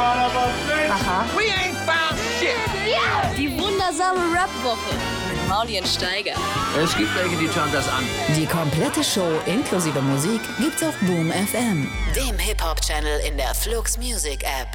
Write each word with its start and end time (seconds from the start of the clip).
Aha. 0.00 1.26
We 1.36 1.44
ain't 1.52 1.76
found 1.84 2.18
shit. 2.38 2.56
Die 3.36 3.50
wundersame 3.58 4.18
Rap-Woche 4.34 4.94
mit 5.30 5.48
Maulien 5.48 5.84
Steiger. 5.84 6.32
Es 6.82 6.96
gibt 6.96 7.14
welche, 7.14 7.36
die 7.36 7.48
schauen 7.48 7.70
das 7.70 7.86
an. 7.88 8.02
Die 8.34 8.46
komplette 8.46 9.04
Show 9.04 9.28
inklusive 9.46 10.00
Musik 10.00 10.40
gibt's 10.58 10.82
auf 10.82 10.96
Boom 11.00 11.30
FM, 11.30 11.86
dem 12.16 12.38
Hip-Hop-Channel 12.38 13.20
in 13.28 13.36
der 13.36 13.54
Flux 13.54 13.98
Music 13.98 14.42
App. 14.42 14.68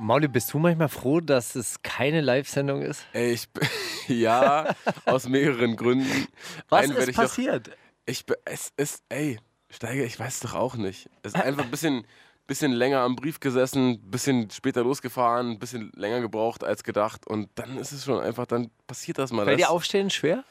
Mauli, 0.00 0.26
bist 0.26 0.52
du 0.52 0.58
manchmal 0.58 0.88
froh, 0.88 1.20
dass 1.20 1.54
es 1.54 1.80
keine 1.82 2.20
Live-Sendung 2.20 2.82
ist? 2.82 3.02
Ey, 3.12 3.34
ich 3.34 3.48
b- 3.48 3.60
ja, 4.12 4.74
aus 5.06 5.28
mehreren 5.28 5.76
Gründen. 5.76 6.26
Was 6.68 6.84
Einen 6.84 6.96
ist 6.96 7.08
ich 7.10 7.14
doch- 7.16 7.22
passiert? 7.22 7.70
Ich, 8.04 8.26
be- 8.26 8.36
es 8.44 8.72
ist, 8.76 9.04
ey, 9.10 9.38
Steiger, 9.70 10.02
ich 10.04 10.18
weiß 10.18 10.40
doch 10.40 10.54
auch 10.54 10.74
nicht. 10.74 11.08
Es 11.22 11.34
ist 11.34 11.40
einfach 11.40 11.62
ein 11.62 11.70
bisschen, 11.70 12.04
bisschen 12.46 12.72
länger 12.72 13.00
am 13.00 13.16
Brief 13.16 13.40
gesessen, 13.40 14.00
bisschen 14.10 14.50
später 14.50 14.82
losgefahren, 14.82 15.52
ein 15.52 15.58
bisschen 15.58 15.90
länger 15.94 16.20
gebraucht 16.20 16.62
als 16.64 16.84
gedacht 16.84 17.26
und 17.26 17.48
dann 17.54 17.78
ist 17.78 17.92
es 17.92 18.04
schon 18.04 18.20
einfach, 18.20 18.46
dann 18.46 18.70
passiert 18.86 19.18
das 19.18 19.32
mal. 19.32 19.44
Fällt 19.44 19.60
das, 19.60 19.68
dir 19.68 19.72
Aufstehen 19.72 20.10
schwer? 20.10 20.44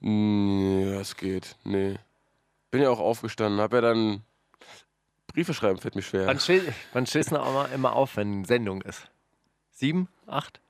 Mm, 0.00 0.92
Ja, 0.92 1.00
es 1.00 1.16
geht. 1.16 1.56
Nee. 1.64 1.98
Bin 2.70 2.82
ja 2.82 2.90
auch 2.90 2.98
aufgestanden, 3.00 3.60
hab 3.60 3.72
ja 3.72 3.80
dann 3.80 4.22
Briefe 5.28 5.54
schreiben 5.54 5.80
fällt 5.80 5.96
mir 5.96 6.02
schwer. 6.02 6.26
Wann, 6.26 6.38
steh, 6.38 6.60
wann 6.92 7.06
stehst 7.06 7.32
du 7.32 7.36
immer, 7.36 7.68
immer 7.74 7.94
auf, 7.94 8.16
wenn 8.16 8.44
Sendung 8.44 8.82
ist? 8.82 9.10
Sieben? 9.72 10.08
Acht? 10.26 10.60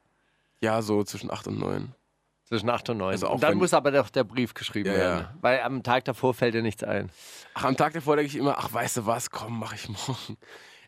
Ja, 0.60 0.80
so 0.80 1.04
zwischen 1.04 1.30
8 1.30 1.48
und 1.48 1.58
9. 1.58 1.94
Zwischen 2.54 2.70
acht 2.70 2.88
und 2.88 2.98
neun. 2.98 3.10
Also 3.12 3.26
auch 3.28 3.34
und 3.34 3.42
dann 3.42 3.56
muss 3.58 3.74
aber 3.74 3.90
doch 3.90 4.08
der 4.10 4.24
Brief 4.24 4.54
geschrieben 4.54 4.90
Ja, 4.90 4.96
werden. 4.96 5.20
ja. 5.20 5.34
Weil 5.40 5.60
am 5.62 5.82
Tag 5.82 6.04
davor 6.04 6.34
fällt 6.34 6.54
dir 6.54 6.62
nichts 6.62 6.84
ein. 6.84 7.10
Ach, 7.54 7.64
am 7.64 7.76
Tag 7.76 7.92
davor 7.94 8.16
denke 8.16 8.28
ich 8.30 8.36
immer, 8.36 8.56
ach, 8.58 8.72
weißt 8.72 8.98
du 8.98 9.06
was, 9.06 9.30
komm, 9.30 9.58
mach 9.58 9.72
ich 9.74 9.88
morgen. 9.88 10.36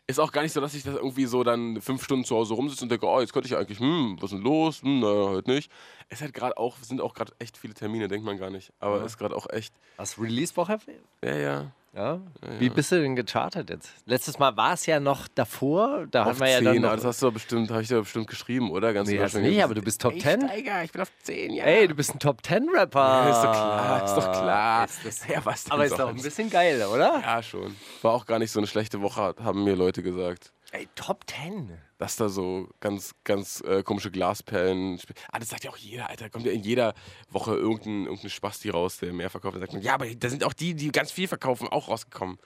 Ist 0.09 0.19
auch 0.21 0.31
gar 0.31 0.41
nicht 0.43 0.53
so, 0.53 0.61
dass 0.61 0.73
ich 0.73 0.83
das 0.83 0.95
irgendwie 0.95 1.25
so 1.25 1.43
dann 1.43 1.81
fünf 1.81 2.01
Stunden 2.01 2.23
zu 2.23 2.37
Hause 2.37 2.53
rumsitze 2.53 2.85
und 2.85 2.89
denke, 2.89 3.05
oh, 3.05 3.19
jetzt 3.19 3.33
könnte 3.33 3.47
ich 3.49 3.57
eigentlich, 3.57 3.79
hm, 3.81 4.15
was 4.21 4.31
ist 4.31 4.37
denn 4.37 4.41
los? 4.41 4.81
Hm, 4.81 5.01
naja, 5.01 5.29
heute 5.31 5.51
nicht. 5.51 5.69
Es 6.07 6.21
hat 6.21 6.33
gerade 6.33 6.57
auch, 6.57 6.77
sind 6.77 7.01
auch 7.01 7.13
gerade 7.13 7.33
echt 7.39 7.57
viele 7.57 7.73
Termine, 7.73 8.07
denkt 8.07 8.25
man 8.25 8.37
gar 8.37 8.49
nicht. 8.49 8.71
Aber 8.79 9.03
ist 9.03 9.17
gerade 9.17 9.35
auch 9.35 9.49
echt, 9.49 9.73
Was, 9.97 10.17
Release-Woche? 10.17 10.77
ja, 11.25 11.35
ja. 11.35 11.71
Ja. 11.95 12.21
Wie 12.59 12.69
bist 12.69 12.91
du 12.91 13.01
denn 13.01 13.15
gechartet 13.15 13.69
jetzt? 13.71 13.91
Letztes 14.05 14.37
Mal 14.37 14.55
war 14.55 14.73
es 14.73 14.85
ja 14.85 14.99
noch 14.99 15.27
davor. 15.27 16.05
Da 16.11 16.23
Auf 16.23 16.27
hatten 16.29 16.39
wir 16.41 16.49
ja 16.49 16.57
10, 16.57 16.65
dann 16.65 16.77
aber 16.77 16.87
noch, 16.87 16.95
das 16.97 17.05
hast 17.05 17.21
du 17.21 17.25
doch 17.27 17.33
bestimmt, 17.33 17.71
habe 17.71 17.81
ich 17.81 17.87
dir 17.87 17.99
bestimmt 17.99 18.27
geschrieben, 18.27 18.69
oder? 18.69 18.93
Ganz 18.93 19.09
Nee, 19.09 19.19
hast 19.19 19.33
nicht, 19.35 19.63
aber 19.63 19.73
du 19.73 19.81
bist 19.81 20.01
Top 20.01 20.13
Ey, 20.13 20.19
10. 20.19 20.41
Steiger, 20.41 20.83
ich 20.83 20.91
bin 20.91 21.01
auf 21.01 21.11
10, 21.23 21.53
ja. 21.53 21.63
Ey, 21.65 21.87
du 21.87 21.95
bist 21.95 22.13
ein 22.13 22.19
Top-10-Rapper. 22.19 22.99
Ja, 22.99 23.29
ist 23.29 23.41
doch 23.43 23.51
klar, 23.51 24.05
ist 24.05 24.13
doch 24.15 24.31
klar. 24.31 24.85
Ist 24.85 25.05
das- 25.05 25.27
ja, 25.27 25.43
was 25.43 25.71
Aber 25.71 25.85
ist 25.85 25.97
doch 25.97 26.09
ein 26.09 26.21
bisschen 26.21 26.49
geil, 26.51 26.85
oder? 26.85 27.19
Ja, 27.21 27.41
schon. 27.41 27.75
War 28.03 28.13
auch 28.13 28.25
gar 28.27 28.37
nicht 28.37 28.51
so 28.51 28.59
eine 28.59 28.67
schlechte 28.67 29.01
Woche, 29.01 29.33
haben 29.43 29.63
mir 29.63 29.75
Leute 29.75 30.03
gesagt. 30.03 30.51
Ey, 30.71 30.87
Top 30.95 31.23
10. 31.29 31.77
dass 31.97 32.17
da 32.17 32.27
so 32.29 32.67
ganz, 32.81 33.15
ganz 33.23 33.61
äh, 33.61 33.83
komische 33.83 34.11
Glasperlen. 34.11 34.95
sp- 34.99 35.15
Ah, 35.31 35.39
das 35.39 35.49
sagt 35.49 35.63
ja 35.63 35.71
auch 35.71 35.77
jeder, 35.77 36.09
Alter. 36.09 36.29
Kommt 36.29 36.45
ja 36.45 36.51
in 36.51 36.61
jeder 36.61 36.93
Woche 37.29 37.55
irgendein, 37.55 38.03
irgendein 38.05 38.29
Spasti 38.29 38.69
raus, 38.69 38.97
der 38.97 39.13
mehr 39.13 39.29
verkauft. 39.29 39.55
Da 39.55 39.61
sagt 39.61 39.73
man, 39.73 39.81
ja, 39.81 39.93
aber 39.93 40.13
da 40.13 40.29
sind 40.29 40.43
auch 40.43 40.53
die, 40.53 40.73
die 40.75 40.91
ganz 40.91 41.11
viel 41.11 41.27
verkaufen, 41.27 41.67
auch 41.69 41.87
rausgekommen. 41.87 42.37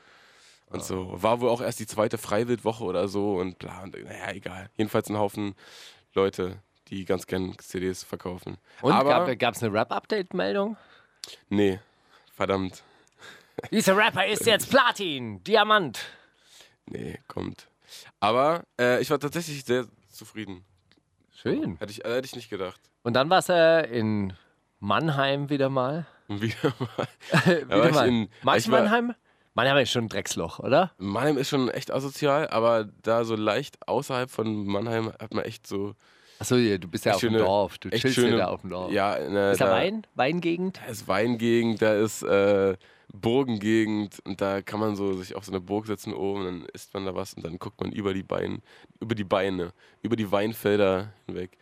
Und 0.67 0.86
so. 0.86 1.22
War 1.22 1.42
wohl 1.42 1.49
auch 1.49 1.59
erst 1.61 1.80
die 1.80 1.88
zweite 1.88 2.17
Freiwildwoche 2.17 2.83
oder 2.86 3.08
so 3.09 3.36
und 3.38 3.59
bla. 3.59 3.81
Und, 3.83 4.02
naja, 4.03 4.31
egal. 4.31 4.69
Jedenfalls 4.77 5.09
ein 5.09 5.17
Haufen 5.17 5.55
Leute, 6.14 6.61
die 6.88 7.03
ganz 7.05 7.25
gern 7.27 7.58
CDs 7.59 8.03
verkaufen. 8.03 8.58
Und 8.81 8.94
aber, 8.94 9.36
gab 9.36 9.55
es 9.55 9.64
eine 9.64 9.73
Rap-Update-Meldung? 9.73 10.77
nee, 11.49 11.80
verdammt. 12.33 12.83
Dieser 13.72 13.97
Rapper 13.97 14.25
ist 14.27 14.45
jetzt 14.45 14.69
Platin, 14.69 15.44
Diamant. 15.44 15.99
Nee, 16.86 17.19
kommt. 17.27 17.67
Aber 18.20 18.64
äh, 18.80 19.02
ich 19.02 19.09
war 19.09 19.20
tatsächlich 19.20 19.64
sehr 19.66 19.86
zufrieden. 20.09 20.64
Schön. 21.34 21.78
Hätte 21.78 21.92
ich, 21.92 22.06
äh, 22.06 22.16
hätte 22.16 22.25
ich 22.25 22.36
nicht 22.36 22.50
gedacht. 22.50 22.80
Und 23.03 23.14
dann 23.14 23.30
warst 23.30 23.50
du 23.50 23.88
in 23.92 24.33
Mannheim 24.80 25.50
wieder 25.50 25.70
mal. 25.70 26.05
Wieder 26.27 26.73
mal. 26.80 27.08
wieder 27.65 27.67
war 27.83 27.92
mal. 27.92 28.08
in- 28.08 28.30
Magst 28.43 28.67
du 28.67 28.71
war- 28.71 28.82
Mannheim? 28.83 29.14
Mannheim 29.54 29.77
ist 29.80 29.92
schon 29.92 30.05
ein 30.05 30.10
Drecksloch, 30.10 30.60
oder? 30.60 30.92
Mannheim 30.98 31.38
ist 31.38 31.49
schon 31.49 31.67
echt 31.70 31.92
asozial, 31.92 32.48
aber 32.48 32.86
da 33.02 33.26
so 33.26 33.36
leicht 33.36 33.86
außerhalb 33.86 34.32
von 34.32 34.65
Mannheim 34.65 35.11
hat 35.20 35.33
man 35.33 35.44
echt 35.44 35.67
so. 35.67 35.94
Achso, 36.39 36.55
du 36.55 36.88
bist 36.88 37.04
ja 37.05 37.14
auf 37.15 37.20
dem 37.20 37.32
schöne- 37.33 37.44
Dorf. 37.44 37.77
Du 37.77 37.89
chillst 37.89 38.15
schöne, 38.15 38.32
ja 38.32 38.38
da 38.38 38.48
auf 38.48 38.61
dem 38.61 38.70
Dorf. 38.70 38.92
Ja, 38.94 39.20
ne, 39.20 39.52
ist 39.52 39.60
da 39.60 39.65
da, 39.65 39.71
Wein? 39.73 40.08
Weingegend? 40.15 40.80
Da 40.83 40.89
ist 40.89 41.05
Weingegend, 41.08 41.82
da 41.82 41.94
ist 41.95 42.23
äh, 42.23 42.77
Burgengegend 43.14 44.20
und 44.26 44.42
da 44.42 44.61
kann 44.61 44.80
man 44.80 44.95
so 44.95 45.14
sich 45.14 45.36
auf 45.36 45.45
so 45.45 45.52
eine 45.52 45.60
Burg 45.61 45.86
setzen 45.88 46.14
oben, 46.14 46.45
dann 46.45 46.66
isst 46.73 46.94
man 46.94 47.05
da 47.05 47.16
was 47.16 47.33
und 47.33 47.44
dann 47.44 47.60
guckt 47.60 47.80
man 47.82 47.92
über 47.92 48.14
die 48.14 48.23
Beine, 48.23 48.60
über 48.99 49.16
die 49.16 49.23
Beine, 49.23 49.73
über 50.02 50.16
die 50.16 50.32
Weinfelder 50.32 51.14
hinweg. 51.26 51.58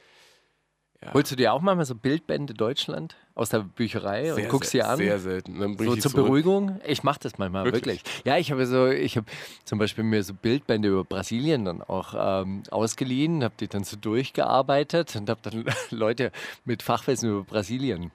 Ja. 1.02 1.14
Holst 1.14 1.32
du 1.32 1.38
dir 1.38 1.54
auch 1.54 1.62
manchmal 1.62 1.86
so 1.86 1.96
Bildbände 1.96 2.54
Deutschland 2.54 3.16
aus 3.34 3.50
der 3.50 3.60
Bücherei 3.60 4.32
und 4.32 4.36
Sehr, 4.36 4.50
guckst 4.50 4.72
sehr, 4.72 4.84
sie 4.84 4.90
an? 4.90 4.98
Sehr 4.98 5.20
selten. 5.20 5.58
Dann 5.58 5.78
bring 5.78 5.88
So 5.88 5.96
ich 5.96 6.02
zur 6.02 6.12
zurück. 6.12 6.26
Beruhigung? 6.26 6.82
Ich 6.86 7.04
mache 7.04 7.20
das 7.22 7.38
manchmal, 7.38 7.64
wirklich. 7.64 8.04
Wirklich? 8.04 8.26
Ja, 8.26 8.38
ich 8.38 8.52
habe 8.52 8.66
so, 8.66 8.88
ich 8.88 9.16
habe 9.16 9.26
zum 9.64 9.80
Beispiel 9.80 10.04
mir 10.04 10.22
so 10.24 10.34
Bildbände 10.34 10.90
über 10.90 11.06
Brasilien 11.06 11.64
dann 11.64 11.82
auch 11.82 12.14
ähm, 12.18 12.64
ausgeliehen, 12.70 13.46
habe 13.46 13.54
die 13.58 13.70
dann 13.70 13.86
so 13.86 13.96
durchgearbeitet 13.96 15.16
und 15.16 15.30
habe 15.30 15.40
dann 15.42 15.64
Leute 15.90 16.34
mit 16.66 16.84
Fachwissen 16.84 17.30
über 17.30 17.44
Brasilien 17.44 18.12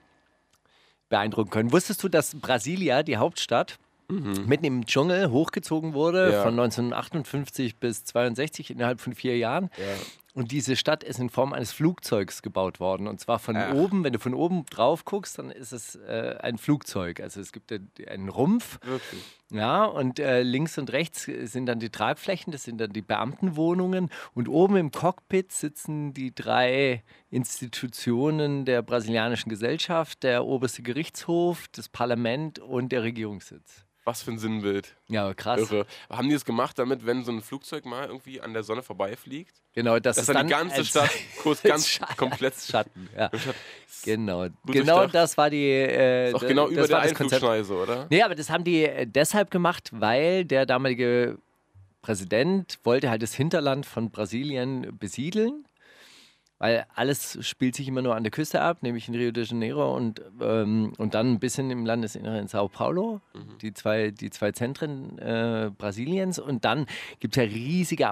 beeindrucken 1.15 1.49
können. 1.49 1.71
Wusstest 1.71 2.03
du, 2.03 2.09
dass 2.09 2.35
Brasilia, 2.35 3.01
die 3.03 3.15
Hauptstadt, 3.17 3.77
mitten 4.09 4.65
im 4.65 4.85
Dschungel 4.85 5.31
hochgezogen 5.31 5.93
wurde 5.93 6.27
Mhm. 6.27 6.31
Ja. 6.33 6.43
von 6.43 6.53
1958 6.59 7.77
bis 7.77 8.03
62 8.03 8.69
innerhalb 8.69 8.99
von 8.99 9.13
vier 9.15 9.37
Jahren? 9.37 9.69
Und 10.35 10.51
diese 10.51 10.75
Stadt 10.75 11.01
ist 11.01 11.17
in 11.17 11.29
Form 11.29 11.53
eines 11.53 11.71
Flugzeugs 11.71 12.41
gebaut 12.41 12.81
worden. 12.81 13.07
Und 13.07 13.21
zwar 13.21 13.39
von 13.39 13.55
Ach. 13.55 13.73
oben, 13.73 14.03
wenn 14.03 14.11
du 14.11 14.19
von 14.19 14.33
oben 14.33 14.65
drauf 14.65 15.05
guckst, 15.05 15.39
dann 15.39 15.49
ist 15.49 15.71
es 15.71 15.95
äh, 15.95 16.35
ein 16.41 16.57
Flugzeug. 16.57 17.21
Also 17.21 17.39
es 17.39 17.53
gibt 17.53 17.71
äh, 17.71 17.79
einen 18.09 18.27
Rumpf, 18.27 18.77
Wirklich. 18.83 19.23
ja, 19.49 19.85
und 19.85 20.19
äh, 20.19 20.43
links 20.43 20.77
und 20.77 20.91
rechts 20.91 21.23
sind 21.23 21.67
dann 21.67 21.79
die 21.79 21.89
Tragflächen, 21.89 22.51
das 22.51 22.63
sind 22.63 22.81
dann 22.81 22.91
die 22.91 23.01
Beamtenwohnungen. 23.01 24.09
Und 24.33 24.49
oben 24.49 24.75
im 24.75 24.91
Cockpit 24.91 25.53
sitzen 25.53 26.13
die 26.13 26.35
drei 26.35 27.05
Institutionen 27.29 28.65
der 28.65 28.81
brasilianischen 28.81 29.49
Gesellschaft, 29.49 30.23
der 30.23 30.43
oberste 30.43 30.81
Gerichtshof, 30.81 31.69
das 31.71 31.87
Parlament 31.87 32.59
und 32.59 32.91
der 32.91 33.03
Regierungssitz. 33.03 33.85
Was 34.03 34.21
für 34.21 34.31
ein 34.31 34.37
Sinnbild. 34.37 34.97
Ja, 35.07 35.33
krass. 35.35 35.59
Irre. 35.59 35.85
Haben 36.09 36.27
die 36.29 36.33
das 36.33 36.45
gemacht, 36.45 36.79
damit, 36.79 37.05
wenn 37.05 37.23
so 37.23 37.31
ein 37.31 37.41
Flugzeug 37.41 37.85
mal 37.85 38.07
irgendwie 38.07 38.41
an 38.41 38.53
der 38.53 38.63
Sonne 38.63 38.81
vorbeifliegt, 38.81 39.53
Genau, 39.73 39.99
das 39.99 40.15
dass 40.15 40.29
ist 40.29 40.35
dann 40.35 40.47
die 40.47 40.53
ganze 40.53 40.83
Stadt 40.85 41.09
kurz 41.43 41.61
ganz 41.61 41.87
Schatten. 41.87 42.15
komplett 42.17 42.53
Schatten. 42.67 43.09
Ja. 43.15 43.29
Genau, 44.03 44.47
genau 44.65 45.05
das 45.07 45.37
war 45.37 45.49
die. 45.49 45.63
Äh, 45.69 46.29
Ist 46.29 46.35
auch 46.35 46.47
genau 46.47 46.69
über 46.69 46.87
der. 46.87 46.99
Einflugschneise, 46.99 47.73
oder? 47.75 48.07
Nee, 48.09 48.23
aber 48.23 48.35
das 48.35 48.49
haben 48.49 48.63
die 48.63 48.83
äh, 48.85 49.05
deshalb 49.05 49.51
gemacht, 49.51 49.89
weil 49.91 50.45
der 50.45 50.65
damalige 50.65 51.37
Präsident 52.01 52.79
wollte 52.83 53.09
halt 53.09 53.21
das 53.21 53.33
Hinterland 53.33 53.85
von 53.85 54.11
Brasilien 54.11 54.97
besiedeln. 54.97 55.65
Weil 56.57 56.85
alles 56.95 57.37
spielt 57.45 57.75
sich 57.75 57.87
immer 57.87 58.01
nur 58.01 58.15
an 58.15 58.23
der 58.23 58.31
Küste 58.31 58.61
ab, 58.61 58.81
nämlich 58.81 59.09
in 59.09 59.15
Rio 59.15 59.31
de 59.31 59.43
Janeiro 59.43 59.95
und, 59.95 60.21
ähm, 60.41 60.93
und 60.97 61.13
dann 61.13 61.33
ein 61.33 61.39
bisschen 61.39 61.69
im 61.69 61.85
Landesinneren 61.85 62.39
in 62.39 62.47
Sao 62.47 62.69
Paulo, 62.69 63.19
die, 63.61 63.73
zwei, 63.73 64.11
die 64.11 64.29
zwei 64.29 64.53
Zentren 64.53 65.17
äh, 65.17 65.69
Brasiliens. 65.77 66.39
Und 66.39 66.63
dann 66.63 66.85
gibt 67.19 67.35
es 67.35 67.43
ja 67.43 67.49
riesige 67.49 68.09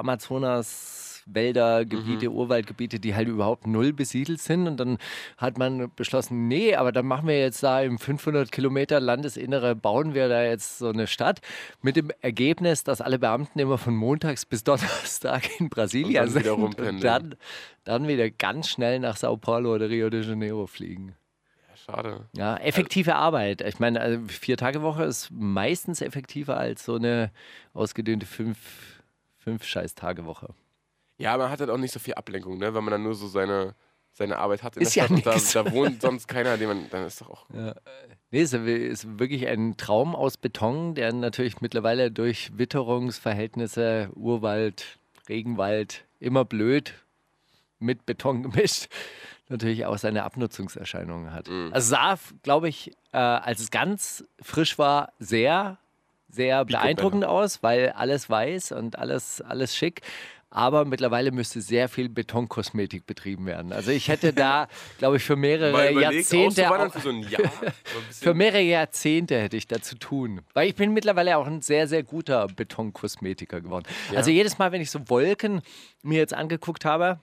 Amazonas-Wälder, 1.23 1.85
Gebiete, 1.85 2.31
Urwaldgebiete, 2.31 2.99
die 2.99 3.15
halt 3.15 3.27
überhaupt 3.27 3.67
null 3.67 3.93
besiedelt 3.93 4.41
sind. 4.41 4.67
Und 4.67 4.77
dann 4.79 4.97
hat 5.37 5.57
man 5.57 5.91
beschlossen, 5.95 6.47
nee, 6.47 6.75
aber 6.75 6.91
dann 6.91 7.05
machen 7.05 7.27
wir 7.27 7.39
jetzt 7.39 7.63
da 7.63 7.81
im 7.81 7.97
500 7.97 8.51
Kilometer 8.51 8.99
Landesinnere, 8.99 9.75
bauen 9.75 10.13
wir 10.13 10.29
da 10.29 10.43
jetzt 10.43 10.79
so 10.79 10.89
eine 10.89 11.07
Stadt 11.07 11.41
mit 11.81 11.95
dem 11.95 12.11
Ergebnis, 12.21 12.83
dass 12.83 13.01
alle 13.01 13.19
Beamten 13.19 13.59
immer 13.59 13.77
von 13.77 13.95
montags 13.95 14.45
bis 14.45 14.63
Donnerstag 14.73 15.59
in 15.59 15.69
Brasilien 15.69 16.27
Und 16.27 16.35
dann 16.35 16.43
wieder 16.43 16.55
sind 16.55 16.81
und 16.81 17.03
dann, 17.03 17.35
dann 17.83 18.07
wieder 18.07 18.29
ganz 18.29 18.69
schnell 18.69 18.99
nach 18.99 19.17
Sao 19.17 19.37
Paulo 19.37 19.73
oder 19.75 19.89
Rio 19.89 20.09
de 20.09 20.21
Janeiro 20.21 20.67
fliegen. 20.67 21.15
Schade. 21.75 22.29
Ja, 22.33 22.55
effektive 22.57 23.15
Arbeit. 23.15 23.59
Ich 23.59 23.77
meine, 23.77 23.99
also 23.99 24.25
vier 24.27 24.55
Tage 24.55 24.81
Woche 24.81 25.03
ist 25.03 25.31
meistens 25.31 26.01
effektiver 26.01 26.55
als 26.55 26.85
so 26.85 26.95
eine 26.95 27.29
ausgedehnte 27.73 28.25
fünf, 28.25 29.01
fünf 29.37 29.65
Scheiß-Tage 29.65 30.23
Woche. 30.25 30.53
Ja, 31.23 31.37
man 31.37 31.49
hat 31.49 31.59
halt 31.61 31.69
auch 31.69 31.77
nicht 31.77 31.93
so 31.93 31.99
viel 31.99 32.15
Ablenkung, 32.15 32.57
ne? 32.57 32.73
wenn 32.73 32.83
man 32.83 32.91
dann 32.91 33.03
nur 33.03 33.15
so 33.15 33.27
seine, 33.27 33.75
seine 34.11 34.37
Arbeit 34.37 34.61
hat 34.61 34.75
in 34.75 34.83
Ist 34.83 34.95
der 34.95 35.03
ja 35.03 35.07
Stadt 35.07 35.25
und 35.25 35.25
nix. 35.25 35.53
da, 35.53 35.63
da 35.63 35.71
wohnt 35.71 36.01
sonst 36.01 36.27
keiner, 36.27 36.57
den 36.57 36.67
man, 36.67 36.89
dann 36.89 37.05
ist 37.05 37.21
doch 37.21 37.29
auch. 37.29 37.45
Nee, 37.49 38.41
es 38.41 38.51
ist 38.53 39.19
wirklich 39.19 39.47
ein 39.47 39.77
Traum 39.77 40.15
aus 40.15 40.37
Beton, 40.37 40.95
der 40.95 41.13
natürlich 41.13 41.61
mittlerweile 41.61 42.11
durch 42.11 42.51
Witterungsverhältnisse, 42.57 44.09
Urwald, 44.15 44.97
Regenwald, 45.29 46.03
immer 46.19 46.43
blöd 46.43 46.93
mit 47.79 48.05
Beton 48.05 48.43
gemischt, 48.51 48.89
natürlich 49.49 49.85
auch 49.85 49.97
seine 49.97 50.23
Abnutzungserscheinungen 50.23 51.31
hat. 51.31 51.49
Also 51.71 51.91
sah, 51.91 52.17
glaube 52.41 52.67
ich, 52.69 52.91
äh, 53.13 53.17
als 53.17 53.61
es 53.61 53.71
ganz 53.71 54.25
frisch 54.41 54.77
war, 54.77 55.13
sehr, 55.19 55.77
sehr 56.29 56.65
beeindruckend 56.65 57.25
aus, 57.25 57.61
weil 57.61 57.91
alles 57.91 58.29
weiß 58.29 58.71
und 58.73 58.97
alles, 58.97 59.41
alles 59.41 59.75
schick. 59.75 60.01
Aber 60.53 60.85
mittlerweile 60.85 61.31
müsste 61.31 61.61
sehr 61.61 61.89
viel 61.89 62.09
Betonkosmetik 62.09 63.07
betrieben 63.07 63.47
werden. 63.47 63.73
Also 63.73 63.89
ich 63.89 64.07
hätte 64.07 64.33
da, 64.33 64.67
glaube 64.99 65.17
ich, 65.17 65.23
für 65.23 65.35
mehrere 65.35 65.91
Jahrzehnte 65.91 66.67
auszuwandern 66.69 66.91
für 66.91 66.99
so 66.99 67.09
ein 67.09 67.21
Jahr. 67.29 67.51
Für 68.11 68.35
mehrere 68.35 68.61
Jahrzehnte 68.61 69.41
hätte 69.41 69.57
ich 69.57 69.67
da 69.67 69.81
zu 69.81 69.95
tun. 69.95 70.41
Weil 70.53 70.69
ich 70.69 70.75
bin 70.75 70.93
mittlerweile 70.93 71.37
auch 71.37 71.47
ein 71.47 71.63
sehr, 71.63 71.87
sehr 71.87 72.03
guter 72.03 72.45
Betonkosmetiker 72.47 73.61
geworden. 73.61 73.85
Also 74.15 74.29
jedes 74.29 74.59
Mal, 74.59 74.71
wenn 74.71 74.81
ich 74.81 74.91
so 74.91 75.09
Wolken 75.09 75.61
mir 76.03 76.19
jetzt 76.19 76.35
angeguckt 76.35 76.85
habe, 76.85 77.19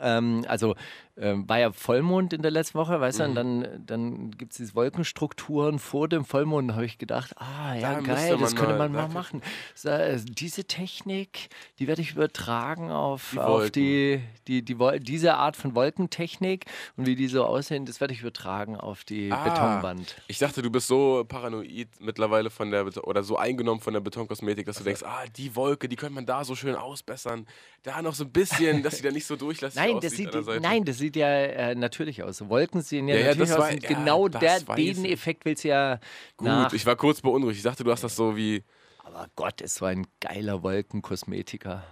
ähm, 0.00 0.44
also 0.46 0.76
ähm, 1.18 1.48
war 1.48 1.58
ja 1.58 1.72
Vollmond 1.72 2.32
in 2.34 2.42
der 2.42 2.50
letzten 2.50 2.78
Woche, 2.78 3.00
weißt 3.00 3.20
du, 3.20 3.22
Mhm. 3.24 3.28
und 3.30 3.34
dann, 3.36 3.86
dann 3.86 4.30
gibt 4.32 4.52
es 4.52 4.58
diese 4.58 4.74
Wolkenstrukturen 4.74 5.78
vor 5.78 6.08
dem 6.08 6.24
Vollmond. 6.24 6.70
Da 6.70 6.74
habe 6.74 6.84
ich 6.84 6.98
gedacht, 6.98 7.32
ah 7.40 7.74
ja, 7.74 7.94
Da 7.94 8.00
geil, 8.00 8.36
das 8.38 8.54
könnte 8.54 8.76
man 8.76 8.92
mal 8.92 9.08
machen. 9.08 9.40
So, 9.74 9.88
äh, 9.88 10.18
diese 10.22 10.64
Technik, 10.64 11.48
die 11.78 11.86
werde 11.86 12.02
ich 12.02 12.12
übertragen 12.12 12.90
auf, 12.90 13.30
Die 13.32 13.38
auf 13.38 13.70
die, 13.70 14.20
die, 14.46 14.62
die, 14.62 14.76
diese 15.00 15.34
Art 15.34 15.56
von 15.56 15.74
Wolkentechnik 15.74 16.66
und 16.96 17.06
wie 17.06 17.14
die 17.14 17.28
so 17.28 17.44
aussehen, 17.44 17.86
das 17.86 18.00
werde 18.00 18.12
ich 18.12 18.20
übertragen 18.20 18.76
auf 18.76 19.04
die 19.04 19.32
Ah. 19.32 19.44
Betonwand. 19.44 20.16
Ich 20.28 20.38
dachte, 20.38 20.60
du 20.60 20.70
bist 20.70 20.86
so 20.88 21.24
paranoid 21.26 21.88
mittlerweile 22.00 22.50
von 22.50 22.70
der 22.70 22.84
Bet- 22.84 22.98
oder 22.98 23.22
so 23.22 23.36
eingenommen 23.38 23.80
von 23.80 23.94
der 23.94 24.00
Betonkosmetik, 24.00 24.66
dass 24.66 24.78
du 24.78 24.84
denkst, 24.84 25.02
ah, 25.04 25.24
die 25.36 25.56
Wolke, 25.56 25.88
die 25.88 25.96
könnte 25.96 26.14
man 26.14 26.26
da 26.26 26.44
so 26.44 26.54
schön 26.54 26.74
ausbessern. 26.74 27.46
Da 27.82 28.02
noch 28.02 28.14
so 28.14 28.24
ein 28.24 28.32
bisschen, 28.32 28.82
dass 28.82 28.96
sie 28.96 29.02
da 29.02 29.12
nicht 29.12 29.26
so 29.26 29.36
durchlässig 29.36 29.76
Nein, 29.80 29.94
aussieht 29.96 30.34
das 30.34 30.44
sieht, 30.46 30.60
nein, 30.62 30.84
das 30.84 30.98
sieht 30.98 31.05
ja 31.14 31.28
äh, 31.28 31.74
natürlich 31.76 32.22
aus. 32.24 32.48
Wolken 32.48 32.80
sehen 32.82 33.06
ja, 33.06 33.14
Ja, 33.14 33.20
ja, 33.20 33.26
natürlich 33.28 33.50
das 33.50 33.58
aus. 33.58 33.64
war- 33.64 33.72
ja, 33.72 33.78
genau 33.88 34.26
das 34.28 34.64
der, 34.64 34.74
den 34.76 35.04
ich. 35.04 35.12
Effekt 35.12 35.44
willst 35.44 35.62
du 35.62 35.68
ja 35.68 36.00
Gut, 36.36 36.48
nach. 36.48 36.72
ich 36.72 36.84
war 36.86 36.96
kurz 36.96 37.20
beunruhigt. 37.20 37.58
Ich 37.58 37.62
dachte, 37.62 37.84
du 37.84 37.92
hast 37.92 38.02
das 38.02 38.16
so 38.16 38.36
wie 38.36 38.64
Aber 39.04 39.28
Gott, 39.36 39.60
ist 39.60 39.76
so 39.76 39.84
ein 39.84 40.06
geiler 40.20 40.62
Wolkenkosmetiker. 40.64 41.84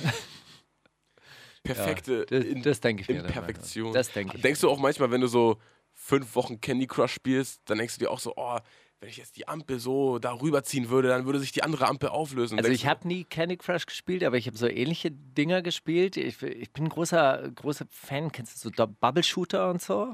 perfekte 1.62 2.26
das- 2.26 2.44
in, 2.44 2.62
das 2.62 2.80
denke 2.80 3.02
ich 3.02 3.08
mir 3.08 3.16
in 3.16 3.22
dann 3.24 3.32
Perfektion. 3.32 3.84
manchmal. 3.92 4.00
Das 4.02 4.12
denke 4.12 4.36
ich 4.36 4.42
Denkst 4.42 4.60
du 4.60 4.70
auch 4.70 4.78
manchmal, 4.78 5.10
wenn 5.10 5.20
du 5.20 5.26
so 5.26 5.58
fünf 5.92 6.34
Wochen 6.34 6.60
Candy 6.60 6.86
Crush 6.86 7.12
spielst, 7.12 7.60
dann 7.66 7.78
denkst 7.78 7.94
du 7.98 8.00
dir 8.04 8.10
auch 8.10 8.18
so, 8.20 8.32
oh, 8.36 8.58
wenn 9.00 9.08
ich 9.08 9.16
jetzt 9.16 9.36
die 9.38 9.48
Ampel 9.48 9.78
so 9.78 10.18
darüber 10.18 10.62
ziehen 10.62 10.90
würde, 10.90 11.08
dann 11.08 11.24
würde 11.24 11.40
sich 11.40 11.52
die 11.52 11.62
andere 11.62 11.88
Ampel 11.88 12.10
auflösen. 12.10 12.58
Also 12.58 12.70
ich 12.70 12.86
habe 12.86 13.08
nie 13.08 13.24
Candy 13.24 13.56
Crush 13.56 13.86
gespielt, 13.86 14.22
aber 14.22 14.36
ich 14.36 14.46
habe 14.46 14.58
so 14.58 14.68
ähnliche 14.68 15.10
Dinger 15.10 15.62
gespielt. 15.62 16.18
Ich, 16.18 16.42
ich 16.42 16.70
bin 16.72 16.84
ein 16.84 16.88
großer, 16.90 17.50
großer 17.54 17.86
Fan, 17.88 18.30
kennst 18.30 18.62
du 18.62 18.70
so 18.70 18.86
Bubble 18.86 19.22
Shooter 19.22 19.70
und 19.70 19.80
so? 19.80 20.12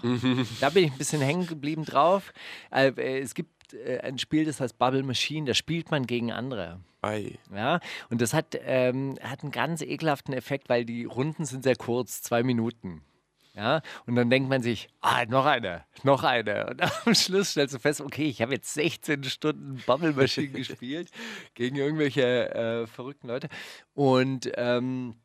Da 0.60 0.70
bin 0.70 0.84
ich 0.84 0.92
ein 0.92 0.98
bisschen 0.98 1.20
hängen 1.20 1.46
geblieben 1.46 1.84
drauf. 1.84 2.32
Äh, 2.70 2.90
äh, 2.90 3.18
es 3.18 3.34
gibt 3.34 3.74
äh, 3.74 3.98
ein 3.98 4.18
Spiel, 4.18 4.44
das 4.44 4.60
heißt 4.60 4.78
Bubble 4.78 5.02
Machine, 5.02 5.46
da 5.46 5.54
spielt 5.54 5.90
man 5.90 6.06
gegen 6.06 6.30
andere. 6.30 6.80
Ei. 7.02 7.38
Ja, 7.52 7.80
und 8.08 8.20
das 8.20 8.34
hat, 8.34 8.56
ähm, 8.64 9.18
hat 9.20 9.42
einen 9.42 9.52
ganz 9.52 9.82
ekelhaften 9.82 10.32
Effekt, 10.32 10.68
weil 10.68 10.84
die 10.84 11.04
Runden 11.04 11.44
sind 11.44 11.64
sehr 11.64 11.76
kurz, 11.76 12.22
zwei 12.22 12.44
Minuten. 12.44 13.02
Ja, 13.56 13.80
und 14.04 14.16
dann 14.16 14.28
denkt 14.28 14.50
man 14.50 14.60
sich, 14.60 14.88
ah, 15.00 15.24
noch 15.24 15.46
eine, 15.46 15.84
noch 16.02 16.22
eine. 16.24 16.66
Und 16.66 16.82
am 17.06 17.14
Schluss 17.14 17.52
stellst 17.52 17.74
du 17.74 17.78
fest, 17.78 18.02
okay, 18.02 18.28
ich 18.28 18.42
habe 18.42 18.52
jetzt 18.52 18.74
16 18.74 19.24
Stunden 19.24 19.82
Bubble 19.86 20.12
Machine 20.12 20.48
gespielt 20.52 21.10
gegen 21.54 21.76
irgendwelche 21.76 22.54
äh, 22.54 22.86
verrückten 22.86 23.28
Leute. 23.28 23.48
Und 23.94 24.52
ähm, 24.56 25.16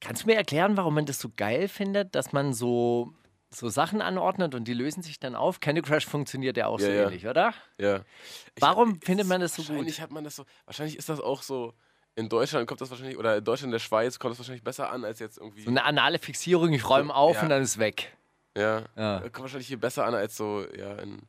kannst 0.00 0.22
du 0.22 0.26
mir 0.28 0.36
erklären, 0.36 0.76
warum 0.76 0.94
man 0.94 1.06
das 1.06 1.18
so 1.18 1.30
geil 1.36 1.66
findet, 1.66 2.14
dass 2.14 2.32
man 2.32 2.52
so, 2.52 3.12
so 3.50 3.68
Sachen 3.68 4.00
anordnet 4.00 4.54
und 4.54 4.68
die 4.68 4.74
lösen 4.74 5.02
sich 5.02 5.18
dann 5.18 5.34
auf? 5.34 5.58
Candy 5.58 5.82
Crush 5.82 6.06
funktioniert 6.06 6.56
ja 6.56 6.68
auch 6.68 6.78
Ja, 6.78 6.86
so 6.86 6.92
ja. 6.92 7.02
ähnlich, 7.04 7.26
oder? 7.26 7.54
Ja. 7.80 8.02
Ich 8.54 8.62
Warum 8.62 8.94
hab- 8.94 9.04
findet 9.04 9.26
man 9.26 9.40
das 9.40 9.54
so 9.56 9.62
gut? 9.62 9.70
Wahrscheinlich 9.70 10.00
hat 10.00 10.10
man 10.12 10.22
das 10.22 10.36
so. 10.36 10.44
Wahrscheinlich 10.64 10.96
ist 10.96 11.08
das 11.08 11.20
auch 11.20 11.42
so. 11.42 11.74
In 12.18 12.28
Deutschland 12.28 12.66
kommt 12.66 12.80
das 12.80 12.90
wahrscheinlich, 12.90 13.16
oder 13.16 13.36
in 13.36 13.44
Deutschland, 13.44 13.72
der 13.72 13.78
Schweiz 13.78 14.18
kommt 14.18 14.32
das 14.32 14.38
wahrscheinlich 14.40 14.64
besser 14.64 14.90
an 14.90 15.04
als 15.04 15.20
jetzt 15.20 15.38
irgendwie. 15.38 15.62
So 15.62 15.70
eine 15.70 15.84
anale 15.84 16.18
Fixierung, 16.18 16.72
ich 16.72 16.88
räume 16.88 17.14
auf 17.14 17.36
ja. 17.36 17.42
und 17.42 17.48
dann 17.48 17.62
ist 17.62 17.78
weg. 17.78 18.12
ja. 18.56 18.82
Ja. 18.96 19.20
Kommt 19.20 19.38
wahrscheinlich 19.42 19.68
hier 19.68 19.78
besser 19.78 20.04
an 20.04 20.14
als 20.14 20.36
so, 20.36 20.66
ja, 20.76 20.96
in 20.96 21.22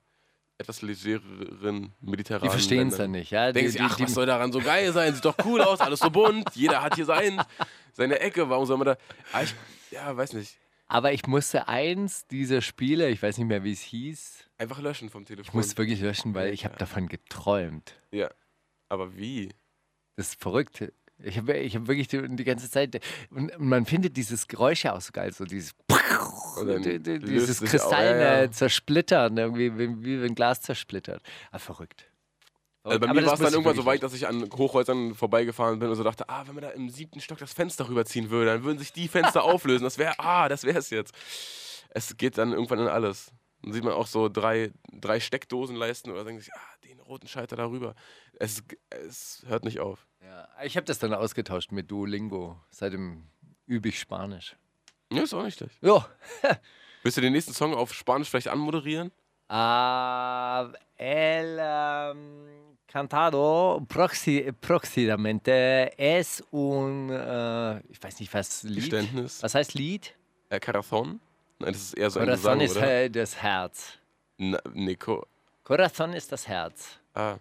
etwas 0.58 0.82
legereren 0.82 1.94
mediterranen 2.02 2.50
Die 2.50 2.50
verstehen 2.50 2.88
es 2.88 2.98
dann 2.98 3.12
nicht. 3.12 3.30
Ja? 3.30 3.52
Denken 3.52 3.72
Die, 3.72 3.78
sie, 3.78 3.82
ach, 3.82 3.98
die, 3.98 4.04
was 4.04 4.16
soll 4.16 4.26
daran 4.26 4.52
so 4.52 4.62
geil 4.62 4.92
sein? 4.92 5.14
Sieht 5.14 5.24
doch 5.24 5.38
cool 5.46 5.62
aus, 5.62 5.80
alles 5.80 6.00
so 6.00 6.10
bunt, 6.10 6.50
jeder 6.56 6.82
hat 6.82 6.96
hier 6.96 7.06
sein, 7.06 7.40
seine 7.94 8.20
Ecke, 8.20 8.50
warum 8.50 8.66
soll 8.66 8.78
man 8.78 8.88
da. 8.88 8.98
Ah, 9.32 9.44
ich, 9.44 9.54
ja, 9.92 10.18
weiß 10.18 10.34
nicht. 10.34 10.58
aber 10.88 11.14
ich 11.14 11.28
musste 11.28 11.68
eins 11.68 12.26
dieser 12.26 12.62
Spiele, 12.62 13.10
ich 13.10 13.22
weiß 13.22 13.38
nicht 13.38 13.48
mehr, 13.48 13.64
wie 13.64 13.74
es 13.74 13.82
hieß, 13.82 14.46
Einfach 14.58 14.80
löschen 14.80 15.12
vom 15.12 15.24
Telefon. 15.24 15.48
ich 15.48 15.54
musste 15.54 15.78
wirklich 15.78 16.02
löschen, 16.02 16.34
weil 16.34 16.52
ich 16.52 16.66
habe 16.66 16.78
davon 16.78 17.08
geträumt. 17.08 17.94
ja. 18.12 18.32
Aber 18.92 19.16
wie? 19.16 19.50
Das 20.20 20.30
ist 20.30 20.42
verrückt. 20.42 20.84
Ich 21.24 21.38
habe 21.38 21.58
ich 21.58 21.76
hab 21.76 21.88
wirklich 21.88 22.08
die, 22.10 22.22
die 22.36 22.44
ganze 22.44 22.70
Zeit. 22.70 23.00
Und 23.30 23.58
man 23.58 23.86
findet 23.86 24.18
dieses 24.18 24.48
Geräusch 24.48 24.84
ja 24.84 24.96
auch 24.96 25.02
so 25.02 25.12
geil, 25.14 25.32
so 25.34 25.46
dieses. 25.46 25.74
Die- 26.82 27.00
die- 27.00 27.20
Dieses 27.20 27.62
kristallene 27.62 28.22
ja, 28.22 28.42
ja. 28.44 28.52
Zersplittern, 28.52 29.38
irgendwie, 29.38 29.78
wie, 29.78 30.04
wie 30.04 30.22
wenn 30.22 30.36
Glas 30.36 30.62
zersplittert. 30.62 31.22
Ah, 31.52 31.60
verrückt. 31.60 32.12
Also 32.84 33.00
bei 33.00 33.08
Aber 33.10 33.20
mir 33.20 33.26
war 33.26 33.34
es 33.34 33.40
dann 33.40 33.54
irgendwann 33.54 33.76
so 33.76 33.86
weit, 33.86 34.04
dass 34.04 34.14
ich 34.14 34.28
an 34.28 34.50
Hochhäusern 34.52 35.14
vorbeigefahren 35.16 35.80
bin 35.80 35.90
und 35.90 35.96
so 35.96 36.04
dachte, 36.04 36.28
ah, 36.28 36.44
wenn 36.48 36.56
man 36.56 36.64
da 36.64 36.70
im 36.72 36.90
siebten 36.90 37.22
Stock 37.22 37.38
das 37.38 37.54
Fenster 37.54 37.88
rüberziehen 37.88 38.30
würde, 38.30 38.48
dann 38.52 38.64
würden 38.64 38.80
sich 38.80 38.92
die 38.92 39.08
Fenster 39.08 39.44
auflösen. 39.46 39.84
Das 39.86 39.98
wäre, 39.98 40.16
ah, 40.20 40.50
das 40.50 40.64
wäre 40.66 40.80
es 40.80 40.90
jetzt. 40.90 41.14
Es 41.92 42.18
geht 42.18 42.38
dann 42.38 42.52
irgendwann 42.52 42.80
in 42.80 42.88
alles. 42.88 43.32
Dann 43.62 43.74
sieht 43.74 43.84
man 43.84 43.94
auch 43.94 44.08
so 44.08 44.30
drei, 44.30 44.72
drei 44.94 45.20
Steckdosenleisten 45.20 46.12
oder 46.12 46.24
denkt 46.26 46.44
sich, 46.44 46.54
ah, 46.54 46.76
den 46.86 47.00
roten 47.00 47.28
Schalter 47.28 47.56
darüber. 47.58 47.96
Es, 48.40 48.64
es 48.90 49.44
hört 49.48 49.66
nicht 49.66 49.80
auf. 49.80 50.08
Ja, 50.30 50.48
ich 50.64 50.76
habe 50.78 50.86
das 50.86 51.00
dann 51.00 51.14
ausgetauscht 51.14 51.72
mit 51.72 51.90
Duolingo. 51.90 52.56
Seitdem 52.70 53.24
übe 53.66 53.90
ich 53.90 54.00
Spanisch. 54.00 54.56
Ja, 55.12 55.24
ist 55.24 55.34
auch 55.34 55.44
nicht 55.44 55.58
schlecht. 55.58 55.76
Ja. 55.82 56.08
Willst 57.04 57.18
du 57.18 57.22
den 57.22 57.34
nächsten 57.34 57.54
Song 57.54 57.74
auf 57.74 57.94
Spanisch 57.94 58.30
vielleicht 58.30 58.50
anmoderieren? 58.50 59.12
Ah, 59.48 60.70
el 60.98 61.58
um, 62.14 62.78
cantado 62.86 63.84
proxi 63.88 64.52
próximamente 64.62 65.92
es 65.98 66.44
un, 66.52 67.10
äh, 67.10 67.80
ich 67.90 68.04
weiß 68.04 68.20
nicht, 68.20 68.32
was 68.32 68.62
Lied. 68.62 68.76
Geständnis. 68.76 69.42
Was 69.42 69.56
heißt 69.56 69.74
Lied? 69.74 70.14
Äh, 70.50 70.60
Corazon? 70.60 71.20
Nein, 71.58 71.74
das 71.74 71.82
ist 71.82 71.94
eher 71.96 72.12
so 72.12 72.20
ein 72.20 72.28
Corazon 72.28 72.60
Gesang, 72.60 72.62
ist 72.62 72.78
oder? 72.78 72.88
äh, 73.06 73.10
das 73.10 73.42
Herz. 73.42 73.94
Na, 74.38 74.60
Nico. 74.74 75.26
Corazon 75.64 76.14
ist 76.14 76.32
das 76.32 76.48
Herz. 76.48 77.00
Ah. 77.16 77.38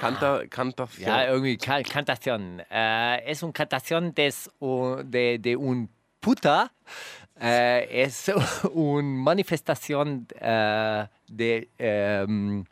Canta, 0.00 0.46
canta, 0.48 0.88
Ja, 0.98 1.24
irgendwie 1.26 1.56
ca 1.56 1.82
Cantación. 1.82 2.60
Äh, 2.70 3.24
es 3.24 3.42
un 3.42 3.52
cantación 3.52 4.14
des, 4.14 4.50
de, 4.60 5.38
de 5.38 5.56
un 5.56 5.88
puta. 6.20 6.72
Äh, 7.40 8.02
es 8.02 8.28
un 8.74 9.16
manifestación 9.22 10.26
äh, 10.40 11.06
de, 11.28 11.68
ähm, 11.78 12.64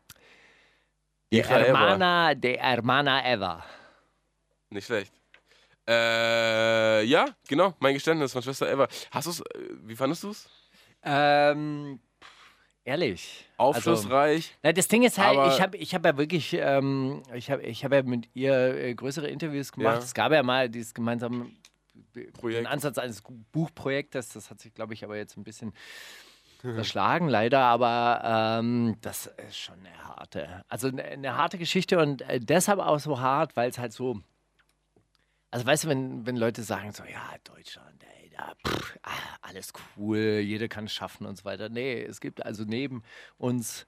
de 1.30 1.40
hermana, 1.40 2.34
de 2.34 2.56
hermana 2.56 3.22
Eva. 3.24 3.64
Nicht 4.70 4.86
schlecht. 4.86 5.12
Äh, 5.88 7.02
ja, 7.04 7.26
genau, 7.48 7.74
mein 7.80 7.94
Geständnis 7.94 8.32
von 8.32 8.42
Schwester 8.42 8.70
Eva. 8.70 8.86
Hast 9.10 9.26
du's, 9.26 9.40
äh, 9.40 9.44
wie 9.82 9.96
fandest 9.96 10.22
du 10.22 10.30
es? 10.30 10.48
Ähm, 11.02 11.98
ehrlich. 12.84 13.46
Also, 13.56 13.78
Aufschlussreich. 13.78 14.56
na, 14.62 14.72
das 14.72 14.88
Ding 14.88 15.02
ist 15.02 15.18
halt, 15.18 15.52
ich 15.52 15.60
habe 15.60 15.76
ich 15.76 15.94
hab 15.94 16.04
ja 16.04 16.16
wirklich, 16.16 16.54
ähm, 16.54 17.22
ich 17.34 17.50
habe 17.50 17.62
ich 17.62 17.84
hab 17.84 17.92
ja 17.92 18.02
mit 18.02 18.28
ihr 18.34 18.54
äh, 18.54 18.94
größere 18.94 19.28
Interviews 19.28 19.72
gemacht. 19.72 19.98
Ja. 19.98 20.02
Es 20.02 20.14
gab 20.14 20.32
ja 20.32 20.42
mal 20.42 20.68
dieses 20.68 20.94
gemeinsame 20.94 21.50
Projekt. 22.32 22.66
Ansatz 22.66 22.98
eines 22.98 23.22
Buchprojektes. 23.52 24.30
Das 24.30 24.50
hat 24.50 24.60
sich, 24.60 24.74
glaube 24.74 24.94
ich, 24.94 25.04
aber 25.04 25.16
jetzt 25.16 25.36
ein 25.36 25.44
bisschen 25.44 25.72
verschlagen, 26.60 27.28
leider. 27.28 27.60
Aber 27.60 28.58
ähm, 28.60 28.96
das 29.00 29.26
ist 29.48 29.58
schon 29.58 29.78
eine 29.80 30.04
harte, 30.04 30.64
also 30.68 30.88
eine, 30.88 31.04
eine 31.04 31.36
harte 31.36 31.58
Geschichte 31.58 31.98
und 31.98 32.22
äh, 32.22 32.40
deshalb 32.40 32.80
auch 32.80 32.98
so 32.98 33.20
hart, 33.20 33.56
weil 33.56 33.70
es 33.70 33.78
halt 33.78 33.92
so. 33.92 34.20
Also 35.52 35.66
weißt 35.66 35.84
du, 35.84 35.88
wenn, 35.88 36.26
wenn 36.26 36.36
Leute 36.36 36.62
sagen 36.62 36.92
so, 36.92 37.02
ja, 37.02 37.34
Deutschland, 37.42 38.04
ey, 38.19 38.19
pff, 38.66 38.98
ah, 39.02 39.10
alles 39.42 39.72
cool, 39.96 40.40
jeder 40.42 40.68
kann 40.68 40.84
es 40.84 40.92
schaffen 40.92 41.26
und 41.26 41.36
so 41.36 41.44
weiter. 41.44 41.68
Nee, 41.68 42.02
es 42.02 42.20
gibt 42.20 42.44
also 42.44 42.64
neben 42.64 43.02
uns 43.38 43.86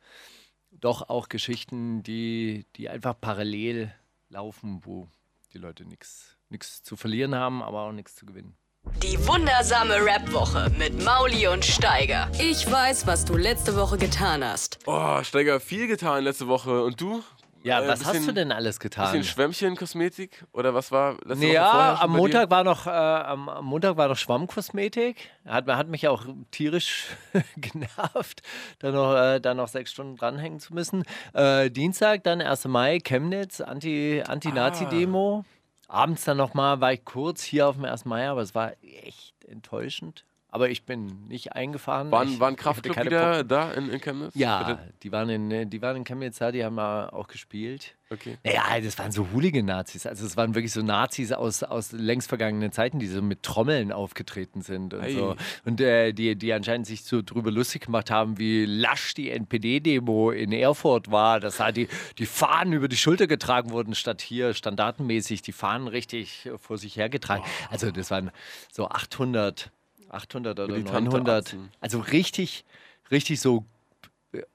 doch 0.70 1.08
auch 1.08 1.28
Geschichten, 1.28 2.02
die, 2.02 2.66
die 2.76 2.88
einfach 2.88 3.14
parallel 3.20 3.94
laufen, 4.28 4.80
wo 4.84 5.08
die 5.52 5.58
Leute 5.58 5.84
nichts 5.84 6.82
zu 6.82 6.96
verlieren 6.96 7.34
haben, 7.34 7.62
aber 7.62 7.82
auch 7.82 7.92
nichts 7.92 8.16
zu 8.16 8.26
gewinnen. 8.26 8.56
Die 9.00 9.16
wundersame 9.28 10.04
Rap-Woche 10.04 10.70
mit 10.76 11.04
Mauli 11.04 11.46
und 11.46 11.64
Steiger. 11.64 12.28
Ich 12.40 12.68
weiß, 12.68 13.06
was 13.06 13.24
du 13.24 13.36
letzte 13.36 13.76
Woche 13.76 13.96
getan 13.96 14.44
hast. 14.44 14.80
Oh, 14.86 15.22
Steiger, 15.22 15.60
viel 15.60 15.86
getan 15.86 16.24
letzte 16.24 16.48
Woche. 16.48 16.82
Und 16.82 17.00
du? 17.00 17.22
Ja, 17.64 17.80
Äh, 17.80 17.88
was 17.88 18.00
bisschen- 18.00 18.14
hast 18.18 18.26
du 18.28 18.32
denn 18.32 18.50
alles 18.52 18.80
getan? 18.80 19.12
Bisschen 19.12 19.24
Schwämmchen-Kosmetik? 19.24 20.44
Oder 20.52 20.74
was 20.74 20.90
war 20.90 21.12
letzte 21.24 21.28
Woche 21.28 21.36
vorher 21.38 21.52
Ja, 21.54 21.96
schon 21.96 22.04
am 22.04 22.16
Montag 22.16 22.50
war 22.50 22.64
noch, 22.64 22.86
äh, 22.86 22.90
am, 22.90 23.48
am 23.48 23.64
Montag 23.64 23.96
war 23.96 24.08
noch 24.08 24.16
Schwammkosmetik. 24.16 25.30
Hat, 25.46 25.66
hat 25.68 25.88
mich 25.88 26.08
auch 26.08 26.24
tierisch 26.50 27.06
genervt, 27.56 28.42
da 28.80 28.90
noch, 28.90 29.14
äh, 29.14 29.40
da 29.40 29.54
noch 29.54 29.68
sechs 29.68 29.92
Stunden 29.92 30.16
dranhängen 30.16 30.60
zu 30.60 30.74
müssen. 30.74 31.04
Äh, 31.34 31.70
Dienstag, 31.70 32.24
dann 32.24 32.40
1. 32.40 32.64
Mai, 32.66 32.98
Chemnitz, 32.98 33.60
Anti- 33.60 34.22
Anti-Nazi-Demo. 34.26 35.44
abends 35.88 36.24
dann 36.24 36.38
nochmal, 36.38 36.80
war 36.80 36.92
ich 36.92 37.04
kurz 37.04 37.42
hier 37.42 37.68
auf 37.68 37.76
dem 37.76 37.84
1. 37.84 38.04
Mai, 38.06 38.28
aber 38.28 38.40
es 38.42 38.54
war 38.54 38.72
echt 38.82 39.34
enttäuschend. 39.46 40.24
Aber 40.54 40.68
ich 40.68 40.84
bin 40.84 41.26
nicht 41.28 41.54
eingefahren. 41.54 42.10
Waren, 42.10 42.28
ich, 42.28 42.38
waren 42.38 42.56
Kraftclub 42.56 43.02
wieder 43.02 43.38
Bock. 43.38 43.48
da 43.48 43.72
in, 43.72 43.88
in 43.88 44.00
Chemnitz? 44.02 44.34
Ja, 44.34 44.62
Bitte? 44.62 44.92
die 45.02 45.10
waren, 45.10 45.28
in, 45.30 45.70
die 45.70 45.80
waren 45.80 45.96
in 45.96 46.04
Chemnitz 46.04 46.38
da, 46.38 46.52
die 46.52 46.62
haben 46.62 46.78
auch 46.78 47.26
gespielt. 47.26 47.96
Okay. 48.10 48.36
Naja, 48.44 48.78
das 48.82 48.98
waren 48.98 49.10
so 49.10 49.28
Hooligan-Nazis. 49.32 50.04
Also 50.04 50.26
es 50.26 50.36
waren 50.36 50.54
wirklich 50.54 50.72
so 50.72 50.82
Nazis 50.82 51.32
aus, 51.32 51.62
aus 51.62 51.92
längst 51.92 52.28
vergangenen 52.28 52.70
Zeiten, 52.70 52.98
die 52.98 53.06
so 53.06 53.22
mit 53.22 53.42
Trommeln 53.42 53.92
aufgetreten 53.92 54.60
sind 54.60 54.92
und 54.92 55.00
Ei. 55.00 55.14
so. 55.14 55.36
Und 55.64 55.80
äh, 55.80 56.12
die, 56.12 56.36
die 56.36 56.52
anscheinend 56.52 56.86
sich 56.86 57.04
so 57.04 57.22
drüber 57.22 57.50
lustig 57.50 57.86
gemacht 57.86 58.10
haben, 58.10 58.38
wie 58.38 58.66
lasch 58.66 59.14
die 59.14 59.30
NPD-Demo 59.30 60.32
in 60.32 60.52
Erfurt 60.52 61.10
war, 61.10 61.40
dass 61.40 61.56
da 61.56 61.72
die, 61.72 61.88
die 62.18 62.26
Fahnen 62.26 62.74
über 62.74 62.88
die 62.88 62.98
Schulter 62.98 63.26
getragen 63.26 63.70
wurden, 63.70 63.94
statt 63.94 64.20
hier 64.20 64.52
standartenmäßig 64.52 65.40
die 65.40 65.52
Fahnen 65.52 65.88
richtig 65.88 66.50
vor 66.58 66.76
sich 66.76 66.96
hergetragen. 66.96 67.44
Also 67.70 67.90
das 67.90 68.10
waren 68.10 68.30
so 68.70 68.88
800, 68.88 69.70
800 70.12 70.58
oder 70.58 70.72
Militante 70.72 71.10
900. 71.10 71.46
Atzen. 71.46 71.70
Also 71.80 71.98
richtig, 72.00 72.64
richtig 73.10 73.40
so 73.40 73.64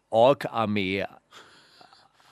Ork-Armee 0.10 1.06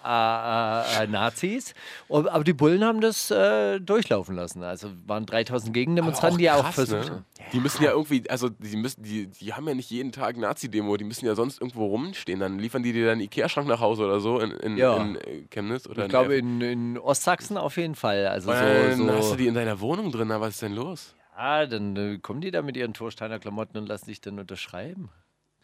äh, 0.06 1.04
äh, 1.04 1.08
Nazis. 1.08 1.74
Und, 2.08 2.28
aber 2.28 2.44
die 2.44 2.54
Bullen 2.54 2.84
haben 2.84 3.02
das 3.02 3.32
äh, 3.32 3.80
durchlaufen 3.80 4.36
lassen. 4.36 4.62
Also 4.64 4.92
waren 5.08 5.26
3000 5.26 5.74
Gegendemonstranten, 5.74 6.38
die 6.38 6.52
auch 6.52 6.64
krass, 6.64 6.76
versucht 6.76 7.10
ne? 7.10 7.24
Die 7.54 7.60
müssen 7.60 7.84
ja 7.84 7.92
irgendwie, 7.92 8.28
also 8.30 8.50
die 8.50 8.76
müssen, 8.78 9.04
die, 9.04 9.28
die 9.28 9.54
haben 9.54 9.68
ja 9.68 9.74
nicht 9.76 9.90
jeden 9.90 10.12
Tag 10.12 10.38
Nazi-Demo, 10.38 10.98
die 10.98 11.04
müssen 11.04 11.26
ja 11.26 11.36
sonst 11.36 11.60
irgendwo 11.62 11.88
rumstehen. 11.88 12.40
Dann 12.40 12.60
liefern 12.60 12.84
die 12.84 12.94
dir 12.94 13.08
dann 13.08 13.20
Ikea-Schrank 13.20 13.68
nach 13.68 13.80
Hause 13.80 14.06
oder 14.06 14.20
so 14.20 14.40
in, 14.40 14.52
in, 14.52 14.78
Ja. 14.78 14.98
in 14.98 15.16
äh, 15.16 15.42
Chemnitz 15.50 15.88
oder 15.88 16.04
Ich 16.04 16.10
glaube, 16.10 16.36
in, 16.36 16.62
in 16.62 16.98
Ostsachsen 16.98 17.58
auf 17.58 17.78
jeden 17.78 17.96
Fall. 17.96 18.28
Also 18.28 18.52
dann 18.52 18.98
so, 18.98 19.12
hast 19.12 19.18
du 19.18 19.30
so 19.30 19.36
die 19.36 19.48
in 19.48 19.54
deiner 19.54 19.80
Wohnung 19.80 20.12
drin, 20.12 20.28
na, 20.28 20.40
was 20.40 20.50
ist 20.56 20.62
denn 20.62 20.74
los? 20.74 21.16
Ja, 21.36 21.66
dann 21.66 21.96
äh, 21.96 22.18
kommen 22.20 22.42
die 22.42 22.52
da 22.52 22.62
mit 22.62 22.78
ihren 22.78 22.94
Torsteiner 22.94 23.40
Klamotten 23.40 23.78
und 23.78 23.88
lassen 23.88 24.06
sich 24.06 24.22
dann 24.22 24.40
unterschreiben. 24.40 25.10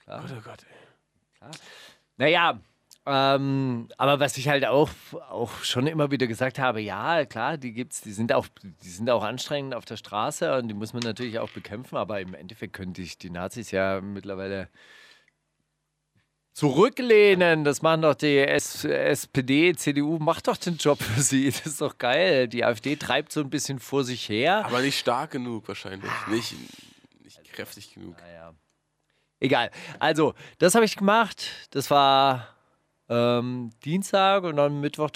Oh 0.07 0.41
Gott, 0.43 0.65
ey. 0.69 1.49
Naja, 2.17 2.59
ähm, 3.05 3.87
aber 3.97 4.19
was 4.19 4.37
ich 4.37 4.47
halt 4.47 4.65
auch, 4.65 4.89
auch 5.29 5.63
schon 5.63 5.87
immer 5.87 6.11
wieder 6.11 6.27
gesagt 6.27 6.59
habe, 6.59 6.81
ja, 6.81 7.25
klar, 7.25 7.57
die 7.57 7.73
gibt's, 7.73 8.01
die 8.01 8.11
sind 8.11 8.31
auch, 8.31 8.47
die 8.61 8.89
sind 8.89 9.09
auch 9.09 9.23
anstrengend 9.23 9.73
auf 9.73 9.85
der 9.85 9.97
Straße 9.97 10.55
und 10.57 10.67
die 10.67 10.75
muss 10.75 10.93
man 10.93 11.01
natürlich 11.01 11.39
auch 11.39 11.49
bekämpfen, 11.49 11.97
aber 11.97 12.21
im 12.21 12.35
Endeffekt 12.35 12.73
könnte 12.73 13.01
ich 13.01 13.17
die 13.17 13.31
Nazis 13.31 13.71
ja 13.71 14.01
mittlerweile 14.01 14.69
zurücklehnen. 16.53 17.63
Das 17.63 17.81
machen 17.81 18.01
doch 18.01 18.15
die 18.15 18.37
S 18.37 18.85
SPD, 18.85 19.73
CDU, 19.75 20.17
macht 20.19 20.47
doch 20.47 20.57
den 20.57 20.77
Job 20.77 21.01
für 21.01 21.21
sie. 21.21 21.49
Das 21.51 21.65
ist 21.65 21.81
doch 21.81 21.97
geil. 21.97 22.47
Die 22.47 22.63
AfD 22.63 22.95
treibt 22.95 23.31
so 23.31 23.41
ein 23.41 23.49
bisschen 23.49 23.79
vor 23.79 24.03
sich 24.03 24.27
her. 24.29 24.65
Aber 24.65 24.81
nicht 24.81 24.99
stark 24.99 25.31
genug 25.31 25.67
wahrscheinlich. 25.67 26.11
Nicht, 26.27 26.55
nicht 27.23 27.53
kräftig 27.53 27.93
genug. 27.93 28.15
Naja. 28.19 28.53
Egal. 29.39 29.71
Also, 29.99 30.33
das 30.59 30.75
habe 30.75 30.85
ich 30.85 30.95
gemacht. 30.95 31.45
Das 31.71 31.89
war 31.89 32.47
ähm, 33.09 33.71
Dienstag 33.83 34.43
und 34.43 34.55
dann 34.57 34.79
Mittwoch, 34.79 35.09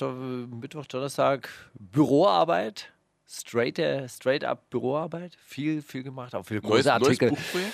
Mittwoch, 0.49 0.85
Donnerstag 0.87 1.49
Büroarbeit. 1.75 2.91
Straight, 3.27 3.79
äh, 3.79 4.07
straight 4.07 4.43
up 4.43 4.69
Büroarbeit. 4.69 5.35
Viel, 5.43 5.81
viel 5.81 6.03
gemacht. 6.03 6.35
Auch 6.35 6.45
viele 6.45 6.61
Neues, 6.61 6.85
große 6.85 6.89
neues 6.89 7.07
Artikel. 7.07 7.29
Buchprojekt? 7.29 7.73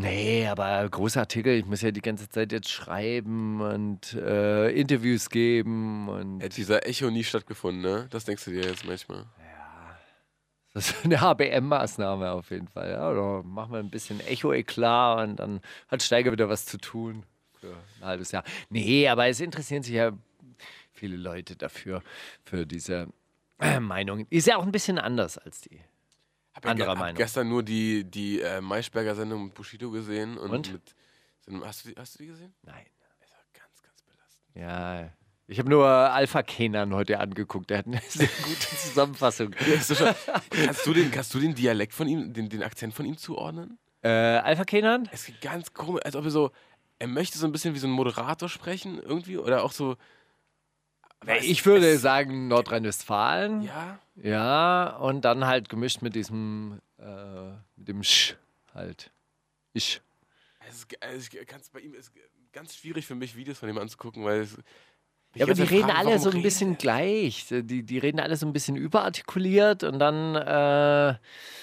Nee, 0.00 0.46
aber 0.46 0.88
große 0.88 1.20
Artikel. 1.20 1.52
Ich 1.52 1.66
muss 1.66 1.82
ja 1.82 1.90
die 1.90 2.00
ganze 2.00 2.26
Zeit 2.28 2.52
jetzt 2.52 2.70
schreiben 2.70 3.60
und 3.60 4.14
äh, 4.14 4.70
Interviews 4.70 5.28
geben. 5.28 6.08
Und 6.08 6.40
Hätte 6.40 6.56
dieser 6.56 6.86
Echo 6.86 7.10
nie 7.10 7.22
stattgefunden, 7.22 7.82
ne? 7.82 8.06
Das 8.10 8.24
denkst 8.24 8.46
du 8.46 8.50
dir 8.50 8.62
jetzt 8.62 8.86
manchmal. 8.86 9.26
Das 10.72 10.90
ist 10.90 11.04
eine 11.04 11.20
HBM-Maßnahme 11.20 12.30
auf 12.30 12.50
jeden 12.50 12.68
Fall. 12.68 12.92
Ja, 12.92 13.12
da 13.12 13.42
machen 13.44 13.72
wir 13.72 13.80
ein 13.80 13.90
bisschen 13.90 14.20
Echo-Eklat 14.20 15.28
und 15.28 15.36
dann 15.36 15.60
hat 15.88 16.02
Steiger 16.02 16.32
wieder 16.32 16.48
was 16.48 16.64
zu 16.64 16.78
tun 16.78 17.24
für 17.60 17.74
ein 18.00 18.06
halbes 18.06 18.32
Jahr. 18.32 18.44
Nee, 18.70 19.08
aber 19.08 19.26
es 19.26 19.40
interessieren 19.40 19.82
sich 19.82 19.94
ja 19.94 20.12
viele 20.92 21.16
Leute 21.16 21.56
dafür, 21.56 22.02
für 22.44 22.66
diese 22.66 23.08
Meinung. 23.80 24.26
Ist 24.30 24.46
ja 24.46 24.56
auch 24.56 24.62
ein 24.62 24.72
bisschen 24.72 24.98
anders 24.98 25.36
als 25.36 25.60
die. 25.60 25.80
Ja 26.64 26.70
Anderer 26.70 26.86
ge- 26.86 26.94
hab 26.94 26.98
Meinung. 26.98 27.16
gestern 27.16 27.48
nur 27.48 27.62
die, 27.62 28.04
die 28.04 28.40
äh, 28.40 28.60
Maischberger 28.60 29.14
Sendung 29.14 29.44
mit 29.46 29.54
Bushido 29.54 29.90
gesehen. 29.90 30.36
Und, 30.38 30.50
Und? 30.50 30.72
Mit, 30.72 31.64
hast, 31.64 31.84
du 31.84 31.88
die, 31.90 31.94
hast 31.96 32.14
du 32.14 32.18
die 32.22 32.26
gesehen? 32.28 32.54
Nein. 32.62 32.86
Das 33.20 33.30
war 33.30 33.38
ganz, 33.52 33.82
ganz 33.82 34.02
belastend. 34.02 34.56
Ja. 34.56 35.12
Ich 35.46 35.58
habe 35.58 35.68
nur 35.68 35.86
Alpha 35.86 36.42
Kenan 36.44 36.94
heute 36.94 37.18
angeguckt. 37.18 37.70
Der 37.70 37.78
hat 37.78 37.86
eine 37.86 38.00
sehr 38.08 38.28
gute 38.44 38.76
Zusammenfassung. 38.76 39.54
Hast 39.76 39.90
du 39.90 39.94
schon, 39.96 40.14
kannst, 40.50 40.86
du 40.86 40.92
den, 40.94 41.10
kannst 41.10 41.34
du 41.34 41.40
den 41.40 41.54
Dialekt 41.56 41.92
von 41.92 42.06
ihm, 42.06 42.32
den, 42.32 42.48
den 42.48 42.62
Akzent 42.62 42.94
von 42.94 43.04
ihm 43.04 43.16
zuordnen? 43.16 43.78
Äh, 44.02 44.08
Alpha 44.10 44.64
Kenan? 44.64 45.08
Es 45.12 45.26
geht 45.26 45.40
ganz 45.40 45.72
komisch, 45.74 46.02
als 46.04 46.14
ob 46.14 46.24
er 46.24 46.30
so, 46.30 46.52
er 47.00 47.08
möchte 47.08 47.36
so 47.36 47.46
ein 47.46 47.52
bisschen 47.52 47.74
wie 47.74 47.78
so 47.80 47.88
ein 47.88 47.92
Moderator 47.92 48.48
sprechen 48.48 49.00
irgendwie 49.02 49.38
oder 49.38 49.64
auch 49.64 49.72
so. 49.72 49.96
Es- 51.26 51.44
Ich 51.44 51.64
würde 51.66 51.90
es- 51.92 52.02
sagen 52.02 52.48
Nordrhein-Westfalen. 52.48 53.62
Ja, 53.62 53.98
Ja, 54.16 54.96
und 54.96 55.24
dann 55.24 55.46
halt 55.46 55.68
gemischt 55.68 56.02
mit 56.02 56.14
diesem, 56.14 56.80
äh, 56.98 57.50
mit 57.76 57.88
dem 57.88 58.02
Sch 58.02 58.34
halt. 58.74 59.10
Ich. 59.72 60.00
es 60.68 60.76
ist, 60.78 61.02
also 61.02 61.16
ich 61.38 61.46
kann's 61.46 61.70
bei 61.70 61.80
ihm 61.80 61.94
ist 61.94 62.12
ganz 62.52 62.74
schwierig 62.76 63.06
für 63.06 63.14
mich, 63.14 63.36
Videos 63.36 63.58
von 63.58 63.68
ihm 63.68 63.78
anzugucken, 63.78 64.24
weil 64.24 64.40
es. 64.40 64.56
Ja, 65.34 65.44
aber 65.46 65.54
die 65.54 65.62
reden 65.62 65.88
Frage, 65.88 65.94
alle 66.08 66.18
so 66.18 66.28
ein 66.28 66.32
redet 66.32 66.42
bisschen 66.42 66.76
gleich. 66.76 67.46
Die, 67.48 67.82
die 67.84 67.98
reden 67.98 68.18
alle 68.18 68.36
so 68.36 68.46
ein 68.46 68.52
bisschen 68.52 68.76
überartikuliert 68.76 69.84
und 69.84 70.00
dann, 70.00 70.34
äh, 70.34 71.14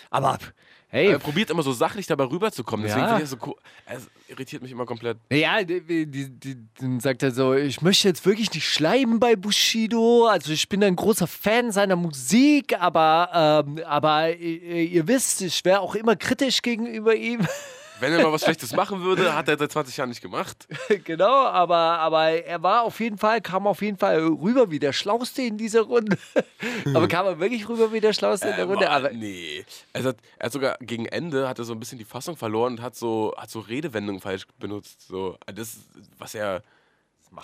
aber 0.09 0.39
hey, 0.89 1.07
Er 1.11 1.19
probiert 1.19 1.49
immer 1.49 1.63
so 1.63 1.71
sachlich 1.71 2.07
dabei 2.07 2.25
rüberzukommen. 2.25 2.85
Deswegen 2.85 3.01
Ja. 3.05 3.07
finde 3.15 3.23
ich 3.25 3.29
das 3.29 3.39
so 3.39 3.47
cool. 3.47 3.55
Es 3.85 4.07
irritiert 4.27 4.61
mich 4.61 4.71
immer 4.71 4.85
komplett. 4.85 5.17
Ja, 5.31 5.63
die, 5.63 5.81
die, 6.05 6.29
die, 6.29 6.57
dann 6.79 6.99
sagt 6.99 7.23
er 7.23 7.31
so, 7.31 7.53
ich 7.53 7.81
möchte 7.81 8.07
jetzt 8.07 8.25
wirklich 8.25 8.53
nicht 8.53 8.67
schleimen 8.67 9.19
bei 9.19 9.35
Bushido. 9.35 10.27
Also 10.27 10.51
ich 10.51 10.67
bin 10.69 10.83
ein 10.83 10.95
großer 10.95 11.27
Fan 11.27 11.71
seiner 11.71 11.95
Musik, 11.95 12.79
aber, 12.79 13.63
ähm, 13.67 13.79
aber 13.85 14.29
äh, 14.29 14.83
ihr 14.85 15.07
wisst, 15.07 15.41
ich 15.41 15.63
wäre 15.65 15.79
auch 15.81 15.95
immer 15.95 16.15
kritisch 16.15 16.61
gegenüber 16.61 17.15
ihm. 17.15 17.45
Wenn 17.99 18.13
er 18.13 18.23
mal 18.23 18.31
was 18.31 18.43
Schlechtes 18.43 18.73
machen 18.73 19.01
würde, 19.03 19.35
hat 19.35 19.47
er 19.47 19.57
seit 19.57 19.71
20 19.71 19.97
Jahren 19.97 20.09
nicht 20.09 20.21
gemacht. 20.21 20.67
genau, 21.03 21.45
aber, 21.45 21.75
aber 21.75 22.29
er 22.45 22.61
war 22.61 22.83
auf 22.83 22.99
jeden 22.99 23.17
Fall, 23.17 23.41
kam 23.41 23.65
auf 23.65 23.81
jeden 23.81 23.97
Fall 23.97 24.19
rüber 24.19 24.69
wie 24.69 24.79
der 24.79 24.93
Schlauste 24.93 25.41
in 25.41 25.57
dieser 25.57 25.81
Runde. 25.81 26.17
aber 26.93 27.07
kam 27.07 27.25
er 27.25 27.39
wirklich 27.39 27.67
rüber 27.67 27.91
wie 27.91 27.99
der 27.99 28.13
Schlauste 28.13 28.47
in 28.49 28.55
der 28.55 28.65
Äh, 28.65 28.67
Runde? 28.67 28.89
Aber, 28.89 29.11
nee. 29.11 29.65
Also 29.93 30.09
hat, 30.09 30.17
er 30.37 30.45
hat 30.45 30.53
sogar 30.53 30.77
gegen 30.81 31.05
Ende 31.07 31.47
hat 31.47 31.59
er 31.59 31.65
so 31.65 31.73
ein 31.73 31.79
bisschen 31.79 31.97
die 31.97 32.05
Fassung 32.05 32.37
verloren 32.37 32.73
und 32.73 32.81
hat 32.81 32.95
so, 32.95 33.33
hat 33.37 33.49
so 33.49 33.59
Redewendungen 33.59 34.21
falsch 34.21 34.45
benutzt. 34.59 35.07
So, 35.07 35.37
das, 35.53 35.77
was 36.17 36.35
er. 36.35 36.61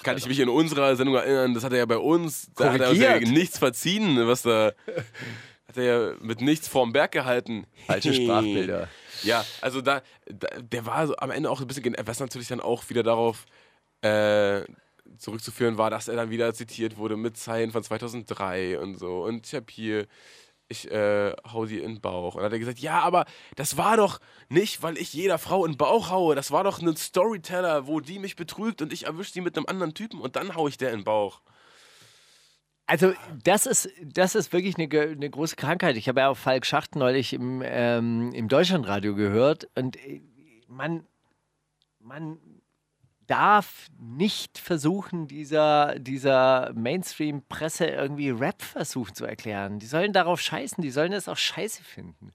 Kann 0.02 0.18
ich 0.18 0.28
mich 0.28 0.40
in 0.40 0.50
unserer 0.50 0.96
Sendung 0.96 1.16
erinnern, 1.16 1.54
das 1.54 1.64
hat 1.64 1.74
er 1.74 1.80
ja 1.80 1.86
bei 1.86 1.98
uns, 1.98 2.50
da 2.56 2.72
hat 2.72 2.80
er 2.80 2.90
uns 2.92 3.00
ja 3.00 3.20
nichts 3.20 3.60
verziehen, 3.60 4.28
was 4.28 4.44
da. 4.44 4.72
Hat 5.68 5.78
er 5.78 5.84
ja 5.84 6.16
mit 6.22 6.42
nichts 6.42 6.68
vorm 6.68 6.94
Berg 6.94 7.12
gehalten. 7.14 7.66
Falsche 7.88 8.14
Sprachbilder. 8.14 8.90
Ja, 9.24 9.46
also 9.62 9.82
da, 9.82 10.02
da 10.26 10.48
der 10.62 10.86
war 10.86 11.08
so 11.08 11.16
am 11.18 11.32
Ende 11.32 11.50
auch 11.50 11.62
ein 11.62 11.68
bisschen, 11.68 11.96
was 12.06 12.20
natürlich 12.20 12.48
dann 12.48 12.60
auch 12.60 12.90
wieder 12.90 13.04
darauf 13.04 13.46
äh, 14.02 14.64
zurückzuführen 15.18 15.78
war, 15.78 15.90
dass 15.90 16.08
er 16.08 16.16
dann 16.16 16.30
wieder 16.30 16.54
zitiert 16.54 16.98
wurde 16.98 17.18
mit 17.18 17.38
Zeilen 17.38 17.72
von 17.72 17.84
2003 17.84 18.80
und 18.80 18.96
so. 18.96 19.24
Und 19.24 19.48
ich 19.48 19.56
habe 19.56 19.66
hier, 19.70 20.08
ich 20.68 20.90
äh, 20.92 21.34
hau 21.52 21.66
sie 21.66 21.80
in 21.80 21.96
den 21.96 22.02
Bauch. 22.02 22.36
Und 22.36 22.42
dann 22.42 22.46
hat 22.46 22.54
er 22.54 22.60
gesagt, 22.60 22.80
ja, 22.80 23.02
aber 23.02 23.26
das 23.56 23.78
war 23.78 23.98
doch 23.98 24.20
nicht, 24.50 24.82
weil 24.82 24.98
ich 24.98 25.14
jeder 25.14 25.38
Frau 25.38 25.66
in 25.66 25.74
den 25.74 25.78
Bauch 25.78 26.10
haue. 26.10 26.36
Das 26.36 26.52
war 26.52 26.64
doch 26.64 26.82
ein 26.82 26.96
Storyteller, 26.96 27.88
wo 27.88 28.00
die 28.00 28.20
mich 28.20 28.36
betrügt 28.36 28.82
und 28.82 28.94
ich 28.94 29.06
erwische 29.06 29.34
die 29.34 29.42
mit 29.42 29.58
einem 29.58 29.68
anderen 29.68 29.94
Typen 29.94 30.20
und 30.20 30.36
dann 30.36 30.56
hau 30.56 30.68
ich 30.68 30.78
der 30.78 30.92
in 30.92 31.00
den 31.00 31.06
Bauch. 31.06 31.42
Also 32.86 33.14
das 33.44 33.66
ist, 33.66 33.90
das 34.04 34.36
ist 34.36 34.52
wirklich 34.52 34.78
eine, 34.78 34.90
eine 35.02 35.30
große 35.30 35.56
Krankheit. 35.56 35.96
Ich 35.96 36.10
habe 36.10 36.20
ja 36.20 36.30
auch 36.30 36.38
Falk 36.38 36.66
Schacht 36.66 36.96
neulich 36.96 37.34
im, 37.34 37.62
ähm, 37.66 38.32
im 38.34 38.50
Deutschlandradio 38.50 39.16
gehört 39.16 39.70
und 39.76 39.96
äh, 40.06 40.22
man, 40.68 41.06
man 42.00 42.40
darf 43.28 43.88
nicht 44.00 44.58
versuchen, 44.58 45.28
dieser, 45.28 45.98
dieser 45.98 46.74
Mainstream-Presse 46.74 47.86
irgendwie 47.86 48.30
Rap 48.30 48.62
versuchen 48.62 49.16
zu 49.16 49.26
erklären. 49.26 49.80
Die 49.80 49.86
sollen 49.86 50.12
darauf 50.12 50.42
scheißen, 50.42 50.82
die 50.82 50.92
sollen 50.92 51.14
das 51.14 51.30
auch 51.30 51.38
scheiße 51.38 51.84
finden. 51.84 52.34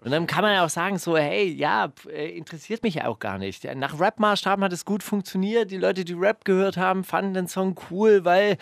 Und 0.00 0.12
dann 0.12 0.28
kann 0.28 0.42
man 0.42 0.54
ja 0.54 0.64
auch 0.64 0.70
sagen, 0.70 0.96
so, 0.96 1.16
hey, 1.16 1.52
ja, 1.52 1.92
äh, 2.08 2.28
interessiert 2.36 2.84
mich 2.84 3.02
auch 3.02 3.18
gar 3.18 3.36
nicht. 3.36 3.64
Ja, 3.64 3.74
Nach 3.74 3.98
Rap-Maßstaben 3.98 4.62
hat 4.62 4.72
es 4.72 4.84
gut 4.84 5.02
funktioniert. 5.02 5.72
Die 5.72 5.76
Leute, 5.76 6.04
die 6.04 6.12
Rap 6.12 6.44
gehört 6.44 6.76
haben, 6.76 7.02
fanden 7.02 7.34
den 7.34 7.48
Song 7.48 7.74
cool, 7.90 8.24
weil 8.24 8.58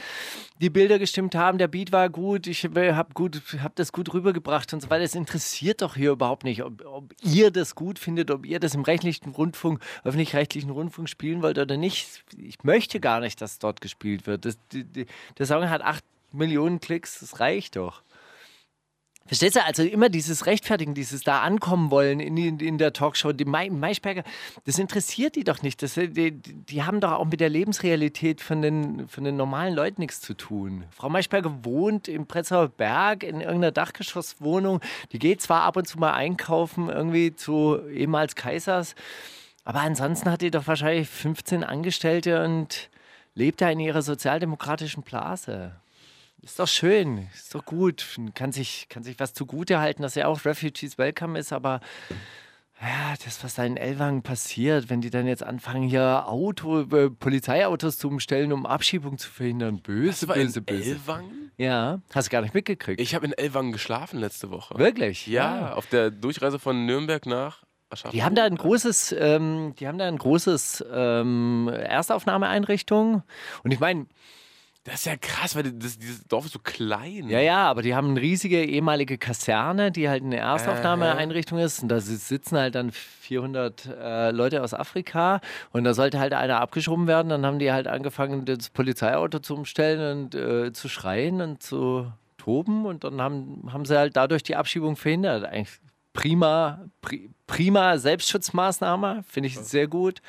die 0.62 0.70
Bilder 0.70 0.98
gestimmt 0.98 1.34
haben, 1.34 1.58
der 1.58 1.68
Beat 1.68 1.92
war 1.92 2.08
gut, 2.08 2.46
ich 2.46 2.64
habe 2.64 3.06
gut, 3.12 3.42
hab 3.62 3.76
das 3.76 3.92
gut 3.92 4.14
rübergebracht 4.14 4.72
und 4.72 4.80
so 4.80 4.88
weiter. 4.88 5.04
Es 5.04 5.14
interessiert 5.14 5.82
doch 5.82 5.96
hier 5.96 6.12
überhaupt 6.12 6.44
nicht, 6.44 6.64
ob, 6.64 6.82
ob 6.86 7.12
ihr 7.22 7.50
das 7.50 7.74
gut 7.74 7.98
findet, 7.98 8.30
ob 8.30 8.46
ihr 8.46 8.58
das 8.58 8.74
im 8.74 8.82
rechtlichen 8.82 9.28
Rundfunk, 9.28 9.82
öffentlich-rechtlichen 10.04 10.70
Rundfunk 10.70 11.10
spielen 11.10 11.42
wollt 11.42 11.58
oder 11.58 11.76
nicht. 11.76 12.24
Ich 12.38 12.64
möchte 12.64 12.98
gar 12.98 13.20
nicht, 13.20 13.42
dass 13.42 13.58
dort 13.58 13.82
gespielt 13.82 14.26
wird. 14.26 14.46
Das, 14.46 14.56
die, 14.72 14.84
die, 14.84 15.06
der 15.36 15.44
Song 15.44 15.68
hat 15.68 15.82
acht 15.82 16.02
Millionen 16.32 16.80
Klicks, 16.80 17.20
das 17.20 17.40
reicht 17.40 17.76
doch. 17.76 18.02
Verstehst 19.26 19.56
du? 19.56 19.64
Also 19.64 19.82
immer 19.82 20.08
dieses 20.08 20.46
Rechtfertigen, 20.46 20.94
dieses 20.94 21.22
da 21.22 21.40
ankommen 21.40 21.90
wollen 21.90 22.20
in, 22.20 22.36
in, 22.36 22.60
in 22.60 22.78
der 22.78 22.92
Talkshow. 22.92 23.32
Die 23.32 23.44
Mai, 23.44 23.70
Maischberger, 23.70 24.22
das 24.64 24.78
interessiert 24.78 25.34
die 25.34 25.44
doch 25.44 25.62
nicht. 25.62 25.82
Das, 25.82 25.94
die, 25.94 26.30
die 26.30 26.82
haben 26.84 27.00
doch 27.00 27.12
auch 27.12 27.24
mit 27.24 27.40
der 27.40 27.48
Lebensrealität 27.48 28.40
von 28.40 28.62
den, 28.62 29.08
von 29.08 29.24
den 29.24 29.36
normalen 29.36 29.74
Leuten 29.74 30.00
nichts 30.00 30.20
zu 30.20 30.34
tun. 30.34 30.84
Frau 30.90 31.08
Maischberger 31.08 31.64
wohnt 31.64 32.08
im 32.08 32.26
Prenzlauer 32.26 32.68
Berg 32.68 33.24
in 33.24 33.40
irgendeiner 33.40 33.72
Dachgeschosswohnung. 33.72 34.80
Die 35.12 35.18
geht 35.18 35.42
zwar 35.42 35.62
ab 35.62 35.76
und 35.76 35.88
zu 35.88 35.98
mal 35.98 36.12
einkaufen, 36.12 36.88
irgendwie 36.88 37.34
zu 37.34 37.80
ehemals 37.88 38.36
Kaisers, 38.36 38.94
aber 39.64 39.80
ansonsten 39.80 40.30
hat 40.30 40.42
die 40.42 40.52
doch 40.52 40.68
wahrscheinlich 40.68 41.08
15 41.08 41.64
Angestellte 41.64 42.44
und 42.44 42.88
lebt 43.34 43.60
da 43.60 43.68
in 43.68 43.80
ihrer 43.80 44.02
sozialdemokratischen 44.02 45.02
Blase. 45.02 45.72
Ist 46.46 46.60
doch 46.60 46.68
schön, 46.68 47.26
ist 47.34 47.52
doch 47.56 47.64
gut. 47.64 48.06
Kann 48.34 48.52
sich, 48.52 48.86
kann 48.88 49.02
sich 49.02 49.18
was 49.18 49.34
zugute 49.34 49.80
halten, 49.80 50.02
dass 50.02 50.14
ja 50.14 50.28
auch 50.28 50.44
Refugees 50.44 50.96
Welcome 50.96 51.36
ist, 51.36 51.52
aber 51.52 51.80
ja, 52.80 53.14
das, 53.24 53.42
was 53.42 53.56
da 53.56 53.64
in 53.64 53.76
Elwang 53.76 54.22
passiert, 54.22 54.88
wenn 54.88 55.00
die 55.00 55.10
dann 55.10 55.26
jetzt 55.26 55.42
anfangen, 55.42 55.88
hier 55.88 56.28
Auto, 56.28 56.82
äh, 56.82 57.10
Polizeiautos 57.10 57.98
zu 57.98 58.06
umstellen, 58.06 58.52
um 58.52 58.64
Abschiebung 58.64 59.18
zu 59.18 59.28
verhindern. 59.28 59.82
Böse, 59.82 60.28
war 60.28 60.36
böse, 60.36 60.60
in 60.60 60.64
böse. 60.64 60.90
Ellwangen? 60.92 61.50
Ja, 61.56 62.00
hast 62.14 62.28
du 62.28 62.30
gar 62.30 62.42
nicht 62.42 62.54
mitgekriegt. 62.54 63.00
Ich 63.00 63.16
habe 63.16 63.26
in 63.26 63.32
Ellwangen 63.32 63.72
geschlafen 63.72 64.20
letzte 64.20 64.48
Woche. 64.48 64.78
Wirklich? 64.78 65.26
Ja, 65.26 65.72
auf 65.72 65.88
der 65.88 66.12
Durchreise 66.12 66.60
von 66.60 66.86
Nürnberg 66.86 67.26
nach. 67.26 67.64
Die 68.12 68.22
haben 68.22 68.36
da 68.36 68.44
ein 68.44 68.56
großes, 68.56 69.16
ähm, 69.18 69.74
die 69.80 69.88
haben 69.88 69.98
da 69.98 70.06
ein 70.06 70.18
großes 70.18 70.84
ähm, 70.92 71.68
Erstaufnahmeeinrichtung. 71.68 73.24
Und 73.64 73.72
ich 73.72 73.80
meine, 73.80 74.06
Das 74.86 75.00
ist 75.00 75.06
ja 75.06 75.16
krass, 75.16 75.56
weil 75.56 75.64
das, 75.64 75.98
dieses 75.98 76.22
Dorf 76.28 76.44
ist 76.44 76.52
so 76.52 76.60
klein. 76.60 77.28
Ja, 77.28 77.40
ja, 77.40 77.68
aber 77.68 77.82
die 77.82 77.96
haben 77.96 78.10
eine 78.10 78.20
riesige 78.20 78.64
ehemalige 78.64 79.18
Kaserne, 79.18 79.90
die 79.90 80.08
halt 80.08 80.22
eine 80.22 80.36
Erstaufnahmeeinrichtung 80.36 81.58
ist. 81.58 81.82
Und 81.82 81.88
da 81.88 81.98
sitzen 81.98 82.56
halt 82.56 82.76
dann 82.76 82.92
400 82.92 83.86
äh, 83.86 84.30
Leute 84.30 84.62
aus 84.62 84.74
Afrika. 84.74 85.40
Und 85.72 85.82
da 85.82 85.92
sollte 85.92 86.20
halt 86.20 86.34
einer 86.34 86.60
abgeschoben 86.60 87.08
werden. 87.08 87.30
Dann 87.30 87.44
haben 87.44 87.58
die 87.58 87.72
halt 87.72 87.88
angefangen, 87.88 88.44
das 88.44 88.70
Polizeiauto 88.70 89.40
zu 89.40 89.56
umstellen 89.56 90.18
und 90.18 90.36
äh, 90.36 90.72
zu 90.72 90.88
schreien 90.88 91.40
und 91.40 91.64
zu 91.64 92.12
toben. 92.38 92.86
Und 92.86 93.02
dann 93.02 93.20
haben, 93.20 93.68
haben 93.72 93.86
sie 93.86 93.98
halt 93.98 94.16
dadurch 94.16 94.44
die 94.44 94.54
Abschiebung 94.54 94.94
verhindert. 94.94 95.46
Eigentlich 95.46 95.80
prima, 96.12 96.84
pri, 97.00 97.28
prima 97.48 97.98
Selbstschutzmaßnahme, 97.98 99.24
finde 99.28 99.48
ich 99.48 99.58
sehr 99.58 99.88
gut 99.88 100.22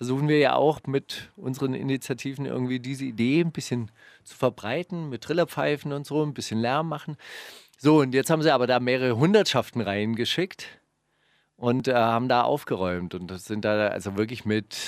versuchen 0.00 0.28
wir 0.28 0.38
ja 0.38 0.54
auch 0.54 0.80
mit 0.86 1.28
unseren 1.36 1.74
Initiativen 1.74 2.46
irgendwie 2.46 2.80
diese 2.80 3.04
Idee 3.04 3.42
ein 3.42 3.52
bisschen 3.52 3.90
zu 4.24 4.34
verbreiten, 4.34 5.10
mit 5.10 5.20
Trillerpfeifen 5.20 5.92
und 5.92 6.06
so, 6.06 6.24
ein 6.24 6.32
bisschen 6.32 6.58
Lärm 6.58 6.88
machen. 6.88 7.18
So, 7.76 8.00
und 8.00 8.14
jetzt 8.14 8.30
haben 8.30 8.40
sie 8.40 8.50
aber 8.50 8.66
da 8.66 8.80
mehrere 8.80 9.18
Hundertschaften 9.18 9.82
reingeschickt 9.82 10.66
und 11.56 11.86
äh, 11.86 11.92
haben 11.92 12.30
da 12.30 12.44
aufgeräumt 12.44 13.14
und 13.14 13.30
sind 13.42 13.66
da 13.66 13.88
also 13.88 14.16
wirklich 14.16 14.46
mit, 14.46 14.78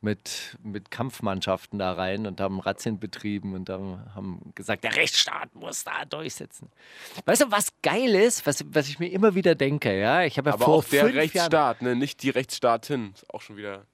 mit, 0.00 0.56
mit 0.62 0.92
Kampfmannschaften 0.92 1.80
da 1.80 1.94
rein 1.94 2.28
und 2.28 2.40
haben 2.40 2.60
Razzien 2.60 3.00
betrieben 3.00 3.54
und 3.54 3.68
haben, 3.68 4.14
haben 4.14 4.52
gesagt, 4.54 4.84
der 4.84 4.94
Rechtsstaat 4.94 5.56
muss 5.56 5.82
da 5.82 6.04
durchsetzen. 6.04 6.70
Weißt 7.24 7.42
du, 7.42 7.50
was 7.50 7.72
geil 7.82 8.14
ist, 8.14 8.46
was, 8.46 8.64
was 8.68 8.88
ich 8.88 9.00
mir 9.00 9.08
immer 9.08 9.34
wieder 9.34 9.56
denke, 9.56 9.98
ja? 9.98 10.22
Ich 10.22 10.38
habe 10.38 10.50
ja 10.50 10.54
Aber 10.54 10.66
vor 10.66 10.74
auch 10.76 10.84
der 10.84 11.02
fünf 11.02 11.14
Jahren 11.16 11.24
Rechtsstaat, 11.24 11.82
ne? 11.82 11.96
nicht 11.96 12.22
die 12.22 12.30
Rechtsstaatin. 12.30 13.10
Ist 13.12 13.28
auch 13.28 13.40
schon 13.40 13.56
wieder 13.56 13.86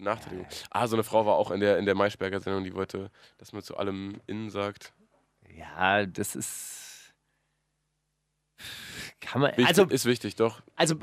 Benachteiligung. 0.00 0.46
Ah, 0.70 0.86
so 0.86 0.96
eine 0.96 1.04
Frau 1.04 1.24
war 1.26 1.34
auch 1.36 1.50
in 1.50 1.60
der, 1.60 1.78
in 1.78 1.86
der 1.86 1.94
Maischberger 1.94 2.40
Sendung, 2.40 2.64
die 2.64 2.74
wollte, 2.74 3.10
dass 3.38 3.52
man 3.52 3.62
zu 3.62 3.76
allem 3.76 4.20
innen 4.26 4.50
sagt. 4.50 4.92
Ja, 5.56 6.04
das 6.06 6.34
ist. 6.36 7.12
Kann 9.20 9.40
man. 9.42 9.50
Wichtig, 9.52 9.66
Also, 9.66 9.84
ist 9.84 10.04
wichtig, 10.06 10.36
doch. 10.36 10.60
also 10.76 10.94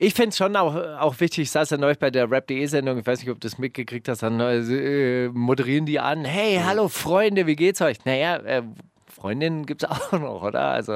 ich 0.00 0.14
finde 0.14 0.28
es 0.28 0.36
schon 0.36 0.54
auch, 0.54 0.76
auch 0.76 1.18
wichtig. 1.18 1.40
Ich 1.42 1.50
saß 1.50 1.70
ja 1.70 1.76
neulich 1.76 1.98
bei 1.98 2.10
der 2.10 2.30
Rap.de-Sendung. 2.30 2.98
Ich 2.98 3.06
weiß 3.06 3.18
nicht, 3.20 3.30
ob 3.30 3.40
du 3.40 3.48
das 3.48 3.58
mitgekriegt 3.58 4.06
hast. 4.08 4.22
Dann 4.22 4.38
äh, 4.38 5.28
moderieren 5.28 5.86
die 5.86 5.98
an. 5.98 6.24
Hey, 6.24 6.60
hallo 6.64 6.86
Freunde, 6.88 7.46
wie 7.48 7.56
geht's 7.56 7.80
euch? 7.80 8.04
Naja, 8.04 8.36
äh, 8.36 8.62
Freundin 9.06 9.66
gibt 9.66 9.82
es 9.82 9.88
auch 9.90 10.12
noch, 10.12 10.42
oder? 10.42 10.68
Also 10.70 10.92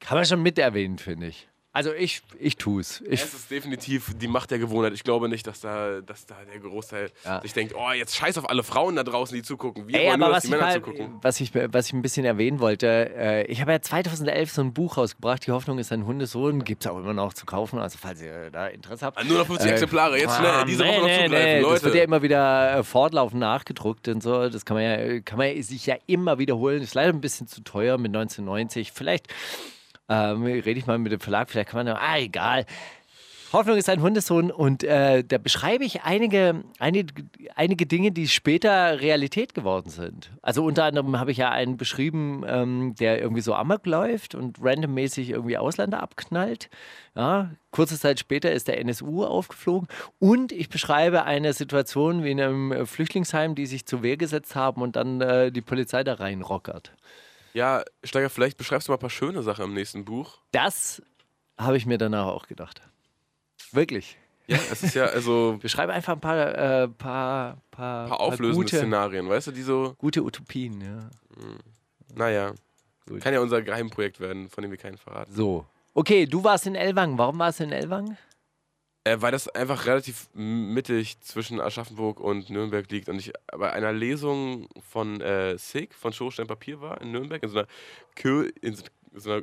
kann 0.00 0.16
man 0.16 0.24
schon 0.24 0.42
mit 0.42 0.58
erwähnen, 0.58 0.96
finde 0.96 1.26
ich. 1.26 1.49
Also 1.72 1.92
ich, 1.92 2.22
ich 2.40 2.56
tue 2.56 2.80
es. 2.80 3.00
Ich, 3.02 3.22
Es 3.22 3.32
ist 3.32 3.48
definitiv 3.50 4.12
die 4.18 4.26
Macht 4.26 4.50
der 4.50 4.58
Gewohnheit. 4.58 4.92
Ich 4.92 5.04
glaube 5.04 5.28
nicht, 5.28 5.46
dass 5.46 5.60
da, 5.60 6.00
dass 6.00 6.26
da 6.26 6.34
der 6.52 6.58
Großteil 6.58 7.12
Ja. 7.24 7.40
sich 7.42 7.52
denkt, 7.52 7.74
oh, 7.78 7.92
jetzt 7.92 8.16
scheiß 8.16 8.38
auf 8.38 8.50
alle 8.50 8.64
Frauen 8.64 8.96
da 8.96 9.04
draußen, 9.04 9.36
die 9.36 9.42
zugucken. 9.42 9.86
Wir 9.86 10.00
Ey, 10.00 10.06
wollen 10.08 10.14
aber 10.14 10.26
nur, 10.26 10.28
was 10.30 10.34
dass 10.34 10.42
die 10.42 10.48
ich, 10.48 10.50
Männer 10.50 10.64
mal, 10.66 10.74
zugucken. 10.74 11.18
was, 11.22 11.40
ich, 11.40 11.52
was 11.54 11.86
ich 11.86 11.92
ein 11.92 12.02
bisschen 12.02 12.24
erwähnen 12.24 12.58
wollte, 12.58 12.88
äh, 13.16 13.44
ich 13.46 13.60
habe 13.60 13.70
ja 13.70 13.80
2011 13.80 14.50
so 14.50 14.62
ein 14.62 14.74
Buch 14.74 14.96
rausgebracht, 14.96 15.46
Die 15.46 15.52
Hoffnung 15.52 15.78
ist 15.78 15.92
ein 15.92 16.06
Hundesohn, 16.06 16.64
gibt 16.64 16.84
es 16.84 16.90
auch 16.90 16.98
immer 16.98 17.14
noch 17.14 17.34
zu 17.34 17.46
kaufen, 17.46 17.78
also 17.78 17.98
falls 18.00 18.20
ihr 18.20 18.50
da 18.50 18.66
Interesse 18.66 19.06
habt. 19.06 19.18
Ah, 19.18 19.22
Nur 19.22 19.38
noch 19.38 19.46
50 19.46 19.70
Exemplare, 19.70 20.18
jetzt 20.18 20.36
schnell, 20.36 20.64
diese 20.66 20.84
Woche 20.84 20.88
nee, 20.90 20.98
noch 20.98 21.24
zugreifen, 21.26 21.30
nee, 21.30 21.60
Leute. 21.60 21.74
Das 21.74 21.84
wird 21.84 21.94
ja 21.94 22.02
immer 22.02 22.22
wieder 22.22 22.78
äh, 22.78 22.82
fortlaufend 22.82 23.40
nachgedruckt 23.40 24.08
und 24.08 24.24
so. 24.24 24.48
Das 24.48 24.64
kann 24.64 24.74
man 24.76 24.82
ja, 24.82 25.20
kann 25.20 25.38
man 25.38 25.62
sich 25.62 25.86
ja 25.86 25.94
immer 26.06 26.38
wiederholen. 26.38 26.82
Ist 26.82 26.94
leider 26.94 27.10
ein 27.12 27.20
bisschen 27.20 27.46
zu 27.46 27.60
teuer 27.62 27.96
mit 27.96 28.08
1990. 28.08 28.90
Vielleicht 28.90 29.28
ähm, 30.10 30.42
rede 30.42 30.72
ich 30.72 30.86
mal 30.86 30.98
mit 30.98 31.12
dem 31.12 31.20
Verlag, 31.20 31.48
vielleicht 31.48 31.70
kann 31.70 31.86
man, 31.86 31.96
ah, 31.96 32.18
egal. 32.18 32.66
Hoffnung 33.52 33.76
ist 33.76 33.88
ein 33.88 34.00
Hundesohn 34.00 34.52
und 34.52 34.84
äh, 34.84 35.24
da 35.24 35.38
beschreibe 35.38 35.84
ich 35.84 36.02
einige, 36.02 36.62
einige, 36.78 37.12
einige 37.56 37.84
Dinge, 37.84 38.12
die 38.12 38.28
später 38.28 39.00
Realität 39.00 39.54
geworden 39.54 39.90
sind. 39.90 40.30
Also 40.40 40.64
unter 40.64 40.84
anderem 40.84 41.18
habe 41.18 41.32
ich 41.32 41.38
ja 41.38 41.50
einen 41.50 41.76
beschrieben, 41.76 42.44
ähm, 42.46 42.94
der 43.00 43.20
irgendwie 43.20 43.40
so 43.40 43.54
amok 43.54 43.86
läuft 43.86 44.36
und 44.36 44.58
randommäßig 44.62 45.30
irgendwie 45.30 45.58
Ausländer 45.58 46.00
abknallt. 46.00 46.70
Ja, 47.16 47.50
kurze 47.72 47.98
Zeit 47.98 48.20
später 48.20 48.52
ist 48.52 48.68
der 48.68 48.78
NSU 48.78 49.24
aufgeflogen 49.24 49.88
und 50.20 50.52
ich 50.52 50.68
beschreibe 50.68 51.24
eine 51.24 51.52
Situation 51.52 52.22
wie 52.22 52.30
in 52.30 52.40
einem 52.40 52.86
Flüchtlingsheim, 52.86 53.56
die 53.56 53.66
sich 53.66 53.84
zur 53.84 54.04
Wehr 54.04 54.16
gesetzt 54.16 54.54
haben 54.54 54.80
und 54.80 54.94
dann 54.94 55.20
äh, 55.20 55.50
die 55.50 55.62
Polizei 55.62 56.04
da 56.04 56.14
reinrockert. 56.14 56.92
Ja, 57.52 57.84
Steiger, 58.04 58.30
vielleicht 58.30 58.56
beschreibst 58.56 58.88
du 58.88 58.92
mal 58.92 58.96
ein 58.96 59.00
paar 59.00 59.10
schöne 59.10 59.42
Sachen 59.42 59.64
im 59.64 59.74
nächsten 59.74 60.04
Buch. 60.04 60.38
Das 60.52 61.02
habe 61.58 61.76
ich 61.76 61.86
mir 61.86 61.98
danach 61.98 62.26
auch 62.26 62.46
gedacht. 62.46 62.80
Wirklich. 63.72 64.16
Ja, 64.46 64.58
es 64.72 64.82
ist 64.82 64.94
ja 64.94 65.04
also 65.06 65.58
Beschreibe 65.62 65.92
einfach 65.92 66.14
ein 66.14 66.20
paar, 66.20 66.38
äh, 66.38 66.88
paar, 66.88 67.58
paar, 67.70 68.08
paar 68.08 68.20
auflösende 68.20 68.64
gute, 68.64 68.76
Szenarien, 68.78 69.28
weißt 69.28 69.48
du, 69.48 69.52
die 69.52 69.62
so, 69.62 69.94
gute 69.98 70.22
Utopien. 70.24 70.80
Ja. 70.80 71.10
naja, 72.14 72.52
Gut. 73.06 73.20
kann 73.20 73.32
ja 73.32 73.40
unser 73.40 73.62
Geheimprojekt 73.62 74.18
werden, 74.18 74.48
von 74.48 74.62
dem 74.62 74.70
wir 74.70 74.78
keinen 74.78 74.98
verraten. 74.98 75.32
So. 75.32 75.66
Okay, 75.94 76.26
du 76.26 76.42
warst 76.42 76.66
in 76.66 76.74
Elwang. 76.74 77.18
Warum 77.18 77.38
warst 77.38 77.60
du 77.60 77.64
in 77.64 77.72
Elwang? 77.72 78.16
Äh, 79.04 79.16
weil 79.20 79.32
das 79.32 79.48
einfach 79.48 79.86
relativ 79.86 80.28
mittig 80.34 81.20
zwischen 81.20 81.58
Aschaffenburg 81.58 82.20
und 82.20 82.50
Nürnberg 82.50 82.90
liegt 82.90 83.08
und 83.08 83.18
ich 83.18 83.32
bei 83.50 83.72
einer 83.72 83.92
Lesung 83.92 84.68
von 84.90 85.22
äh, 85.22 85.56
Sig 85.56 85.94
von 85.94 86.12
Schorstein 86.12 86.46
Papier 86.46 86.82
war 86.82 87.00
in 87.00 87.10
Nürnberg, 87.10 87.42
in 87.42 87.48
so 87.48 87.58
einer, 87.60 87.68
Kir 88.14 88.52
in 88.60 88.76
so 89.14 89.32
einer 89.32 89.42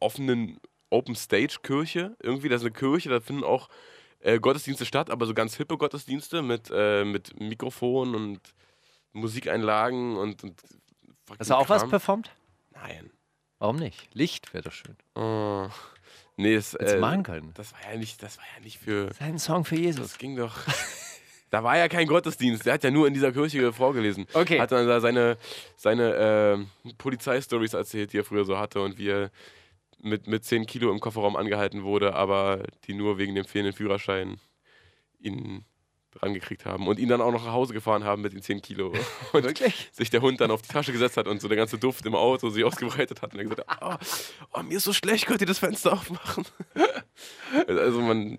offenen 0.00 0.58
Open 0.90 1.14
Stage 1.14 1.58
Kirche. 1.62 2.16
Irgendwie, 2.20 2.48
das 2.48 2.62
ist 2.62 2.66
eine 2.66 2.74
Kirche, 2.74 3.08
da 3.08 3.20
finden 3.20 3.44
auch 3.44 3.68
äh, 4.20 4.40
Gottesdienste 4.40 4.84
statt, 4.84 5.08
aber 5.10 5.26
so 5.26 5.34
ganz 5.34 5.54
hippe 5.56 5.78
Gottesdienste 5.78 6.42
mit, 6.42 6.68
äh, 6.74 7.04
mit 7.04 7.38
Mikrofon 7.38 8.14
und 8.16 8.40
Musikeinlagen 9.12 10.16
und, 10.16 10.42
und 10.42 10.60
Hast 11.38 11.50
du 11.50 11.54
auch 11.54 11.68
was 11.68 11.82
Kram. 11.82 11.90
performt? 11.90 12.30
Nein. 12.70 13.10
Warum 13.58 13.76
nicht? 13.76 14.12
Licht 14.14 14.52
wäre 14.52 14.64
doch 14.64 14.72
schön. 14.72 14.96
Oh. 15.14 15.68
Nee, 16.36 16.54
das, 16.54 16.74
äh, 16.74 16.98
machen 16.98 17.22
können. 17.22 17.52
das 17.54 17.72
war 17.72 17.80
ja 17.90 17.98
nicht, 17.98 18.22
das 18.22 18.36
war 18.36 18.44
ja 18.56 18.62
nicht 18.62 18.78
für. 18.78 19.06
Das 19.06 19.16
ist 19.16 19.22
ein 19.22 19.38
Song 19.38 19.64
für 19.64 19.76
Jesus. 19.76 20.08
Das 20.08 20.18
ging 20.18 20.36
doch. 20.36 20.56
Da 21.48 21.62
war 21.62 21.78
ja 21.78 21.86
kein 21.88 22.08
Gottesdienst, 22.08 22.66
der 22.66 22.74
hat 22.74 22.82
ja 22.82 22.90
nur 22.90 23.06
in 23.06 23.14
dieser 23.14 23.30
Kirche 23.30 23.72
vorgelesen. 23.72 24.26
Okay. 24.34 24.60
Hat 24.60 24.72
dann 24.72 24.86
da 24.88 25.00
seine, 25.00 25.38
seine 25.76 26.66
äh, 26.84 26.92
Polizeistories 26.98 27.72
erzählt, 27.72 28.12
die 28.12 28.18
er 28.18 28.24
früher 28.24 28.44
so 28.44 28.58
hatte 28.58 28.80
und 28.80 28.98
wie 28.98 29.10
er 29.10 29.30
mit, 30.02 30.26
mit 30.26 30.44
10 30.44 30.66
Kilo 30.66 30.90
im 30.90 30.98
Kofferraum 30.98 31.36
angehalten 31.36 31.84
wurde, 31.84 32.14
aber 32.14 32.64
die 32.86 32.94
nur 32.94 33.18
wegen 33.18 33.34
dem 33.34 33.44
fehlenden 33.44 33.74
Führerschein 33.74 34.40
ihn 35.20 35.64
rangekriegt 36.22 36.64
haben 36.64 36.86
und 36.86 36.98
ihn 36.98 37.08
dann 37.08 37.20
auch 37.20 37.32
noch 37.32 37.44
nach 37.44 37.52
Hause 37.52 37.74
gefahren 37.74 38.04
haben 38.04 38.22
mit 38.22 38.32
den 38.32 38.42
10 38.42 38.62
Kilo. 38.62 38.92
Und 39.32 39.44
Wirklich? 39.44 39.88
sich 39.92 40.10
der 40.10 40.22
Hund 40.22 40.40
dann 40.40 40.50
auf 40.50 40.62
die 40.62 40.68
Tasche 40.68 40.92
gesetzt 40.92 41.16
hat 41.16 41.26
und 41.28 41.40
so 41.40 41.48
der 41.48 41.56
ganze 41.56 41.78
Duft 41.78 42.06
im 42.06 42.14
Auto 42.14 42.48
sich 42.50 42.64
ausgebreitet 42.64 43.22
hat 43.22 43.32
und 43.32 43.38
er 43.38 43.44
gesagt 43.44 43.68
hat, 43.68 43.78
oh, 43.82 44.58
oh, 44.58 44.62
mir 44.62 44.76
ist 44.76 44.84
so 44.84 44.92
schlecht, 44.92 45.26
könnt 45.26 45.40
ihr 45.40 45.46
das 45.46 45.58
Fenster 45.58 45.92
aufmachen? 45.92 46.44
also 47.66 48.00
man, 48.00 48.38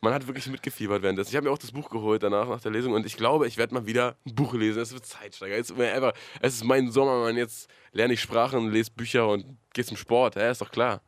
man 0.00 0.14
hat 0.14 0.26
wirklich 0.26 0.46
mitgefiebert 0.46 1.02
währenddessen. 1.02 1.30
Ich 1.30 1.36
habe 1.36 1.46
mir 1.46 1.52
auch 1.52 1.58
das 1.58 1.72
Buch 1.72 1.90
geholt 1.90 2.22
danach, 2.22 2.48
nach 2.48 2.60
der 2.60 2.72
Lesung 2.72 2.92
und 2.92 3.06
ich 3.06 3.16
glaube, 3.16 3.46
ich 3.46 3.56
werde 3.56 3.74
mal 3.74 3.86
wieder 3.86 4.16
ein 4.26 4.34
Buch 4.34 4.54
lesen. 4.54 4.80
Es 4.80 4.92
wird 4.92 5.06
Zeitsteiger. 5.06 5.56
Jetzt, 5.56 5.72
einfach, 5.72 6.12
es 6.40 6.54
ist 6.54 6.64
mein 6.64 6.90
Sommer, 6.90 7.20
man. 7.20 7.36
Jetzt 7.36 7.68
lerne 7.92 8.14
ich 8.14 8.20
Sprachen, 8.20 8.70
lese 8.70 8.90
Bücher 8.90 9.28
und 9.28 9.56
gehe 9.72 9.84
zum 9.84 9.96
Sport. 9.96 10.36
Ja, 10.36 10.50
ist 10.50 10.60
doch 10.60 10.70
klar. 10.70 11.00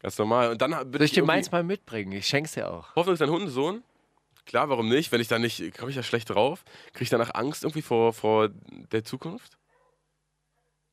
Ganz 0.00 0.16
normal. 0.18 0.50
Und 0.52 0.62
dann 0.62 0.72
Soll 0.72 1.02
ich 1.02 1.12
dir 1.12 1.24
meins 1.24 1.50
mal 1.50 1.64
mitbringen? 1.64 2.12
Ich 2.12 2.26
schenk's 2.26 2.52
dir 2.52 2.70
auch. 2.70 2.94
Hoffnung 2.94 3.14
ist 3.14 3.20
dein 3.20 3.30
Hundesohn. 3.30 3.82
Klar, 4.48 4.68
warum 4.70 4.88
nicht? 4.88 5.12
Wenn 5.12 5.20
ich 5.20 5.28
da 5.28 5.38
nicht, 5.38 5.76
komme 5.78 5.90
ich 5.90 5.96
da 5.96 6.02
schlecht 6.02 6.30
drauf? 6.30 6.64
Kriege 6.92 7.04
ich 7.04 7.10
danach 7.10 7.34
Angst 7.34 7.62
irgendwie 7.62 7.82
vor, 7.82 8.12
vor 8.12 8.48
der 8.90 9.04
Zukunft? 9.04 9.58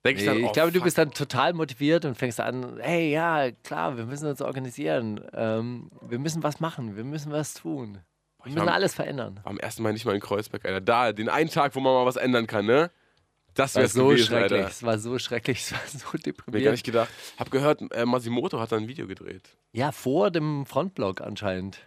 Denk 0.03 0.19
ich 0.19 0.25
Nee, 0.25 0.29
dann, 0.33 0.37
ich 0.41 0.45
oh, 0.45 0.51
glaube, 0.51 0.71
du 0.71 0.79
fuck. 0.79 0.83
bist 0.83 0.97
dann 0.99 1.11
total 1.11 1.53
motiviert 1.53 2.05
und 2.05 2.15
fängst 2.15 2.39
an, 2.39 2.77
hey, 2.79 3.11
ja, 3.11 3.49
klar, 3.63 3.97
wir 3.97 4.05
müssen 4.05 4.27
uns 4.27 4.41
organisieren. 4.41 5.19
Ähm, 5.33 5.89
wir 6.01 6.19
müssen 6.19 6.43
was 6.43 6.59
machen, 6.59 6.95
wir 6.95 7.03
müssen 7.03 7.31
was 7.31 7.55
tun. 7.55 7.99
Wir 8.43 8.53
müssen 8.53 8.67
war- 8.67 8.73
alles 8.75 8.93
verändern. 8.93 9.39
Am 9.45 9.57
ersten 9.57 9.81
Mal 9.81 9.93
nicht 9.93 10.05
mal 10.05 10.13
in 10.13 10.21
Kreuzberg, 10.21 10.63
Alter. 10.65 10.81
Da, 10.81 11.11
den 11.13 11.29
einen 11.29 11.49
Tag, 11.49 11.73
wo 11.75 11.79
man 11.79 11.93
mal 11.93 12.05
was 12.05 12.17
ändern 12.17 12.45
kann, 12.45 12.65
ne? 12.67 12.91
Das 13.55 13.73
wäre 13.75 13.87
so 13.87 14.09
gewesen, 14.09 14.25
schrecklich, 14.27 14.51
Alter. 14.59 14.67
es 14.67 14.83
war 14.83 14.99
so 14.99 15.17
schrecklich, 15.17 15.59
es 15.61 15.71
war 15.71 15.79
so 15.87 15.99
Hab 16.07 16.13
mir 16.13 16.19
gar 16.19 16.21
deprimierend. 16.33 16.71
nicht 16.73 16.85
gedacht. 16.85 17.09
Hab 17.39 17.49
gehört, 17.49 17.81
äh, 17.93 18.05
Masimoto 18.05 18.59
hat 18.59 18.73
da 18.73 18.75
ein 18.75 18.87
Video 18.89 19.07
gedreht. 19.07 19.57
Ja, 19.71 19.91
vor 19.93 20.29
dem 20.29 20.65
Frontblock 20.65 21.21
anscheinend. 21.21 21.79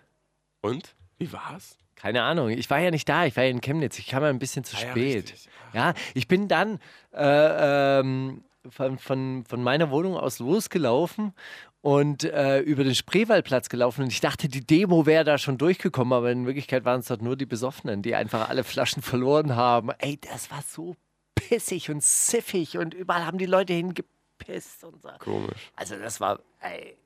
Und? 0.63 0.97
Wie 1.19 1.33
war's? 1.33 1.77
Keine 1.97 2.23
Ahnung, 2.23 2.51
ich 2.51 2.71
war 2.71 2.79
ja 2.79 2.91
nicht 2.93 3.09
da, 3.09 3.27
ich 3.27 3.37
war 3.37 3.43
ja 3.45 3.51
in 3.51 3.61
Chemnitz, 3.61 3.99
ich 3.99 4.07
kam 4.07 4.23
ja 4.23 4.29
ein 4.29 4.39
bisschen 4.39 4.63
zu 4.65 4.77
Ah 4.77 4.81
ja, 4.83 4.91
spät. 4.91 5.17
richtig. 5.25 5.49
Ja, 5.75 5.95
ich 6.15 6.29
bin 6.29 6.47
dann 6.49 6.79
äh, 7.13 7.99
ähm, 8.01 8.45
von, 8.71 8.99
von, 8.99 9.45
von 9.49 9.63
meiner 9.63 9.91
Wohnung 9.91 10.17
aus 10.17 10.39
losgelaufen 10.39 11.35
und 11.81 12.23
äh, 12.25 12.61
über 12.61 12.85
den 12.85 12.95
Spreewaldplatz 12.95 13.69
gelaufen 13.69 14.03
und 14.05 14.13
ich 14.13 14.21
dachte, 14.21 14.49
die 14.49 14.65
Demo 14.65 15.07
wäre 15.07 15.25
da 15.25 15.39
schon 15.39 15.59
durchgekommen, 15.59 16.13
aber 16.13 16.31
in 16.31 16.47
Wirklichkeit 16.47 16.85
waren 16.85 17.01
es 17.01 17.07
dort 17.09 17.23
nur 17.23 17.37
die 17.37 17.47
Besoffenen, 17.47 18.03
die 18.03 18.15
einfach 18.15 18.49
alle 18.49 18.63
Flaschen 18.63 19.03
verloren 19.03 19.57
haben. 19.57 19.91
Ey, 19.99 20.19
das 20.21 20.51
war 20.53 20.63
so 20.67 20.95
pissig 21.35 21.91
und 21.91 22.03
siffig 22.03 22.79
und 22.79 22.95
überall 22.95 23.27
haben 23.27 23.39
die 23.39 23.47
Leute 23.47 23.73
hingepisst 23.73 24.85
und 24.85 25.03
so. 25.03 25.09
Komisch. 25.19 25.71
Also 25.75 25.97
das 25.99 26.21
war 26.21 26.39
ey, 26.61 26.97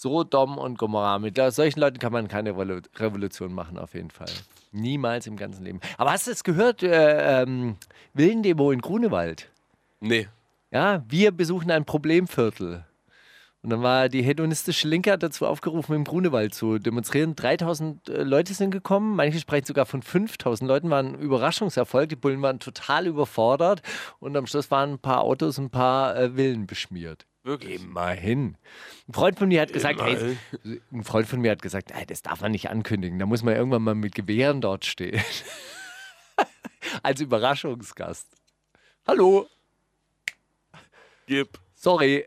so 0.00 0.22
dumm 0.24 0.58
und 0.58 0.78
Gomorra. 0.78 1.18
Mit 1.18 1.36
solchen 1.52 1.80
Leuten 1.80 1.98
kann 1.98 2.12
man 2.12 2.28
keine 2.28 2.52
Revolu- 2.52 2.84
Revolution 2.98 3.52
machen, 3.52 3.78
auf 3.78 3.94
jeden 3.94 4.10
Fall. 4.10 4.30
Niemals 4.70 5.26
im 5.26 5.36
ganzen 5.36 5.64
Leben. 5.64 5.80
Aber 5.96 6.12
hast 6.12 6.26
du 6.26 6.30
es 6.30 6.44
gehört, 6.44 6.82
äh, 6.82 7.42
ähm, 7.42 7.76
Willendemo 8.14 8.70
in 8.70 8.80
Grunewald? 8.80 9.48
Nee. 10.00 10.28
Ja, 10.70 11.02
wir 11.08 11.32
besuchen 11.32 11.70
ein 11.70 11.84
Problemviertel. 11.84 12.84
Und 13.62 13.70
dann 13.70 13.82
war 13.82 14.08
die 14.08 14.22
hedonistische 14.22 14.86
Linke 14.86 15.18
dazu 15.18 15.44
aufgerufen, 15.44 15.96
im 15.96 16.04
Grunewald 16.04 16.54
zu 16.54 16.78
demonstrieren. 16.78 17.34
3000 17.34 18.08
äh, 18.08 18.22
Leute 18.22 18.54
sind 18.54 18.70
gekommen, 18.70 19.16
manche 19.16 19.40
sprechen 19.40 19.66
sogar 19.66 19.84
von 19.84 20.02
5000 20.02 20.68
Leuten, 20.68 20.90
war 20.90 21.02
ein 21.02 21.16
Überraschungserfolg. 21.16 22.08
Die 22.08 22.16
Bullen 22.16 22.40
waren 22.40 22.60
total 22.60 23.08
überfordert 23.08 23.82
und 24.20 24.36
am 24.36 24.46
Schluss 24.46 24.70
waren 24.70 24.92
ein 24.92 24.98
paar 25.00 25.22
Autos 25.22 25.58
und 25.58 25.64
ein 25.66 25.70
paar 25.70 26.16
äh, 26.16 26.30
Villen 26.36 26.68
beschmiert. 26.68 27.26
Wirklich. 27.48 27.80
Immerhin. 27.82 28.58
Ein 29.08 29.14
Freund 29.14 29.38
von 29.38 29.48
mir 29.48 29.62
hat 29.62 29.72
gesagt, 29.72 30.02
hey, 30.02 30.36
ein 30.92 31.02
Freund 31.02 31.26
von 31.26 31.40
mir 31.40 31.50
hat 31.50 31.62
gesagt, 31.62 31.92
ey, 31.92 32.04
das 32.04 32.20
darf 32.20 32.42
man 32.42 32.52
nicht 32.52 32.68
ankündigen. 32.68 33.18
Da 33.18 33.24
muss 33.24 33.42
man 33.42 33.56
irgendwann 33.56 33.82
mal 33.82 33.94
mit 33.94 34.14
Gewehren 34.14 34.60
dort 34.60 34.84
stehen. 34.84 35.18
Als 37.02 37.22
Überraschungsgast. 37.22 38.28
Hallo, 39.06 39.48
Gib. 41.26 41.58
sorry, 41.74 42.26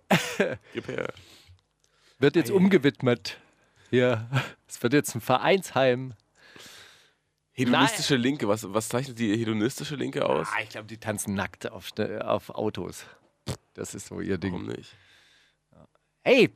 Gib 0.74 0.88
her. 0.88 1.14
wird 2.18 2.36
jetzt 2.36 2.50
umgewidmet. 2.50 3.38
Hier, 3.92 4.28
es 4.68 4.82
wird 4.82 4.94
jetzt 4.94 5.14
ein 5.14 5.22
Vereinsheim. 5.22 6.16
Hedonistische 7.52 8.16
Linke. 8.16 8.48
Was, 8.48 8.74
was 8.74 8.90
zeichnet 8.90 9.20
die 9.20 9.38
hedonistische 9.38 9.96
Linke 9.96 10.28
aus? 10.28 10.48
Ah, 10.52 10.64
ich 10.64 10.70
glaube, 10.70 10.88
die 10.88 10.98
tanzen 10.98 11.36
nackt 11.36 11.72
auf, 11.72 11.92
auf 12.00 12.50
Autos. 12.50 13.06
Das 13.76 13.94
ist 13.94 14.08
so 14.08 14.20
ihr 14.20 14.40
Ding. 14.40 14.54
Warum 14.54 14.66
nicht? 14.66 14.96
Hey, 16.24 16.54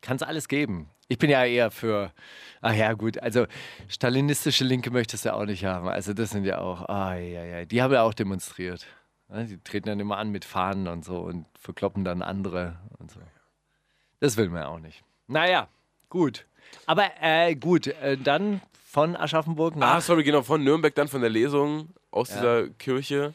kann 0.00 0.16
es 0.16 0.22
alles 0.22 0.48
geben. 0.48 0.90
Ich 1.08 1.18
bin 1.18 1.30
ja 1.30 1.44
eher 1.44 1.70
für, 1.70 2.12
ach 2.60 2.74
ja, 2.74 2.92
gut, 2.92 3.18
also 3.18 3.46
stalinistische 3.88 4.64
Linke 4.64 4.90
möchtest 4.90 5.24
du 5.24 5.32
auch 5.32 5.44
nicht 5.46 5.64
haben. 5.64 5.88
Also 5.88 6.12
das 6.12 6.30
sind 6.30 6.44
ja 6.44 6.58
auch, 6.58 6.88
ah, 6.88 7.14
ja, 7.14 7.44
ja, 7.44 7.64
die 7.64 7.80
haben 7.80 7.92
ja 7.94 8.02
auch 8.02 8.12
demonstriert. 8.12 8.86
Ja, 9.30 9.42
Die 9.44 9.58
treten 9.58 9.88
dann 9.88 10.00
immer 10.00 10.18
an 10.18 10.30
mit 10.30 10.44
Fahnen 10.44 10.88
und 10.88 11.04
so 11.04 11.18
und 11.20 11.46
verkloppen 11.58 12.04
dann 12.04 12.22
andere 12.22 12.78
und 12.98 13.10
so. 13.10 13.20
Das 14.20 14.36
will 14.36 14.48
man 14.50 14.64
auch 14.64 14.80
nicht. 14.80 15.02
Naja, 15.28 15.68
gut. 16.08 16.46
Aber 16.86 17.08
äh, 17.20 17.54
gut, 17.54 17.86
äh, 17.86 18.18
dann 18.18 18.60
von 18.84 19.16
Aschaffenburg 19.16 19.76
nach. 19.76 19.96
Ah, 19.96 20.00
sorry, 20.00 20.24
genau, 20.24 20.42
von 20.42 20.62
Nürnberg 20.62 20.94
dann 20.94 21.08
von 21.08 21.20
der 21.20 21.30
Lesung 21.30 21.88
aus 22.10 22.28
dieser 22.28 22.68
Kirche. 22.70 23.32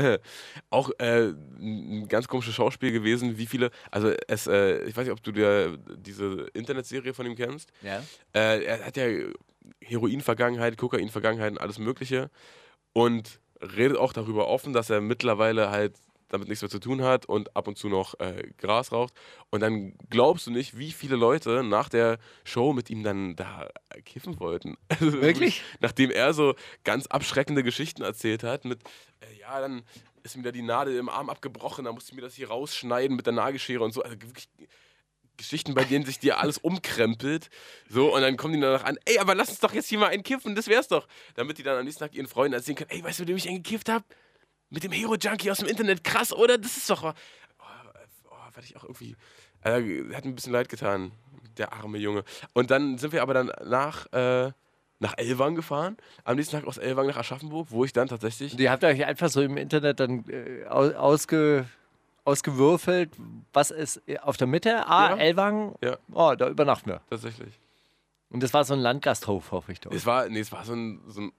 Auch 0.70 0.90
äh, 0.98 1.32
ein 1.58 2.08
ganz 2.08 2.28
komisches 2.28 2.54
Schauspiel 2.54 2.92
gewesen, 2.92 3.38
wie 3.38 3.46
viele, 3.46 3.70
also 3.90 4.12
es, 4.28 4.46
äh, 4.46 4.84
ich 4.84 4.96
weiß 4.96 5.04
nicht, 5.04 5.12
ob 5.12 5.22
du 5.22 5.32
dir 5.32 5.78
diese 5.96 6.48
Internetserie 6.52 7.14
von 7.14 7.26
ihm 7.26 7.36
kennst. 7.36 7.70
Ja. 7.82 8.02
Äh, 8.34 8.64
er 8.64 8.86
hat 8.86 8.96
ja 8.96 9.06
Heroin-Vergangenheit, 9.82 10.76
Kokain-Vergangenheit 10.76 11.52
und 11.52 11.60
alles 11.60 11.78
Mögliche 11.78 12.30
und 12.92 13.40
redet 13.60 13.98
auch 13.98 14.12
darüber 14.12 14.48
offen, 14.48 14.72
dass 14.72 14.90
er 14.90 15.00
mittlerweile 15.00 15.70
halt 15.70 15.94
damit 16.30 16.48
nichts 16.48 16.62
mehr 16.62 16.70
zu 16.70 16.78
tun 16.78 17.02
hat 17.02 17.26
und 17.26 17.54
ab 17.56 17.68
und 17.68 17.76
zu 17.76 17.88
noch 17.88 18.18
äh, 18.20 18.50
Gras 18.56 18.92
raucht. 18.92 19.12
Und 19.50 19.60
dann 19.60 19.94
glaubst 20.08 20.46
du 20.46 20.50
nicht, 20.50 20.78
wie 20.78 20.92
viele 20.92 21.16
Leute 21.16 21.62
nach 21.62 21.88
der 21.88 22.18
Show 22.44 22.72
mit 22.72 22.88
ihm 22.88 23.02
dann 23.02 23.36
da 23.36 23.68
kiffen 24.04 24.40
wollten. 24.40 24.76
Also 24.88 25.20
Wirklich? 25.20 25.62
Nachdem 25.80 26.10
er 26.10 26.34
so 26.34 26.54
ganz 26.84 27.06
abschreckende 27.06 27.62
Geschichten 27.62 28.02
erzählt 28.02 28.42
hat 28.42 28.64
mit, 28.64 28.80
äh, 29.20 29.40
ja, 29.40 29.60
dann 29.60 29.82
ist 30.22 30.36
mir 30.36 30.42
da 30.42 30.52
die 30.52 30.62
Nadel 30.62 30.96
im 30.96 31.08
Arm 31.08 31.30
abgebrochen, 31.30 31.84
dann 31.84 31.94
musste 31.94 32.12
ich 32.12 32.16
mir 32.16 32.22
das 32.22 32.34
hier 32.34 32.48
rausschneiden 32.48 33.16
mit 33.16 33.26
der 33.26 33.32
Nagelschere 33.32 33.82
und 33.82 33.92
so. 33.92 34.02
Also 34.02 34.20
wirklich 34.20 34.48
Geschichten, 35.40 35.74
bei 35.74 35.84
denen 35.84 36.04
sich 36.04 36.18
dir 36.18 36.38
alles 36.38 36.58
umkrempelt. 36.58 37.48
So, 37.88 38.14
und 38.14 38.20
dann 38.20 38.36
kommen 38.36 38.54
die 38.54 38.60
danach 38.60 38.84
an, 38.84 38.98
ey, 39.06 39.18
aber 39.18 39.34
lass 39.34 39.48
uns 39.48 39.60
doch 39.60 39.72
jetzt 39.72 39.88
hier 39.88 39.98
mal 39.98 40.08
einen 40.08 40.22
kiffen, 40.22 40.54
das 40.54 40.68
wär's 40.68 40.88
doch. 40.88 41.08
Damit 41.34 41.56
die 41.56 41.62
dann 41.62 41.78
am 41.78 41.84
nächsten 41.84 42.00
Tag 42.00 42.14
ihren 42.14 42.26
Freunden 42.26 42.52
erzählen 42.54 42.76
können, 42.76 42.90
ey, 42.90 43.02
weißt 43.02 43.18
du, 43.18 43.22
mit 43.22 43.30
dem 43.30 43.36
ich 43.36 43.48
einen 43.48 43.62
gekifft 43.62 43.88
hab? 43.88 44.04
Mit 44.70 44.84
dem 44.84 44.92
Hero-Junkie 44.92 45.50
aus 45.50 45.58
dem 45.58 45.68
Internet, 45.68 46.04
krass, 46.04 46.32
oder? 46.32 46.56
Das 46.58 46.76
ist 46.76 46.88
doch. 46.88 47.02
Oh, 47.02 47.12
oh, 48.30 48.54
werde 48.54 48.64
ich 48.64 48.76
auch 48.76 48.84
irgendwie. 48.84 49.16
Äh, 49.62 49.72
hat 50.14 50.24
mir 50.24 50.30
ein 50.30 50.34
bisschen 50.34 50.52
leid 50.52 50.68
getan, 50.68 51.12
der 51.58 51.72
arme 51.72 51.98
Junge. 51.98 52.24
Und 52.54 52.70
dann 52.70 52.96
sind 52.98 53.12
wir 53.12 53.22
aber 53.22 53.34
dann 53.34 53.52
nach, 53.64 54.06
äh, 54.12 54.52
nach 55.00 55.14
Elwang 55.18 55.54
gefahren. 55.54 55.96
Am 56.24 56.36
nächsten 56.36 56.56
Tag 56.56 56.66
aus 56.66 56.78
Elwang 56.78 57.06
nach 57.08 57.16
Aschaffenburg, 57.16 57.68
wo 57.70 57.84
ich 57.84 57.92
dann 57.92 58.08
tatsächlich. 58.08 58.56
Die 58.56 58.70
habt 58.70 58.82
ihr 58.82 58.88
euch 58.88 59.04
einfach 59.04 59.28
so 59.28 59.42
im 59.42 59.56
Internet 59.56 59.98
dann 60.00 60.24
äh, 60.28 60.64
au- 60.68 60.92
ausge, 60.94 61.66
ausgewürfelt, 62.24 63.10
was 63.52 63.70
ist 63.70 64.00
auf 64.22 64.36
der 64.36 64.46
Mitte? 64.46 64.86
Ah, 64.86 65.10
Ja. 65.10 65.16
Elwang. 65.16 65.74
Ja. 65.82 65.96
Oh, 66.12 66.34
da 66.36 66.48
übernachten 66.48 66.90
wir. 66.90 67.00
Tatsächlich. 67.10 67.58
Und 68.30 68.42
das 68.42 68.54
war 68.54 68.64
so 68.64 68.74
ein 68.74 68.80
Landgasthof, 68.80 69.50
hoffe 69.50 69.72
ich 69.72 69.80
doch. 69.80 69.90
Es 69.90 70.06
war, 70.06 70.28
nee, 70.28 70.38
es 70.40 70.52
war 70.52 70.64
so 70.64 70.72
ein, 70.74 71.00
so 71.08 71.22
ein 71.22 71.32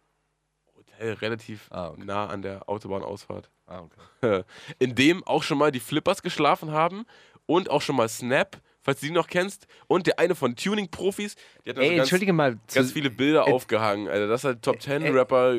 Hotel 1.02 1.14
relativ 1.16 1.68
Ah, 1.72 1.90
okay. 1.90 2.02
nah 2.06 2.28
an 2.28 2.42
der 2.42 2.68
Autobahnausfahrt. 2.70 3.50
Ah, 3.68 3.82
okay. 4.22 4.44
In 4.80 4.96
dem 4.96 5.24
auch 5.26 5.44
schon 5.44 5.58
mal 5.58 5.72
die 5.72 5.80
Flippers 5.80 6.22
geschlafen 6.22 6.72
haben 6.72 7.06
und 7.46 7.70
auch 7.70 7.82
schon 7.82 7.96
mal 7.96 8.08
Snap, 8.10 8.58
falls 8.82 9.00
du 9.00 9.08
die 9.08 9.12
noch 9.14 9.28
kennst. 9.28 9.68
Und 9.88 10.08
der 10.08 10.20
eine 10.20 10.36
von 10.36 10.56
Tuning 10.56 10.90
Profis, 10.90 11.36
die 11.66 11.70
hat 11.72 11.78
also 11.78 11.82
Ey, 11.90 11.96
ganz, 11.98 12.06
entschuldige 12.08 12.34
mal. 12.34 12.58
Ganz 12.74 12.92
viele 12.92 13.10
Bilder 13.10 13.46
Ent- 13.46 13.54
aufgehangen. 13.54 14.08
Also, 14.08 14.28
dass 14.28 14.44
halt 14.44 14.62
Top 14.62 14.80
Ten 14.80 15.02
Äh, 15.04 15.10
Rapper 15.10 15.54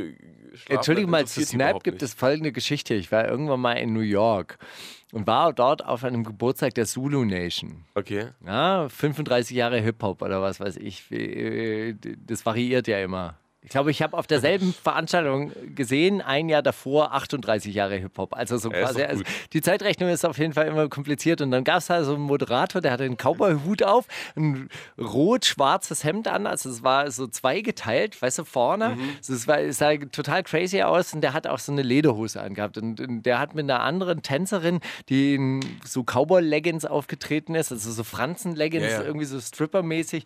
schlafen, 0.54 0.76
entschuldige 0.76 1.06
mal, 1.08 1.26
zu 1.26 1.44
Snap 1.44 1.82
gibt 1.82 2.02
es 2.02 2.14
folgende 2.14 2.52
Geschichte. 2.52 2.94
Ich 2.94 3.10
war 3.12 3.26
irgendwann 3.28 3.60
mal 3.60 3.72
in 3.74 3.92
New 3.92 4.00
York 4.00 4.58
und 5.12 5.26
war 5.26 5.52
dort 5.52 5.84
auf 5.84 6.04
einem 6.04 6.24
Geburtstag 6.24 6.74
der 6.74 6.86
Zulu 6.86 7.24
Nation. 7.24 7.84
Okay. 7.94 8.28
Ja, 8.46 8.88
35 8.88 9.56
Jahre 9.56 9.78
Hip-Hop 9.80 10.22
oder 10.22 10.40
was 10.42 10.60
weiß 10.60 10.76
ich. 10.76 11.10
Wie- 11.10 11.96
Das 12.26 12.44
variiert 12.46 12.86
ja 12.88 12.98
immer. 13.02 13.36
Ich 13.64 13.70
glaube, 13.70 13.92
ich 13.92 14.02
habe 14.02 14.18
auf 14.18 14.26
derselben 14.26 14.74
Veranstaltung 14.74 15.52
gesehen, 15.76 16.20
ein 16.20 16.48
Jahr 16.48 16.62
davor 16.62 17.14
38 17.14 17.72
Jahre 17.72 17.94
Hip-Hop. 17.96 18.34
Also 18.34 18.56
so 18.58 18.72
Ja, 18.72 18.82
quasi. 18.82 19.02
Also 19.02 19.22
die 19.52 19.60
Zeitrechnung 19.60 20.10
ist 20.10 20.24
auf 20.24 20.36
jeden 20.38 20.52
Fall 20.52 20.66
immer 20.66 20.88
kompliziert. 20.88 21.40
Und 21.40 21.52
dann 21.52 21.62
gab 21.62 21.78
es 21.78 21.86
da 21.86 22.02
so 22.02 22.14
einen 22.14 22.24
Moderator, 22.24 22.80
der 22.80 22.90
hatte 22.90 23.04
einen 23.04 23.16
Cowboy-Hut 23.16 23.84
auf, 23.84 24.06
ein 24.36 24.68
rot-schwarzes 24.98 26.02
Hemd 26.02 26.26
an. 26.26 26.48
Also 26.48 26.70
es 26.70 26.82
war 26.82 27.08
so 27.12 27.28
zweigeteilt, 27.28 28.20
weißt 28.20 28.40
du, 28.40 28.44
vorne. 28.44 28.96
Mhm. 28.96 29.10
Also 29.18 29.34
es, 29.34 29.46
war, 29.46 29.60
es 29.60 29.78
sah 29.78 29.94
total 29.96 30.42
crazy 30.42 30.82
aus 30.82 31.14
und 31.14 31.20
der 31.20 31.32
hat 31.32 31.46
auch 31.46 31.60
so 31.60 31.70
eine 31.70 31.82
Lederhose 31.82 32.40
angehabt. 32.42 32.78
Und, 32.78 33.00
und 33.00 33.22
der 33.22 33.38
hat 33.38 33.54
mit 33.54 33.64
einer 33.70 33.80
anderen 33.80 34.22
Tänzerin, 34.22 34.80
die 35.08 35.36
in 35.36 35.60
so 35.84 36.02
Cowboy-Leggings 36.02 36.84
aufgetreten 36.84 37.54
ist, 37.54 37.70
also 37.70 37.92
so 37.92 38.02
Franzen-Leggings, 38.02 38.86
Ja, 38.86 39.00
ja. 39.00 39.02
irgendwie 39.04 39.26
so 39.26 39.38
Stripper-mäßig, 39.38 40.24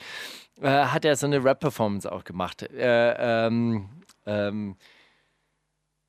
äh, 0.61 0.69
hat 0.69 1.05
er 1.05 1.16
so 1.16 1.27
eine 1.27 1.42
Rap-Performance 1.42 2.11
auch 2.11 2.25
gemacht. 2.25 2.62
Äh, 2.62 3.47
ähm, 3.47 3.88
ähm, 4.27 4.77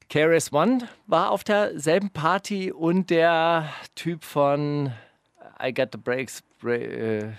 KRS 0.09 0.53
One 0.53 0.87
war 1.05 1.31
auf 1.31 1.43
derselben 1.43 2.09
Party 2.11 2.71
und 2.71 3.09
der 3.09 3.69
Typ 3.95 4.23
von 4.23 4.93
I 5.61 5.73
Got 5.73 5.89
the 5.91 5.97
Breaks, 5.97 6.41
Bra 6.59 6.73
äh, 6.73 7.33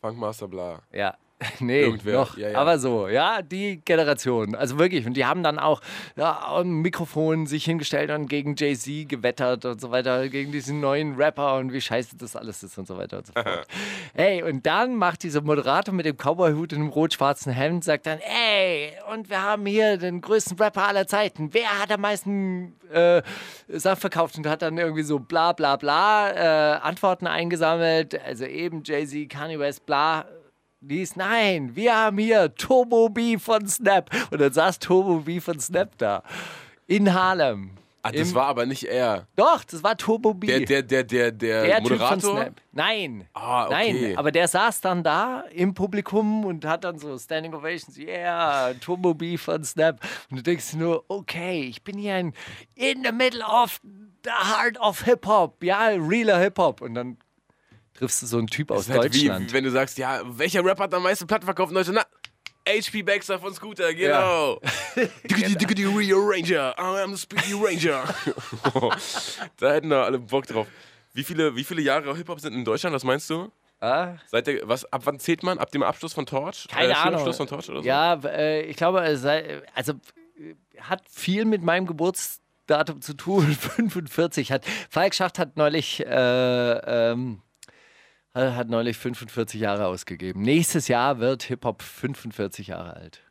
Funkmaster 0.00 0.48
bla. 0.48 0.80
ja, 0.92 1.16
Nee, 1.60 1.82
Irgendwer. 1.82 2.14
noch. 2.14 2.36
Ja, 2.36 2.50
ja. 2.50 2.58
Aber 2.58 2.78
so, 2.78 3.08
ja, 3.08 3.42
die 3.42 3.80
Generation. 3.84 4.54
Also 4.54 4.78
wirklich. 4.78 5.06
Und 5.06 5.14
die 5.14 5.24
haben 5.24 5.42
dann 5.42 5.58
auch 5.58 5.80
ja, 6.16 6.38
am 6.46 6.82
Mikrofon 6.82 7.46
sich 7.46 7.64
hingestellt 7.64 8.10
und 8.10 8.28
gegen 8.28 8.56
Jay-Z 8.56 9.08
gewettert 9.08 9.64
und 9.64 9.80
so 9.80 9.90
weiter, 9.90 10.28
gegen 10.28 10.52
diesen 10.52 10.80
neuen 10.80 11.14
Rapper 11.16 11.56
und 11.56 11.72
wie 11.72 11.80
scheiße 11.80 12.16
das 12.16 12.36
alles 12.36 12.62
ist 12.62 12.76
und 12.78 12.86
so 12.86 12.96
weiter 12.98 13.18
und 13.18 13.26
so 13.26 13.32
fort. 13.32 13.66
Ey, 14.14 14.42
und 14.42 14.66
dann 14.66 14.96
macht 14.96 15.22
dieser 15.22 15.40
Moderator 15.40 15.94
mit 15.94 16.06
dem 16.06 16.16
Cowboyhut 16.16 16.72
und 16.72 16.80
dem 16.80 16.88
rot-schwarzen 16.88 17.52
Hemd, 17.52 17.84
sagt 17.84 18.06
dann, 18.06 18.18
ey, 18.18 18.92
und 19.12 19.30
wir 19.30 19.42
haben 19.42 19.64
hier 19.66 19.96
den 19.96 20.20
größten 20.20 20.58
Rapper 20.58 20.88
aller 20.88 21.06
Zeiten. 21.06 21.52
Wer 21.52 21.80
hat 21.80 21.90
am 21.90 22.00
meisten 22.02 22.74
äh, 22.92 23.22
Saft 23.68 24.00
verkauft 24.00 24.36
und 24.36 24.46
hat 24.46 24.62
dann 24.62 24.76
irgendwie 24.78 25.02
so 25.02 25.18
bla 25.18 25.52
bla 25.52 25.76
bla 25.76 26.30
äh, 26.30 26.80
Antworten 26.80 27.26
eingesammelt. 27.26 28.20
Also 28.24 28.44
eben 28.44 28.82
Jay-Z, 28.84 29.28
Kanye 29.30 29.58
West, 29.58 29.86
bla 29.86 30.26
liest, 30.80 31.16
nein, 31.16 31.74
wir 31.74 31.94
haben 31.96 32.18
hier 32.18 32.54
Turbo 32.54 33.08
B 33.08 33.38
von 33.38 33.66
Snap. 33.66 34.10
Und 34.30 34.40
dann 34.40 34.52
saß 34.52 34.78
Turbo 34.78 35.20
B 35.20 35.40
von 35.40 35.60
Snap 35.60 35.96
da. 35.98 36.22
In 36.86 37.12
Harlem. 37.14 37.72
Ah, 38.02 38.12
das 38.12 38.30
Im- 38.30 38.34
war 38.34 38.46
aber 38.46 38.64
nicht 38.64 38.84
er. 38.84 39.26
Doch, 39.36 39.62
das 39.62 39.82
war 39.82 39.94
Turbo 39.94 40.32
B. 40.32 40.46
Der, 40.46 40.60
der, 40.60 40.82
der, 40.82 41.04
der, 41.04 41.30
der, 41.32 41.62
Der 41.64 41.76
Typ 41.82 41.98
von 41.98 41.98
Moderator. 41.98 42.36
Snap. 42.42 42.54
Nein. 42.72 43.28
Ah, 43.34 43.66
okay. 43.66 43.92
Nein, 43.92 44.16
aber 44.18 44.32
der 44.32 44.48
saß 44.48 44.80
dann 44.80 45.02
da 45.02 45.44
im 45.52 45.74
Publikum 45.74 46.46
und 46.46 46.64
hat 46.64 46.84
dann 46.84 46.98
so 46.98 47.18
Standing 47.18 47.52
Ovations, 47.52 47.98
yeah, 47.98 48.72
Turbo 48.80 49.12
B 49.12 49.36
von 49.36 49.62
Snap. 49.64 50.00
Und 50.30 50.38
du 50.38 50.42
denkst 50.42 50.72
nur, 50.76 51.04
okay, 51.08 51.60
ich 51.64 51.84
bin 51.84 51.98
hier 51.98 52.18
in, 52.18 52.32
in 52.74 53.04
the 53.04 53.12
middle 53.12 53.44
of 53.44 53.80
the 54.24 54.30
heart 54.30 54.80
of 54.80 55.04
Hip-Hop. 55.04 55.62
Ja, 55.62 55.88
realer 55.88 56.38
Hip-Hop. 56.38 56.80
Und 56.80 56.94
dann 56.94 57.18
triffst 58.00 58.22
du 58.22 58.26
so 58.26 58.38
einen 58.38 58.46
Typ 58.46 58.70
aus 58.70 58.88
halt 58.88 59.04
Deutschland. 59.04 59.50
wie 59.50 59.52
wenn 59.52 59.64
du 59.64 59.70
sagst, 59.70 59.98
ja, 59.98 60.22
welcher 60.24 60.64
Rapper 60.64 60.84
hat 60.84 60.94
am 60.94 61.02
meisten 61.02 61.26
Platten 61.26 61.44
verkauft 61.44 61.70
in 61.70 61.74
Deutschland? 61.74 62.00
Na, 62.66 62.72
HP 62.72 63.02
Baxter 63.02 63.38
von 63.38 63.52
Scooter, 63.52 63.92
genau. 63.92 64.58
Diggity, 65.24 65.54
diggity, 65.54 65.84
Rearranger. 65.84 66.74
I 66.78 67.02
am 67.02 67.14
the 67.14 67.20
Speedy 67.20 67.52
Ranger. 67.52 68.02
da 69.58 69.72
hätten 69.72 69.90
da 69.90 70.04
alle 70.04 70.18
Bock 70.18 70.46
drauf. 70.46 70.66
Wie 71.12 71.24
viele, 71.24 71.54
wie 71.56 71.64
viele 71.64 71.82
Jahre 71.82 72.16
Hip-Hop 72.16 72.40
sind 72.40 72.54
in 72.54 72.64
Deutschland, 72.64 72.94
was 72.94 73.04
meinst 73.04 73.28
du? 73.28 73.50
Ah? 73.80 74.14
Seit 74.28 74.46
der, 74.46 74.66
was, 74.66 74.90
ab 74.90 75.02
wann 75.04 75.18
zählt 75.18 75.42
man? 75.42 75.58
Ab 75.58 75.70
dem 75.70 75.82
Abschluss 75.82 76.14
von 76.14 76.24
Torch? 76.24 76.68
Keine 76.68 76.92
äh, 76.92 76.94
Ahnung. 76.94 77.20
Schulabschluss 77.20 77.36
von 77.36 77.46
Torch 77.48 77.68
oder 77.68 77.82
so? 77.82 77.86
Ja, 77.86 78.14
äh, 78.24 78.62
ich 78.62 78.76
glaube, 78.76 79.00
es 79.00 79.20
sei, 79.20 79.62
also 79.74 79.92
äh, 80.38 80.54
hat 80.80 81.02
viel 81.10 81.44
mit 81.44 81.62
meinem 81.62 81.86
Geburtsdatum 81.86 83.02
zu 83.02 83.14
tun. 83.14 83.46
45 83.76 84.52
hat 84.52 84.64
Falk 84.88 85.14
Schacht 85.14 85.38
hat 85.38 85.56
neulich 85.56 86.00
äh, 86.00 87.10
ähm, 87.10 87.42
hat 88.34 88.68
neulich 88.68 88.96
45 88.96 89.60
Jahre 89.60 89.86
ausgegeben. 89.86 90.42
Nächstes 90.42 90.88
Jahr 90.88 91.18
wird 91.18 91.42
Hip 91.44 91.64
Hop 91.64 91.82
45 91.82 92.68
Jahre 92.68 92.94
alt. 92.94 93.22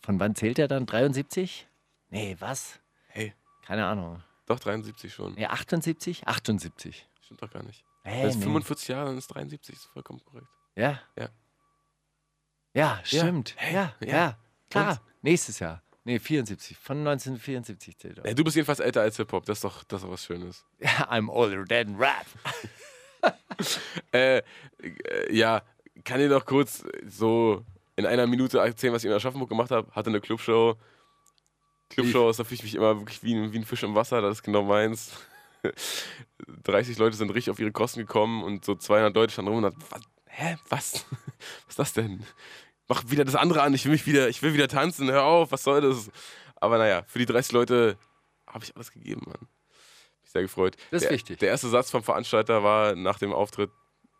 Von 0.00 0.20
wann 0.20 0.34
zählt 0.36 0.58
er 0.60 0.68
dann? 0.68 0.86
73? 0.86 1.66
Nee, 2.10 2.36
was? 2.38 2.78
Hey, 3.08 3.34
Keine 3.66 3.84
Ahnung. 3.86 4.22
doch 4.46 4.60
73 4.60 5.12
schon. 5.12 5.34
Nee, 5.34 5.46
78? 5.46 6.26
78. 6.28 7.08
Stimmt 7.20 7.42
doch 7.42 7.50
gar 7.50 7.64
nicht. 7.64 7.84
Hä, 8.04 8.22
Wenn 8.22 8.28
es 8.28 8.36
nee. 8.36 8.42
45 8.44 8.88
Jahre, 8.88 9.06
dann 9.06 9.18
ist 9.18 9.26
73, 9.26 9.74
ist 9.74 9.86
vollkommen 9.86 10.22
korrekt. 10.24 10.46
Ja? 10.76 11.00
Ja. 11.18 11.28
Ja, 12.74 13.00
stimmt. 13.02 13.54
Hey, 13.56 13.74
Ja, 13.74 13.94
ja, 14.00 14.06
ja. 14.08 14.38
klar. 14.70 14.90
Und? 14.92 15.00
Nächstes 15.22 15.58
Jahr. 15.58 15.82
Nee, 16.04 16.20
74. 16.20 16.76
Von 16.78 16.98
1974 16.98 17.98
zählt 17.98 18.18
er. 18.18 18.26
Ey, 18.26 18.34
du 18.36 18.44
bist 18.44 18.54
jedenfalls 18.54 18.78
älter 18.78 19.00
als 19.00 19.16
Hip-Hop, 19.16 19.44
das 19.46 19.58
ist 19.58 19.64
doch, 19.64 19.82
das 19.82 19.98
ist 20.00 20.04
doch 20.04 20.12
was 20.12 20.24
Schönes. 20.24 20.64
Ja, 20.78 20.88
I'm 21.10 21.28
older 21.28 21.64
than 21.64 21.96
rap. 21.96 22.26
Äh, 24.12 24.38
äh, 24.38 24.42
ja, 25.30 25.62
kann 26.04 26.20
dir 26.20 26.28
noch 26.28 26.44
kurz 26.44 26.84
so 27.08 27.64
in 27.96 28.04
einer 28.06 28.26
Minute 28.26 28.58
erzählen, 28.58 28.92
was 28.92 29.02
ich 29.04 29.10
in 29.10 29.16
Aschaffenburg 29.16 29.48
gemacht 29.48 29.70
habe? 29.70 29.90
Hatte 29.92 30.10
eine 30.10 30.20
Clubshow. 30.20 30.76
Clubshow, 31.88 32.30
da 32.32 32.44
fühle 32.44 32.56
ich 32.56 32.62
mich 32.62 32.74
immer 32.74 32.98
wirklich 32.98 33.22
wie, 33.22 33.34
ein- 33.34 33.52
wie 33.52 33.58
ein 33.58 33.64
Fisch 33.64 33.82
im 33.82 33.94
Wasser, 33.94 34.20
das 34.20 34.38
ist 34.38 34.42
genau 34.42 34.62
meins. 34.62 35.12
30 36.64 36.98
Leute 36.98 37.16
sind 37.16 37.30
richtig 37.30 37.50
auf 37.50 37.58
ihre 37.58 37.72
Kosten 37.72 38.00
gekommen 38.00 38.42
und 38.44 38.64
so 38.64 38.74
200 38.74 39.14
Leute 39.14 39.32
standen 39.32 39.50
rum 39.52 39.64
und 39.64 39.66
hat, 39.66 39.74
was, 39.90 40.00
hä, 40.26 40.56
was? 40.68 41.06
Was 41.66 41.68
ist 41.70 41.78
das 41.78 41.92
denn? 41.94 42.24
Mach 42.88 43.04
wieder 43.10 43.24
das 43.24 43.34
andere 43.34 43.62
an, 43.62 43.74
ich 43.74 43.84
will 43.84 43.92
mich 43.92 44.06
wieder, 44.06 44.28
ich 44.28 44.42
will 44.42 44.54
wieder 44.54 44.68
tanzen, 44.68 45.10
hör 45.10 45.24
auf, 45.24 45.50
was 45.52 45.62
soll 45.64 45.80
das? 45.80 46.10
Aber 46.56 46.78
naja, 46.78 47.02
für 47.06 47.18
die 47.18 47.26
30 47.26 47.52
Leute 47.52 47.96
habe 48.46 48.64
ich 48.64 48.74
alles 48.76 48.92
gegeben, 48.92 49.22
Mann. 49.26 49.48
Sehr 50.36 50.42
gefreut. 50.42 50.76
Das 50.90 51.02
ist 51.02 51.08
der, 51.08 51.14
wichtig. 51.16 51.38
Der 51.38 51.48
erste 51.48 51.68
Satz 51.68 51.90
vom 51.90 52.02
Veranstalter 52.02 52.62
war 52.62 52.94
nach 52.94 53.18
dem 53.18 53.32
Auftritt 53.32 53.70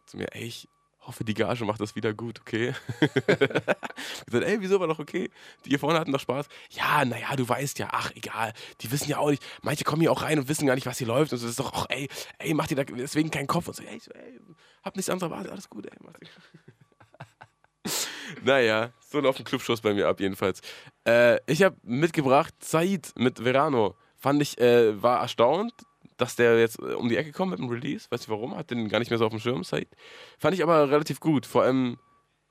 zu 0.06 0.16
mir, 0.16 0.26
ey, 0.32 0.44
ich 0.44 0.68
hoffe, 1.00 1.24
die 1.24 1.34
Gage 1.34 1.64
macht 1.64 1.80
das 1.80 1.94
wieder 1.94 2.14
gut, 2.14 2.40
okay? 2.40 2.74
ich 3.00 3.26
gesagt, 3.26 4.44
ey, 4.44 4.60
wieso 4.60 4.80
war 4.80 4.88
doch 4.88 4.98
okay? 4.98 5.30
Die 5.64 5.70
hier 5.70 5.78
vorne 5.78 6.00
hatten 6.00 6.12
doch 6.12 6.20
Spaß. 6.20 6.48
Ja, 6.70 7.04
naja, 7.04 7.36
du 7.36 7.48
weißt 7.48 7.78
ja, 7.78 7.88
ach, 7.92 8.10
egal. 8.14 8.52
Die 8.80 8.90
wissen 8.90 9.10
ja 9.10 9.18
auch 9.18 9.30
nicht, 9.30 9.44
manche 9.62 9.84
kommen 9.84 10.00
hier 10.00 10.10
auch 10.10 10.22
rein 10.22 10.38
und 10.38 10.48
wissen 10.48 10.66
gar 10.66 10.74
nicht, 10.74 10.86
was 10.86 10.98
hier 10.98 11.06
läuft. 11.06 11.32
Und 11.32 11.38
so, 11.38 11.44
das 11.46 11.50
ist 11.50 11.60
doch 11.60 11.74
auch, 11.74 11.86
ey, 11.90 12.08
ey, 12.38 12.54
mach 12.54 12.66
dir 12.66 12.76
da 12.76 12.84
deswegen 12.84 13.30
keinen 13.30 13.46
Kopf. 13.46 13.68
Und 13.68 13.76
so, 13.76 13.82
ey, 13.82 14.00
so, 14.00 14.10
ey 14.12 14.40
hab 14.82 14.96
nichts 14.96 15.10
anderes 15.10 15.30
erwartet, 15.30 15.52
alles 15.52 15.68
gut, 15.68 15.86
ey, 15.86 15.98
mach 16.00 16.12
dir. 16.14 16.28
naja, 18.44 18.92
so 19.00 19.20
laufen 19.20 19.44
Clubshows 19.44 19.80
bei 19.80 19.92
mir 19.92 20.08
ab, 20.08 20.20
jedenfalls. 20.20 20.60
Äh, 21.06 21.38
ich 21.46 21.62
habe 21.62 21.76
mitgebracht 21.82 22.54
Said 22.62 23.12
mit 23.16 23.42
Verano. 23.42 23.96
Fand 24.16 24.40
ich, 24.42 24.58
äh, 24.58 25.00
war 25.02 25.20
erstaunt, 25.20 25.74
dass 26.16 26.36
der 26.36 26.58
jetzt 26.58 26.78
äh, 26.78 26.94
um 26.94 27.08
die 27.08 27.16
Ecke 27.16 27.32
kommt 27.32 27.50
mit 27.50 27.58
dem 27.58 27.68
Release. 27.68 28.06
Weißt 28.10 28.26
du 28.26 28.32
warum? 28.32 28.56
Hat 28.56 28.70
den 28.70 28.88
gar 28.88 28.98
nicht 28.98 29.10
mehr 29.10 29.18
so 29.18 29.26
auf 29.26 29.30
dem 29.32 29.40
Schirm, 29.40 29.64
Said. 29.64 29.88
Fand 30.38 30.54
ich 30.54 30.62
aber 30.62 30.90
relativ 30.90 31.20
gut. 31.20 31.46
Vor 31.46 31.62
allem. 31.62 31.98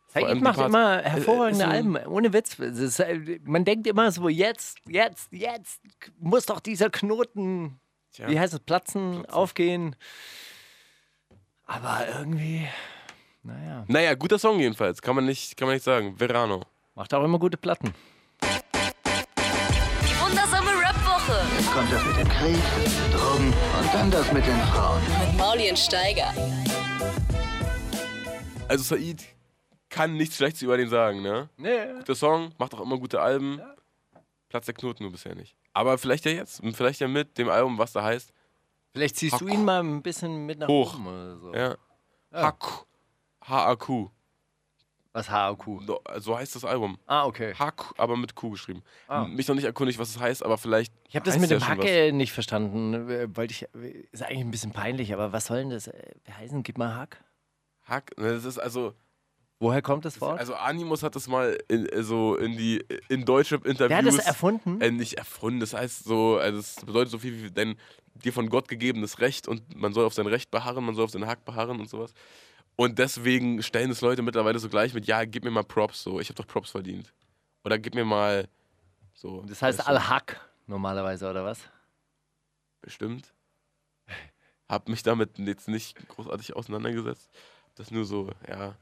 vor 0.07 0.21
Said 0.21 0.37
die 0.37 0.41
macht 0.41 0.59
immer 0.59 1.03
Äh, 1.03 1.09
hervorragende 1.09 1.63
ist 1.63 1.69
ein- 1.69 1.95
Alben, 1.97 2.07
ohne 2.07 2.33
Witz. 2.33 2.57
Ist, 2.59 2.99
äh, 2.99 3.39
man 3.43 3.65
denkt 3.65 3.87
immer 3.87 4.11
so, 4.11 4.29
jetzt, 4.29 4.77
jetzt, 4.87 5.31
jetzt 5.31 5.81
muss 6.19 6.45
doch 6.45 6.59
dieser 6.59 6.89
Knoten, 6.89 7.79
Tja. 8.13 8.29
wie 8.29 8.39
heißt 8.39 8.53
es, 8.53 8.59
platzen, 8.61 9.25
aufgehen. 9.25 9.95
Aber 11.65 12.05
irgendwie, 12.17 12.67
naja, 13.43 13.83
Naja, 13.87 14.13
guter 14.15 14.37
Song 14.39 14.59
jedenfalls. 14.59 15.01
Kann 15.01 15.15
man 15.15 15.25
nicht, 15.25 15.57
kann 15.57 15.67
man 15.67 15.75
nicht 15.75 15.83
sagen. 15.83 16.15
Verano. 16.17 16.61
macht 16.93 17.13
auch 17.13 17.23
immer 17.23 17.39
gute 17.39 17.57
Platten. 17.57 17.93
Kommt 21.75 21.91
das 21.91 22.05
mit 22.05 22.15
dem 22.15 22.29
Krieg, 22.29 22.55
Drogen 23.11 23.47
und 23.47 23.93
dann 23.93 24.09
das 24.09 24.31
mit 24.31 24.45
den 24.45 24.57
Frauen. 24.59 25.01
mit 25.19 25.37
Maulien 25.37 25.75
Steiger. 25.75 26.33
Also 28.69 28.95
Said 28.95 29.25
kann 29.89 30.15
nichts 30.15 30.37
Schlechtes 30.37 30.61
über 30.61 30.77
den 30.77 30.87
sagen, 30.87 31.21
ne? 31.21 31.49
Nee. 31.57 31.85
Guter 31.97 32.15
Song, 32.15 32.53
macht 32.57 32.73
auch 32.75 32.79
immer 32.79 32.97
gute 32.97 33.19
Alben. 33.19 33.61
Platz 34.47 34.67
der 34.67 34.73
Knoten 34.73 35.03
nur 35.03 35.11
bisher 35.11 35.35
nicht. 35.35 35.57
Aber 35.73 35.97
vielleicht 35.97 36.23
ja 36.23 36.31
jetzt. 36.31 36.61
Vielleicht 36.73 37.01
ja 37.01 37.09
mit 37.09 37.37
dem 37.37 37.49
Album, 37.49 37.77
was 37.77 37.91
da 37.91 38.03
heißt. 38.03 38.31
Vielleicht 38.93 39.17
ziehst 39.17 39.41
du 39.41 39.45
Hack. 39.45 39.53
ihn 39.53 39.65
mal 39.65 39.81
ein 39.81 40.01
bisschen 40.01 40.45
mit 40.45 40.59
nach 40.59 40.69
Hoch. 40.69 40.93
oben 40.95 41.07
oder 41.07 41.37
so. 41.37 41.53
Ja. 41.53 41.75
Hack. 42.31 42.85
H-A-Q. 43.45 44.09
Was 45.15 45.29
HAQ? 45.29 45.79
So- 45.87 46.01
So 46.17 46.37
heißt 46.37 46.55
das 46.55 46.65
Album. 46.65 46.97
Ah, 47.05 47.25
okay. 47.25 47.53
Hack, 47.57 47.93
aber 47.97 48.17
mit 48.17 48.35
Q 48.35 48.49
geschrieben. 48.51 48.83
Ah. 49.07 49.23
Mich 49.23 49.47
noch 49.47 49.55
nicht 49.55 49.63
erkundigt, 49.63 49.97
was 49.97 50.09
es 50.09 50.19
heißt, 50.19 50.43
aber 50.43 50.57
vielleicht. 50.57 50.93
Ich 51.07 51.15
habe 51.15 51.25
das 51.25 51.39
mit 51.39 51.49
ja 51.49 51.57
dem 51.57 51.67
Hacke 51.67 52.11
nicht 52.11 52.33
verstanden. 52.33 52.93
Äh, 53.09 53.33
Wollte 53.35 53.53
ich, 53.53 53.65
ist 54.11 54.21
eigentlich 54.23 54.41
ein 54.41 54.51
bisschen 54.51 54.71
peinlich, 54.73 55.13
aber 55.13 55.31
was 55.31 55.45
soll 55.45 55.59
denn 55.59 55.69
das 55.69 55.87
äh, 55.87 55.93
heißen? 56.37 56.63
Gib 56.63 56.77
mal 56.77 56.93
Hack. 56.95 57.23
Hack. 57.83 58.11
ne, 58.17 58.33
Das 58.33 58.43
ist 58.43 58.59
also. 58.59 58.93
Woher 59.57 59.81
kommt 59.81 60.03
das 60.03 60.19
Wort? 60.19 60.37
Also 60.37 60.53
Animus 60.55 61.01
hat 61.01 61.15
das 61.15 61.29
mal 61.29 61.57
in, 61.69 61.85
äh, 61.85 62.03
so 62.03 62.35
in 62.35 62.57
die 62.57 62.83
in 63.07 63.23
Deutschrap-Interviews. 63.23 63.89
Wer 63.89 63.97
hat 63.99 64.05
das 64.05 64.17
erfunden? 64.27 64.81
Äh, 64.81 64.91
nicht 64.91 65.13
erfunden. 65.13 65.61
Das 65.61 65.73
heißt 65.73 66.03
so, 66.03 66.37
also 66.37 66.59
es 66.59 66.75
bedeutet 66.85 67.09
so 67.09 67.19
viel 67.19 67.41
wie 67.41 67.51
dein 67.51 67.77
dir 68.15 68.33
von 68.33 68.49
Gott 68.49 68.67
gegebenes 68.67 69.19
Recht 69.21 69.47
und 69.47 69.75
man 69.77 69.93
soll 69.93 70.05
auf 70.05 70.13
sein 70.13 70.27
Recht 70.27 70.51
beharren, 70.51 70.83
man 70.83 70.93
soll 70.95 71.05
auf 71.05 71.11
seinen 71.11 71.25
Hack 71.27 71.45
beharren 71.45 71.79
und 71.79 71.89
sowas. 71.89 72.13
Und 72.75 72.99
deswegen 72.99 73.63
stellen 73.63 73.91
es 73.91 74.01
Leute 74.01 74.21
mittlerweile 74.21 74.59
so 74.59 74.67
gleich 74.69 74.93
mit, 74.93 75.05
ja, 75.07 75.23
gib 75.25 75.43
mir 75.43 75.51
mal 75.51 75.63
Props, 75.63 76.03
so, 76.03 76.19
ich 76.19 76.27
habe 76.29 76.35
doch 76.35 76.47
Props 76.47 76.71
verdient. 76.71 77.13
Oder 77.63 77.79
gib 77.79 77.95
mir 77.95 78.05
mal 78.05 78.47
so. 79.13 79.41
Das 79.47 79.61
heißt 79.61 79.87
Al-Hack 79.87 80.39
normalerweise, 80.67 81.29
oder 81.29 81.43
was? 81.45 81.59
Bestimmt. 82.81 83.33
Hab 84.69 84.89
mich 84.89 85.03
damit 85.03 85.37
jetzt 85.39 85.67
nicht 85.67 85.95
großartig 86.09 86.55
auseinandergesetzt. 86.55 87.29
Das 87.75 87.91
nur 87.91 88.05
so, 88.05 88.29
ja. 88.47 88.75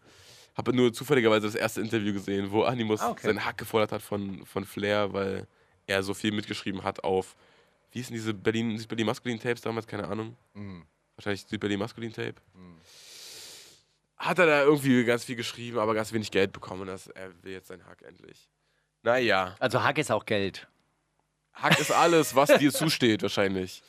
Habe 0.55 0.73
nur 0.73 0.93
zufälligerweise 0.93 1.47
das 1.47 1.55
erste 1.55 1.81
Interview 1.81 2.13
gesehen, 2.13 2.51
wo 2.51 2.63
Animus 2.63 3.01
Ah, 3.01 3.09
okay. 3.11 3.27
seinen 3.27 3.43
Hack 3.43 3.57
gefordert 3.57 3.91
hat 3.91 4.01
von, 4.01 4.45
von 4.45 4.65
Flair, 4.65 5.11
weil 5.13 5.47
er 5.87 6.03
so 6.03 6.13
viel 6.13 6.31
mitgeschrieben 6.31 6.83
hat 6.83 7.03
auf, 7.03 7.35
wie 7.91 7.99
hießen 7.99 8.13
diese 8.13 8.33
Berlin, 8.33 8.83
Berlin 8.87 9.05
Maskulin 9.05 9.39
Tapes 9.39 9.61
damals, 9.61 9.87
keine 9.87 10.07
Ahnung. 10.07 10.35
Mhm. 10.53 10.83
Wahrscheinlich 11.15 11.45
Berlin 11.59 11.79
Maskulin 11.79 12.11
Tape. 12.13 12.35
Hat 14.23 14.39
er 14.39 14.45
da 14.45 14.61
irgendwie 14.63 15.03
ganz 15.03 15.25
viel 15.25 15.35
geschrieben, 15.35 15.79
aber 15.79 15.93
ganz 15.93 16.13
wenig 16.13 16.31
Geld 16.31 16.51
bekommen. 16.53 16.87
Das, 16.87 17.07
er 17.07 17.29
will 17.43 17.51
jetzt 17.51 17.67
seinen 17.67 17.85
Hack 17.85 18.01
endlich. 18.03 18.47
Naja, 19.01 19.55
Also 19.59 19.83
Hack 19.83 19.97
ist 19.97 20.11
auch 20.11 20.25
Geld. 20.25 20.67
Hack 21.53 21.77
ist 21.79 21.91
alles, 21.91 22.33
was 22.35 22.49
dir 22.57 22.71
zusteht, 22.73 23.21
wahrscheinlich. 23.21 23.83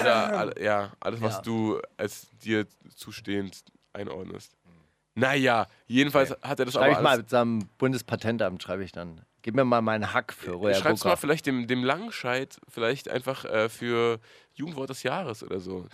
Oder 0.00 0.38
all, 0.38 0.54
ja, 0.62 0.92
alles, 1.00 1.20
was 1.20 1.36
Ja. 1.36 1.42
du 1.42 1.80
als 1.96 2.26
dir 2.44 2.66
zustehend 2.94 3.64
einordnest. 3.92 4.52
Naja, 5.14 5.66
jedenfalls 5.86 6.30
hat 6.42 6.58
er 6.58 6.66
das 6.66 6.74
Schreibe 6.74 6.90
aber 6.90 6.98
ich 6.98 7.02
mal 7.02 7.16
mit 7.18 7.30
seinem 7.30 7.68
Bundespatentamt, 7.78 8.62
schreibe 8.62 8.84
ich 8.84 8.92
dann. 8.92 9.22
Gib 9.40 9.54
mir 9.54 9.64
mal 9.64 9.80
meinen 9.80 10.12
Hack 10.12 10.32
für 10.32 10.52
Royal 10.52 10.74
Schreib's 10.74 11.04
mal 11.04 11.10
Booker. 11.10 11.20
vielleicht 11.22 11.46
dem, 11.46 11.66
dem 11.66 11.82
Langenscheid 11.84 12.58
vielleicht 12.68 13.08
einfach 13.08 13.44
äh, 13.46 13.68
für 13.70 14.20
Jugendwort 14.52 14.90
des 14.90 15.02
Jahres 15.04 15.42
oder 15.42 15.60
so. 15.60 15.86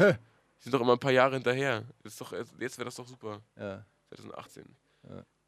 Die 0.63 0.71
sind 0.71 0.73
doch 0.75 0.81
immer 0.81 0.93
ein 0.93 0.99
paar 0.99 1.11
Jahre 1.13 1.35
hinterher. 1.35 1.85
Ist 2.05 2.21
doch, 2.21 2.33
jetzt 2.33 2.79
wäre 2.79 2.85
das 2.85 2.95
doch 2.95 3.07
super. 3.07 3.41
Ja. 3.59 3.85
2018. 4.11 4.65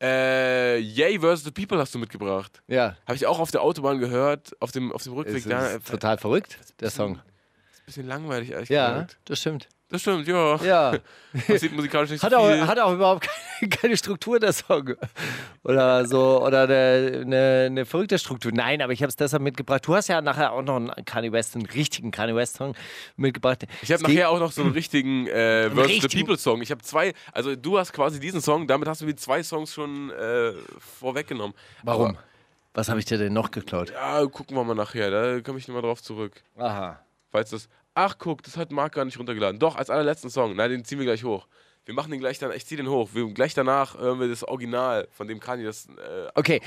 Äh, 0.03 0.79
Yay 0.79 1.19
vs. 1.21 1.45
The 1.45 1.51
People 1.53 1.79
hast 1.79 1.95
du 1.95 1.99
mitgebracht. 1.99 2.63
ja. 2.67 2.97
Habe 3.07 3.15
ich 3.17 3.27
auch 3.27 3.39
auf 3.39 3.51
der 3.53 3.63
Autobahn 3.63 3.99
gehört, 4.01 4.53
auf 4.61 4.73
dem, 4.73 4.93
auf 4.93 5.03
dem 5.05 5.13
Rückweg 5.15 5.37
Ist, 5.37 5.51
da. 5.51 5.69
ist 5.69 5.87
total 5.87 6.19
verrückt, 6.19 6.59
der 6.81 6.91
Song. 6.91 7.15
Ist 7.15 7.21
ein 7.23 7.85
bisschen 7.87 8.07
langweilig, 8.07 8.51
ehrlich 8.51 8.69
Ja, 8.71 8.93
gesagt. 8.93 9.19
das 9.27 9.39
stimmt. 9.41 9.69
Das 9.91 10.01
stimmt, 10.01 10.27
ja. 10.27 10.57
Ja. 10.65 10.95
Passiert 11.47 11.73
musikalisch 11.73 12.11
nicht 12.11 12.23
Hat 12.23 12.33
so 12.33 12.39
auch, 12.39 12.51
viel. 12.51 12.67
hat 12.67 12.79
auch 12.81 12.93
überhaupt 12.95 13.29
keine, 13.61 13.69
keine 13.71 13.97
Struktur, 13.97 14.41
der 14.41 14.53
Song. 14.53 14.95
Oder 15.63 16.07
so, 16.07 16.43
oder 16.43 16.63
eine, 16.63 17.21
eine, 17.23 17.63
eine 17.67 17.85
verrückte 17.87 18.19
Struktur. 18.19 18.51
Nein, 18.53 18.83
aber 18.83 18.93
ich 18.93 19.03
habe 19.03 19.09
es 19.11 19.17
deshalb 19.17 19.43
mitgebracht. 19.43 19.87
Du 19.87 19.95
hast 19.95 20.09
ja 20.09 20.21
nachher 20.21 20.53
auch 20.53 20.63
noch 20.63 20.77
einen 20.77 20.91
Kanye 21.05 21.31
West, 21.33 21.55
einen 21.55 21.67
richtigen 21.67 22.11
Kanye 22.11 22.35
West-Song 22.35 22.75
mitgebracht. 23.17 23.67
Ich 23.83 23.93
habe 23.93 24.03
nachher 24.03 24.31
auch 24.31 24.39
noch 24.41 24.53
so 24.53 24.63
einen 24.63 24.73
richtigen 24.75 25.27
äh, 25.29 25.71
Versus 25.71 25.87
the 25.87 25.93
richtigen- 25.93 26.21
People 26.27 26.39
Song. 26.39 26.63
Ich 26.63 26.71
habe 26.71 26.83
zwei, 26.83 27.13
also 27.33 27.55
du 27.55 27.79
hast 27.79 27.93
quasi 27.93 28.19
diesen 28.19 28.41
Song, 28.41 28.67
damit 28.67 28.89
hast 28.89 29.03
du 29.03 29.07
mir 29.07 29.17
zwei 29.17 29.43
Songs 29.43 29.73
schon 29.75 30.11
äh, 30.11 30.53
vorweggenommen. 30.79 31.55
Warum? 31.83 32.11
Aber, 32.11 32.19
Was 32.73 32.89
habe 32.89 32.99
ich 33.01 33.05
dir 33.07 33.19
denn 33.19 33.33
noch 33.35 33.51
geklaut? 33.51 33.91
ja, 33.93 34.25
gucken 34.27 34.57
wir 34.57 34.65
mal 34.65 34.75
nachher, 34.75 35.11
da 35.11 35.41
komme 35.41 35.59
ich 35.59 35.69
nochmal 35.69 35.83
drauf 35.83 36.03
zurück. 36.03 36.43
Aha. 36.57 36.99
Falls 37.31 37.51
das. 37.51 37.69
Ach, 37.95 38.17
guck, 38.19 38.43
das 38.43 38.57
hat 38.57 38.73
Marc 38.73 38.95
gar 38.95 39.05
nicht 39.05 39.19
runtergeladen. 39.19 39.59
Doch, 39.61 39.77
als 39.77 39.91
allerletzten 39.91 40.31
Song. 40.31 40.57
Nein, 40.57 40.71
den 40.71 40.85
ziehen 40.85 40.99
wir 40.99 41.07
gleich 41.07 41.23
hoch. 41.25 41.47
Wir 41.85 41.95
machen 41.95 42.11
den 42.11 42.19
gleich 42.21 42.39
dann, 42.39 42.51
ich 42.53 42.65
zieh 42.67 42.77
den 42.77 42.89
hoch. 42.89 43.11
Wir, 43.13 43.27
gleich 43.35 43.53
danach 43.55 43.99
hören 43.99 44.19
wir 44.19 44.27
das 44.29 44.43
Original, 44.43 45.07
von 45.11 45.29
dem 45.29 45.39
Kanye 45.39 45.65
das. 45.65 45.87
Äh, 45.87 46.31
Okay. 46.35 46.61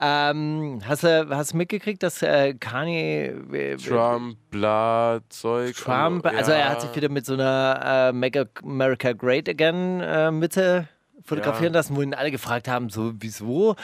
Ähm, 0.00 0.82
hast, 0.86 1.04
du, 1.04 1.28
hast 1.30 1.54
mitgekriegt, 1.54 2.02
dass 2.02 2.20
äh, 2.22 2.54
Kanye. 2.54 3.26
äh, 3.52 3.76
Trump, 3.76 4.36
bla, 4.50 5.20
Zeug. 5.28 5.76
Trump, 5.76 6.26
also 6.26 6.50
er 6.50 6.68
hat 6.70 6.80
sich 6.80 6.94
wieder 6.96 7.08
mit 7.08 7.24
so 7.24 7.34
einer 7.34 8.08
äh, 8.10 8.12
Make 8.12 8.48
America 8.62 9.12
Great 9.12 9.48
Again 9.48 10.00
äh, 10.00 10.30
Mitte 10.32 10.88
fotografieren 11.24 11.72
Ja. 11.72 11.78
lassen, 11.78 11.94
wo 11.96 12.02
ihn 12.02 12.12
alle 12.12 12.30
gefragt 12.32 12.66
haben, 12.68 12.90
so 12.90 13.12
wieso? 13.18 13.76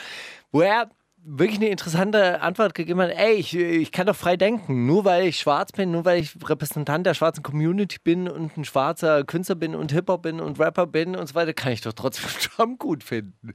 Wo 0.51 0.61
er 0.61 0.89
wirklich 1.23 1.59
eine 1.59 1.69
interessante 1.69 2.41
Antwort 2.41 2.73
gegeben 2.73 3.01
hat, 3.01 3.11
ey, 3.11 3.33
ich, 3.33 3.55
ich 3.55 3.91
kann 3.91 4.07
doch 4.07 4.15
frei 4.15 4.37
denken, 4.37 4.85
nur 4.85 5.05
weil 5.05 5.27
ich 5.27 5.39
schwarz 5.39 5.71
bin, 5.71 5.91
nur 5.91 6.05
weil 6.05 6.19
ich 6.19 6.35
Repräsentant 6.43 7.05
der 7.05 7.13
schwarzen 7.13 7.43
Community 7.43 7.97
bin 8.03 8.27
und 8.27 8.57
ein 8.57 8.65
schwarzer 8.65 9.23
Künstler 9.23 9.55
bin 9.55 9.75
und 9.75 9.91
Hip-Hop 9.91 10.23
bin 10.23 10.39
und 10.39 10.59
Rapper 10.59 10.87
bin 10.87 11.15
und 11.15 11.27
so 11.27 11.35
weiter, 11.35 11.53
kann 11.53 11.73
ich 11.73 11.81
doch 11.81 11.93
trotzdem 11.93 12.29
Trump 12.39 12.79
gut 12.79 13.03
finden. 13.03 13.53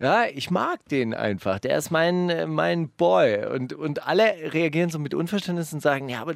Ja, 0.00 0.26
ich 0.26 0.50
mag 0.50 0.84
den 0.90 1.12
einfach. 1.12 1.58
Der 1.58 1.76
ist 1.76 1.90
mein, 1.90 2.50
mein 2.50 2.88
Boy. 2.90 3.46
Und, 3.46 3.72
und 3.72 4.06
alle 4.06 4.52
reagieren 4.52 4.90
so 4.90 4.98
mit 4.98 5.12
Unverständnis 5.12 5.72
und 5.72 5.80
sagen, 5.80 6.08
ja, 6.08 6.20
aber 6.20 6.34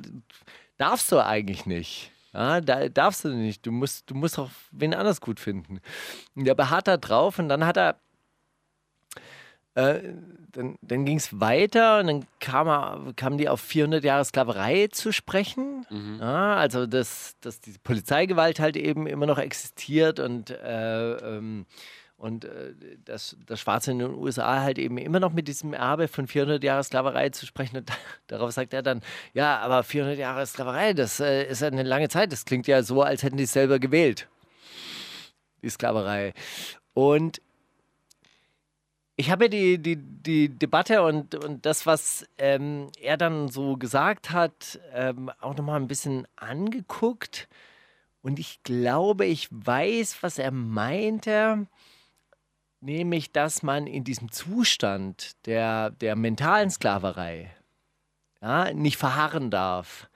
darfst 0.78 1.12
du 1.12 1.24
eigentlich 1.24 1.64
nicht. 1.64 2.10
Ja, 2.32 2.60
da 2.60 2.88
darfst 2.88 3.24
du 3.24 3.28
nicht. 3.28 3.64
Du 3.64 3.70
musst, 3.70 4.10
du 4.10 4.14
musst 4.14 4.38
auch 4.38 4.50
wen 4.72 4.94
anders 4.94 5.20
gut 5.20 5.38
finden. 5.38 5.80
Und 6.34 6.44
der 6.44 6.54
beharrt 6.54 6.88
da 6.88 6.96
drauf 6.96 7.38
und 7.38 7.48
dann 7.48 7.66
hat 7.66 7.76
er. 7.76 7.96
Äh, 9.74 10.00
dann 10.52 10.76
dann 10.82 11.06
ging 11.06 11.16
es 11.16 11.40
weiter 11.40 12.00
und 12.00 12.06
dann 12.06 12.26
kam 12.40 12.68
er, 12.68 13.12
kamen 13.16 13.38
die 13.38 13.48
auf 13.48 13.60
400 13.60 14.04
Jahre 14.04 14.24
Sklaverei 14.24 14.88
zu 14.88 15.12
sprechen. 15.12 15.86
Ja, 16.20 16.56
also, 16.56 16.86
dass, 16.86 17.36
dass 17.40 17.60
die 17.60 17.72
Polizeigewalt 17.82 18.60
halt 18.60 18.76
eben 18.76 19.06
immer 19.06 19.24
noch 19.26 19.38
existiert 19.38 20.20
und, 20.20 20.50
äh, 20.50 21.12
ähm, 21.14 21.64
und 22.18 22.44
äh, 22.44 22.74
dass 23.04 23.36
das 23.46 23.60
Schwarze 23.60 23.92
in 23.92 24.00
den 24.00 24.14
USA 24.14 24.60
halt 24.60 24.78
eben 24.78 24.98
immer 24.98 25.20
noch 25.20 25.32
mit 25.32 25.48
diesem 25.48 25.72
Erbe 25.72 26.06
von 26.06 26.26
400 26.26 26.62
Jahre 26.62 26.84
Sklaverei 26.84 27.30
zu 27.30 27.46
sprechen. 27.46 27.78
Und 27.78 27.90
darauf 28.26 28.52
sagt 28.52 28.74
er 28.74 28.82
dann, 28.82 29.00
ja, 29.32 29.58
aber 29.58 29.82
400 29.82 30.18
Jahre 30.18 30.44
Sklaverei, 30.46 30.92
das 30.92 31.18
äh, 31.18 31.44
ist 31.44 31.62
eine 31.62 31.82
lange 31.82 32.10
Zeit. 32.10 32.30
Das 32.30 32.44
klingt 32.44 32.66
ja 32.66 32.82
so, 32.82 33.00
als 33.02 33.22
hätten 33.22 33.38
die 33.38 33.44
es 33.44 33.52
selber 33.52 33.78
gewählt, 33.78 34.28
die 35.62 35.70
Sklaverei. 35.70 36.34
Und 36.92 37.40
ich 39.22 39.30
habe 39.30 39.44
ja 39.44 39.48
die, 39.48 39.78
die, 39.78 39.96
die 39.96 40.48
Debatte 40.48 41.04
und, 41.04 41.36
und 41.36 41.64
das, 41.64 41.86
was 41.86 42.26
ähm, 42.38 42.90
er 43.00 43.16
dann 43.16 43.46
so 43.46 43.76
gesagt 43.76 44.32
hat, 44.32 44.80
ähm, 44.92 45.30
auch 45.40 45.56
nochmal 45.56 45.78
ein 45.78 45.86
bisschen 45.86 46.26
angeguckt. 46.34 47.48
Und 48.20 48.40
ich 48.40 48.64
glaube, 48.64 49.24
ich 49.26 49.46
weiß, 49.52 50.24
was 50.24 50.38
er 50.38 50.50
meinte. 50.50 51.68
Nämlich, 52.80 53.30
dass 53.30 53.62
man 53.62 53.86
in 53.86 54.02
diesem 54.02 54.32
Zustand 54.32 55.36
der, 55.46 55.90
der 55.90 56.16
mentalen 56.16 56.68
Sklaverei 56.68 57.54
ja, 58.40 58.74
nicht 58.74 58.96
verharren 58.96 59.52
darf. 59.52 60.08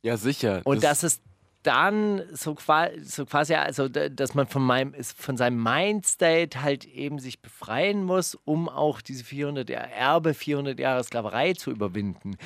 Ja, 0.00 0.16
sicher. 0.16 0.62
Und 0.64 0.82
dass 0.82 1.02
es 1.02 1.20
dann 1.62 2.22
so, 2.32 2.56
so 3.02 3.24
quasi, 3.26 3.54
also 3.54 3.88
da- 3.88 4.08
dass 4.08 4.34
man 4.34 4.46
von, 4.46 4.62
meinem, 4.62 4.94
von 5.02 5.36
seinem 5.36 5.62
Mindstate 5.62 6.62
halt 6.62 6.84
eben 6.84 7.18
sich 7.18 7.40
befreien 7.40 8.04
muss, 8.04 8.34
um 8.44 8.68
auch 8.68 9.00
diese 9.00 9.24
400 9.24 9.70
Jahre 9.70 9.90
Erbe, 9.90 10.34
400 10.34 10.78
Jahre 10.78 11.04
Sklaverei 11.04 11.52
zu 11.54 11.70
überwinden. 11.70 12.36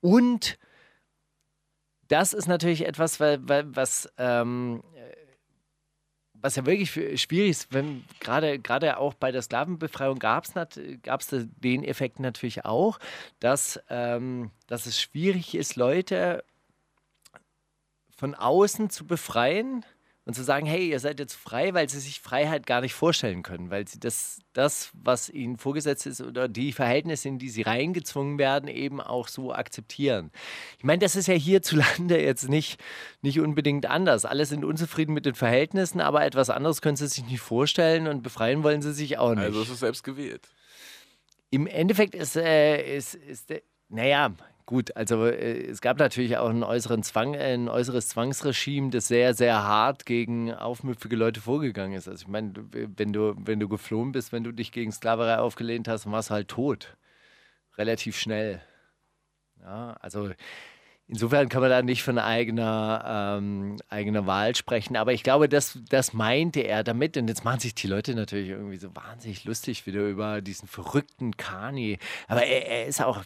Und 0.00 0.58
das 2.08 2.32
ist 2.32 2.46
natürlich 2.46 2.86
etwas, 2.86 3.20
was, 3.20 4.10
ähm, 4.18 4.82
äh, 4.94 5.14
was 6.40 6.56
ja 6.56 6.64
wirklich 6.66 6.92
schwierig 7.20 7.50
ist, 7.50 7.72
wenn 7.72 8.04
gerade 8.20 8.58
gerade 8.58 8.98
auch 8.98 9.14
bei 9.14 9.32
der 9.32 9.42
Sklavenbefreiung 9.42 10.18
gab 10.18 10.44
es 10.44 11.46
den 11.60 11.84
Effekt 11.84 12.20
natürlich 12.20 12.64
auch, 12.64 12.98
dass, 13.40 13.80
ähm, 13.90 14.50
dass 14.68 14.86
es 14.86 15.00
schwierig 15.00 15.54
ist, 15.54 15.76
Leute 15.76 16.44
von 18.18 18.34
außen 18.34 18.90
zu 18.90 19.06
befreien 19.06 19.84
und 20.24 20.34
zu 20.34 20.42
sagen, 20.42 20.66
hey, 20.66 20.90
ihr 20.90 21.00
seid 21.00 21.20
jetzt 21.20 21.34
frei, 21.34 21.72
weil 21.72 21.88
sie 21.88 22.00
sich 22.00 22.20
Freiheit 22.20 22.66
gar 22.66 22.82
nicht 22.82 22.92
vorstellen 22.92 23.42
können, 23.42 23.70
weil 23.70 23.88
sie 23.88 23.98
das, 23.98 24.40
das, 24.52 24.90
was 24.92 25.30
ihnen 25.30 25.56
vorgesetzt 25.56 26.04
ist 26.04 26.20
oder 26.20 26.48
die 26.48 26.72
Verhältnisse, 26.72 27.28
in 27.28 27.38
die 27.38 27.48
sie 27.48 27.62
reingezwungen 27.62 28.38
werden, 28.38 28.68
eben 28.68 29.00
auch 29.00 29.28
so 29.28 29.54
akzeptieren. 29.54 30.30
Ich 30.76 30.84
meine, 30.84 30.98
das 30.98 31.16
ist 31.16 31.28
ja 31.28 31.34
hierzulande 31.34 32.20
jetzt 32.20 32.48
nicht, 32.48 32.78
nicht 33.22 33.40
unbedingt 33.40 33.86
anders. 33.86 34.26
Alle 34.26 34.44
sind 34.44 34.64
unzufrieden 34.66 35.14
mit 35.14 35.24
den 35.24 35.36
Verhältnissen, 35.36 36.00
aber 36.00 36.24
etwas 36.26 36.50
anderes 36.50 36.82
können 36.82 36.96
sie 36.96 37.06
sich 37.06 37.24
nicht 37.24 37.40
vorstellen 37.40 38.08
und 38.08 38.22
befreien 38.22 38.64
wollen 38.64 38.82
sie 38.82 38.92
sich 38.92 39.16
auch 39.16 39.34
nicht. 39.34 39.44
Also 39.44 39.62
es 39.62 39.70
ist 39.70 39.80
selbst 39.80 40.02
gewählt. 40.02 40.46
Im 41.50 41.66
Endeffekt 41.66 42.14
ist, 42.14 42.36
äh, 42.36 42.96
ist, 42.96 43.14
ist 43.14 43.50
äh, 43.50 43.62
naja, 43.88 44.34
gut, 44.68 44.94
also 44.96 45.24
äh, 45.26 45.66
es 45.66 45.80
gab 45.80 45.98
natürlich 45.98 46.36
auch 46.36 46.50
einen 46.50 46.62
äußeren 46.62 47.02
Zwang, 47.02 47.32
äh, 47.32 47.54
ein 47.54 47.70
äußeres 47.70 48.08
Zwangsregime, 48.10 48.90
das 48.90 49.08
sehr, 49.08 49.32
sehr 49.32 49.62
hart 49.62 50.04
gegen 50.04 50.52
aufmüpfige 50.52 51.16
Leute 51.16 51.40
vorgegangen 51.40 51.96
ist. 51.96 52.06
Also 52.06 52.22
ich 52.22 52.28
meine, 52.28 52.52
wenn 52.72 53.14
du, 53.14 53.34
wenn 53.38 53.60
du 53.60 53.68
geflohen 53.68 54.12
bist, 54.12 54.30
wenn 54.30 54.44
du 54.44 54.52
dich 54.52 54.70
gegen 54.70 54.92
Sklaverei 54.92 55.38
aufgelehnt 55.38 55.88
hast, 55.88 56.10
warst 56.10 56.28
du 56.28 56.34
halt 56.34 56.48
tot. 56.48 56.98
Relativ 57.78 58.18
schnell. 58.18 58.60
Ja, 59.62 59.96
also 60.00 60.30
insofern 61.06 61.48
kann 61.48 61.62
man 61.62 61.70
da 61.70 61.80
nicht 61.80 62.02
von 62.02 62.18
eigener, 62.18 63.38
ähm, 63.38 63.78
eigener 63.88 64.26
Wahl 64.26 64.54
sprechen. 64.54 64.98
Aber 64.98 65.14
ich 65.14 65.22
glaube, 65.22 65.48
das, 65.48 65.78
das 65.88 66.12
meinte 66.12 66.60
er 66.60 66.84
damit. 66.84 67.16
Und 67.16 67.28
jetzt 67.28 67.42
machen 67.42 67.60
sich 67.60 67.74
die 67.74 67.86
Leute 67.86 68.14
natürlich 68.14 68.50
irgendwie 68.50 68.76
so 68.76 68.94
wahnsinnig 68.94 69.44
lustig 69.44 69.86
wieder 69.86 70.02
über 70.02 70.42
diesen 70.42 70.68
verrückten 70.68 71.38
Kani. 71.38 71.98
Aber 72.26 72.44
er, 72.44 72.66
er 72.66 72.86
ist 72.86 73.00
auch, 73.02 73.24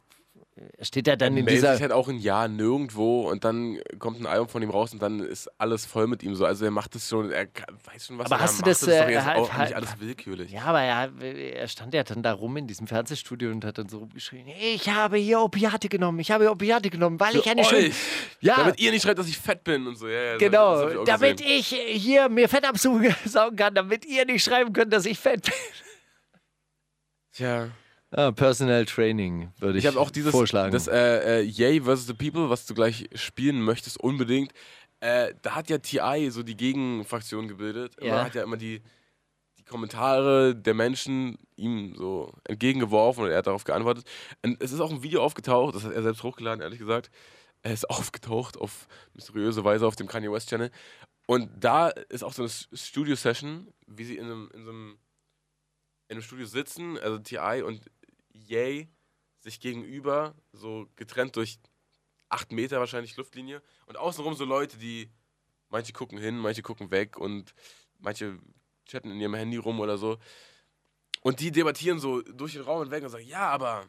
steht 0.82 1.06
ja 1.06 1.16
dann 1.16 1.28
in 1.28 1.44
meldet 1.46 1.52
dieser. 1.54 1.72
sich 1.72 1.80
halt 1.80 1.92
auch 1.92 2.08
ein 2.08 2.18
Jahr 2.18 2.46
nirgendwo 2.46 3.22
und 3.30 3.42
dann 3.42 3.80
kommt 3.98 4.20
ein 4.20 4.26
Album 4.26 4.48
von 4.48 4.62
ihm 4.62 4.68
raus 4.68 4.92
und 4.92 5.00
dann 5.00 5.20
ist 5.20 5.48
alles 5.58 5.86
voll 5.86 6.06
mit 6.06 6.22
ihm 6.22 6.34
so. 6.34 6.44
Also 6.44 6.66
er 6.66 6.70
macht 6.70 6.94
das 6.94 7.08
schon, 7.08 7.30
er 7.30 7.46
weiß 7.84 8.06
schon, 8.08 8.18
was 8.18 8.26
Aber 8.26 8.36
er 8.36 8.42
hast 8.42 8.58
da 8.60 8.64
du 8.64 8.68
macht. 8.68 8.70
das, 8.70 8.82
ist 8.82 8.88
doch 8.88 9.06
äh, 9.06 9.12
jetzt 9.12 9.24
halt- 9.24 9.38
auch 9.38 9.52
halt- 9.52 9.68
nicht 9.70 9.76
alles 9.76 9.98
willkürlich. 9.98 10.50
Ja, 10.52 10.64
aber 10.64 10.82
er, 10.82 11.10
er 11.22 11.68
stand 11.68 11.94
ja 11.94 12.02
dann 12.04 12.22
da 12.22 12.32
rum 12.34 12.56
in 12.58 12.66
diesem 12.66 12.86
Fernsehstudio 12.86 13.50
und 13.50 13.64
hat 13.64 13.78
dann 13.78 13.88
so 13.88 13.98
rumgeschrien: 13.98 14.46
Ich 14.48 14.90
habe 14.90 15.16
hier 15.16 15.40
Opiate 15.40 15.88
genommen, 15.88 16.18
ich 16.20 16.30
habe 16.30 16.50
Opiate 16.50 16.90
genommen, 16.90 17.18
weil 17.18 17.34
ich 17.36 17.48
eine 17.48 17.64
Für 17.64 17.76
schöne. 17.76 17.94
Ja, 18.40 18.56
Damit 18.56 18.78
ihr 18.78 18.90
nicht 18.90 19.02
schreibt, 19.04 19.18
dass 19.20 19.28
ich 19.28 19.38
fett 19.38 19.64
bin 19.64 19.86
und 19.86 19.96
so. 19.96 20.06
Ja, 20.06 20.22
ja, 20.22 20.32
das 20.32 20.38
Genau, 20.40 20.88
ich 20.88 21.04
damit 21.06 21.40
ich 21.40 21.68
hier 21.68 22.28
mir 22.28 22.48
Fett 22.50 22.68
absaugen 22.68 23.14
kann, 23.56 23.74
damit 23.74 24.04
ihr 24.04 24.26
nicht 24.26 24.44
schreiben 24.44 24.72
könnt, 24.74 24.92
dass 24.92 25.06
ich 25.06 25.18
fett 25.18 25.44
bin. 25.44 25.52
Tja. 27.32 27.68
Ah, 28.14 28.30
Personal 28.30 28.84
Training 28.84 29.52
würde 29.58 29.78
ich, 29.78 29.84
Ich 29.84 29.88
habe 29.88 29.98
auch 29.98 30.10
dieses 30.10 30.32
vorschlagen. 30.32 30.70
das 30.70 30.86
äh, 30.86 31.40
äh, 31.40 31.42
Yay 31.42 31.80
vs. 31.80 32.06
The 32.06 32.14
People, 32.14 32.50
was 32.50 32.66
du 32.66 32.74
gleich 32.74 33.08
spielen 33.14 33.62
möchtest, 33.62 33.98
unbedingt. 33.98 34.52
Äh, 35.00 35.34
da 35.40 35.54
hat 35.54 35.70
ja 35.70 35.78
TI 35.78 36.30
so 36.30 36.42
die 36.42 36.56
Gegenfraktion 36.56 37.48
gebildet. 37.48 37.96
Ja. 38.02 38.16
Man 38.16 38.24
hat 38.26 38.34
ja 38.34 38.42
immer 38.42 38.58
die, 38.58 38.82
die 39.58 39.64
Kommentare 39.64 40.54
der 40.54 40.74
Menschen 40.74 41.38
ihm 41.56 41.94
so 41.96 42.34
entgegengeworfen 42.44 43.24
und 43.24 43.30
er 43.30 43.38
hat 43.38 43.46
darauf 43.46 43.64
geantwortet. 43.64 44.06
Und 44.44 44.62
es 44.62 44.72
ist 44.72 44.80
auch 44.80 44.90
ein 44.90 45.02
Video 45.02 45.22
aufgetaucht, 45.22 45.74
das 45.74 45.84
hat 45.84 45.92
er 45.92 46.02
selbst 46.02 46.22
hochgeladen, 46.22 46.60
ehrlich 46.60 46.78
gesagt. 46.78 47.10
Er 47.62 47.72
ist 47.72 47.88
aufgetaucht 47.90 48.58
auf 48.58 48.88
mysteriöse 49.14 49.64
Weise 49.64 49.86
auf 49.86 49.96
dem 49.96 50.06
Kanye 50.06 50.30
West 50.30 50.50
Channel. 50.50 50.70
Und 51.26 51.48
da 51.58 51.88
ist 51.88 52.22
auch 52.24 52.34
so 52.34 52.42
eine 52.42 52.50
Studio-Session, 52.50 53.72
wie 53.86 54.04
sie 54.04 54.18
in 54.18 54.26
einem, 54.26 54.50
in 54.52 54.64
so 54.64 54.70
einem, 54.70 54.98
in 56.08 56.16
einem 56.16 56.22
Studio 56.22 56.44
sitzen, 56.44 56.98
also 56.98 57.18
TI 57.18 57.62
und 57.64 57.80
Yay 58.32 58.88
sich 59.40 59.60
gegenüber, 59.60 60.34
so 60.52 60.88
getrennt 60.96 61.36
durch 61.36 61.58
acht 62.28 62.52
Meter 62.52 62.78
wahrscheinlich 62.78 63.16
Luftlinie. 63.16 63.62
Und 63.86 63.96
außenrum 63.96 64.34
so 64.34 64.44
Leute, 64.44 64.78
die 64.78 65.10
manche 65.68 65.92
gucken 65.92 66.18
hin, 66.18 66.38
manche 66.38 66.62
gucken 66.62 66.90
weg 66.90 67.16
und 67.16 67.54
manche 67.98 68.38
chatten 68.86 69.10
in 69.10 69.20
ihrem 69.20 69.34
Handy 69.34 69.56
rum 69.56 69.80
oder 69.80 69.98
so. 69.98 70.18
Und 71.22 71.40
die 71.40 71.50
debattieren 71.50 71.98
so 71.98 72.22
durch 72.22 72.54
den 72.54 72.62
Raum 72.62 72.80
und 72.80 72.90
weg 72.90 73.02
und 73.04 73.10
sagen, 73.10 73.26
ja, 73.26 73.48
aber 73.48 73.86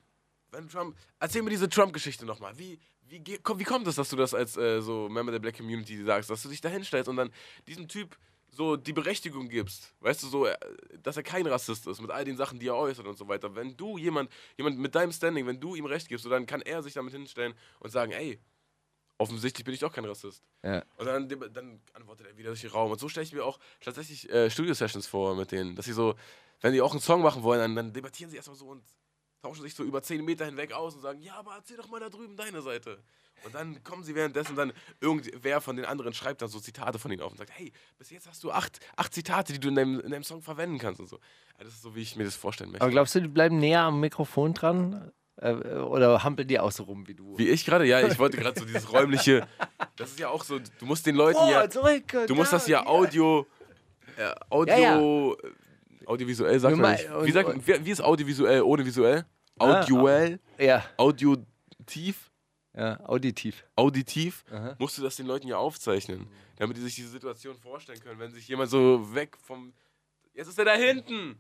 wenn 0.52 0.70
Trump, 0.70 0.96
erzähl 1.20 1.41
mir 1.41 1.50
diese 1.50 1.70
Trump-Geschichte 1.70 2.26
nochmal. 2.26 2.58
Wie, 2.58 2.80
wie, 3.02 3.24
wie 3.26 3.64
kommt 3.64 3.88
es, 3.88 3.96
dass 3.96 4.10
du 4.10 4.16
das 4.16 4.34
als 4.34 4.56
äh, 4.56 4.82
so 4.82 5.10
Member 5.10 5.32
der 5.32 5.39
Black 5.39 5.58
Community 5.58 6.04
sagst, 6.04 6.30
dass 6.30 6.44
du 6.44 6.50
dich 6.50 6.62
da 6.62 6.70
hinstellst 6.70 7.10
und 7.10 7.16
dann 7.16 7.32
diesem 7.68 7.88
Typ 7.88 8.18
so 8.54 8.78
die 8.78 8.93
Berechtigung 8.93 9.49
gibst, 9.49 9.93
weißt 9.99 10.24
du, 10.24 10.28
so, 10.28 10.45
äh, 10.45 10.56
dass 11.01 11.18
er 11.18 11.24
kein 11.24 11.45
Rassist 11.47 11.88
ist 11.88 12.01
mit 12.01 12.12
all 12.12 12.24
den 12.24 12.38
Sachen, 12.38 12.60
die 12.60 12.68
er 12.68 12.76
äußert 12.76 13.08
und 13.08 13.18
so 13.18 13.28
weiter. 13.28 13.56
Wenn 13.56 13.76
du 13.76 13.97
jemand, 13.97 14.30
jemand 14.58 14.78
mit 14.78 14.93
deinem 14.95 15.12
Standing, 15.12 15.47
wenn 15.47 15.60
du 15.60 15.76
ihm 15.76 15.86
Recht 15.86 16.08
gibst, 16.08 16.24
so, 16.24 16.30
dann 16.30 16.45
kann 16.45 16.62
er 16.62 16.84
sich 16.84 16.93
damit 16.93 17.14
hinstellen 17.14 17.54
und 17.80 17.89
sagen, 17.89 18.12
ey, 18.12 18.39
offensichtlich 19.18 19.66
bin 19.66 19.74
ich 19.74 19.80
doch 19.80 19.91
kein 19.91 20.06
Rassist. 20.06 20.43
Ja. 20.64 20.84
Und 20.97 21.06
dann, 21.06 21.28
dann 21.54 21.82
antwortet 21.93 22.28
er 22.28 22.38
wieder 22.38 22.49
durch 22.49 22.62
den 22.62 22.70
Raum. 22.70 22.91
Und 22.91 22.99
so 22.99 23.10
stelle 23.10 23.26
ich 23.26 23.34
mir 23.34 23.43
auch 23.43 23.60
tatsächlich 23.82 24.30
äh, 24.30 24.49
Studio-Sessions 24.49 25.08
vor 25.08 25.36
mit 25.36 25.51
denen, 25.51 25.76
dass 25.76 25.86
sie 25.86 25.93
so, 25.93 26.16
wenn 26.62 26.74
die 26.74 26.82
auch 26.82 26.91
einen 26.91 27.01
Song 27.01 27.22
machen 27.22 27.43
wollen, 27.43 27.60
dann, 27.60 27.76
dann 27.76 27.93
debattieren 27.93 28.30
sie 28.30 28.38
erstmal 28.38 28.58
so 28.58 28.68
und 28.68 28.84
tauschen 29.41 29.62
sich 29.62 29.76
so 29.76 29.84
über 29.84 30.01
10 30.01 30.24
Meter 30.24 30.45
hinweg 30.45 30.74
aus 30.74 30.95
und 30.95 31.01
sagen, 31.01 31.22
ja, 31.22 31.36
aber 31.36 31.56
erzähl 31.56 31.78
doch 31.78 31.89
mal 31.89 31.99
da 31.99 32.10
drüben 32.10 32.38
deine 32.38 32.62
Seite. 32.62 33.04
Und 33.46 33.54
dann 33.56 33.84
kommen 33.84 34.04
sie 34.04 34.16
währenddessen 34.16 34.56
dann, 34.56 34.72
irgendwer 35.02 35.60
von 35.60 35.76
den 35.76 35.86
anderen 35.86 36.14
schreibt 36.14 36.42
dann 36.42 36.50
so 36.50 36.60
Zitate 36.60 36.98
von 36.98 37.12
ihnen 37.12 37.22
auf 37.22 37.32
und 37.32 37.38
sagt, 37.38 37.52
hey, 37.54 37.72
bis 37.98 38.10
jetzt 38.10 38.28
hast 38.28 38.44
du 38.44 38.52
acht, 38.52 38.80
acht 38.96 39.14
Zitate, 39.14 39.52
die 39.54 39.60
du 39.60 39.68
in 39.68 39.76
deinem, 39.76 40.00
in 40.00 40.12
deinem 40.12 40.24
Song 40.24 40.42
verwenden 40.42 40.78
kannst 40.78 41.00
und 41.02 41.08
so. 41.10 41.18
Ja, 41.58 41.66
das 41.66 41.74
ist 41.74 41.82
so, 41.82 41.94
wie 41.96 42.02
ich 42.02 42.16
mir 42.16 42.24
das 42.24 42.36
vorstellen 42.36 42.72
möchte. 42.72 42.84
Aber 42.84 42.92
glaubst 42.92 43.16
du, 43.16 43.22
die 43.22 43.28
bleiben 43.28 43.58
näher 43.58 43.82
am 43.82 44.00
Mikrofon 44.00 44.54
dran? 44.54 45.12
Äh, 45.38 45.52
oder 45.54 46.24
hampeln 46.24 46.48
die 46.48 46.60
auch 46.60 46.72
so 46.72 46.84
rum 46.84 47.08
wie 47.08 47.16
du? 47.16 47.38
wie 47.38 47.50
ich 47.50 47.66
gerade, 47.66 47.86
ja, 47.86 48.06
ich 48.08 48.20
wollte 48.20 48.38
gerade 48.38 48.58
so 48.60 48.66
dieses 48.66 48.92
räumliche, 48.94 49.48
das 49.96 50.12
ist 50.12 50.20
ja 50.20 50.30
auch 50.30 50.44
so, 50.44 50.60
du 50.60 50.86
musst 50.86 51.06
den 51.08 51.16
Leuten 51.16 51.40
ja, 51.50 51.68
zurück. 51.68 52.04
du 52.28 52.36
musst 52.36 52.54
das 52.54 52.68
ja 52.68 52.86
Audio, 52.86 53.48
äh, 54.16 54.32
Audio, 54.50 54.76
Ja, 54.76 55.00
äh, 55.50 56.06
audiovisuell 56.06 56.60
sagt 56.60 56.78
man 56.78 56.82
mal- 56.82 56.92
nicht. 56.94 57.10
Wie, 57.26 57.32
sagt, 57.32 57.68
wie, 57.68 57.84
wie 57.86 57.92
ist 57.92 58.02
audiovisuell 58.02 58.62
ohne 58.62 58.86
visuell? 58.86 59.26
Audioell, 59.58 60.40
Ja, 60.60 60.84
audiotiv, 60.98 62.32
ja, 62.76 62.99
auditiv. 63.07 63.65
auditiv, 63.76 64.43
Aha. 64.51 64.76
musst 64.80 64.97
du 64.97 65.01
das 65.03 65.15
den 65.15 65.26
Leuten 65.28 65.47
ja 65.47 65.57
aufzeichnen, 65.57 66.28
damit 66.57 66.78
die 66.78 66.82
sich 66.82 66.95
diese 66.95 67.09
Situation 67.09 67.55
vorstellen 67.57 67.99
können, 67.99 68.19
wenn 68.19 68.32
sich 68.32 68.47
jemand 68.47 68.69
so 68.71 69.13
weg 69.13 69.38
vom, 69.41 69.74
jetzt 70.34 70.47
ist 70.47 70.57
er 70.59 70.65
da 70.65 70.74
hinten, 70.76 71.38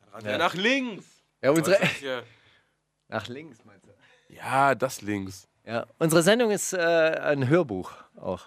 dann 0.00 0.10
rennt 0.14 0.24
Ja. 0.26 0.30
er 0.32 0.38
nach 0.38 0.54
links. 0.54 1.04
Ja, 1.42 1.50
unsere. 1.50 1.78
Nach 3.08 3.28
links 3.28 3.64
meinst 3.64 3.86
du? 3.86 3.90
ja, 4.34 4.74
das 4.74 5.02
links. 5.02 5.46
Ja, 5.66 5.86
unsere 5.98 6.22
Sendung 6.22 6.50
ist 6.50 6.72
äh, 6.72 6.78
ein 6.78 7.48
Hörbuch 7.48 7.92
auch. 8.16 8.42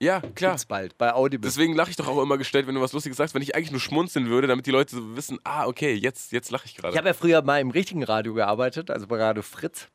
Ja, 0.00 0.20
klar. 0.20 0.52
Gibt's 0.52 0.66
bald 0.66 0.98
bei 0.98 1.14
Audible. 1.14 1.48
Deswegen 1.48 1.74
lache 1.74 1.90
ich 1.90 1.96
doch 1.96 2.06
auch 2.06 2.20
immer 2.22 2.36
gestellt, 2.36 2.66
wenn 2.66 2.74
du 2.74 2.80
was 2.82 2.92
Lustiges 2.92 3.16
sagst, 3.16 3.34
wenn 3.34 3.40
ich 3.42 3.54
eigentlich 3.54 3.70
nur 3.70 3.80
schmunzeln 3.80 4.28
würde, 4.28 4.46
damit 4.46 4.66
die 4.66 4.70
Leute 4.70 4.94
so 4.94 5.16
wissen, 5.16 5.38
ah, 5.44 5.66
okay, 5.66 5.94
jetzt, 5.94 6.32
jetzt 6.32 6.50
lache 6.50 6.66
ich 6.66 6.72
Ich 6.72 6.76
gerade. 6.78 6.96
habe 6.96 7.08
ja 7.08 7.14
früher 7.14 7.40
mal 7.42 7.60
im 7.60 7.70
richtigen 7.70 8.02
Radio 8.04 8.34
gearbeitet, 8.34 8.90
also 8.90 9.06
bei 9.06 9.16
Radio 9.18 9.42
Fritz. 9.42 9.88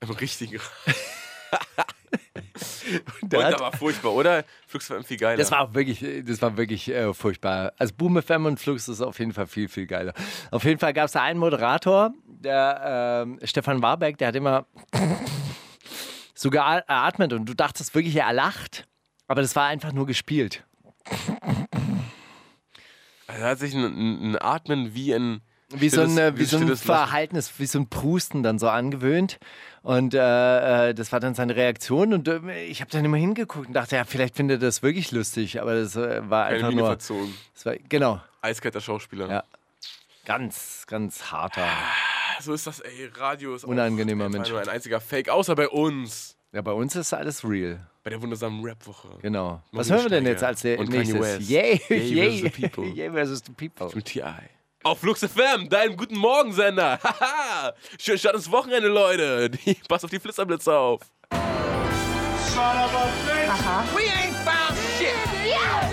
Im 0.00 0.10
richtigen. 0.10 0.60
Und 3.22 3.34
Und 3.34 3.44
aber 3.44 3.72
furchtbar, 3.76 4.12
oder? 4.12 4.44
Flux 4.66 4.88
war 4.90 5.02
viel 5.02 5.16
geiler. 5.16 5.36
Das 5.36 5.50
war 5.50 5.74
wirklich, 5.74 6.04
das 6.24 6.40
war 6.40 6.56
wirklich 6.56 6.88
äh, 6.88 7.12
furchtbar. 7.12 7.72
Also 7.78 7.94
Boom 7.94 8.20
FM 8.22 8.46
und 8.46 8.58
Flux 8.58 8.88
ist 8.88 9.00
auf 9.00 9.18
jeden 9.18 9.32
Fall 9.32 9.46
viel, 9.46 9.68
viel 9.68 9.86
geiler. 9.86 10.14
Auf 10.50 10.64
jeden 10.64 10.78
Fall 10.78 10.92
gab 10.92 11.06
es 11.06 11.12
da 11.12 11.22
einen 11.22 11.38
Moderator, 11.38 12.12
der 12.26 13.24
ähm, 13.26 13.38
Stefan 13.42 13.82
Warbeck, 13.82 14.18
der 14.18 14.28
hat 14.28 14.36
immer 14.36 14.66
so 16.34 16.50
geatmet 16.50 17.32
und 17.32 17.46
du 17.46 17.54
dachtest 17.54 17.94
wirklich, 17.94 18.16
er 18.16 18.32
lacht, 18.32 18.86
aber 19.26 19.42
das 19.42 19.54
war 19.56 19.66
einfach 19.66 19.92
nur 19.92 20.06
gespielt. 20.06 20.64
er 23.26 23.40
hat 23.42 23.58
sich 23.58 23.74
ein, 23.74 24.32
ein 24.32 24.36
Atmen 24.40 24.94
wie 24.94 25.14
ein. 25.14 25.42
Wie 25.70 25.88
so 25.90 26.00
ein, 26.00 26.16
äh, 26.16 26.36
wie 26.36 26.44
so 26.44 26.56
ein 26.56 26.62
stilles 26.62 26.84
Lachen. 26.86 27.06
Verhalten, 27.08 27.38
wie 27.58 27.66
so 27.66 27.78
ein 27.78 27.88
Prusten 27.88 28.42
dann 28.42 28.58
so 28.58 28.68
angewöhnt. 28.68 29.38
Und 29.82 30.14
äh, 30.14 30.88
äh, 30.88 30.94
das 30.94 31.12
war 31.12 31.20
dann 31.20 31.34
seine 31.34 31.56
Reaktion. 31.56 32.14
Und 32.14 32.26
äh, 32.26 32.64
ich 32.64 32.80
habe 32.80 32.90
dann 32.90 33.04
immer 33.04 33.18
hingeguckt 33.18 33.68
und 33.68 33.74
dachte, 33.74 33.96
ja, 33.96 34.04
vielleicht 34.04 34.36
findet 34.36 34.62
er 34.62 34.66
das 34.68 34.82
wirklich 34.82 35.12
lustig. 35.12 35.60
Aber 35.60 35.74
das 35.74 35.94
äh, 35.96 36.28
war 36.30 36.44
Keine 36.46 36.56
einfach 36.56 36.68
Miene 36.70 36.80
nur. 36.82 36.90
verzogen. 36.90 37.34
Das 37.54 37.66
war, 37.66 37.76
genau. 37.88 38.20
Eiskalter 38.40 38.80
Schauspieler. 38.80 39.28
Ja. 39.30 39.44
Ganz, 40.24 40.84
ganz 40.86 41.30
harter. 41.32 41.66
So 42.40 42.52
ist 42.54 42.66
das, 42.66 42.80
ey. 42.80 43.10
Radio 43.16 43.54
ist 43.54 43.64
auch 43.64 43.68
Unangenehmer 43.68 44.26
einfach 44.26 44.38
Mensch. 44.38 44.50
nur 44.50 44.60
ein 44.60 44.68
einziger 44.68 45.00
Fake, 45.00 45.28
außer 45.28 45.54
bei 45.54 45.68
uns. 45.68 46.36
Ja, 46.52 46.62
bei 46.62 46.72
uns 46.72 46.96
ist 46.96 47.12
alles 47.12 47.44
real. 47.44 47.86
Bei 48.04 48.10
der 48.10 48.22
wundersamen 48.22 48.64
Rap-Woche. 48.64 49.08
Genau. 49.20 49.60
Was 49.72 49.90
hören 49.90 50.04
wir 50.04 50.10
denn 50.10 50.24
jetzt 50.24 50.42
als 50.42 50.62
der 50.62 50.82
nächstes? 50.82 51.48
Yay, 51.48 51.80
Yay 51.88 51.98
yay, 51.98 52.40
versus 52.40 52.40
the 52.42 52.50
people. 52.68 52.84
yay 52.94 53.10
versus 53.10 53.42
the 53.44 53.52
people. 53.52 53.94
Mit 53.94 54.06
TI. 54.06 54.22
Auf 54.84 55.00
Flux 55.00 55.24
FM, 55.24 55.68
deinem 55.68 55.96
guten 55.96 56.16
Morgensender. 56.16 57.00
Haha. 57.02 57.74
Schön 57.98 58.16
Start 58.16 58.36
ins 58.36 58.50
Wochenende, 58.50 58.88
Leute. 58.88 59.50
Pass 59.88 60.04
auf 60.04 60.10
die 60.10 60.20
Flitzerblitze 60.20 60.76
auf. 60.76 61.00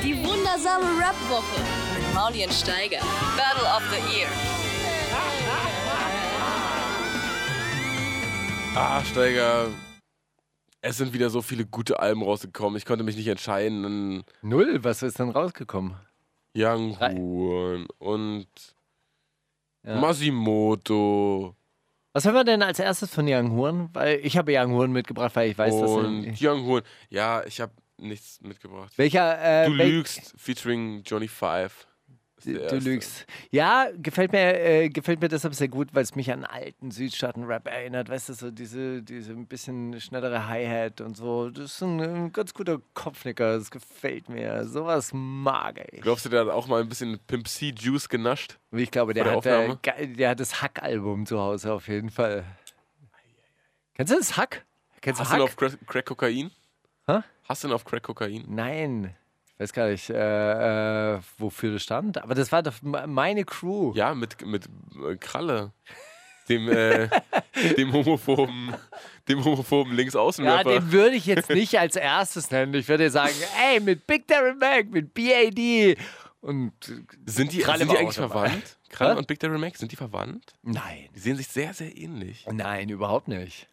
Die 0.03 0.23
wundersame 0.23 0.85
Rap-Woche 0.99 1.61
mit 1.95 2.13
Mauli 2.13 2.43
und 2.43 2.53
Steiger. 2.53 2.99
Battle 3.35 3.67
of 3.75 3.81
the 3.89 4.15
Year. 4.15 4.27
Ah, 8.75 9.03
Steiger. 9.03 9.67
Es 10.81 10.97
sind 10.97 11.11
wieder 11.11 11.31
so 11.31 11.41
viele 11.41 11.65
gute 11.65 11.99
Alben 11.99 12.21
rausgekommen. 12.21 12.77
Ich 12.77 12.85
konnte 12.85 13.03
mich 13.03 13.15
nicht 13.15 13.27
entscheiden. 13.27 14.23
Null, 14.43 14.83
was 14.83 15.01
ist 15.01 15.17
denn 15.17 15.29
rausgekommen? 15.31 15.95
Young 16.55 16.99
Horn 16.99 17.87
und 17.97 18.74
Ja. 19.85 19.99
Masimoto 19.99 21.55
Was 22.13 22.25
hören 22.25 22.35
wir 22.35 22.43
denn 22.43 22.61
als 22.63 22.79
erstes 22.79 23.13
von 23.13 23.25
Young 23.27 23.51
Horn? 23.55 23.89
Weil 23.93 24.19
ich 24.23 24.37
habe 24.37 24.51
Young 24.57 24.71
Horn 24.73 24.91
mitgebracht, 24.91 25.35
weil 25.35 25.51
ich 25.51 25.57
weiß, 25.57 25.79
dass 25.79 25.91
und 25.91 26.25
er- 26.25 26.33
Young 26.53 26.65
Horn. 26.65 26.81
Ja, 27.09 27.43
ich 27.45 27.59
habe 27.61 27.71
nichts 27.97 28.39
mitgebracht. 28.41 28.93
welcher 28.97 29.63
äh, 29.63 29.67
Du 29.67 29.73
lügst, 29.73 30.33
featuring 30.37 31.01
Johnny 31.05 31.27
Five. 31.27 31.87
Du 32.53 32.77
lügst. 32.77 33.25
Ja, 33.51 33.87
gefällt 33.97 34.31
mir, 34.31 34.59
äh, 34.59 34.89
gefällt 34.89 35.21
mir 35.21 35.27
deshalb 35.27 35.55
sehr 35.55 35.67
gut, 35.67 35.89
weil 35.93 36.03
es 36.03 36.15
mich 36.15 36.31
an 36.31 36.45
alten 36.45 36.91
Südstaaten-Rap 36.91 37.67
erinnert. 37.67 38.09
Weißt 38.09 38.29
du, 38.29 38.33
so 38.33 38.51
diese, 38.51 39.01
diese 39.03 39.33
ein 39.33 39.47
bisschen 39.47 39.99
schnellere 39.99 40.47
Hi-Hat 40.47 41.01
und 41.01 41.17
so. 41.17 41.49
Das 41.49 41.73
ist 41.73 41.81
ein, 41.81 41.99
ein 41.99 42.31
ganz 42.33 42.53
guter 42.53 42.79
Kopfnicker. 42.93 43.57
Das 43.57 43.71
gefällt 43.71 44.29
mir. 44.29 44.65
Sowas 44.65 45.11
mag 45.13 45.83
ich. 45.91 46.01
Glaubst 46.01 46.25
du, 46.25 46.29
der 46.29 46.41
hat 46.41 46.49
auch 46.49 46.67
mal 46.67 46.81
ein 46.81 46.89
bisschen 46.89 47.19
Pimp 47.27 47.47
C 47.47 47.73
Juice 47.77 48.07
genascht? 48.09 48.57
Ich 48.71 48.91
glaube, 48.91 49.13
der 49.13 49.25
hat, 49.25 49.45
der 49.45 49.77
äh, 49.97 50.07
der 50.07 50.29
hat 50.31 50.39
das 50.39 50.61
Hack-Album 50.61 51.25
zu 51.25 51.39
Hause 51.39 51.73
auf 51.73 51.87
jeden 51.87 52.09
Fall. 52.09 52.43
Kennst 53.95 54.11
du 54.13 54.17
das 54.17 54.35
Hack? 54.37 54.65
Kennst 55.01 55.21
Hast 55.21 55.31
du 55.31 55.37
du 55.37 55.43
Hack? 55.43 55.45
noch 55.45 55.45
auf 55.49 55.55
Crack, 55.55 55.87
Crack 55.87 56.05
Kokain? 56.05 56.51
Hä? 57.07 57.19
Hast 57.47 57.63
du 57.63 57.67
noch 57.67 57.75
auf 57.75 57.85
Crack 57.85 58.03
Kokain? 58.03 58.43
Nein. 58.47 59.15
Weiß 59.57 59.71
gar 59.71 59.87
nicht, 59.87 60.09
äh, 60.09 61.15
äh, 61.15 61.19
wofür 61.37 61.71
das 61.73 61.83
stand. 61.83 62.21
Aber 62.21 62.35
das 62.35 62.51
war 62.51 62.61
doch 62.61 62.81
me- 62.81 63.07
meine 63.07 63.45
Crew. 63.45 63.93
Ja, 63.95 64.13
mit, 64.13 64.45
mit 64.45 64.65
äh, 65.09 65.15
Kralle. 65.15 65.71
Dem, 66.49 66.67
äh, 66.69 67.07
dem 67.77 67.91
homophoben, 67.93 68.75
dem 69.27 69.43
homophoben 69.43 69.93
Ja, 69.93 69.97
Linksaußenrapper. 69.97 70.69
den 70.69 70.91
würde 70.91 71.15
ich 71.15 71.25
jetzt 71.25 71.49
nicht 71.49 71.79
als 71.79 71.95
erstes 71.95 72.51
nennen. 72.51 72.73
Ich 72.75 72.87
würde 72.87 73.09
sagen, 73.09 73.33
ey, 73.71 73.79
mit 73.79 74.05
Big 74.05 74.27
Darren 74.27 74.59
Mac, 74.59 74.89
mit 74.91 75.13
BAD 75.13 75.97
und 76.41 76.73
sind 77.25 77.51
die, 77.51 77.59
Kralle 77.59 77.79
sind 77.79 77.91
die 77.91 77.97
eigentlich 77.97 78.15
dabei. 78.17 78.49
verwandt? 78.49 78.77
Kralle 78.89 79.11
Was? 79.13 79.17
und 79.19 79.27
Big 79.27 79.39
Daddy 79.39 79.57
Mac, 79.57 79.75
sind 79.77 79.91
die 79.91 79.95
verwandt? 79.95 80.53
nein, 80.61 81.09
Die 81.15 81.19
sehen 81.19 81.35
sich 81.37 81.47
sehr, 81.47 81.73
sehr 81.73 81.97
ähnlich. 81.97 82.45
nein, 82.51 82.89
überhaupt 82.89 83.27
nicht. 83.27 83.67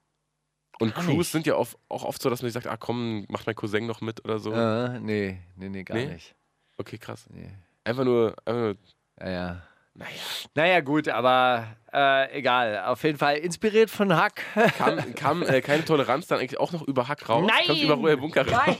Und 0.82 0.94
Gar 0.94 1.04
Crews 1.04 1.16
nicht. 1.16 1.30
sind 1.30 1.46
ja 1.46 1.54
oft, 1.56 1.76
auch 1.88 2.04
oft 2.04 2.20
so, 2.20 2.28
dass 2.30 2.42
man 2.42 2.48
sich 2.50 2.54
sagt, 2.54 2.66
ah 2.66 2.76
komm, 2.76 3.24
macht 3.28 3.46
mein 3.46 3.54
Cousin 3.54 3.86
noch 3.86 4.00
mit 4.00 4.24
oder 4.24 4.38
so. 4.38 4.52
Äh, 4.52 4.98
nee, 5.00 5.38
nee, 5.56 5.68
nee, 5.68 5.84
gar 5.84 5.94
Nee? 5.96 6.06
nicht. 6.06 6.34
Okay, 6.76 6.98
krass. 6.98 7.26
Nee. 7.30 7.50
Einfach 7.84 8.04
nur, 8.04 8.34
einfach 8.44 8.60
nur 8.60 8.76
Ja, 9.20 9.30
ja. 9.30 9.62
naja. 9.94 10.10
Naja, 10.54 10.80
gut, 10.80 11.08
aber 11.08 11.66
äh, 11.92 12.36
egal. 12.38 12.84
Auf 12.86 13.02
jeden 13.04 13.18
Fall 13.18 13.36
inspiriert 13.38 13.90
von 13.90 14.14
Hack. 14.16 14.42
Kam, 14.78 15.14
kam 15.14 15.42
äh, 15.42 15.60
keine 15.60 15.84
Toleranz 15.84 16.26
dann 16.26 16.40
eigentlich 16.40 16.58
auch 16.58 16.72
noch 16.72 16.82
über 16.82 17.06
Hack 17.08 17.28
raus? 17.28 17.46
Nein! 17.48 17.66
Kommt 17.66 17.82
über 17.82 17.94
Ruhe 17.94 18.16
Bunker 18.16 18.46
raus? 18.50 18.76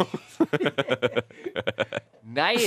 Nein! 2.23 2.59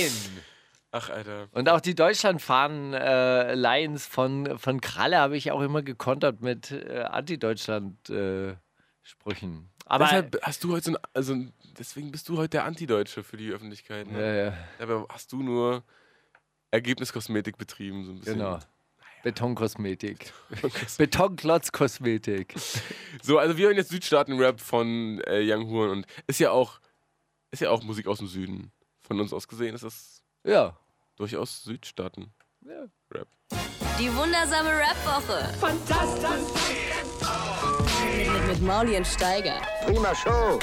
Ach, 0.92 1.10
Alter. 1.10 1.48
Und 1.52 1.68
auch 1.68 1.80
die 1.80 1.94
Deutschland-Fahren-Lines 1.94 4.06
von, 4.06 4.58
von 4.58 4.80
Kralle 4.80 5.18
habe 5.18 5.36
ich 5.36 5.52
auch 5.52 5.60
immer 5.60 5.82
gekontert 5.82 6.40
mit 6.40 6.70
äh, 6.70 7.02
Anti-Deutschland-Sprüchen. 9.06 9.70
aber 9.86 10.04
Deshalb 10.04 10.38
hast 10.42 10.64
du 10.64 10.72
heute 10.72 10.84
so 10.84 10.90
ein, 10.92 10.98
also 11.14 11.36
deswegen 11.78 12.10
bist 12.10 12.28
du 12.28 12.36
heute 12.36 12.50
der 12.50 12.64
Antideutsche 12.64 13.22
für 13.22 13.36
die 13.36 13.50
Öffentlichkeit. 13.50 14.06
Ja, 14.08 14.12
Ne? 14.12 14.44
ja, 14.46 14.58
Dabei 14.78 15.04
hast 15.08 15.32
du 15.32 15.42
nur 15.42 15.82
Ergebniskosmetik 16.70 17.56
betrieben, 17.56 18.04
so 18.04 18.12
ein 18.12 18.18
bisschen. 18.18 18.38
genau. 18.38 18.58
Betonkosmetik. 19.22 20.32
Betonklotzkosmetik. 20.98 22.54
So, 23.22 23.38
also 23.38 23.56
wir 23.56 23.66
hören 23.66 23.76
jetzt 23.76 23.90
Südstaaten-Rap 23.90 24.60
von 24.60 25.20
äh, 25.26 25.40
Young 25.42 25.68
Horn 25.68 25.90
und 25.90 26.06
ist 26.26 26.38
ja 26.38 26.50
auch 26.50 26.80
ist 27.50 27.60
ja 27.60 27.70
auch 27.70 27.82
Musik 27.82 28.06
aus 28.06 28.18
dem 28.18 28.26
Süden. 28.28 28.70
Von 29.02 29.20
uns 29.20 29.32
aus 29.32 29.48
gesehen 29.48 29.74
ist 29.74 29.82
das 29.84 30.22
Ja. 30.44 30.76
durchaus 31.16 31.62
Südstaaten. 31.64 32.32
Rap. 33.10 33.28
Die 33.98 34.14
wundersame 34.14 34.70
Rap-Woche. 34.70 35.52
Fantastisch. 35.58 37.05
Mit, 38.46 38.62
Mauli 38.62 38.96
und 38.96 39.06
Steiger. 39.06 39.54
Prima 39.86 40.14
Show. 40.14 40.58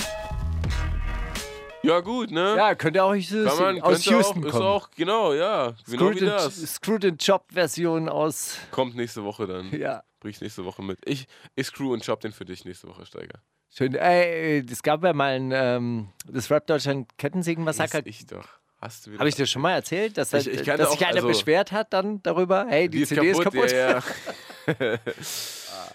Ja, 1.81 1.99
gut, 1.99 2.31
ne? 2.31 2.55
Ja, 2.57 2.75
könnte 2.75 3.03
auch 3.03 3.13
aus 3.13 3.29
Kann 3.29 3.43
man, 3.75 3.81
aus 3.81 4.05
Houston 4.05 4.43
auch, 4.43 4.45
ist 4.47 4.51
kommen. 4.53 4.63
auch, 4.65 4.89
genau, 4.95 5.34
ja. 5.34 5.73
Genau 5.88 6.11
wie 6.11 6.15
Screwed 6.17 6.21
and- 6.23 6.31
das. 6.31 6.73
Screwed 6.75 7.05
and 7.05 7.23
Job-Version 7.27 8.07
aus. 8.09 8.57
Kommt 8.71 8.95
nächste 8.95 9.23
Woche 9.25 9.47
dann. 9.47 9.69
Ja. 9.77 10.03
Bring 10.21 10.31
ich 10.31 10.39
nächste 10.39 10.63
Woche 10.63 10.81
mit. 10.81 10.97
Ich, 11.05 11.27
ich 11.55 11.67
screw 11.67 11.91
und 11.91 12.05
chop 12.05 12.21
den 12.21 12.31
für 12.31 12.45
dich 12.45 12.63
nächste 12.63 12.88
Woche, 12.88 13.05
Steiger. 13.05 13.39
Schön. 13.69 13.95
Ey, 13.95 14.63
es 14.71 14.81
gab 14.81 15.03
ja 15.03 15.11
mal 15.13 15.34
ein, 15.36 15.51
ähm, 15.53 16.07
das 16.25 16.49
Rap 16.49 16.65
Deutschland 16.67 17.09
Kettensägen-Massaker. 17.17 18.01
Ich 18.05 18.25
doch. 18.27 18.47
Hast 18.79 19.05
du 19.07 19.11
wieder. 19.11 19.19
Habe 19.19 19.27
ich 19.29 19.36
dir 19.36 19.45
schon 19.45 19.61
mal 19.61 19.73
erzählt, 19.73 20.17
dass, 20.17 20.31
Ich- 20.34 20.45
da- 20.45 20.51
ich 20.51 20.61
dass 20.63 20.88
auch, 20.88 20.91
sich 20.91 21.05
einer 21.05 21.15
also- 21.17 21.27
beschwert 21.27 21.73
hat 21.73 21.91
dann 21.91 22.21
darüber? 22.23 22.65
Hey, 22.69 22.88
die, 22.88 22.97
Die 22.97 23.03
ist 23.03 23.09
CD 23.09 23.31
kaputt, 23.34 23.45
ist 23.65 23.73
kaputt. 23.75 24.79
Ja, 24.79 24.86
ja. 24.86 24.97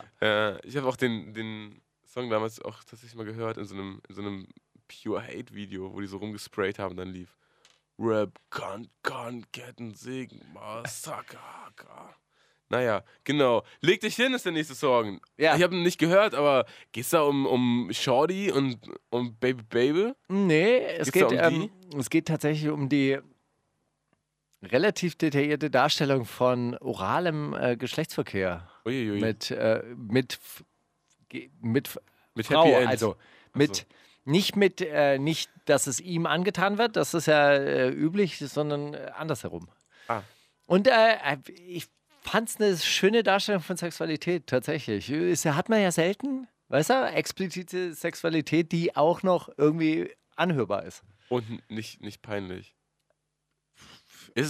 ja, 0.20 0.58
ich 0.64 0.76
habe 0.76 0.88
auch 0.88 0.96
den, 0.96 1.32
den 1.34 1.80
Song 2.04 2.30
damals 2.30 2.60
auch 2.62 2.78
tatsächlich 2.84 3.14
mal 3.14 3.24
gehört 3.24 3.58
in 3.58 3.64
so 3.64 3.74
einem, 3.74 4.00
in 4.08 4.14
so 4.14 4.22
einem 4.22 4.48
Pure 4.88 5.22
Hate 5.22 5.54
Video, 5.54 5.92
wo 5.92 6.00
die 6.00 6.06
so 6.06 6.16
rumgesprayt 6.18 6.78
haben, 6.78 6.96
dann 6.96 7.08
lief 7.08 7.36
Rap, 7.98 8.38
Kan, 8.50 8.88
Kan, 9.02 9.44
Kettensägen, 9.52 10.40
Massaker. 10.54 12.14
Naja, 12.70 13.02
genau. 13.24 13.64
Leg 13.80 14.00
dich 14.00 14.14
hin 14.14 14.34
ist 14.34 14.44
der 14.44 14.52
nächste 14.52 14.74
Song. 14.74 15.20
Ja. 15.36 15.56
Ich 15.56 15.62
habe 15.62 15.74
ihn 15.74 15.82
nicht 15.82 15.98
gehört, 15.98 16.34
aber 16.34 16.66
geht's 16.92 17.10
da 17.10 17.22
um, 17.22 17.46
um 17.46 17.88
Shorty 17.92 18.52
und 18.52 18.78
um 19.10 19.34
Baby 19.36 19.62
Baby? 19.62 20.12
Nee, 20.28 20.78
es 20.98 21.10
Geht's 21.10 21.30
geht, 21.30 21.40
um 21.40 21.62
ähm, 21.62 21.70
es 21.98 22.10
geht 22.10 22.28
tatsächlich 22.28 22.70
um 22.70 22.88
die 22.88 23.18
relativ 24.62 25.16
detaillierte 25.16 25.70
Darstellung 25.70 26.24
von 26.24 26.76
oralem 26.78 27.54
äh, 27.54 27.76
Geschlechtsverkehr 27.76 28.68
Uiuiui. 28.88 29.20
mit, 29.20 29.50
äh, 29.50 29.82
mit, 29.96 30.38
mit 31.60 31.88
Mit 32.34 32.46
Frau. 32.46 32.64
Happy 32.64 32.74
End. 32.74 32.88
Also 32.88 33.16
mit, 33.54 33.76
so. 33.76 33.82
nicht 34.24 34.56
mit, 34.56 34.80
äh, 34.80 35.18
nicht, 35.18 35.50
dass 35.66 35.86
es 35.86 36.00
ihm 36.00 36.26
angetan 36.26 36.78
wird, 36.78 36.96
das 36.96 37.14
ist 37.14 37.26
ja 37.26 37.52
äh, 37.52 37.90
üblich, 37.90 38.38
sondern 38.38 38.94
äh, 38.94 39.10
andersherum. 39.14 39.68
Ah. 40.06 40.22
Und 40.66 40.86
äh, 40.86 41.14
äh, 41.14 41.38
ich 41.66 41.86
fand 42.22 42.48
es 42.48 42.60
eine 42.60 42.76
schöne 42.76 43.22
Darstellung 43.22 43.62
von 43.62 43.76
Sexualität, 43.76 44.46
tatsächlich. 44.46 45.10
Ist, 45.10 45.44
hat 45.46 45.68
man 45.68 45.80
ja 45.80 45.90
selten, 45.90 46.46
weißt 46.68 46.90
du, 46.90 47.10
explizite 47.12 47.94
Sexualität, 47.94 48.70
die 48.70 48.94
auch 48.94 49.22
noch 49.22 49.50
irgendwie 49.56 50.10
anhörbar 50.36 50.84
ist. 50.84 51.02
Und 51.28 51.68
nicht, 51.70 52.00
nicht 52.00 52.22
peinlich. 52.22 52.74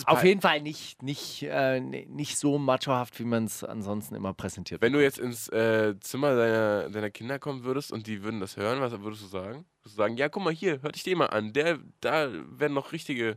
Auf 0.06 0.24
jeden 0.24 0.40
Fall 0.40 0.60
nicht, 0.60 1.02
nicht, 1.02 1.42
äh, 1.42 1.80
nicht 1.80 2.38
so 2.38 2.58
machohaft, 2.58 3.18
wie 3.18 3.24
man 3.24 3.44
es 3.44 3.64
ansonsten 3.64 4.14
immer 4.14 4.34
präsentiert. 4.34 4.82
Wenn 4.82 4.92
du 4.92 5.02
jetzt 5.02 5.18
ins 5.18 5.48
äh, 5.48 5.94
Zimmer 6.00 6.36
deiner, 6.36 6.90
deiner 6.90 7.10
Kinder 7.10 7.38
kommen 7.38 7.64
würdest 7.64 7.92
und 7.92 8.06
die 8.06 8.22
würden 8.22 8.40
das 8.40 8.56
hören, 8.56 8.80
was 8.80 8.92
würdest 9.00 9.22
du 9.22 9.26
sagen? 9.26 9.64
Würdest 9.82 9.96
du 9.96 10.02
sagen, 10.02 10.16
ja, 10.16 10.28
guck 10.28 10.42
mal 10.42 10.52
hier, 10.52 10.82
hör 10.82 10.92
dich 10.92 11.02
den 11.02 11.18
mal 11.18 11.26
an. 11.26 11.52
Der, 11.52 11.78
da 12.00 12.30
werden 12.32 12.74
noch 12.74 12.92
richtige 12.92 13.36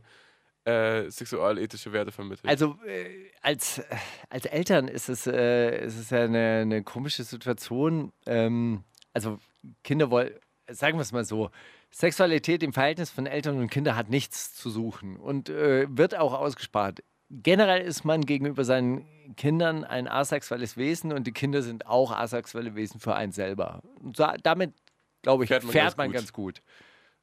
äh, 0.64 1.10
sexualethische 1.10 1.92
Werte 1.92 2.12
vermittelt. 2.12 2.48
Also 2.48 2.78
äh, 2.86 3.30
als, 3.40 3.82
als 4.28 4.46
Eltern 4.46 4.88
ist 4.88 5.08
es, 5.08 5.26
äh, 5.26 5.84
ist 5.86 5.98
es 5.98 6.10
ja 6.10 6.24
eine, 6.24 6.60
eine 6.62 6.82
komische 6.82 7.24
Situation. 7.24 8.12
Ähm, 8.26 8.84
also 9.12 9.38
Kinder 9.82 10.10
wollen, 10.10 10.30
sagen 10.68 10.98
wir 10.98 11.02
es 11.02 11.12
mal 11.12 11.24
so, 11.24 11.50
Sexualität 11.92 12.62
im 12.62 12.72
Verhältnis 12.72 13.10
von 13.10 13.26
Eltern 13.26 13.58
und 13.58 13.70
Kindern 13.70 13.96
hat 13.96 14.08
nichts 14.08 14.54
zu 14.54 14.70
suchen 14.70 15.16
und 15.16 15.50
äh, 15.50 15.86
wird 15.88 16.16
auch 16.16 16.32
ausgespart. 16.32 17.02
Generell 17.28 17.82
ist 17.82 18.04
man 18.04 18.24
gegenüber 18.24 18.64
seinen 18.64 19.06
Kindern 19.36 19.84
ein 19.84 20.08
asexuelles 20.08 20.76
Wesen 20.76 21.12
und 21.12 21.26
die 21.26 21.32
Kinder 21.32 21.62
sind 21.62 21.86
auch 21.86 22.10
asexuelle 22.10 22.74
Wesen 22.74 22.98
für 22.98 23.14
einen 23.14 23.32
selber. 23.32 23.82
Und 24.00 24.18
da, 24.18 24.36
damit, 24.42 24.74
glaube 25.22 25.44
ich, 25.44 25.48
Fährt 25.48 25.64
fährt 25.64 25.96
man 25.96 26.08
man, 26.08 26.12
ganz 26.12 26.24
ganz, 26.24 26.32
gut. 26.32 26.62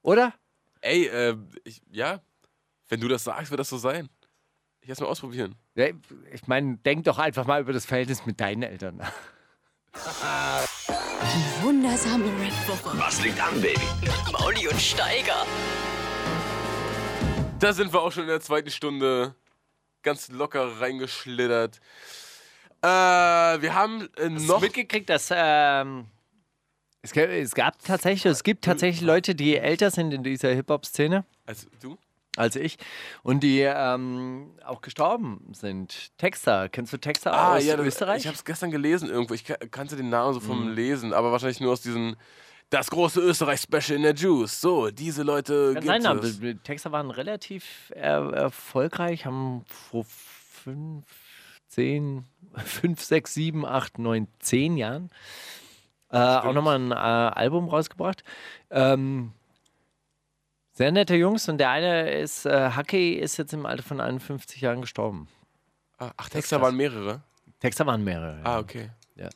Oder? 0.02 0.34
Ey, 0.82 1.08
äh, 1.08 1.36
ich, 1.64 1.82
ja, 1.92 2.22
wenn 2.88 3.00
du 3.00 3.08
das 3.08 3.24
sagst, 3.24 3.52
wird 3.52 3.60
das 3.60 3.70
so 3.70 3.78
sein. 3.78 4.10
Ich 4.82 4.88
werde 4.88 4.94
es 4.94 5.02
mal 5.02 5.08
ausprobieren. 5.08 5.56
Ja, 5.76 5.88
Ich 6.32 6.48
meine, 6.48 6.78
denk 6.78 7.04
doch 7.04 7.18
einfach 7.20 7.46
mal 7.46 7.62
über 7.62 7.74
das 7.74 7.86
Verhältnis 7.86 8.26
mit 8.26 8.40
deinen 8.40 8.64
Eltern 8.64 8.98
nach. 8.98 9.14
Wundersame 11.70 12.26
Rap-Woche. 12.26 12.98
Was 12.98 13.24
liegt 13.24 13.40
an, 13.40 13.62
Baby? 13.62 13.80
Mauli 14.32 14.68
und 14.68 14.82
Steiger. 14.82 15.46
Da 17.60 17.74
sind 17.74 17.94
wir 17.94 18.02
auch 18.02 18.12
schon 18.12 18.24
in 18.24 18.30
der 18.30 18.42
zweiten 18.42 18.72
Stunde. 18.72 19.36
Ganz 20.02 20.30
locker 20.30 20.82
reingeschlittert. 20.82 21.80
Äh, 22.82 22.88
wir 22.88 23.76
haben 23.76 24.10
äh, 24.18 24.32
Hast 24.32 24.48
noch. 24.48 24.56
du 24.56 24.62
mitgekriegt, 24.66 25.12
dass 25.12 25.30
ähm, 25.32 26.08
es, 27.04 27.12
gab, 27.12 27.30
es 27.30 27.54
gab 27.54 27.78
tatsächlich, 27.84 28.26
es 28.26 28.42
gibt 28.42 28.66
tatsächlich 28.66 29.02
Leute, 29.02 29.36
die 29.36 29.56
älter 29.56 29.92
sind 29.92 30.12
in 30.12 30.24
dieser 30.24 30.50
Hip-Hop-Szene 30.50 31.24
Also, 31.46 31.68
du? 31.84 32.00
Als 32.40 32.56
ich 32.56 32.78
und 33.24 33.42
die 33.44 33.60
ähm, 33.62 34.52
auch 34.66 34.82
gestorben 34.82 35.52
sind. 35.54 36.18
Texter, 36.18 36.70
kennst 36.70 36.94
du 36.94 36.98
Texter 36.98 37.34
Ah, 37.34 37.58
aus 37.58 37.66
ja, 37.66 37.76
das, 37.76 37.86
Österreich? 37.86 38.22
ich 38.22 38.28
habe 38.28 38.36
es 38.36 38.46
gestern 38.46 38.72
gelesen 38.72 39.10
irgendwo. 39.10 39.34
Ich 39.34 39.44
ka- 39.46 39.58
kannte 39.70 39.96
den 39.96 40.10
Namen 40.10 40.34
so 40.34 40.40
Mhm. 40.40 40.44
vom 40.46 40.70
Lesen, 40.74 41.14
aber 41.14 41.32
wahrscheinlich 41.32 41.60
nur 41.60 41.74
aus 41.74 41.82
diesen. 41.82 42.16
Das 42.72 42.92
große 42.92 43.20
Österreich-Special 43.20 43.96
in 43.98 44.04
der 44.04 44.14
Juice. 44.14 44.62
So, 44.62 44.92
diese 44.92 45.24
Leute 45.24 45.74
Kann 45.74 45.84
gibt 45.84 46.04
sein, 46.04 46.18
es. 46.20 46.40
die 46.40 46.56
Texter 46.56 46.92
waren 46.92 47.10
relativ 47.10 47.92
äh, 47.96 48.00
erfolgreich, 48.02 49.26
haben 49.26 49.66
vor 49.66 50.06
fünf, 50.08 51.04
zehn, 51.68 52.26
fünf, 52.64 53.02
sechs, 53.04 53.34
sieben, 53.34 53.66
acht, 53.66 53.98
neun, 53.98 54.28
zehn 54.38 54.78
Jahren 54.78 55.10
äh, 56.12 56.18
auch 56.18 56.54
nochmal 56.54 56.78
ein 56.80 56.92
äh, 56.92 56.96
Album 56.96 57.70
rausgebracht. 57.70 58.24
Ähm, 58.70 59.32
sehr 60.80 60.94
nette 60.94 61.14
Jungs 61.16 61.50
und 61.50 61.58
der 61.58 61.72
eine 61.72 62.10
ist, 62.12 62.46
äh, 62.46 62.70
Hacke 62.72 63.16
ist 63.18 63.36
jetzt 63.36 63.52
im 63.54 63.66
Alter 63.66 63.84
von 63.84 64.00
51 64.00 64.62
Jahren 64.62 64.80
gestorben. 64.80 65.28
Ah, 65.98 66.12
Ach, 66.16 66.30
Texter 66.30 66.62
waren 66.62 66.78
mehrere. 66.78 67.22
Texter 67.60 67.86
waren 67.86 68.02
mehrere. 68.02 68.40
Ah, 68.46 68.60
okay. 68.60 68.90
Ja. 69.16 69.28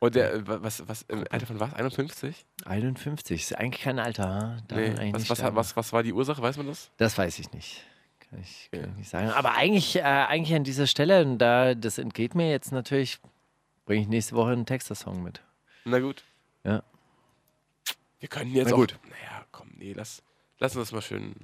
Und 0.00 0.16
der, 0.16 0.34
äh, 0.34 0.46
wa- 0.48 0.58
was, 0.62 0.86
was, 0.88 1.02
im 1.02 1.24
Alter 1.30 1.46
von 1.46 1.60
was? 1.60 1.72
51? 1.74 2.44
51, 2.64 3.40
ist 3.42 3.56
eigentlich 3.56 3.82
kein 3.84 4.00
Alter. 4.00 4.56
Darf 4.66 4.78
Nee. 4.80 4.86
eigentlich 4.98 5.14
Was, 5.14 5.30
was, 5.30 5.38
sterben. 5.38 5.56
was, 5.56 5.76
was 5.76 5.92
war 5.92 6.02
die 6.02 6.12
Ursache? 6.12 6.42
Weiß 6.42 6.56
man 6.56 6.66
das? 6.66 6.90
Das 6.96 7.16
weiß 7.16 7.38
ich 7.38 7.52
nicht. 7.52 7.84
Kann 8.28 8.40
ich, 8.40 8.68
kann 8.72 8.80
Ja. 8.80 8.86
ich 8.88 8.96
nicht 8.96 9.08
sagen. 9.10 9.28
Aber 9.30 9.54
eigentlich, 9.54 9.94
äh, 9.94 10.00
eigentlich 10.02 10.56
an 10.56 10.64
dieser 10.64 10.88
Stelle, 10.88 11.22
und 11.22 11.38
da 11.38 11.76
das 11.76 11.98
entgeht 11.98 12.34
mir 12.34 12.50
jetzt 12.50 12.72
natürlich, 12.72 13.20
bringe 13.84 14.02
ich 14.02 14.08
nächste 14.08 14.34
Woche 14.34 14.50
einen 14.50 14.66
Texter-Song 14.66 15.22
mit. 15.22 15.40
Na 15.84 16.00
gut. 16.00 16.24
Ja. 16.64 16.82
Wir 18.18 18.28
können 18.28 18.52
jetzt 18.52 18.70
Na 18.70 18.72
auch. 18.74 18.78
gut. 18.80 18.98
Naja, 19.04 19.35
komm, 19.35 19.35
nee, 19.76 19.92
lass, 19.92 20.22
lass 20.58 20.76
uns 20.76 20.88
das 20.88 20.92
mal 20.92 21.02
schön, 21.02 21.34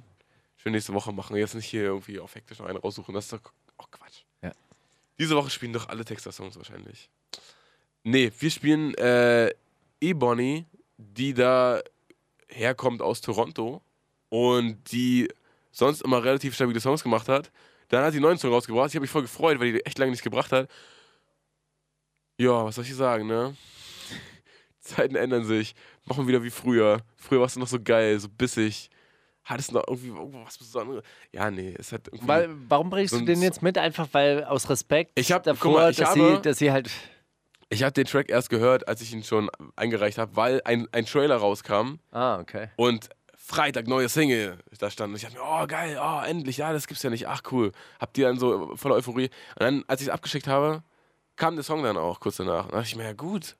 schön 0.57 0.71
nächste 0.71 0.93
Woche 0.93 1.11
machen. 1.11 1.35
Jetzt 1.35 1.55
nicht 1.55 1.65
hier 1.65 1.83
irgendwie 1.83 2.19
auf 2.19 2.35
hektisch 2.35 2.59
noch 2.59 2.67
einen 2.67 2.77
raussuchen. 2.77 3.13
Das 3.13 3.25
ist 3.25 3.33
doch 3.33 3.53
auch 3.77 3.89
Quatsch. 3.91 4.23
Ja. 4.41 4.51
Diese 5.19 5.35
Woche 5.35 5.49
spielen 5.49 5.73
doch 5.73 5.89
alle 5.89 6.05
Texter-Songs 6.05 6.57
wahrscheinlich. 6.57 7.09
Nee, 8.03 8.31
wir 8.37 8.51
spielen 8.51 8.93
äh, 8.95 9.53
E-Bonnie, 10.01 10.65
die 10.97 11.33
da 11.33 11.81
herkommt 12.49 13.01
aus 13.01 13.21
Toronto 13.21 13.81
und 14.29 14.91
die 14.91 15.29
sonst 15.71 16.01
immer 16.01 16.23
relativ 16.23 16.55
stabile 16.55 16.79
Songs 16.79 17.03
gemacht 17.03 17.29
hat. 17.29 17.51
Dann 17.89 18.03
hat 18.03 18.11
sie 18.11 18.17
einen 18.17 18.23
neuen 18.23 18.37
Song 18.37 18.51
rausgebracht. 18.51 18.89
Ich 18.89 18.95
habe 18.95 19.03
mich 19.03 19.11
voll 19.11 19.21
gefreut, 19.21 19.59
weil 19.59 19.73
die 19.73 19.85
echt 19.85 19.97
lange 19.97 20.11
nichts 20.11 20.23
gebracht 20.23 20.51
hat. 20.51 20.69
Ja, 22.37 22.65
was 22.65 22.75
soll 22.75 22.83
ich 22.83 22.95
sagen, 22.95 23.27
ne? 23.27 23.55
Zeiten 24.83 25.15
ändern 25.15 25.45
sich. 25.45 25.73
Machen 26.05 26.27
wieder 26.27 26.43
wie 26.43 26.49
früher. 26.49 27.01
Früher 27.15 27.41
warst 27.41 27.55
du 27.55 27.59
noch 27.59 27.67
so 27.67 27.79
geil, 27.81 28.19
so 28.19 28.27
bissig. 28.29 28.89
Hattest 29.45 29.73
noch 29.73 29.83
irgendwie 29.87 30.09
irgendwas 30.09 30.57
Besonderes. 30.57 31.03
Ja, 31.33 31.51
nee, 31.51 31.75
es 31.77 31.91
hat 31.91 32.07
irgendwie. 32.07 32.27
Weil, 32.27 32.49
warum 32.69 32.89
bringst 32.89 33.13
so 33.13 33.19
du 33.19 33.25
den 33.25 33.41
jetzt 33.41 33.61
mit? 33.61 33.77
Einfach 33.77 34.07
weil 34.13 34.43
aus 34.45 34.69
Respekt 34.69 35.11
Ich 35.19 35.31
hab- 35.31 35.43
davor, 35.43 35.73
mal, 35.73 35.91
ich 35.91 35.97
dass, 35.97 36.09
habe- 36.11 36.35
sie, 36.37 36.41
dass 36.41 36.57
sie 36.59 36.71
halt. 36.71 36.89
ich 37.69 37.83
habe 37.83 37.91
den 37.91 38.05
Track 38.05 38.29
erst 38.29 38.49
gehört, 38.49 38.87
als 38.87 39.01
ich 39.01 39.11
ihn 39.13 39.23
schon 39.23 39.49
eingereicht 39.75 40.17
habe, 40.17 40.35
weil 40.37 40.61
ein, 40.63 40.87
ein 40.93 41.05
Trailer 41.05 41.35
rauskam 41.37 41.95
Ah, 42.11 42.39
okay. 42.39 42.69
und 42.77 43.09
Freitag 43.35 43.87
neue 43.87 44.07
Single 44.07 44.57
da 44.79 44.89
stand. 44.89 45.09
Und 45.09 45.17
ich 45.17 45.23
dachte 45.23 45.35
mir, 45.35 45.43
oh 45.43 45.67
geil, 45.67 45.99
oh 46.01 46.21
endlich, 46.25 46.55
ja, 46.57 46.71
das 46.71 46.87
gibt's 46.87 47.03
ja 47.03 47.09
nicht. 47.09 47.27
Ach 47.27 47.41
cool. 47.51 47.73
Habt 47.99 48.17
ihr 48.17 48.27
dann 48.27 48.39
so 48.39 48.73
voller 48.77 48.95
Euphorie. 48.95 49.25
Und 49.55 49.59
dann, 49.59 49.83
als 49.87 49.99
ich 49.99 50.07
es 50.07 50.13
abgeschickt 50.13 50.47
habe, 50.47 50.83
kam 51.35 51.55
der 51.55 51.63
Song 51.65 51.83
dann 51.83 51.97
auch 51.97 52.21
kurz 52.21 52.37
danach. 52.37 52.63
Und 52.65 52.71
da 52.71 52.77
dachte 52.77 52.87
ich 52.87 52.95
mir, 52.95 53.03
ja 53.03 53.11
gut, 53.13 53.57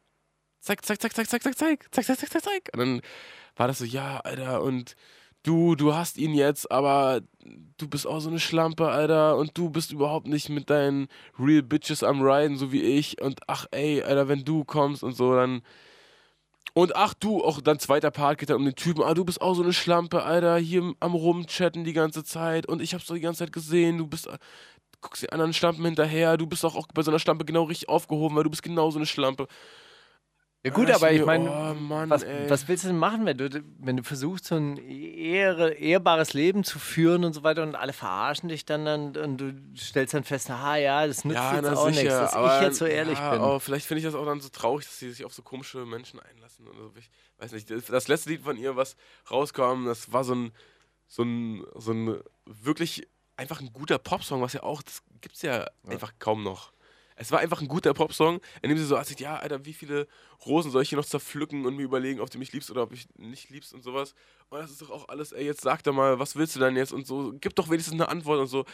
Zeig, 0.64 0.82
zeig, 0.86 0.98
zeig, 1.02 1.14
zeig, 1.14 1.28
zeig, 1.28 1.44
zeig, 1.44 1.58
zeig, 1.58 1.92
zeig, 1.92 2.06
zeig, 2.06 2.18
zeig, 2.18 2.32
zeig, 2.32 2.42
zeig. 2.42 2.70
Und 2.72 2.80
dann 2.80 3.02
war 3.58 3.68
das 3.68 3.80
so, 3.80 3.84
ja, 3.84 4.22
Alter, 4.22 4.64
und 4.64 4.96
du, 5.44 5.76
du 5.76 5.94
hast 5.94 6.18
ihn 6.18 6.34
jetzt, 6.34 6.72
aber 6.72 7.20
du 7.78 7.90
bist 7.90 8.08
auch 8.08 8.22
so 8.22 8.30
eine 8.30 8.40
Schlampe, 8.40 8.88
Alter, 8.88 9.36
und 9.36 9.58
du 9.58 9.70
bist 9.70 9.92
überhaupt 9.92 10.26
nicht 10.26 10.48
mit 10.48 10.70
deinen 10.70 11.10
Real 11.38 11.64
Bitches 11.64 12.02
am 12.02 12.22
Riden, 12.22 12.56
so 12.56 12.72
wie 12.72 12.82
ich. 12.82 13.22
Und 13.22 13.42
ach, 13.48 13.66
ey, 13.72 14.04
Alter, 14.04 14.30
wenn 14.30 14.46
du 14.46 14.64
kommst 14.64 15.04
und 15.04 15.18
so, 15.18 15.36
dann. 15.36 15.64
Und 16.74 16.96
ach 16.96 17.14
du, 17.14 17.44
auch 17.44 17.60
dann 17.60 17.78
zweiter 17.80 18.10
Part 18.10 18.38
geht 18.38 18.50
dann 18.50 18.56
um 18.56 18.66
den 18.66 18.76
Typen, 18.76 19.04
ah, 19.04 19.14
du 19.14 19.26
bist 19.26 19.42
auch 19.42 19.56
so 19.56 19.64
eine 19.64 19.74
Schlampe, 19.74 20.24
Alter, 20.24 20.58
hier 20.58 20.94
am 21.02 21.14
Rumchatten 21.14 21.84
die 21.84 21.92
ganze 21.92 22.24
Zeit 22.24 22.68
und 22.68 22.82
ich 22.82 22.94
hab's 22.94 23.06
doch 23.06 23.16
die 23.16 23.22
ganze 23.22 23.40
Zeit 23.40 23.52
gesehen, 23.52 23.98
du 23.98 24.08
bist, 24.08 24.30
guckst 25.02 25.24
die 25.24 25.32
anderen 25.34 25.54
Schlampen 25.54 25.84
hinterher, 25.84 26.38
du 26.38 26.48
bist 26.48 26.64
doch 26.64 26.78
auch 26.78 26.88
bei 26.94 27.04
so 27.04 27.12
einer 27.12 27.20
Schlampe 27.20 27.44
genau 27.44 27.64
richtig 27.64 27.90
aufgehoben, 27.90 28.38
weil 28.38 28.46
du 28.46 28.50
bist 28.50 28.64
genau 28.64 28.90
so 28.92 28.98
eine 28.98 29.06
Schlampe. 29.06 29.48
Ja 30.66 30.72
gut, 30.72 30.90
aber 30.90 31.12
ich 31.12 31.26
meine, 31.26 31.50
oh 31.50 32.10
was, 32.10 32.26
was 32.48 32.68
willst 32.70 32.86
du 32.86 32.88
denn 32.88 32.98
machen, 32.98 33.26
wenn 33.26 33.38
du, 33.38 33.64
wenn 33.80 33.98
du 33.98 34.04
versuchst, 34.04 34.46
so 34.46 34.56
ein 34.56 34.78
ehre, 34.78 35.74
ehrbares 35.74 36.34
Leben 36.34 36.64
zu 36.64 36.80
führen 36.80 37.26
und 37.26 37.34
so 37.34 37.44
weiter 37.44 37.64
und 37.64 37.76
alle 37.76 37.92
verarschen 37.92 38.48
dich 38.48 38.64
dann, 38.64 38.86
dann 38.86 39.18
und 39.18 39.38
du 39.38 39.54
stellst 39.76 40.14
dann 40.14 40.24
fest, 40.24 40.50
aha, 40.50 40.78
ja, 40.78 41.06
das 41.06 41.26
nützt 41.26 41.42
jetzt 41.54 41.64
na 41.64 41.76
auch 41.76 41.90
nichts, 41.90 42.04
dass 42.06 42.34
ich 42.34 42.62
jetzt 42.62 42.78
so 42.78 42.86
ehrlich 42.86 43.20
ja, 43.20 43.32
bin. 43.32 43.42
Aber 43.42 43.60
vielleicht 43.60 43.86
finde 43.88 44.00
ich 44.00 44.06
das 44.06 44.16
auch 44.16 44.26
dann 44.26 44.40
so 44.40 44.48
traurig, 44.48 44.86
dass 44.86 45.00
sie 45.00 45.12
sich 45.12 45.26
auf 45.26 45.34
so 45.34 45.42
komische 45.42 45.86
Menschen 45.86 46.22
einlassen. 46.22 46.66
Oder 46.66 46.84
so. 46.84 46.94
Ich 46.98 47.10
weiß 47.40 47.52
nicht, 47.52 47.70
das, 47.70 47.88
das 47.88 48.08
letzte 48.08 48.30
Lied 48.30 48.44
von 48.44 48.56
ihr, 48.56 48.78
was 48.78 48.96
rauskam, 49.30 49.86
das 49.86 50.14
war 50.14 50.24
so 50.24 50.34
ein, 50.34 50.54
so 51.08 51.24
ein, 51.24 51.66
so 51.76 51.92
ein 51.92 52.22
wirklich 52.46 53.06
einfach 53.36 53.60
ein 53.60 53.74
guter 53.74 53.98
Popsong, 53.98 54.42
was 54.42 54.54
ja 54.54 54.64
auch, 54.64 54.82
das 54.82 55.04
gibt 55.20 55.36
es 55.36 55.42
ja, 55.42 55.68
einfach 55.88 56.14
kaum 56.20 56.44
noch. 56.44 56.73
Es 57.24 57.32
war 57.32 57.40
einfach 57.40 57.62
ein 57.62 57.68
guter 57.70 57.94
Popsong, 57.94 58.42
in 58.62 58.70
dem 58.70 58.78
sie 58.78 58.84
so 58.86 58.96
erzählt, 58.96 59.20
ja, 59.22 59.38
Alter, 59.38 59.66
wie 59.66 59.74
viele 59.74 60.08
Rosen 60.46 60.72
soll 60.72 60.82
ich 60.84 60.90
hier 60.90 60.98
noch 60.98 61.06
zerpflücken 61.06 61.66
und 61.66 61.76
mir 61.78 61.84
überlegen, 61.84 62.20
ob 62.20 62.30
du 62.30 62.38
mich 62.38 62.52
liebst 62.52 62.70
oder 62.70 62.84
ob 62.84 62.92
ich 62.92 63.08
nicht 63.18 63.50
liebst 63.50 63.74
und 63.74 63.82
sowas. 63.82 64.14
Und 64.50 64.60
das 64.60 64.72
ist 64.72 64.82
doch 64.82 64.90
auch 64.90 65.08
alles, 65.08 65.32
ey, 65.32 65.46
jetzt 65.46 65.62
sag 65.62 65.84
doch 65.84 65.94
mal, 65.94 66.20
was 66.20 66.36
willst 66.36 66.56
du 66.56 66.60
denn 66.60 66.76
jetzt 66.76 66.92
und 66.92 67.08
so, 67.08 67.34
gib 67.40 67.56
doch 67.56 67.70
wenigstens 67.70 67.94
eine 67.94 68.10
Antwort 68.10 68.40
und 68.42 68.48
so. 68.48 68.66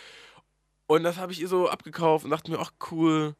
Und 0.87 1.03
das 1.03 1.17
habe 1.17 1.31
ich 1.31 1.39
ihr 1.39 1.47
so 1.47 1.69
abgekauft 1.69 2.25
und 2.25 2.31
dachte 2.31 2.49
mir, 2.49 2.59
ach 2.59 2.71
cool. 2.91 3.35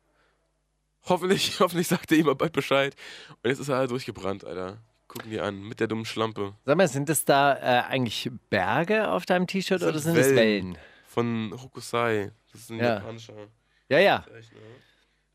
Hoffentlich, 1.06 1.56
hoffentlich 1.60 1.88
sagt 1.88 2.12
er 2.12 2.18
ihm 2.20 2.28
mal 2.28 2.36
bald 2.36 2.54
Bescheid. 2.54 2.96
Und 3.42 3.50
jetzt 3.50 3.60
ist 3.60 3.70
er 3.70 3.78
halt 3.78 3.90
durchgebrannt, 3.92 4.46
Alter. 4.46 4.78
Gucken 5.08 5.32
die 5.32 5.40
an, 5.40 5.60
mit 5.64 5.80
der 5.80 5.88
dummen 5.88 6.06
Schlampe. 6.06 6.54
Sag 6.66 6.78
mal, 6.78 6.88
sind 6.88 7.10
das 7.10 7.26
da 7.26 7.56
äh, 7.56 7.84
eigentlich 7.90 8.30
Berge 8.52 9.10
auf 9.10 9.26
deinem 9.26 9.48
T-Shirt 9.48 9.82
oder 9.82 9.98
sind 9.98 10.16
es 10.16 10.28
Wellen. 10.28 10.36
Wellen? 10.36 10.78
Von 11.08 11.52
Hokusai. 11.60 12.32
Das 12.52 12.62
ist 12.62 12.70
ein 12.70 12.78
Ja. 12.78 12.96
japanischer. 12.96 13.34
Ja, 13.90 13.98
ja. 13.98 14.24
Zeichner. 14.32 14.60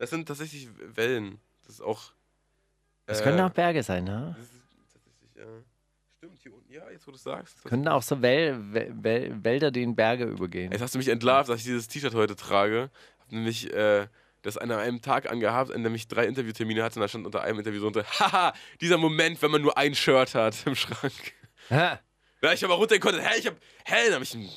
Das 0.05 0.11
sind 0.11 0.29
tatsächlich 0.29 0.69
Wellen. 0.97 1.41
Das 1.65 1.77
ist 1.77 1.81
auch. 1.81 2.13
Das 3.07 3.21
äh, 3.21 3.25
können 3.25 3.41
auch 3.41 3.49
Berge 3.51 3.83
sein, 3.83 4.05
ne? 4.05 4.37
Das 4.37 4.45
ist 4.45 4.53
tatsächlich, 4.93 5.35
ja. 5.35 5.63
Stimmt, 6.19 6.39
hier 6.43 6.53
unten. 6.53 6.71
Ja, 6.71 6.91
jetzt 6.91 7.07
wo 7.07 7.11
du 7.11 7.17
es 7.17 7.23
sagst. 7.23 7.57
Das 7.57 7.65
Können 7.65 7.89
auch 7.89 8.03
so 8.03 8.21
Wel 8.21 8.75
Wel 8.75 8.93
Wel 9.03 9.43
Wälder, 9.43 9.71
die 9.71 9.83
in 9.83 9.97
Berge 9.97 10.25
übergehen. 10.25 10.73
Jetzt 10.73 10.83
hast 10.83 10.95
du 10.95 10.99
mich 10.99 11.09
entlarvt, 11.09 11.49
dass 11.49 11.61
ich 11.61 11.65
dieses 11.65 11.89
T-Shirt 11.89 12.13
heute 12.13 12.37
trage. 12.37 12.91
Hab 13.19 13.33
nämlich 13.33 13.73
äh, 13.73 14.09
das 14.43 14.59
an 14.59 14.71
einem 14.71 15.01
Tag 15.01 15.31
angehabt, 15.31 15.73
an 15.73 15.83
dem 15.83 15.95
ich 15.95 16.07
drei 16.07 16.27
Interviewtermine 16.27 16.83
hatte. 16.83 16.97
Und 16.97 17.01
da 17.01 17.09
stand 17.09 17.25
unter 17.25 17.43
einem 17.43 17.61
Interview 17.61 17.81
so 17.81 17.87
unter, 17.87 18.05
haha, 18.21 18.53
dieser 18.83 18.99
Moment, 18.99 19.41
wenn 19.41 19.51
man 19.51 19.63
nur 19.63 19.79
ein 19.79 19.95
Shirt 19.95 20.35
hat 20.35 20.67
im 20.67 20.75
Schrank. 20.75 21.33
Ha. 21.71 21.99
Ja, 22.45 22.53
ich 22.53 22.63
habe 22.63 22.75
runtergekommen, 22.75 23.21
hä, 23.21 23.39
ich 23.39 23.47
hab, 23.47 23.55
hä, 23.87 23.95
dann 24.05 24.15
habe 24.15 24.25
ich 24.25 24.35
ein, 24.35 24.49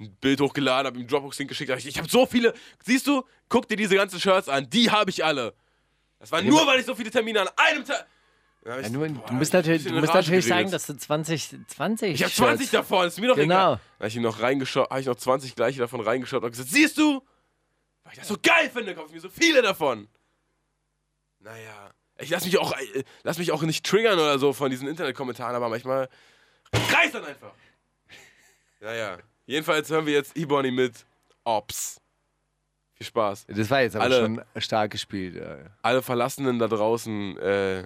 ein 0.00 0.16
Bild 0.20 0.40
hochgeladen, 0.40 0.86
habe 0.88 0.98
ihm 0.98 1.06
Dropbox-Link 1.06 1.48
geschickt, 1.48 1.70
ich, 1.78 1.86
ich 1.86 1.96
habe 1.98 2.08
so 2.08 2.26
viele, 2.26 2.52
siehst 2.84 3.06
du, 3.06 3.22
guck 3.48 3.68
dir 3.68 3.76
diese 3.76 3.94
ganzen 3.94 4.18
Shirts 4.20 4.48
an, 4.48 4.68
die 4.68 4.90
habe 4.90 5.10
ich 5.10 5.24
alle. 5.24 5.54
Das 6.18 6.32
war 6.32 6.42
nur, 6.42 6.66
weil 6.66 6.80
ich 6.80 6.86
so 6.86 6.94
viele 6.96 7.10
Termine 7.12 7.42
an 7.42 7.48
einem 7.56 7.84
Tag... 7.84 8.06
Dann 8.62 8.72
hab 8.72 8.80
ich- 8.80 8.86
Ja, 8.86 8.92
du, 8.92 9.14
boah, 9.14 9.26
du 9.26 9.34
musst 9.34 9.52
natürlich, 9.52 9.84
du 9.84 9.92
musst 9.92 10.12
natürlich 10.12 10.46
sagen, 10.46 10.68
dass 10.70 10.86
du 10.86 10.96
20, 10.96 11.56
20 11.68 12.14
Ich 12.14 12.22
habe 12.24 12.32
20 12.32 12.58
Shirts- 12.68 12.70
davon, 12.72 13.06
ist 13.06 13.20
mir 13.20 13.28
doch 13.28 13.36
Genau. 13.36 13.54
egal. 13.54 13.80
Da 13.98 14.02
habe 14.04 14.08
ich 14.08 14.16
noch 14.16 14.40
reingeschaut, 14.42 14.90
habe 14.90 15.00
ich 15.00 15.06
noch 15.06 15.14
20 15.14 15.54
gleiche 15.54 15.78
davon 15.78 16.00
reingeschaut 16.00 16.42
und 16.42 16.50
gesagt, 16.50 16.68
siehst 16.70 16.98
du? 16.98 17.22
Weil 18.02 18.14
ich 18.14 18.18
das 18.18 18.26
so 18.28 18.36
geil 18.42 18.68
finde, 18.68 18.96
kaufe 18.96 19.06
ich 19.08 19.14
mir 19.14 19.20
so 19.20 19.28
viele 19.28 19.62
davon. 19.62 20.08
Naja, 21.40 21.90
ich 22.18 22.30
lass 22.30 22.44
mich 22.44 22.58
auch, 22.58 22.72
äh, 22.72 23.04
lass 23.22 23.38
mich 23.38 23.52
auch 23.52 23.62
nicht 23.62 23.86
triggern 23.86 24.18
oder 24.18 24.38
so 24.40 24.52
von 24.52 24.70
diesen 24.70 24.88
Internetkommentaren, 24.88 25.54
aber 25.54 25.68
manchmal 25.68 26.08
reißt 26.72 27.14
dann 27.14 27.24
einfach. 27.24 27.52
Naja, 28.80 29.18
jedenfalls 29.46 29.88
hören 29.90 30.06
wir 30.06 30.12
jetzt 30.14 30.36
Ebony 30.36 30.70
mit 30.70 31.04
Ops. 31.44 32.00
Viel 32.94 33.06
Spaß. 33.06 33.46
Das 33.48 33.70
war 33.70 33.80
jetzt 33.82 33.96
aber 33.96 34.04
Alle- 34.04 34.20
schon 34.20 34.42
stark 34.58 34.90
gespielt. 34.92 35.36
Ja. 35.36 35.56
Alle 35.82 36.02
Verlassenen 36.02 36.58
da 36.58 36.66
draußen, 36.68 37.38
äh, 37.38 37.84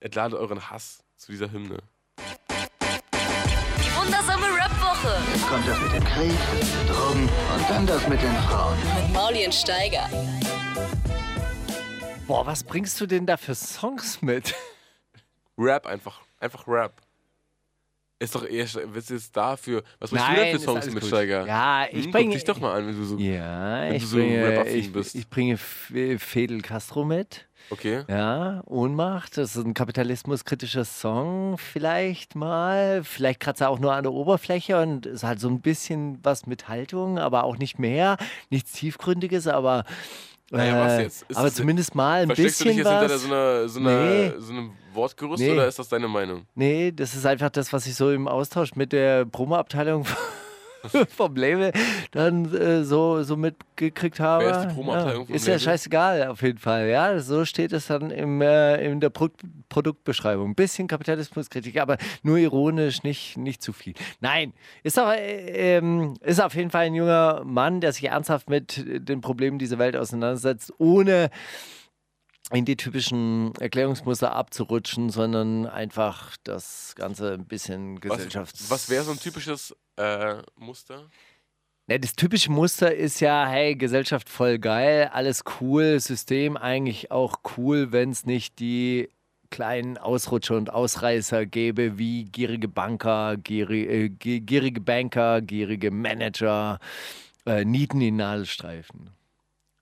entladet 0.00 0.38
euren 0.38 0.70
Hass 0.70 1.02
zu 1.16 1.32
dieser 1.32 1.50
Hymne. 1.50 1.78
Die 2.18 3.96
wundersame 3.96 4.46
Rap-Woche 4.46 5.22
Jetzt 5.32 5.46
kommt 5.48 5.66
das 5.66 5.80
mit 5.80 5.92
dem 5.94 6.04
Krieg, 6.04 6.38
Drogen 6.88 7.28
und 7.28 7.70
dann 7.70 7.86
das 7.86 8.06
mit 8.08 8.20
den 8.22 8.34
Frauen. 8.48 8.76
mit 8.78 9.12
Maulien 9.12 9.52
Steiger. 9.52 10.08
Boah, 12.26 12.46
was 12.46 12.64
bringst 12.64 13.00
du 13.00 13.06
denn 13.06 13.26
da 13.26 13.36
für 13.36 13.54
Songs 13.54 14.22
mit? 14.22 14.54
Rap 15.58 15.86
einfach. 15.86 16.20
Einfach 16.40 16.66
Rap. 16.66 16.92
Ist 18.24 18.34
doch 18.34 18.46
eher, 18.46 18.66
was 18.86 19.10
ist 19.10 19.36
dafür? 19.36 19.82
Was 20.00 20.10
bringst 20.10 20.28
du 20.28 20.34
denn 20.34 20.58
für 20.58 20.64
Songs 20.64 20.86
mit, 20.86 21.00
gut. 21.00 21.08
Steiger? 21.08 21.46
Ja, 21.46 21.86
ich 21.90 22.04
Hm, 22.06 22.10
bringe. 22.12 22.24
Guck 22.26 22.32
dich 22.34 22.44
doch 22.44 22.60
mal 22.60 22.74
an, 22.78 22.86
wenn 22.88 22.96
du 22.96 23.04
so. 23.04 23.18
Ja, 23.18 23.82
wenn 23.82 23.94
ich 23.94 24.02
du 24.02 24.08
so 24.08 24.16
bringe, 24.16 24.68
ich, 24.68 24.92
bist. 24.92 25.14
ich 25.14 25.28
bringe 25.28 25.54
F- 25.54 25.92
Fidel 26.18 26.60
Castro 26.62 27.04
mit. 27.04 27.46
Okay. 27.70 28.04
Ja, 28.08 28.62
Ohnmacht, 28.66 29.38
das 29.38 29.56
ist 29.56 29.64
ein 29.64 29.72
kapitalismuskritischer 29.72 30.84
Song, 30.84 31.56
vielleicht 31.56 32.34
mal. 32.34 33.02
Vielleicht 33.04 33.40
kratzt 33.40 33.62
er 33.62 33.70
auch 33.70 33.78
nur 33.78 33.94
an 33.94 34.02
der 34.02 34.12
Oberfläche 34.12 34.78
und 34.80 35.06
ist 35.06 35.24
halt 35.24 35.40
so 35.40 35.48
ein 35.48 35.60
bisschen 35.62 36.18
was 36.22 36.46
mit 36.46 36.68
Haltung, 36.68 37.18
aber 37.18 37.44
auch 37.44 37.56
nicht 37.56 37.78
mehr. 37.78 38.18
Nichts 38.50 38.72
Tiefgründiges, 38.72 39.46
aber. 39.46 39.84
Naja, 40.50 40.84
was 40.84 40.92
äh, 40.92 41.02
jetzt? 41.02 41.22
Ist 41.28 41.36
aber 41.36 41.50
zumindest 41.52 41.94
mal 41.94 42.22
ein 42.22 42.26
Versteckst 42.28 42.60
du 42.60 42.64
dich 42.64 42.76
bisschen 42.76 42.90
jetzt 42.92 43.00
hinter 43.00 43.18
so, 43.18 43.26
einer, 43.28 43.68
so, 43.68 43.80
einer, 43.80 44.04
Nee. 44.04 44.32
so 44.38 44.52
einem 44.52 44.72
Wortgerüst 44.92 45.40
Nee. 45.42 45.50
oder 45.52 45.66
ist 45.66 45.78
das 45.78 45.88
deine 45.88 46.06
Meinung? 46.06 46.46
Nee, 46.54 46.92
das 46.92 47.14
ist 47.14 47.26
einfach 47.26 47.50
das, 47.50 47.72
was 47.72 47.86
ich 47.86 47.94
so 47.94 48.10
im 48.10 48.28
Austausch 48.28 48.74
mit 48.76 48.92
der 48.92 49.24
Promo-Abteilung 49.24 50.06
vom 51.08 51.36
Label 51.36 51.72
dann 52.10 52.52
äh, 52.54 52.84
so, 52.84 53.22
so 53.22 53.36
mitgekriegt 53.36 54.20
habe. 54.20 54.44
Wer 54.44 54.60
ist 54.60 54.68
die 54.68 54.74
Promo-Abteilung 54.74 55.28
ja, 55.28 55.34
Ist 55.34 55.46
ja 55.46 55.58
scheißegal, 55.58 56.28
auf 56.28 56.42
jeden 56.42 56.58
Fall. 56.58 56.88
Ja, 56.88 57.18
so 57.20 57.44
steht 57.44 57.72
es 57.72 57.86
dann 57.86 58.10
im, 58.10 58.40
äh, 58.40 58.84
in 58.84 59.00
der 59.00 59.10
Pro 59.10 59.28
Produktbeschreibung. 59.68 60.54
Bisschen 60.54 60.86
Kapitalismuskritik, 60.86 61.80
aber 61.80 61.96
nur 62.22 62.38
ironisch, 62.38 63.02
nicht, 63.02 63.36
nicht 63.36 63.60
zu 63.60 63.72
viel. 63.72 63.94
Nein, 64.20 64.52
ist, 64.84 65.00
auch, 65.00 65.10
äh, 65.10 65.80
ist 66.20 66.40
auf 66.40 66.54
jeden 66.54 66.70
Fall 66.70 66.86
ein 66.86 66.94
junger 66.94 67.42
Mann, 67.44 67.80
der 67.80 67.92
sich 67.92 68.04
ernsthaft 68.04 68.48
mit 68.48 68.84
den 68.86 69.20
Problemen 69.20 69.58
dieser 69.58 69.78
Welt 69.78 69.96
auseinandersetzt, 69.96 70.72
ohne 70.78 71.30
in 72.52 72.64
die 72.64 72.76
typischen 72.76 73.54
Erklärungsmuster 73.56 74.32
abzurutschen, 74.32 75.10
sondern 75.10 75.66
einfach 75.66 76.36
das 76.44 76.94
Ganze 76.94 77.32
ein 77.32 77.46
bisschen 77.46 77.96
Was, 77.96 78.18
gesellschafts... 78.18 78.70
was 78.70 78.88
wäre 78.90 79.04
so 79.04 79.12
ein 79.12 79.18
typisches 79.18 79.74
äh, 79.96 80.42
Muster? 80.56 81.08
Ja, 81.86 81.98
das 81.98 82.14
typische 82.14 82.50
Muster 82.50 82.94
ist 82.94 83.20
ja, 83.20 83.46
hey, 83.46 83.76
Gesellschaft 83.76 84.30
voll 84.30 84.58
geil, 84.58 85.10
alles 85.12 85.44
cool, 85.60 86.00
System 86.00 86.56
eigentlich 86.56 87.10
auch 87.10 87.36
cool, 87.56 87.92
wenn 87.92 88.10
es 88.10 88.24
nicht 88.24 88.58
die 88.58 89.10
kleinen 89.50 89.98
Ausrutscher 89.98 90.56
und 90.56 90.70
Ausreißer 90.70 91.44
gäbe, 91.46 91.98
wie 91.98 92.24
gierige 92.24 92.68
Banker, 92.68 93.36
gierig, 93.36 93.88
äh, 93.88 94.08
gi- 94.08 94.40
gierige 94.40 94.80
Banker, 94.80 95.42
gierige 95.42 95.90
Manager, 95.90 96.80
äh, 97.46 97.64
Nieten 97.64 98.00
in 98.00 98.16
Nadelstreifen. 98.16 99.10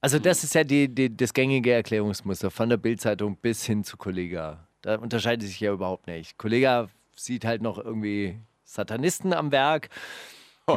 Also 0.01 0.19
das 0.19 0.43
ist 0.43 0.57
ja 0.57 0.65
die, 0.65 0.93
die, 0.93 1.17
das 1.17 1.33
gängige 1.33 1.73
Erklärungsmuster 1.73 2.51
von 2.51 2.69
der 2.69 2.77
Bildzeitung 2.77 3.37
bis 3.37 3.65
hin 3.65 3.85
zu 3.85 3.97
Kollega. 3.97 4.67
Da 4.81 4.97
unterscheidet 4.97 5.47
sich 5.47 5.61
ja 5.61 5.73
überhaupt 5.73 6.09
nicht. 6.09 6.37
Kollega 6.37 6.89
sieht 7.15 7.45
halt 7.45 7.63
noch 7.63 7.79
irgendwie 7.79 8.41
Satanisten 8.73 9.33
am 9.35 9.53
Werk. 9.53 9.89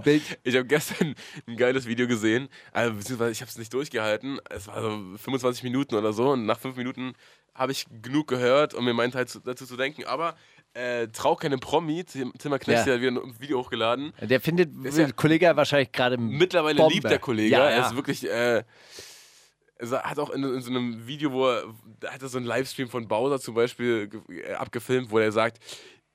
Bild, 0.04 0.24
Ich 0.44 0.56
habe 0.56 0.66
gestern 0.66 1.16
ein 1.48 1.56
geiles 1.58 1.86
Video 1.86 2.08
gesehen, 2.08 2.50
also, 2.74 2.96
beziehungsweise 2.96 3.32
ich 3.32 3.42
habe 3.42 3.50
es 3.50 3.58
nicht 3.58 3.72
durchgehalten. 3.74 4.40
Es 4.50 4.68
war 4.68 4.82
so 4.82 4.90
25 5.18 5.64
Minuten 5.64 5.96
oder 5.96 6.12
so 6.12 6.32
und 6.32 6.46
nach 6.46 6.60
fünf 6.60 6.76
Minuten 6.76 7.14
habe 7.54 7.72
ich 7.72 7.86
genug 8.02 8.28
gehört, 8.28 8.74
um 8.74 8.84
mir 8.84 8.94
meinen 8.94 9.12
Teil 9.12 9.28
zu, 9.28 9.40
dazu 9.40 9.66
zu 9.66 9.78
denken. 9.78 10.04
Aber 10.06 10.36
äh, 10.74 11.08
Trau 11.10 11.36
keine 11.36 11.58
Promi, 11.60 12.04
Timmer 12.04 12.60
Knecht 12.60 12.86
Ja. 12.86 12.94
hat 12.94 13.00
wieder 13.00 13.22
ein 13.22 13.40
Video 13.40 13.60
hochgeladen. 13.60 14.12
Der 14.20 14.42
findet 14.42 14.72
Ist 14.84 14.98
ja- 14.98 15.10
Kollege 15.12 15.56
wahrscheinlich 15.56 15.92
gerade 15.94 16.18
Mittlerweile 16.18 16.78
Bombe. 16.78 16.94
liebt 16.96 17.10
der 17.10 17.20
Kollege. 17.20 17.56
Ja, 17.56 17.70
Er 17.70 17.78
ja. 17.78 17.88
ist 17.88 17.96
wirklich. 17.96 18.28
Äh, 18.30 18.64
er 19.78 20.04
hat 20.04 20.20
auch 20.20 20.30
in, 20.32 20.44
in 20.44 20.62
so 20.62 20.70
einem 20.72 21.06
Video, 21.06 21.32
wo 21.32 21.48
er, 21.48 21.66
da 22.00 22.12
hat 22.12 22.22
er 22.22 22.28
so 22.30 22.38
einen 22.38 22.48
Livestream 22.48 22.90
von 22.90 23.08
Bowser 23.08 23.40
zum 23.40 23.56
Beispiel 23.56 24.10
äh, 24.30 24.54
abgefilmt, 24.54 25.12
wo 25.12 25.20
er 25.20 25.32
sagt, 25.32 25.60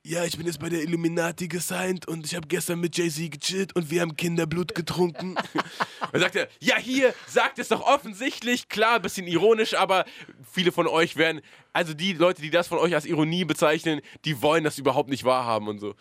ja, 0.03 0.25
ich 0.25 0.37
bin 0.39 0.47
jetzt 0.47 0.61
bei 0.61 0.71
der 0.71 0.83
Illuminati 0.83 1.47
gesigned 1.47 2.09
und 2.09 2.25
ich 2.25 2.35
habe 2.35 2.49
gestern 2.49 2.81
mit 2.81 2.97
Jay-Z 2.97 3.31
gechillt 3.31 3.77
und 3.77 3.91
wir 3.91 4.01
haben 4.01 4.17
Kinderblut 4.17 4.75
getrunken. 4.75 5.35
Dann 6.13 6.21
sagt 6.21 6.37
er, 6.37 6.49
ja, 6.59 6.79
hier, 6.79 7.15
sagt 7.27 7.59
es 7.59 7.69
doch 7.69 7.83
offensichtlich, 7.83 8.69
klar, 8.69 8.99
bisschen 9.01 9.27
ironisch, 9.27 9.75
aber 9.75 10.07
viele 10.51 10.73
von 10.73 10.87
euch 10.87 11.17
werden, 11.17 11.43
also 11.75 11.93
die 11.93 12.15
Leute, 12.15 12.41
die 12.41 12.51
das 12.51 12.67
von 12.67 12.79
euch 12.79 12.95
als 12.95 13.05
Ironie 13.05 13.45
bezeichnen, 13.45 14.01
die 14.25 14.41
wollen 14.41 14.65
das 14.65 14.79
überhaupt 14.79 15.11
nicht 15.11 15.25
wahrhaben 15.25 15.69
und 15.69 15.81
so. 15.81 15.95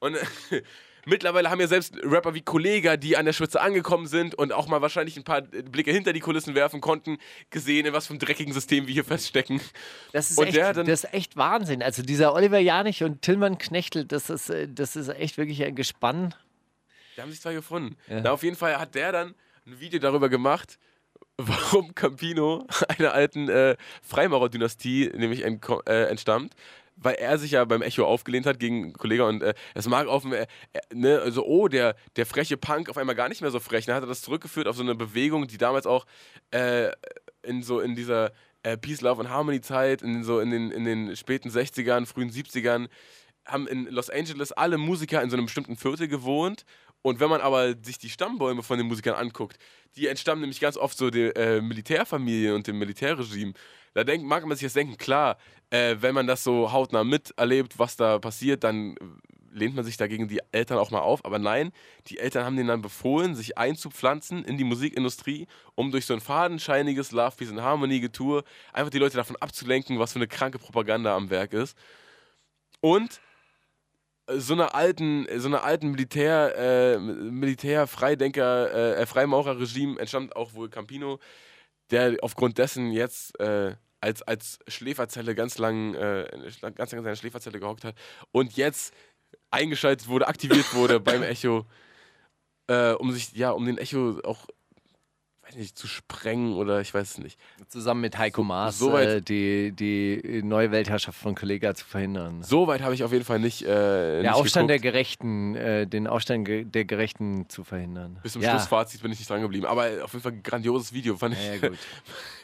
Und 0.00 0.16
mittlerweile 1.06 1.50
haben 1.50 1.60
ja 1.60 1.66
selbst 1.66 1.96
Rapper 2.02 2.34
wie 2.34 2.42
Kollega, 2.42 2.96
die 2.98 3.16
an 3.16 3.24
der 3.24 3.32
Spitze 3.32 3.60
angekommen 3.60 4.06
sind 4.06 4.34
und 4.34 4.52
auch 4.52 4.66
mal 4.66 4.82
wahrscheinlich 4.82 5.16
ein 5.16 5.24
paar 5.24 5.40
Blicke 5.40 5.90
hinter 5.90 6.12
die 6.12 6.20
Kulissen 6.20 6.54
werfen 6.54 6.82
konnten, 6.82 7.16
gesehen, 7.48 7.86
in 7.86 7.92
was 7.94 8.06
für 8.06 8.12
einem 8.12 8.18
dreckigen 8.18 8.52
System 8.52 8.86
wir 8.86 8.92
hier 8.92 9.04
feststecken. 9.04 9.60
Das 10.12 10.30
ist, 10.30 10.38
Und 10.38 10.48
echt, 10.48 10.58
das 10.58 11.04
ist 11.04 11.14
echt 11.14 11.36
Wahnsinn. 11.36 11.82
Also 11.82 12.02
dieser 12.02 12.34
Oliver 12.34 12.58
Janich 12.58 13.02
und 13.02 13.22
Tillmann 13.22 13.56
Knechtel, 13.56 14.04
das 14.04 14.28
ist, 14.28 14.50
äh, 14.50 14.68
das 14.68 14.96
ist 14.96 15.08
echt 15.08 15.38
wirklich 15.38 15.64
ein 15.64 15.74
Gespann. 15.74 16.34
Die 17.16 17.22
haben 17.22 17.30
sich 17.30 17.40
zwar 17.40 17.54
gefunden. 17.54 17.96
Ja. 18.08 18.20
Na, 18.20 18.32
auf 18.32 18.42
jeden 18.42 18.56
Fall 18.56 18.78
hat 18.78 18.94
der 18.94 19.12
dann 19.12 19.34
ein 19.66 19.80
Video 19.80 19.98
darüber 19.98 20.28
gemacht, 20.28 20.78
warum 21.38 21.94
Campino 21.94 22.66
einer 22.88 23.12
alten 23.12 23.48
äh, 23.48 23.76
Freimaurer-Dynastie 24.02 25.12
nämlich 25.14 25.44
äh, 25.44 26.04
entstammt. 26.04 26.54
Weil 26.96 27.16
er 27.16 27.38
sich 27.38 27.50
ja 27.50 27.64
beim 27.64 27.82
Echo 27.82 28.04
aufgelehnt 28.04 28.46
hat 28.46 28.58
gegen 28.58 28.84
einen 28.84 28.92
Kollegen 28.94 29.22
und 29.22 29.42
äh, 29.42 29.54
es 29.74 29.86
mag 29.86 30.06
äh, 30.06 30.42
äh, 30.42 30.46
ne, 30.94 31.20
also 31.20 31.44
oh, 31.44 31.68
der, 31.68 31.94
der 32.16 32.24
freche 32.24 32.56
Punk 32.56 32.88
auf 32.88 32.96
einmal 32.96 33.14
gar 33.14 33.28
nicht 33.28 33.42
mehr 33.42 33.50
so 33.50 33.60
frech. 33.60 33.84
Dann 33.84 33.94
hat 33.96 34.02
er 34.04 34.08
das 34.08 34.22
zurückgeführt 34.22 34.66
auf 34.66 34.76
so 34.76 34.82
eine 34.82 34.94
Bewegung, 34.94 35.46
die 35.46 35.58
damals 35.58 35.86
auch 35.86 36.06
äh, 36.52 36.90
in 37.42 37.62
so 37.62 37.80
in 37.80 37.94
dieser 37.94 38.32
äh, 38.62 38.76
Peace, 38.76 39.00
Love 39.00 39.20
und 39.20 39.30
Harmony 39.30 39.60
Zeit, 39.60 40.02
in 40.02 40.24
so 40.24 40.40
in 40.40 40.50
den, 40.50 40.70
in 40.70 40.84
den 40.84 41.14
späten 41.16 41.50
60ern, 41.50 42.06
frühen 42.06 42.30
70ern, 42.30 42.88
haben 43.46 43.66
in 43.68 43.86
Los 43.86 44.10
Angeles 44.10 44.52
alle 44.52 44.78
Musiker 44.78 45.22
in 45.22 45.30
so 45.30 45.36
einem 45.36 45.46
bestimmten 45.46 45.76
Viertel 45.76 46.08
gewohnt. 46.08 46.64
Und 47.02 47.20
wenn 47.20 47.30
man 47.30 47.40
aber 47.40 47.74
sich 47.82 47.98
die 47.98 48.10
Stammbäume 48.10 48.64
von 48.64 48.78
den 48.78 48.88
Musikern 48.88 49.14
anguckt, 49.14 49.58
die 49.94 50.08
entstammen 50.08 50.40
nämlich 50.40 50.58
ganz 50.58 50.76
oft 50.76 50.98
so 50.98 51.10
der 51.10 51.36
äh, 51.36 51.60
Militärfamilie 51.60 52.54
und 52.54 52.66
dem 52.66 52.78
Militärregime. 52.78 53.52
Da 53.96 54.04
denk, 54.04 54.26
mag 54.26 54.44
man 54.44 54.54
sich 54.54 54.64
jetzt 54.64 54.76
denken, 54.76 54.98
klar, 54.98 55.38
äh, 55.70 55.96
wenn 56.00 56.14
man 56.14 56.26
das 56.26 56.44
so 56.44 56.70
hautnah 56.70 57.02
miterlebt, 57.02 57.78
was 57.78 57.96
da 57.96 58.18
passiert, 58.18 58.62
dann 58.62 58.94
äh, 58.94 58.96
lehnt 59.52 59.74
man 59.74 59.86
sich 59.86 59.96
dagegen 59.96 60.28
die 60.28 60.42
Eltern 60.52 60.76
auch 60.76 60.90
mal 60.90 60.98
auf. 60.98 61.24
Aber 61.24 61.38
nein, 61.38 61.72
die 62.08 62.18
Eltern 62.18 62.44
haben 62.44 62.56
denen 62.56 62.68
dann 62.68 62.82
befohlen, 62.82 63.34
sich 63.34 63.56
einzupflanzen 63.56 64.44
in 64.44 64.58
die 64.58 64.64
Musikindustrie, 64.64 65.46
um 65.76 65.92
durch 65.92 66.04
so 66.04 66.12
ein 66.12 66.20
fadenscheiniges 66.20 67.10
Love, 67.12 67.36
Peace 67.38 67.48
and 67.48 67.62
Harmony 67.62 68.00
Getue 68.00 68.44
einfach 68.74 68.90
die 68.90 68.98
Leute 68.98 69.16
davon 69.16 69.36
abzulenken, 69.36 69.98
was 69.98 70.12
für 70.12 70.18
eine 70.18 70.28
kranke 70.28 70.58
Propaganda 70.58 71.16
am 71.16 71.30
Werk 71.30 71.54
ist. 71.54 71.74
Und 72.82 73.22
äh, 74.26 74.36
so 74.36 74.52
einer 74.52 74.74
alten, 74.74 75.26
so 75.38 75.48
einer 75.48 75.64
alten 75.64 75.92
Militär, 75.92 76.54
äh, 76.54 76.98
Militär-Freidenker, 76.98 78.98
äh, 78.98 79.06
Freimaurer-Regime 79.06 79.98
entstammt 79.98 80.36
auch 80.36 80.52
wohl 80.52 80.68
Campino, 80.68 81.18
der 81.90 82.18
aufgrund 82.20 82.58
dessen 82.58 82.92
jetzt 82.92 83.40
äh, 83.40 83.74
als, 84.00 84.22
als 84.22 84.58
Schläferzelle 84.68 85.34
ganz 85.34 85.58
lang, 85.58 85.94
äh, 85.94 86.26
ganz 86.74 86.92
lang 86.92 86.98
in 86.98 87.04
seiner 87.04 87.16
Schläferzelle 87.16 87.58
gehockt 87.60 87.84
hat 87.84 87.96
und 88.32 88.56
jetzt 88.56 88.94
eingeschaltet 89.50 90.08
wurde, 90.08 90.28
aktiviert 90.28 90.74
wurde 90.74 91.00
beim 91.00 91.22
Echo, 91.22 91.66
äh, 92.68 92.92
um 92.92 93.12
sich, 93.12 93.32
ja, 93.32 93.50
um 93.50 93.64
den 93.64 93.78
Echo 93.78 94.20
auch, 94.24 94.46
weiß 95.46 95.56
nicht, 95.56 95.78
zu 95.78 95.86
sprengen 95.86 96.54
oder 96.54 96.80
ich 96.80 96.92
weiß 96.92 97.10
es 97.12 97.18
nicht. 97.18 97.38
Zusammen 97.68 98.00
mit 98.00 98.18
Heiko 98.18 98.42
Maas 98.42 98.78
so 98.78 98.92
weit- 98.92 99.08
äh, 99.08 99.20
die, 99.22 99.72
die 99.72 100.42
neue 100.42 100.70
Weltherrschaft 100.72 101.18
von 101.18 101.34
Kollega 101.34 101.74
zu 101.74 101.84
verhindern. 101.84 102.42
So 102.42 102.66
weit 102.66 102.82
habe 102.82 102.94
ich 102.94 103.04
auf 103.04 103.12
jeden 103.12 103.24
Fall 103.24 103.38
nicht. 103.38 103.62
Äh, 103.62 103.66
der 103.66 104.22
nicht 104.22 104.32
Aufstand 104.32 104.68
der 104.70 104.78
geguckt. 104.78 104.92
Gerechten, 104.94 105.54
äh, 105.54 105.86
den 105.86 106.06
Aufstand 106.06 106.48
der 106.48 106.84
Gerechten 106.84 107.48
zu 107.48 107.64
verhindern. 107.64 108.18
Bis 108.22 108.32
zum 108.32 108.42
ja. 108.42 108.50
Schlussfazit 108.50 109.02
bin 109.02 109.12
ich 109.12 109.18
nicht 109.18 109.30
dran 109.30 109.40
geblieben. 109.40 109.66
Aber 109.66 109.84
auf 110.02 110.12
jeden 110.12 110.22
Fall 110.22 110.32
ein 110.32 110.42
grandioses 110.42 110.92
Video, 110.92 111.16
fand 111.16 111.34
ich. 111.34 111.44
Ja, 111.46 111.54
ja, 111.54 111.68
gut. 111.68 111.78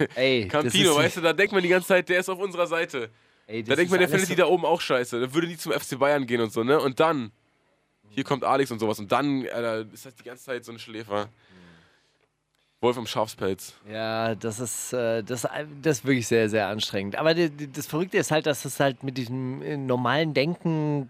Ey, 0.15 0.47
Campino, 0.49 0.95
weißt 0.97 1.17
du, 1.17 1.21
da 1.23 1.33
denkt 1.33 1.53
man 1.53 1.63
die 1.63 1.69
ganze 1.69 1.89
Zeit, 1.89 2.09
der 2.09 2.21
ist 2.21 2.29
auf 2.29 2.39
unserer 2.39 2.67
Seite. 2.67 3.11
Ey, 3.47 3.63
Da 3.65 3.75
denkt 3.75 3.91
man, 3.91 3.99
der 3.99 4.09
findet 4.09 4.29
die 4.29 4.37
da 4.37 4.47
oben 4.47 4.65
auch 4.65 4.81
scheiße. 4.81 5.19
Der 5.19 5.35
würde 5.35 5.49
nie 5.49 5.57
zum 5.57 5.73
FC 5.73 5.99
Bayern 5.99 6.27
gehen 6.27 6.41
und 6.41 6.53
so, 6.53 6.63
ne? 6.63 6.79
Und 6.81 7.01
dann, 7.01 7.33
hier 8.11 8.23
kommt 8.25 8.45
Alex 8.45 8.71
und 8.71 8.79
sowas. 8.79 8.99
Und 9.01 9.11
dann, 9.11 9.47
Alter, 9.53 9.93
ist 9.93 10.07
das 10.07 10.15
die 10.15 10.23
ganze 10.23 10.45
Zeit 10.45 10.65
so 10.65 10.71
ein 10.73 10.79
Schläfer. 10.79 11.29
Wolf 12.83 12.97
im 12.97 13.07
Schafspelz. 13.07 13.75
Ja, 13.89 14.35
das 14.35 14.59
ist, 14.59 14.93
äh, 14.93 15.23
das, 15.23 15.47
das 15.83 15.99
ist 15.99 16.05
wirklich 16.05 16.27
sehr, 16.27 16.49
sehr 16.49 16.67
anstrengend. 16.67 17.15
Aber 17.15 17.33
die, 17.33 17.49
die, 17.49 17.71
das 17.71 17.87
Verrückte 17.87 18.19
ist 18.19 18.33
halt, 18.33 18.45
dass 18.47 18.65
es 18.65 18.81
halt 18.81 19.05
mit 19.05 19.17
diesem 19.17 19.63
äh, 19.63 19.77
normalen 19.77 20.35
Denken, 20.35 21.09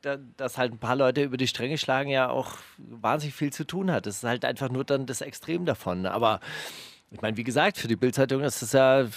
da, 0.00 0.16
dass 0.36 0.58
halt 0.58 0.72
ein 0.72 0.78
paar 0.78 0.94
Leute 0.94 1.24
über 1.24 1.36
die 1.36 1.48
Stränge 1.48 1.76
schlagen, 1.76 2.08
ja 2.08 2.30
auch 2.30 2.58
wahnsinnig 2.78 3.34
viel 3.34 3.52
zu 3.52 3.64
tun 3.64 3.90
hat. 3.90 4.06
Das 4.06 4.18
ist 4.18 4.24
halt 4.24 4.44
einfach 4.44 4.70
nur 4.70 4.84
dann 4.84 5.06
das 5.06 5.20
Extrem 5.20 5.64
davon. 5.64 6.06
Aber 6.06 6.38
ich 7.10 7.20
meine, 7.20 7.36
wie 7.36 7.44
gesagt, 7.44 7.78
für 7.78 7.88
die 7.88 7.96
Bildzeitung 7.96 8.42
ist 8.42 8.62
das 8.62 8.72
ja 8.72 9.08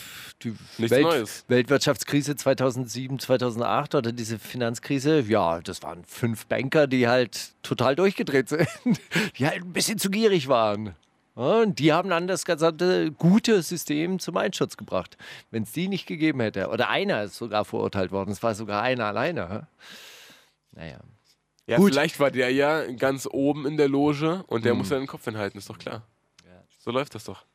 die 0.42 0.56
Neues. 0.80 1.46
Weltwirtschaftskrise 1.50 2.36
2007, 2.36 3.20
2008 3.20 3.94
oder 3.94 4.12
diese 4.12 4.40
Finanzkrise. 4.40 5.20
Ja, 5.28 5.60
das 5.60 5.84
waren 5.84 6.04
fünf 6.06 6.48
Banker, 6.48 6.88
die 6.88 7.08
halt 7.08 7.52
total 7.62 7.96
durchgedreht 7.96 8.50
sind, 8.50 8.68
die 9.38 9.46
halt 9.46 9.62
ein 9.62 9.74
bisschen 9.74 10.00
zu 10.00 10.10
gierig 10.10 10.48
waren. 10.48 10.96
Ja, 11.36 11.62
und 11.62 11.80
die 11.80 11.94
haben 11.94 12.10
dann 12.10 12.28
das 12.28 12.44
gesamte 12.46 13.12
gute 13.12 13.62
System 13.64 14.20
zum 14.20 14.36
Einschutz 14.38 14.76
gebracht. 14.78 15.18
Wenn 15.50 15.64
es 15.64 15.72
die 15.72 15.88
nicht 15.88 16.06
gegeben 16.06 16.42
hätte, 16.42 16.68
oder 16.70 16.90
einer 16.90 17.24
ist 17.24 17.38
sogar 17.38 17.64
verurteilt 17.66 18.12
worden, 18.12 18.32
es 18.32 18.44
war 18.44 18.54
sogar 18.54 18.82
einer 18.82 19.06
alleine. 19.06 19.68
Naja. 20.74 20.98
Ja, 21.68 21.78
Gut. 21.78 21.92
vielleicht 21.92 22.20
war 22.20 22.32
der 22.32 22.52
ja 22.52 22.86
ganz 22.94 23.28
oben 23.32 23.66
in 23.66 23.78
der 23.78 23.88
Loge 23.88 24.44
und 24.48 24.58
Hm. 24.60 24.64
der 24.64 24.74
muss 24.74 24.90
ja 24.90 24.98
den 24.98 25.08
Kopf 25.08 25.24
hinhalten, 25.26 25.58
ist 25.58 25.70
doch 25.70 25.78
klar. 25.78 26.04
So 26.80 26.92
läuft 26.92 27.14
das 27.16 27.24
doch. 27.26 27.46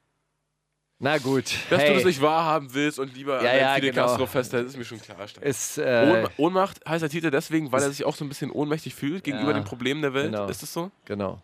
Na 0.98 1.18
gut. 1.18 1.44
Dass 1.68 1.82
hey, 1.82 1.88
du 1.90 1.94
das 1.96 2.04
nicht 2.04 2.22
wahrhaben 2.22 2.72
willst 2.72 2.98
und 2.98 3.14
lieber 3.14 3.42
Ja, 3.42 3.54
ja, 3.54 3.74
Fidel 3.74 3.90
genau. 3.90 4.06
Castro 4.06 4.24
festhältst, 4.26 4.70
ist 4.74 4.78
mir 4.78 4.84
schon 4.84 5.00
klar. 5.00 5.18
Ist, 5.42 5.76
äh, 5.76 5.82
Ohnma- 5.82 6.30
Ohnmacht 6.38 6.80
heißt 6.88 7.02
der 7.02 7.10
Titel 7.10 7.30
deswegen, 7.30 7.70
weil 7.72 7.82
er 7.82 7.90
sich 7.90 8.04
auch 8.06 8.14
so 8.16 8.24
ein 8.24 8.28
bisschen 8.28 8.50
ohnmächtig 8.50 8.94
fühlt 8.94 9.24
gegenüber 9.24 9.50
Ja, 9.50 9.58
den 9.58 9.64
Problemen 9.64 10.00
der 10.00 10.14
Welt. 10.14 10.30
genau. 10.32 10.46
Ist 10.48 10.62
es 10.62 10.72
so? 10.72 10.90
Genau. 11.04 11.42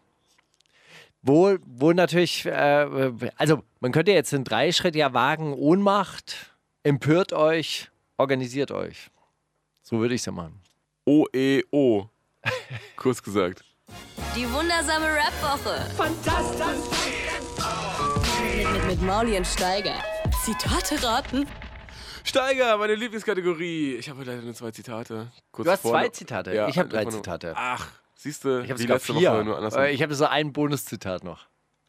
Wo, 1.22 1.56
wo 1.64 1.92
natürlich, 1.92 2.46
äh, 2.46 3.12
also 3.36 3.62
man 3.80 3.92
könnte 3.92 4.10
jetzt 4.12 4.34
einen 4.34 4.44
Dreischritt 4.44 4.96
ja 4.96 5.14
wagen, 5.14 5.54
Ohnmacht, 5.54 6.52
empört 6.82 7.32
euch, 7.32 7.90
organisiert 8.18 8.72
euch. 8.72 9.10
So 9.82 9.98
würde 10.00 10.14
ich 10.14 10.22
es 10.22 10.26
ja 10.26 10.32
machen. 10.32 10.60
O-E-O. 11.04 12.08
Kurz 12.96 13.22
gesagt. 13.22 13.62
Die 14.34 14.50
wundersame 14.52 15.06
Rap-Woche. 15.06 15.90
Fantastisch. 15.96 16.90
Mit, 18.56 18.72
mit, 18.72 18.86
mit 18.86 19.02
Mauli 19.02 19.36
und 19.36 19.46
Steiger. 19.46 19.94
Zitate 20.44 21.02
raten. 21.04 21.46
Steiger, 22.24 22.76
meine 22.78 22.94
Lieblingskategorie. 22.94 23.94
Ich 23.94 24.08
habe 24.08 24.20
heute 24.20 24.30
leider 24.30 24.42
nur 24.42 24.54
zwei 24.54 24.70
Zitate. 24.70 25.30
Kurz 25.52 25.66
Du 25.66 25.70
hast 25.72 25.82
vorne- 25.82 26.04
zwei 26.04 26.08
Zitate? 26.10 26.54
Ja, 26.54 26.68
Ich 26.68 26.78
habe 26.78 26.88
drei 26.88 27.04
Zitate. 27.04 27.52
Ach, 27.56 27.88
siehst 28.22 28.44
du, 28.44 28.62
Ich 28.62 28.70
habe 28.70 28.80
sogar 28.80 28.98
vier. 29.00 29.32
Woche 29.32 29.44
nur 29.44 29.56
anders. 29.56 29.74
Äh, 29.74 29.90
Ich 29.92 30.02
habe 30.02 30.14
so 30.14 30.26
ein 30.26 30.52
Bonuszitat 30.52 31.24
noch. 31.24 31.46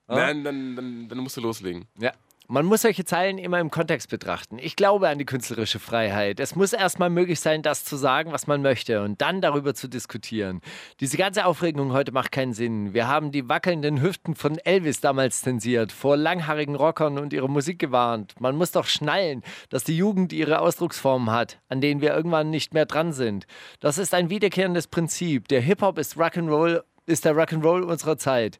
Nein, 0.08 0.44
dann, 0.44 0.76
dann, 0.76 1.08
dann 1.10 1.18
musst 1.20 1.38
du 1.38 1.42
loslegen. 1.42 1.86
Ja. 2.00 2.12
Man 2.54 2.68
muss 2.68 2.84
solche 2.84 3.04
Zeilen 3.04 3.40
immer 3.40 3.60
im 3.60 3.72
Kontext 3.72 4.12
betrachten. 4.12 4.60
Ich 4.60 4.76
glaube 4.76 5.10
an 5.10 5.18
die 5.18 5.26
künstlerische 5.26 5.80
Freiheit. 5.80 6.40
Es 6.40 6.56
muss 6.56 6.72
erstmal 6.72 7.10
möglich 7.10 7.40
sein, 7.40 7.64
das 7.64 7.84
zu 7.84 7.96
sagen, 7.96 8.32
was 8.32 8.46
man 8.46 8.62
möchte 8.62 9.02
und 9.02 9.22
dann 9.22 9.42
darüber 9.42 9.74
zu 9.74 9.88
diskutieren. 9.88 10.62
Diese 11.00 11.18
ganze 11.18 11.48
Aufregung 11.48 11.94
heute 11.94 12.12
macht 12.12 12.32
keinen 12.32 12.54
Sinn. 12.54 12.94
Wir 12.94 13.08
haben 13.08 13.32
die 13.32 13.50
wackelnden 13.50 14.04
Hüften 14.04 14.36
von 14.36 14.60
Elvis 14.60 15.02
damals 15.02 15.42
zensiert, 15.42 15.92
vor 15.92 16.16
langhaarigen 16.16 16.76
Rockern 16.76 17.18
und 17.18 17.34
ihrer 17.34 17.48
Musik 17.48 17.80
gewarnt. 17.80 18.40
Man 18.40 18.56
muss 18.56 18.72
doch 18.72 18.86
schnallen, 18.86 19.42
dass 19.70 19.84
die 19.84 19.98
Jugend 19.98 20.32
ihre 20.32 20.60
Ausdrucksformen 20.60 21.32
hat, 21.32 21.58
an 21.70 21.82
denen 21.82 22.02
wir 22.02 22.14
irgendwann 22.14 22.52
nicht 22.52 22.72
mehr 22.72 22.86
dran 22.86 23.14
sind. 23.14 23.48
Das 23.80 23.98
ist 23.98 24.14
ein 24.14 24.30
wiederkehrendes 24.30 24.86
Prinzip. 24.86 25.48
Der 25.48 25.62
Hip-Hop 25.62 25.98
ist 25.98 26.18
Rock'n'Roll, 26.18 26.84
ist 27.08 27.26
der 27.26 27.34
Rock'n'Roll 27.34 27.82
unserer 27.82 28.20
Zeit. 28.20 28.60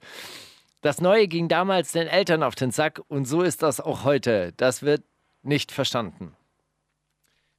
Das 0.84 1.00
Neue 1.00 1.30
ging 1.30 1.48
damals 1.48 1.94
den 1.94 2.08
Eltern 2.08 2.44
auf 2.44 2.56
den 2.56 2.72
Sack 2.72 3.02
und 3.08 3.24
so 3.24 3.42
ist 3.42 3.64
das 3.64 3.80
auch 3.80 4.04
heute. 4.04 4.52
Das 4.58 4.84
wird 4.84 5.06
nicht 5.42 5.72
verstanden. 5.72 6.36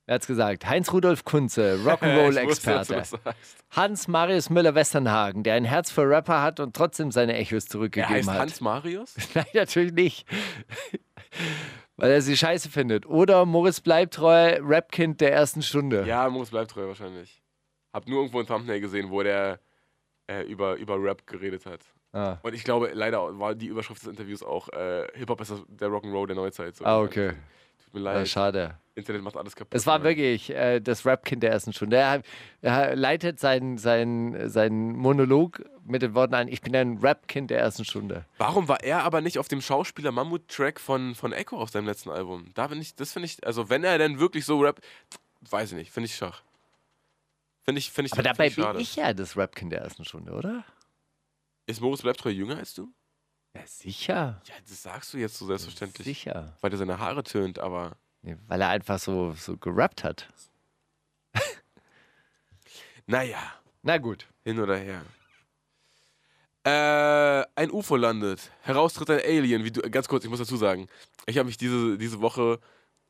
Wer 0.04 0.16
hat's 0.16 0.26
gesagt? 0.26 0.66
Heinz 0.66 0.92
Rudolf 0.92 1.24
Kunze, 1.24 1.78
Rock'n'Roll-Experte. 1.86 3.02
Hans 3.70 4.08
Marius 4.08 4.50
Müller-Westernhagen, 4.50 5.42
der 5.42 5.54
ein 5.54 5.64
Herz 5.64 5.90
für 5.90 6.06
Rapper 6.06 6.42
hat 6.42 6.60
und 6.60 6.76
trotzdem 6.76 7.10
seine 7.10 7.34
Echos 7.34 7.64
Er 7.64 7.70
zurückgegeben 7.70 8.14
heißt 8.14 8.28
hat. 8.28 8.40
Hans 8.40 8.60
Marius? 8.60 9.14
Nein, 9.34 9.46
natürlich 9.54 9.94
nicht. 9.94 10.28
Weil 11.96 12.10
er 12.10 12.20
sie 12.20 12.36
scheiße 12.36 12.68
findet. 12.68 13.06
Oder 13.06 13.46
Moritz 13.46 13.80
Bleibtreu, 13.80 14.58
Rapkind 14.60 15.22
der 15.22 15.32
ersten 15.32 15.62
Stunde. 15.62 16.04
Ja, 16.06 16.28
Moritz 16.28 16.50
bleibt 16.50 16.72
treu 16.72 16.88
wahrscheinlich. 16.88 17.42
Hab 17.94 18.06
nur 18.06 18.18
irgendwo 18.18 18.40
ein 18.40 18.46
Thumbnail 18.46 18.80
gesehen, 18.80 19.10
wo 19.10 19.22
der 19.22 19.60
äh, 20.26 20.42
über, 20.42 20.74
über 20.74 21.02
Rap 21.02 21.26
geredet 21.26 21.64
hat. 21.64 21.93
Ah. 22.14 22.38
Und 22.42 22.54
ich 22.54 22.62
glaube, 22.62 22.90
leider 22.94 23.38
war 23.40 23.54
die 23.56 23.66
Überschrift 23.66 24.02
des 24.02 24.08
Interviews 24.08 24.42
auch 24.42 24.68
äh, 24.68 25.08
Hip-Hop 25.14 25.40
ist 25.40 25.52
der 25.68 25.88
Rock'n'Roll 25.88 26.28
der 26.28 26.36
Neuzeit. 26.36 26.76
So. 26.76 26.84
Ah, 26.84 27.00
okay. 27.00 27.32
mir 27.92 28.00
Ja, 28.00 28.12
leid. 28.14 28.28
schade. 28.28 28.78
Internet 28.94 29.22
macht 29.22 29.36
alles 29.36 29.56
kaputt. 29.56 29.74
Es 29.74 29.84
war 29.88 30.04
wirklich 30.04 30.50
äh, 30.50 30.78
das 30.78 31.04
Rap-Kind 31.04 31.42
der 31.42 31.50
ersten 31.50 31.72
Stunde. 31.72 31.96
Er, 31.96 32.22
er 32.62 32.94
leitet 32.94 33.40
seinen 33.40 33.78
sein, 33.78 34.48
sein 34.48 34.92
Monolog 34.92 35.64
mit 35.84 36.02
den 36.02 36.14
Worten 36.14 36.34
ein, 36.34 36.46
ich 36.46 36.60
bin 36.60 36.76
ein 36.76 36.98
Rap-Kind 36.98 37.50
der 37.50 37.58
ersten 37.58 37.84
Stunde. 37.84 38.24
Warum 38.38 38.68
war 38.68 38.84
er 38.84 39.02
aber 39.02 39.20
nicht 39.20 39.40
auf 39.40 39.48
dem 39.48 39.60
Schauspieler 39.60 40.12
Mammut-Track 40.12 40.78
von, 40.78 41.16
von 41.16 41.32
Echo 41.32 41.58
auf 41.58 41.70
seinem 41.70 41.86
letzten 41.86 42.10
Album? 42.10 42.52
Da 42.54 42.68
bin 42.68 42.80
ich, 42.80 42.94
das 42.94 43.12
finde 43.12 43.26
ich, 43.26 43.44
also 43.44 43.68
wenn 43.68 43.82
er 43.82 43.98
denn 43.98 44.20
wirklich 44.20 44.44
so 44.44 44.60
rappt, 44.60 44.84
weiß 45.50 45.72
ich 45.72 45.76
nicht, 45.76 45.90
finde 45.90 46.06
ich 46.06 46.14
schach. 46.14 46.42
Finde 47.64 47.80
ich, 47.80 47.90
finde 47.90 48.06
ich, 48.06 48.12
Aber 48.12 48.22
dabei 48.22 48.46
ich 48.46 48.54
bin 48.56 48.76
ich 48.78 48.94
ja 48.94 49.12
das 49.12 49.36
Rap-Kind 49.36 49.72
der 49.72 49.80
ersten 49.80 50.04
Stunde, 50.04 50.32
oder? 50.32 50.64
Ist 51.66 51.80
Moritz 51.80 52.02
Bleibtreu 52.02 52.30
jünger 52.30 52.58
als 52.58 52.74
du? 52.74 52.92
Ja, 53.56 53.62
sicher. 53.66 54.42
Ja, 54.46 54.54
das 54.68 54.82
sagst 54.82 55.14
du 55.14 55.18
jetzt 55.18 55.36
so 55.38 55.46
selbstverständlich. 55.46 56.04
Sicher. 56.04 56.56
Weil 56.60 56.72
er 56.72 56.78
seine 56.78 56.98
Haare 56.98 57.22
tönt, 57.22 57.58
aber. 57.58 57.96
Nee, 58.22 58.36
weil 58.46 58.60
er 58.60 58.68
einfach 58.70 58.98
so, 58.98 59.32
so 59.34 59.56
gerappt 59.56 60.04
hat. 60.04 60.28
Naja, 63.06 63.38
Na 63.82 63.98
gut. 63.98 64.26
hin 64.44 64.58
oder 64.58 64.78
her. 64.78 65.04
Äh, 66.64 67.44
ein 67.54 67.70
UFO 67.70 67.96
landet. 67.96 68.50
Heraustritt 68.62 69.10
ein 69.10 69.20
Alien. 69.20 69.62
Wie 69.64 69.70
du, 69.70 69.82
ganz 69.90 70.08
kurz, 70.08 70.24
ich 70.24 70.30
muss 70.30 70.38
dazu 70.38 70.56
sagen, 70.56 70.88
ich 71.26 71.36
habe 71.36 71.46
mich 71.46 71.58
diese, 71.58 71.98
diese 71.98 72.22
Woche, 72.22 72.60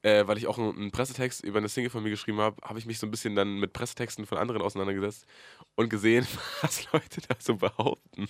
äh, 0.05 0.27
weil 0.29 0.37
ich 0.37 0.47
auch 0.47 0.59
einen, 0.59 0.91
Pressetext 0.91 1.43
über 1.43 1.59
eine 1.59 1.69
Single 1.69 1.89
von 1.91 2.03
mir 2.03 2.11
geschrieben 2.11 2.39
habe, 2.39 2.57
habe 2.63 2.79
ich 2.79 2.85
mich 2.85 2.99
so 2.99 3.07
ein 3.07 3.11
bisschen 3.11 3.35
dann 3.35 3.59
mit 3.59 3.73
Pressetexten 3.73 4.27
von 4.27 4.37
anderen 4.37 4.61
auseinandergesetzt 4.61 5.25
und 5.77 5.89
gesehen, 5.89 6.27
was 6.61 6.93
Leute 6.93 7.23
da 7.27 7.35
so 7.39 7.57
behaupten. 7.57 8.29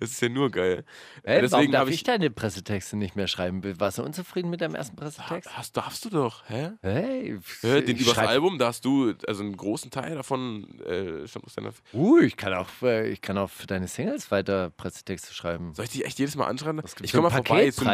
Das 0.00 0.10
ist 0.10 0.20
ja 0.20 0.28
nur 0.28 0.50
geil. 0.50 0.84
Ey, 1.22 1.36
warum 1.36 1.40
Deswegen 1.42 1.72
darf 1.72 1.80
habe 1.82 1.90
ich, 1.90 1.96
ich. 1.96 2.02
deine 2.02 2.28
Pressetexte 2.30 2.96
nicht 2.96 3.14
mehr 3.14 3.28
schreiben? 3.28 3.62
Warst 3.78 3.98
du 3.98 4.02
unzufrieden 4.02 4.50
mit 4.50 4.60
deinem 4.60 4.74
ersten 4.74 4.96
Pressetext? 4.96 5.56
Hast, 5.56 5.76
darfst 5.76 6.04
du 6.04 6.10
doch, 6.10 6.42
hä? 6.48 6.72
Hey, 6.82 7.38
Ja, 7.62 7.80
den 7.80 7.96
übers 7.96 8.14
schreib- 8.14 8.28
Album, 8.28 8.58
da 8.58 8.66
hast 8.66 8.84
du, 8.84 9.14
also 9.28 9.44
einen 9.44 9.56
großen 9.56 9.92
Teil 9.92 10.16
davon 10.16 10.80
äh, 10.80 11.28
stammt 11.28 11.44
aus 11.46 11.54
deiner. 11.54 11.70
Uh, 11.92 12.18
ich 12.18 12.36
kann 12.36 12.52
auch, 12.54 12.66
äh, 12.82 13.08
ich 13.10 13.20
kann 13.20 13.38
auch 13.38 13.48
für 13.48 13.68
deine 13.68 13.86
Singles 13.86 14.32
weiter 14.32 14.70
Pressetexte 14.70 15.32
schreiben. 15.32 15.72
Soll 15.74 15.84
ich 15.84 15.92
dich 15.92 16.04
echt 16.04 16.18
jedes 16.18 16.34
Mal 16.34 16.46
anschreiben? 16.46 16.82
Ich 17.00 17.12
komme 17.12 17.28
mal 17.28 17.30
vorbei. 17.30 17.70
Zum, 17.70 17.86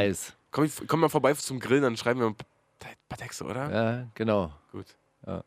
komm, 0.51 0.64
ich, 0.64 0.72
komm 0.87 1.01
mal 1.01 1.11
vorbei 1.11 1.35
zum 1.35 1.61
Grillen, 1.61 1.83
dann 1.83 1.97
schreiben 1.99 2.20
wir 2.20 2.26
ein 2.29 2.37
paar 2.79 3.18
Texte, 3.18 3.45
oder? 3.45 3.70
Ja, 3.72 4.09
genau. 4.14 4.53
Gut. 4.72 4.87
Ja. 5.26 5.43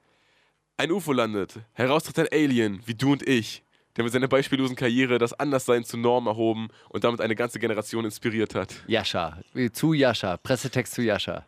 Ein 0.77 0.91
UFO 0.91 1.13
landet. 1.13 1.59
Heraustritt 1.73 2.19
ein 2.19 2.27
Alien, 2.31 2.81
wie 2.85 2.95
du 2.95 3.11
und 3.13 3.27
ich, 3.27 3.63
der 3.95 4.03
mit 4.03 4.13
seiner 4.13 4.27
beispiellosen 4.27 4.75
Karriere 4.75 5.17
das 5.19 5.33
Anderssein 5.33 5.83
zur 5.83 5.99
Norm 5.99 6.27
erhoben 6.27 6.69
und 6.89 7.03
damit 7.03 7.21
eine 7.21 7.35
ganze 7.35 7.59
Generation 7.59 8.05
inspiriert 8.05 8.55
hat. 8.55 8.73
Jascha, 8.87 9.39
wie- 9.53 9.71
zu 9.71 9.93
Jascha, 9.93 10.37
Pressetext 10.37 10.93
zu 10.93 11.01
Jascha. 11.03 11.45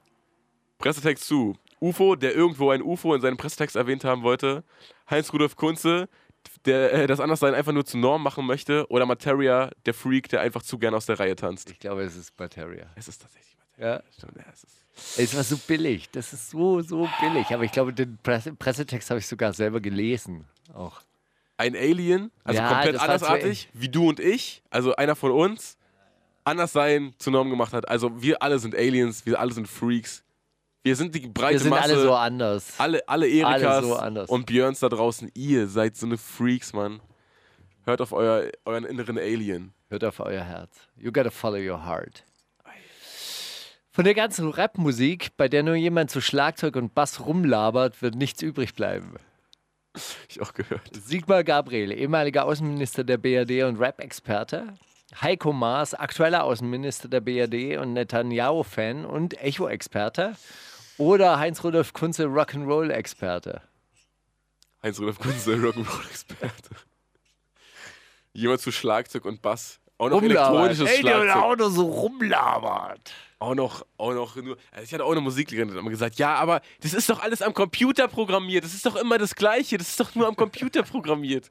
Pressetext 0.77 1.25
zu. 1.25 1.55
UFO, 1.79 2.15
der 2.15 2.33
irgendwo 2.35 2.69
ein 2.69 2.81
UFO 2.81 3.13
in 3.13 3.21
seinem 3.21 3.37
Pressetext 3.37 3.75
erwähnt 3.75 4.03
haben 4.03 4.23
wollte. 4.23 4.63
Heinz-Rudolf 5.09 5.55
Kunze, 5.55 6.07
der 6.65 6.93
äh, 6.93 7.07
das 7.07 7.19
Anderssein 7.19 7.53
einfach 7.55 7.73
nur 7.73 7.85
zur 7.85 7.99
Norm 7.99 8.21
machen 8.23 8.45
möchte. 8.45 8.85
Oder 8.89 9.05
Materia, 9.05 9.69
der 9.85 9.93
Freak, 9.93 10.29
der 10.29 10.41
einfach 10.41 10.61
zu 10.61 10.77
gern 10.77 10.93
aus 10.93 11.05
der 11.05 11.19
Reihe 11.19 11.35
tanzt. 11.35 11.71
Ich 11.71 11.79
glaube, 11.79 12.03
es 12.03 12.15
ist 12.15 12.37
Materia. 12.39 12.89
Es 12.95 13.07
ist 13.07 13.21
tatsächlich 13.21 13.57
Materia. 13.57 13.95
Ja. 13.97 14.03
Stimmt, 14.11 14.37
ja, 14.37 14.43
es 14.53 14.63
ist 14.63 14.82
Es 15.17 15.35
war 15.35 15.43
so 15.43 15.57
billig. 15.57 16.09
Das 16.11 16.33
ist 16.33 16.49
so, 16.51 16.81
so 16.81 17.07
billig. 17.19 17.47
Aber 17.53 17.63
ich 17.63 17.71
glaube, 17.71 17.93
den 17.93 18.17
Presse 18.21 18.53
Pressetext 18.53 19.09
habe 19.09 19.19
ich 19.19 19.27
sogar 19.27 19.53
selber 19.53 19.79
gelesen. 19.81 20.45
Auch. 20.73 21.01
ein 21.57 21.75
Alien, 21.75 22.31
also 22.43 22.59
Ja, 22.59 22.69
komplett 22.73 22.95
zu 22.97 23.01
andersartig, 23.01 23.69
wie 23.73 23.89
du 23.89 24.09
und 24.09 24.19
ich, 24.19 24.63
also 24.69 24.95
einer 24.95 25.15
von 25.15 25.31
uns, 25.31 25.77
anders 26.43 26.73
sein 26.73 27.13
zur 27.19 27.31
Norm 27.33 27.49
gemacht 27.49 27.73
hat. 27.73 27.87
Also 27.87 28.21
wir 28.21 28.41
alle 28.41 28.59
sind 28.59 28.75
Aliens, 28.75 29.25
wir 29.25 29.39
alle 29.39 29.53
sind 29.53 29.67
Freaks. 29.67 30.23
Wir 30.83 30.95
sind 30.97 31.15
die 31.15 31.27
breite 31.27 31.53
Wir 31.53 31.59
sind 31.59 31.69
Masse. 31.69 31.83
alle 31.93 32.01
so 32.01 32.13
anders. 32.13 32.73
alle, 32.77 33.07
alle 33.07 33.27
Erikas 33.29 33.63
Alle 33.63 33.87
so 33.87 33.95
anders. 33.95 34.29
und 34.29 34.45
Björns 34.45 34.79
da 34.79 34.89
draußen. 34.89 35.31
Ihr 35.33 35.67
seid 35.67 35.95
so 35.95 36.05
eine 36.05 36.17
Freaks, 36.17 36.73
Mann. 36.73 36.99
Hört 37.85 38.01
auf 38.01 38.11
euer, 38.11 38.49
euren 38.65 38.83
inneren 38.83 39.17
Alien. 39.17 39.73
Hört 39.89 40.03
auf 40.03 40.19
euer 40.19 40.43
Herz. 40.43 40.71
You 40.97 41.11
gotta 41.11 41.29
follow 41.31 41.57
your 41.57 41.85
heart. 41.85 42.23
Von 43.95 44.05
der 44.05 44.15
ganzen 44.15 44.49
Rapmusik, 44.49 45.37
bei 45.37 45.47
der 45.47 45.61
nur 45.61 45.75
jemand 45.75 46.09
zu 46.09 46.19
Schlagzeug 46.19 46.77
und 46.77 46.95
Bass 46.95 47.19
rumlabert, 47.19 48.01
wird 48.01 48.15
nichts 48.15 48.41
übrig 48.41 48.73
bleiben. 48.73 49.17
Ich 50.27 50.41
auch 50.41 50.55
gehört. 50.55 50.89
Sigmar 50.95 51.43
Gabriel, 51.43 51.91
ehemaliger 51.91 52.45
Außenminister 52.45 53.03
der 53.03 53.19
BRD 53.19 53.65
und 53.65 53.79
Rap-Experte. 53.79 54.73
Heiko 55.21 55.53
Maas, 55.53 55.93
aktueller 55.93 56.43
Außenminister 56.43 57.07
der 57.07 57.21
BRD 57.21 57.77
und 57.77 57.93
Netanyahu-Fan 57.93 59.05
und 59.05 59.39
Echo-Experte. 59.39 60.33
Oder 60.97 61.37
Heinz-Rudolf 61.37 61.93
Kunze, 61.93 62.25
Rock'n'Roll-Experte. 62.25 63.61
Heinz-Rudolf 64.81 65.19
Kunze, 65.19 65.53
Rock'n'Roll-Experte. 65.53 66.71
Jemand 68.33 68.59
zu 68.59 68.71
Schlagzeug 68.71 69.25
und 69.25 69.43
Bass. 69.43 69.79
Auch 70.03 70.21
noch 70.21 70.23
elektronisches 70.23 70.89
Ey, 70.89 71.01
der 71.03 71.21
Schlagzeug. 71.23 71.43
auch 71.43 71.55
nur 71.57 71.71
so 71.71 71.85
rumlabert. 71.85 73.11
Auch 73.39 73.55
noch, 73.55 73.85
auch 73.97 74.13
noch 74.13 74.35
nur. 74.37 74.57
Also 74.71 74.83
ich 74.85 74.93
hatte 74.93 75.03
auch 75.03 75.11
eine 75.11 75.19
Musiklehrerin, 75.21 75.67
die 75.69 75.73
hat 75.73 75.81
immer 75.81 75.89
gesagt, 75.89 76.15
ja, 76.15 76.35
aber 76.35 76.61
das 76.81 76.93
ist 76.93 77.09
doch 77.09 77.21
alles 77.21 77.41
am 77.41 77.53
Computer 77.53 78.07
programmiert. 78.07 78.63
Das 78.63 78.73
ist 78.73 78.85
doch 78.85 78.95
immer 78.95 79.17
das 79.17 79.35
Gleiche. 79.35 79.77
Das 79.77 79.89
ist 79.89 79.99
doch 79.99 80.15
nur 80.15 80.27
am 80.27 80.35
Computer 80.35 80.83
programmiert. 80.83 81.49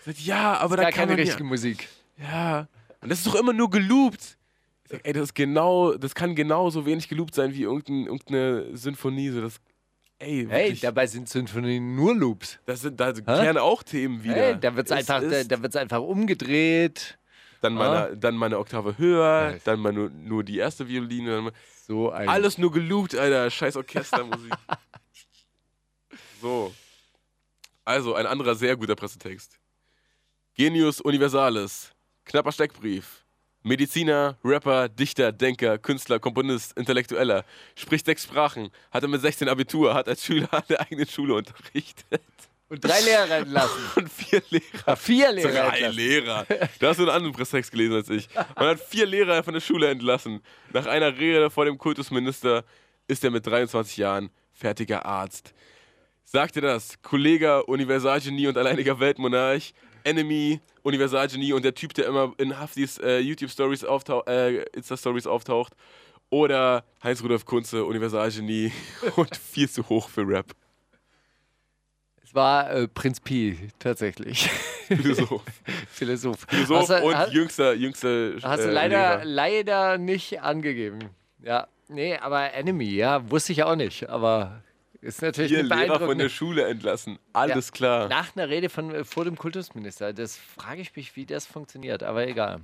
Ich 0.00 0.04
sag, 0.04 0.18
ja, 0.26 0.58
aber 0.58 0.76
da 0.76 0.82
Gar 0.84 0.90
kann 0.92 1.00
keine 1.08 1.12
man 1.12 1.20
richtige 1.20 1.44
ja, 1.44 1.48
Musik. 1.48 1.88
ja. 2.20 2.66
Und 3.00 3.08
das 3.10 3.18
ist 3.18 3.26
doch 3.26 3.34
immer 3.36 3.52
nur 3.52 3.70
geloopt. 3.70 4.36
Ich 4.84 4.90
sag, 4.90 5.00
ey, 5.06 5.12
das 5.12 5.22
ist 5.24 5.34
genau, 5.34 5.94
das 5.94 6.14
kann 6.14 6.34
genauso 6.34 6.84
wenig 6.86 7.08
geloopt 7.08 7.34
sein 7.36 7.54
wie 7.54 7.62
irgendein, 7.62 8.06
irgendeine 8.06 8.76
Sinfonie. 8.76 9.30
So 9.30 9.42
das, 9.42 9.60
ey, 10.18 10.46
Hey, 10.48 10.64
wirklich, 10.64 10.80
dabei 10.80 11.06
sind 11.06 11.28
Sinfonien 11.28 11.94
nur 11.94 12.16
Loops. 12.16 12.58
das 12.66 12.80
sind 12.80 12.98
da 12.98 13.12
kehren 13.12 13.58
auch 13.58 13.84
Themen 13.84 14.24
wieder. 14.24 14.34
Hey, 14.34 14.56
da 14.60 14.74
wird 14.74 14.86
es 14.86 14.92
Es 14.92 14.98
einfach, 15.08 15.20
da, 15.28 15.36
ist- 15.36 15.50
da 15.52 15.62
wird's 15.62 15.76
einfach 15.76 16.00
umgedreht. 16.00 17.16
Dann, 17.62 17.74
mal 17.74 17.88
Ah. 17.88 18.04
eine, 18.06 18.16
dann 18.18 18.36
mal 18.36 18.46
eine 18.46 18.58
Oktave 18.58 18.98
höher, 18.98 19.52
Ja. 19.52 19.58
dann 19.64 19.80
mal 19.80 19.92
nur, 19.92 20.10
nur 20.10 20.44
die 20.44 20.58
erste 20.58 20.86
Violine. 20.88 21.52
So 21.86 22.10
ein 22.10 22.28
Alles 22.28 22.58
nur 22.58 22.70
geloopt, 22.72 23.14
Alter. 23.16 23.50
Scheiß 23.50 23.76
Orchestermusik. 23.76 24.52
so. 26.40 26.72
Also, 27.84 28.14
ein 28.14 28.26
anderer 28.26 28.54
sehr 28.54 28.76
guter 28.76 28.94
Pressetext. 28.94 29.58
Genius 30.54 31.00
Universalis. 31.00 31.90
Knapper 32.24 32.52
Steckbrief. 32.52 33.24
Mediziner, 33.64 34.36
Rapper, 34.44 34.88
Dichter, 34.88 35.30
Denker, 35.32 35.78
Künstler, 35.78 36.18
Komponist, 36.18 36.76
Intellektueller. 36.76 37.44
Spricht 37.76 38.06
sechs 38.06 38.24
Sprachen. 38.24 38.70
Hatte 38.90 39.06
mit 39.08 39.20
16 39.20 39.48
Abitur. 39.48 39.94
Hat 39.94 40.08
als 40.08 40.24
Schüler 40.24 40.48
an 40.52 40.62
der 40.68 40.80
eigenen 40.80 41.06
Schule 41.06 41.34
unterrichtet. 41.34 42.22
Und 42.72 42.82
drei 42.82 43.00
Lehrer 43.02 43.30
entlassen. 43.36 43.82
Und 43.96 44.10
vier 44.10 44.42
Lehrer. 44.48 44.96
Vier 44.96 45.30
Lehrer 45.32 45.50
Drei 45.50 45.76
entlassen. 45.76 45.94
Lehrer. 45.94 46.46
Da 46.78 46.88
hast 46.88 46.96
du 46.96 47.02
einen 47.02 47.10
anderen 47.10 47.34
Pressetext 47.34 47.70
gelesen 47.70 47.96
als 47.96 48.08
ich. 48.08 48.30
Man 48.56 48.68
hat 48.68 48.80
vier 48.80 49.04
Lehrer 49.04 49.42
von 49.42 49.52
der 49.52 49.60
Schule 49.60 49.90
entlassen. 49.90 50.40
Nach 50.72 50.86
einer 50.86 51.18
Rede 51.18 51.50
vor 51.50 51.66
dem 51.66 51.76
Kultusminister 51.76 52.64
ist 53.08 53.22
er 53.24 53.30
mit 53.30 53.46
23 53.46 53.98
Jahren 53.98 54.30
fertiger 54.54 55.04
Arzt. 55.04 55.52
Sagte 56.24 56.62
das 56.62 57.02
Kollege, 57.02 57.62
Universalgenie 57.64 58.46
und 58.46 58.56
alleiniger 58.56 58.98
Weltmonarch, 58.98 59.74
Enemy, 60.04 60.58
Universalgenie 60.82 61.52
und 61.52 61.66
der 61.66 61.74
Typ, 61.74 61.92
der 61.92 62.06
immer 62.06 62.32
in 62.38 62.58
Haftis 62.58 62.96
äh, 62.96 63.18
YouTube-Stories 63.18 63.84
auftaucht, 63.84 64.28
äh, 64.28 64.62
Insta-Stories 64.72 65.26
auftaucht. 65.26 65.74
Oder 66.30 66.86
Heinz-Rudolf 67.04 67.44
Kunze, 67.44 67.84
Universalgenie 67.84 68.72
und 69.16 69.36
viel 69.36 69.68
zu 69.68 69.86
hoch 69.90 70.08
für 70.08 70.26
Rap. 70.26 70.46
Es 72.32 72.36
war 72.36 72.70
äh, 72.70 72.88
Prinz 72.88 73.20
Pi, 73.20 73.58
tatsächlich. 73.78 74.48
Philosoph. 74.88 75.42
Philosoph. 75.90 76.46
Philosoph 76.48 76.88
du- 76.88 77.06
und 77.08 77.14
hast- 77.14 77.32
jüngster, 77.34 77.74
jüngster 77.74 78.32
Hast 78.42 78.64
du 78.64 78.68
äh, 78.68 78.72
leider, 78.72 79.16
Lehrer. 79.18 79.24
leider 79.26 79.98
nicht 79.98 80.40
angegeben. 80.40 81.00
Ja, 81.42 81.66
nee, 81.88 82.16
aber 82.16 82.54
Enemy, 82.54 82.88
ja, 82.88 83.30
wusste 83.30 83.52
ich 83.52 83.62
auch 83.64 83.76
nicht. 83.76 84.08
Aber 84.08 84.62
ist 85.02 85.20
natürlich 85.20 85.58
eine 85.58 85.68
Lehrer 85.68 86.00
von 86.00 86.16
der. 86.16 86.30
Schule 86.30 86.66
entlassen. 86.66 87.18
Alles 87.34 87.66
Ja. 87.68 87.72
klar. 87.72 88.08
Nach 88.08 88.34
einer 88.34 88.48
Rede 88.48 88.70
von, 88.70 88.94
äh, 88.94 89.04
vor 89.04 89.26
dem 89.26 89.36
Kultusminister. 89.36 90.14
Das 90.14 90.38
frage 90.38 90.80
ich 90.80 90.96
mich, 90.96 91.14
wie 91.16 91.26
das 91.26 91.44
funktioniert, 91.44 92.02
aber 92.02 92.26
egal. 92.26 92.60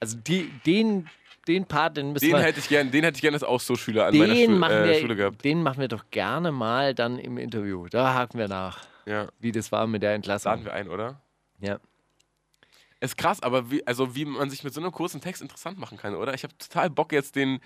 Also 0.00 0.16
die, 0.16 0.50
den, 0.66 1.08
den 1.46 1.66
Part, 1.66 1.96
den 1.96 2.12
müssen 2.12 2.24
Den 2.26 2.36
wir... 2.36 2.42
hätte 2.42 2.60
ich 2.60 2.68
gern, 2.68 2.90
den 2.90 3.04
hätte 3.04 3.16
ich 3.16 3.22
gerne 3.22 3.36
als 3.36 3.44
Austauschschüler 3.44 4.06
an 4.06 4.16
meiner 4.16 4.34
Den 4.34 4.50
Schu 4.52 4.58
machen, 4.58 4.72
äh, 4.76 4.94
Schule 5.00 5.08
wir, 5.10 5.16
gehabt. 5.16 5.44
den 5.44 5.62
machen 5.62 5.80
wir 5.80 5.88
doch 5.88 6.04
gerne 6.10 6.52
mal 6.52 6.94
dann 6.94 7.18
im 7.18 7.38
Interview. 7.38 7.86
Da 7.88 8.14
haken 8.14 8.38
wir 8.38 8.48
nach, 8.48 8.84
Ja, 9.06 9.28
wie 9.40 9.52
das 9.52 9.70
war 9.72 9.86
mit 9.86 10.02
der 10.02 10.14
Entlassung. 10.14 10.50
laden 10.52 10.64
wir 10.64 10.72
ein, 10.74 10.88
oder? 10.88 11.20
Ja. 11.60 11.78
Ist 13.00 13.18
krass, 13.18 13.42
aber 13.42 13.70
wie, 13.70 13.86
also 13.86 14.14
wie 14.16 14.24
man 14.24 14.48
sich 14.48 14.64
mit 14.64 14.72
so 14.72 14.80
einem 14.80 14.90
kurzen 14.92 15.20
Text 15.20 15.42
interessant 15.42 15.78
machen 15.78 15.98
kann, 15.98 16.14
oder? 16.14 16.32
Ich 16.32 16.42
habe 16.42 16.56
total 16.56 16.88
Bock 16.88 17.12
jetzt 17.12 17.36
den 17.36 17.60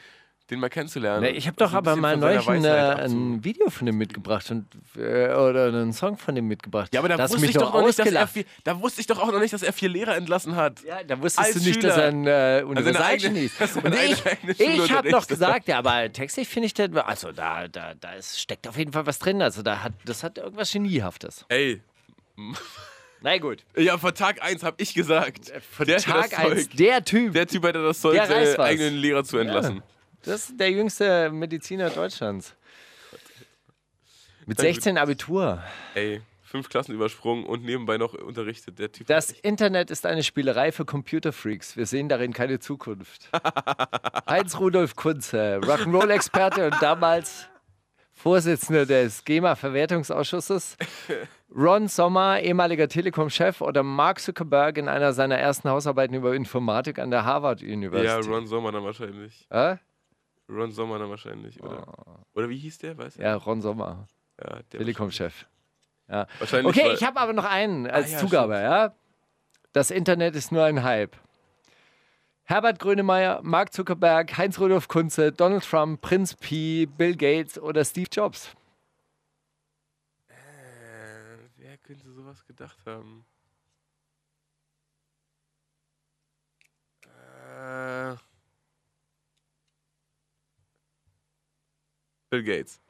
den 0.50 0.60
mal 0.60 0.70
kennenzulernen. 0.70 1.22
Ne, 1.22 1.30
ich 1.30 1.46
habe 1.46 1.56
doch 1.56 1.66
Also 1.66 1.76
aber 1.76 1.96
mal 1.96 2.16
neulich 2.16 2.48
ein, 2.48 2.64
äh, 2.64 3.44
Video 3.44 3.68
von 3.68 3.84
dem 3.86 3.98
mitgebracht 3.98 4.50
und, 4.50 4.66
äh, 4.96 5.28
oder 5.34 5.66
einen 5.66 5.92
Song 5.92 6.16
von 6.16 6.34
dem 6.34 6.46
mitgebracht. 6.48 6.92
Ja, 6.94 7.00
aber 7.00 7.08
da 7.08 7.18
wusste 7.28 7.44
ich 7.46 7.52
doch 7.52 7.74
noch 7.74 7.84
nicht, 7.86 7.98
dass 7.98 8.10
er 8.10 8.26
vier, 8.26 8.44
da 8.64 8.80
wusste 8.80 9.00
ich 9.02 9.06
doch 9.06 9.18
auch 9.18 9.30
noch 9.30 9.40
nicht, 9.40 9.52
dass 9.52 9.62
er 9.62 9.72
vier 9.74 9.90
Lehrer 9.90 10.16
entlassen 10.16 10.56
hat. 10.56 10.82
Ja, 10.84 11.02
da 11.04 11.20
wusstest 11.20 11.46
Als 11.48 11.62
du 11.62 11.68
nicht, 11.68 11.84
dass 11.84 11.94
Schüler. 11.94 12.04
er 12.04 12.08
ein 12.08 12.26
äh, 12.26 12.64
Universalgenie 12.64 13.26
eigene- 13.26 13.44
ist. 13.44 13.60
dass 13.60 13.76
Und 13.76 13.94
ich, 13.94 14.58
ich 14.58 14.92
habe 14.92 15.10
noch 15.10 15.18
unterrichtet. 15.18 15.28
gesagt, 15.28 15.68
ja, 15.68 15.78
aber 15.78 16.10
textlich 16.12 16.48
finde 16.48 16.66
ich, 16.66 16.74
der, 16.74 17.06
also 17.06 17.32
da, 17.32 17.68
da, 17.68 17.92
da 17.94 18.12
ist, 18.14 18.40
steckt 18.40 18.66
auf 18.66 18.76
jeden 18.78 18.92
Fall 18.92 19.06
was 19.06 19.18
drin. 19.18 19.42
Also 19.42 19.62
da 19.62 19.82
hat, 19.82 19.92
das 20.06 20.22
hat 20.22 20.38
irgendwas 20.38 20.72
Geniehaftes. 20.72 21.44
Ey, 21.48 21.82
Na 23.20 23.36
gut. 23.38 23.64
ja, 23.76 23.98
von 23.98 24.14
Tag 24.14 24.42
1 24.42 24.62
habe 24.62 24.76
ich 24.80 24.94
gesagt. 24.94 25.52
Von 25.72 25.86
der 25.86 25.98
Tag 25.98 26.30
das 26.30 26.38
1, 26.38 26.68
Zeug. 26.68 26.76
der 26.76 27.04
Typ. 27.04 27.32
Der 27.34 27.46
Typ 27.48 27.64
hatte 27.64 27.82
das 27.82 28.00
Zeug, 28.00 28.12
Der 28.14 28.22
reißt 28.22 28.30
seine 28.52 28.58
was. 28.58 28.66
eigenen 28.66 28.94
Lehrer 28.94 29.24
zu 29.24 29.38
entlassen. 29.38 29.82
Das 30.22 30.50
ist 30.50 30.60
der 30.60 30.70
jüngste 30.70 31.30
Mediziner 31.30 31.90
Deutschlands. 31.90 32.54
Mit 34.46 34.58
Na 34.58 34.64
gut. 34.64 34.74
16 34.74 34.98
Abitur. 34.98 35.62
Ey, 35.94 36.22
fünf 36.42 36.68
Klassen 36.68 36.94
übersprungen 36.94 37.44
und 37.44 37.64
nebenbei 37.64 37.98
noch 37.98 38.14
unterrichtet. 38.14 38.78
Der 38.78 38.90
Typ. 38.90 39.06
Das 39.06 39.30
Internet 39.30 39.90
ist 39.90 40.06
eine 40.06 40.22
Spielerei 40.22 40.72
für 40.72 40.84
Computerfreaks. 40.84 41.76
Wir 41.76 41.86
sehen 41.86 42.08
darin 42.08 42.32
keine 42.32 42.58
Zukunft. 42.58 43.28
Heinz 44.28 44.58
Rudolf 44.58 44.96
Kunze, 44.96 45.60
Rock'n'Roll-Experte 45.62 46.66
und 46.66 46.76
damals 46.80 47.48
Vorsitzender 48.14 48.84
des 48.84 49.24
GEMA-Verwertungsausschusses. 49.24 50.76
Ron 51.54 51.86
Sommer, 51.86 52.40
ehemaliger 52.40 52.88
Telekom-Chef 52.88 53.60
oder 53.60 53.82
Mark 53.82 54.20
Zuckerberg 54.20 54.76
in 54.76 54.88
einer 54.88 55.12
seiner 55.12 55.38
ersten 55.38 55.70
Hausarbeiten 55.70 56.14
über 56.16 56.34
Informatik 56.34 56.98
an 56.98 57.10
der 57.10 57.24
Harvard 57.24 57.62
ja, 57.62 57.72
University. 57.72 58.28
Ron 58.28 58.46
Sommer 58.46 58.72
dann 58.72 58.82
wahrscheinlich. 58.82 59.46
Äh? 59.50 59.76
Ron 60.48 60.72
Sommer 60.72 60.98
dann 60.98 61.10
wahrscheinlich, 61.10 61.62
oder? 61.62 61.84
Oder 62.34 62.48
wie 62.48 62.56
hieß 62.58 62.78
der? 62.78 62.96
Weißt 62.96 63.18
du? 63.18 63.22
Ja, 63.22 63.34
Ron 63.36 63.60
Sommer, 63.60 64.08
Ja, 64.42 64.62
Telekom-Chef. 64.70 65.46
Ja. 66.08 66.26
Wahrscheinlich. 66.38 66.74
Okay, 66.76 66.92
ich 66.94 67.04
habe 67.04 67.20
aber 67.20 67.32
noch 67.34 67.44
einen 67.44 67.86
als 67.86 68.08
Ah, 68.08 68.12
ja, 68.12 68.18
Zugabe, 68.18 68.54
ja. 68.54 68.94
Das 69.72 69.90
Internet 69.90 70.34
ist 70.34 70.50
nur 70.52 70.64
ein 70.64 70.82
Hype. 70.82 71.16
Herbert 72.44 72.78
Grönemeyer, 72.78 73.40
Mark 73.42 73.74
Zuckerberg, 73.74 74.38
Heinz-Rudolf 74.38 74.88
Kunze, 74.88 75.32
Donald 75.32 75.64
Trump, 75.64 76.00
Prinz 76.00 76.34
Pi, 76.34 76.86
Bill 76.86 77.14
Gates 77.14 77.58
oder 77.58 77.84
Steve 77.84 78.08
Jobs. 78.10 78.54
Äh, 80.28 80.32
wer 81.56 81.76
könnte 81.76 82.10
sowas 82.10 82.42
gedacht 82.46 82.78
haben? 82.86 83.26
Äh, 87.04 88.16
Bill 92.30 92.42
Gates. 92.42 92.80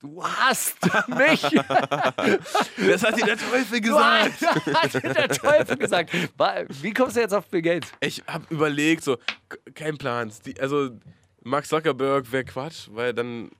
Du 0.00 0.22
hast 0.22 0.76
mich! 1.08 1.42
Das 1.42 3.02
hat 3.02 3.16
dir 3.18 3.26
der 3.26 3.36
Teufel 3.36 3.80
gesagt. 3.80 4.40
hast, 4.40 4.94
hat 4.94 4.94
dir 4.94 5.12
der 5.12 5.28
Teufel 5.28 5.76
gesagt. 5.76 6.12
Wie 6.82 6.92
kommst 6.92 7.16
du 7.16 7.20
jetzt 7.20 7.34
auf 7.34 7.48
Bill 7.48 7.62
Gates? 7.62 7.92
Ich 8.00 8.22
habe 8.28 8.44
überlegt, 8.50 9.02
so, 9.02 9.18
kein 9.74 9.98
Plan. 9.98 10.30
Also, 10.60 10.90
Mark 11.42 11.66
Zuckerberg 11.66 12.30
wäre 12.30 12.44
Quatsch, 12.44 12.88
weil 12.92 13.12
dann, 13.12 13.50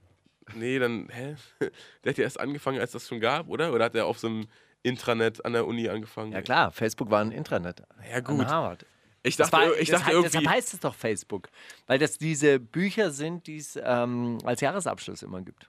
nee, 0.54 0.78
dann, 0.78 1.08
hä? 1.10 1.34
Der 2.04 2.10
hat 2.10 2.18
ja 2.18 2.24
erst 2.24 2.38
angefangen, 2.38 2.78
als 2.78 2.92
das 2.92 3.08
schon 3.08 3.18
gab, 3.18 3.48
oder? 3.48 3.72
Oder 3.72 3.86
hat 3.86 3.96
er 3.96 4.06
auf 4.06 4.20
so 4.20 4.28
einem 4.28 4.46
Intranet 4.84 5.44
an 5.44 5.54
der 5.54 5.66
Uni 5.66 5.88
angefangen? 5.88 6.30
Ja 6.32 6.42
klar, 6.42 6.70
Facebook 6.70 7.10
war 7.10 7.20
ein 7.20 7.32
Intranet. 7.32 7.82
Ja, 8.08 8.20
gut. 8.20 8.40
An 8.40 8.48
Harvard. 8.48 8.86
Ich 9.22 9.36
Das 9.36 9.50
dachte, 9.50 9.66
war, 9.70 9.76
ich 9.78 9.90
das 9.90 10.00
dachte 10.00 10.04
heißt, 10.06 10.14
irgendwie. 10.14 10.30
Deshalb 10.38 10.48
heißt 10.56 10.74
es 10.74 10.80
doch 10.80 10.94
Facebook. 10.94 11.48
Weil 11.86 11.98
das 11.98 12.18
diese 12.18 12.60
Bücher 12.60 13.10
sind, 13.10 13.46
die 13.46 13.56
es 13.58 13.78
ähm, 13.82 14.38
als 14.44 14.60
Jahresabschluss 14.60 15.22
immer 15.22 15.42
gibt. 15.42 15.68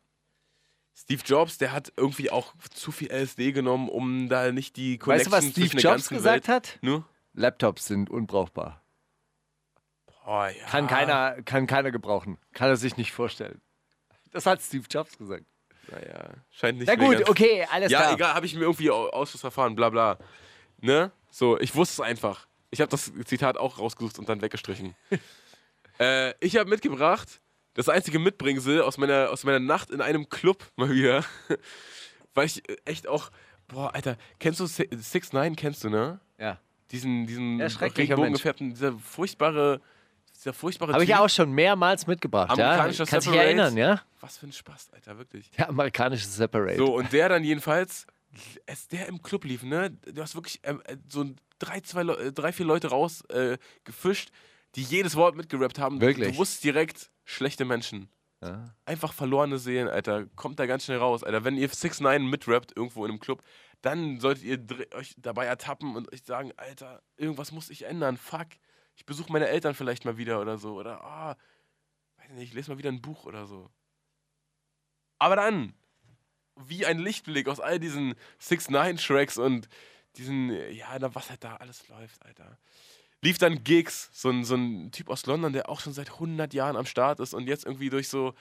Steve 0.96 1.22
Jobs, 1.26 1.58
der 1.58 1.72
hat 1.72 1.92
irgendwie 1.96 2.30
auch 2.30 2.54
zu 2.74 2.92
viel 2.92 3.10
LSD 3.12 3.52
genommen, 3.54 3.90
um 3.90 4.28
da 4.30 4.52
nicht 4.52 4.76
die 4.76 5.00
Weißt 5.00 5.26
du, 5.26 5.30
Connection 5.30 5.32
was 5.32 5.46
Steve 5.70 5.78
Jobs 5.82 6.10
gesagt 6.10 6.48
Welt. 6.48 6.56
hat? 6.56 6.78
Nur? 6.82 7.06
Laptops 7.34 7.86
sind 7.86 8.10
unbrauchbar. 8.10 8.82
Boah, 10.26 10.50
ja. 10.50 10.66
Kann, 10.68 10.88
keiner, 10.88 11.42
kann 11.44 11.68
keiner 11.68 11.92
gebrauchen. 11.92 12.38
Kann 12.54 12.70
er 12.70 12.76
sich 12.76 12.98
nicht 12.98 13.12
vorstellen. 13.14 13.62
Das 14.32 14.46
hat 14.46 14.62
Steve 14.62 14.86
Jobs 14.92 15.18
gesagt. 15.18 15.46
Naja, 15.90 16.30
scheint 16.52 16.78
nicht 16.78 16.88
Na 16.88 16.96
gut, 16.96 17.28
okay, 17.28 17.66
alles 17.72 17.92
Ja, 17.92 18.02
klar. 18.02 18.14
egal, 18.14 18.34
habe 18.36 18.46
ich 18.46 18.54
mir 18.54 18.62
irgendwie 18.62 18.92
au- 18.92 19.10
Ausschussverfahren, 19.10 19.76
bla 19.76 19.90
bla. 19.90 20.20
Ne? 20.82 21.12
So, 21.32 21.60
ich 21.60 21.74
wusste 21.76 22.02
es 22.04 22.08
einfach. 22.08 22.48
Ich 22.72 22.82
habe 22.82 22.90
das 22.90 23.12
Zitat 23.26 23.58
auch 23.58 23.80
rausgesucht 23.80 24.20
und 24.20 24.30
dann 24.30 24.42
weggestrichen. 24.42 24.96
äh, 26.00 26.34
ich 26.40 26.58
habe 26.58 26.70
mitgebracht, 26.70 27.42
das 27.74 27.90
einzige 27.90 28.20
Mitbringsel 28.20 28.82
aus 28.82 28.98
meiner, 28.98 29.30
aus 29.32 29.44
meiner 29.44 29.60
Nacht 29.60 29.90
in 29.90 30.02
einem 30.02 30.30
Club 30.30 30.66
mal 30.76 30.90
wieder. 30.90 31.24
Weil 32.34 32.46
ich 32.46 32.68
äh, 32.70 32.78
echt 32.86 33.08
auch, 33.08 33.32
boah, 33.68 33.94
Alter, 33.94 34.18
kennst 34.40 34.60
du 34.60 34.66
Si- 34.66 34.90
Six 34.92 35.34
Nine, 35.34 35.56
kennst 35.56 35.84
du, 35.84 35.90
ne? 35.90 36.20
Ja. 36.38 36.60
Diesen, 36.92 37.28
diesen 37.28 37.62
Regenbogengefärbten, 37.62 38.72
dieser 38.72 38.98
furchtbare, 38.98 39.80
dieser 40.36 40.54
furchtbare 40.54 40.94
Habe 40.94 41.04
ich 41.04 41.10
ja 41.10 41.20
auch 41.20 41.30
schon 41.30 41.52
mehrmals 41.52 42.08
mitgebracht. 42.08 42.58
Ja? 42.58 42.78
Kannst 42.78 43.28
dich 43.28 43.28
erinnern, 43.34 43.78
ja? 43.78 44.02
Was 44.22 44.38
für 44.38 44.48
ein 44.48 44.54
Spaß, 44.54 44.90
Alter, 44.94 45.18
wirklich. 45.18 45.52
Der 45.52 45.70
amerikanische 45.70 46.26
Separate. 46.28 46.78
So, 46.78 46.96
und 46.96 47.14
der 47.14 47.30
dann 47.30 47.44
jedenfalls, 47.44 48.08
als 48.68 48.88
der 48.88 49.08
im 49.08 49.22
Club 49.22 49.44
lief, 49.44 49.64
ne, 49.64 49.92
du 49.92 50.22
hast 50.22 50.36
wirklich 50.36 50.60
ähm, 50.64 50.82
äh, 50.86 50.98
so 51.08 51.26
drei, 51.58 51.82
zwei, 51.82 52.04
Leu- 52.04 52.16
äh, 52.16 52.32
drei, 52.32 52.52
vier 52.52 52.66
Leute 52.66 52.88
raus 52.90 53.22
äh, 53.30 53.58
gefischt, 53.84 54.30
die 54.76 54.84
jedes 54.84 55.16
Wort 55.16 55.36
mitgerappt 55.36 55.80
haben. 55.80 56.00
Wirklich? 56.00 56.34
Du 56.34 56.38
wusstest 56.38 56.64
direkt, 56.64 57.12
schlechte 57.26 57.66
Menschen. 57.66 58.10
Ja. 58.42 58.74
Einfach 58.86 59.12
verlorene 59.14 59.58
Seelen, 59.58 59.88
Alter. 59.90 60.26
Kommt 60.36 60.60
da 60.60 60.66
ganz 60.66 60.86
schnell 60.86 61.00
raus, 61.00 61.24
Alter. 61.24 61.44
Wenn 61.44 61.58
ihr 61.58 61.68
6 61.68 62.00
9 62.00 62.26
mitrappt 62.30 62.76
irgendwo 62.76 63.04
in 63.04 63.12
einem 63.12 63.20
Club, 63.20 63.44
dann 63.82 64.20
solltet 64.20 64.44
ihr 64.44 64.88
euch 64.96 65.16
dabei 65.18 65.46
ertappen 65.46 65.96
und 65.96 66.12
euch 66.14 66.24
sagen, 66.24 66.52
Alter, 66.56 67.02
irgendwas 67.18 67.52
muss 67.52 67.70
ich 67.70 67.84
ändern. 67.84 68.16
Fuck. 68.16 68.48
Ich 68.96 69.06
besuche 69.06 69.32
meine 69.32 69.48
Eltern 69.48 69.74
vielleicht 69.74 70.06
mal 70.06 70.18
wieder 70.18 70.40
oder 70.40 70.58
so. 70.58 70.76
Oder, 70.76 71.04
ah, 71.04 71.36
weiß 72.18 72.30
nicht, 72.32 72.50
ich 72.50 72.54
lese 72.54 72.72
mal 72.72 72.78
wieder 72.78 72.92
ein 72.92 73.02
Buch 73.02 73.26
oder 73.26 73.46
so. 73.46 73.70
Aber 75.18 75.36
dann, 75.36 75.74
wie 76.68 76.86
ein 76.86 77.00
Lichtblick 77.00 77.48
aus 77.48 77.60
all 77.60 77.80
diesen 77.80 78.16
6 78.40 78.70
9 78.70 78.98
tracks 78.98 79.38
und 79.38 79.70
diesen, 80.18 80.52
ja, 80.72 80.98
was 81.14 81.30
halt 81.30 81.44
da 81.44 81.56
alles 81.58 81.88
läuft, 81.88 82.26
Alter. 82.26 82.58
Lief 83.22 83.38
dann 83.38 83.64
Gigs, 83.64 84.10
so 84.14 84.30
ein, 84.30 84.44
so 84.44 84.56
ein 84.56 84.92
Typ 84.92 85.10
aus 85.10 85.26
London, 85.26 85.54
der 85.54 85.70
auch 85.70 85.82
schon 85.82 85.94
seit 85.94 86.12
100 86.14 86.54
Jahren 86.54 86.78
am 86.78 86.86
Start 86.86 87.20
ist 87.20 87.34
und 87.34 87.48
jetzt 87.48 87.66
irgendwie 87.66 87.90
durch 87.90 88.08
so 88.08 88.34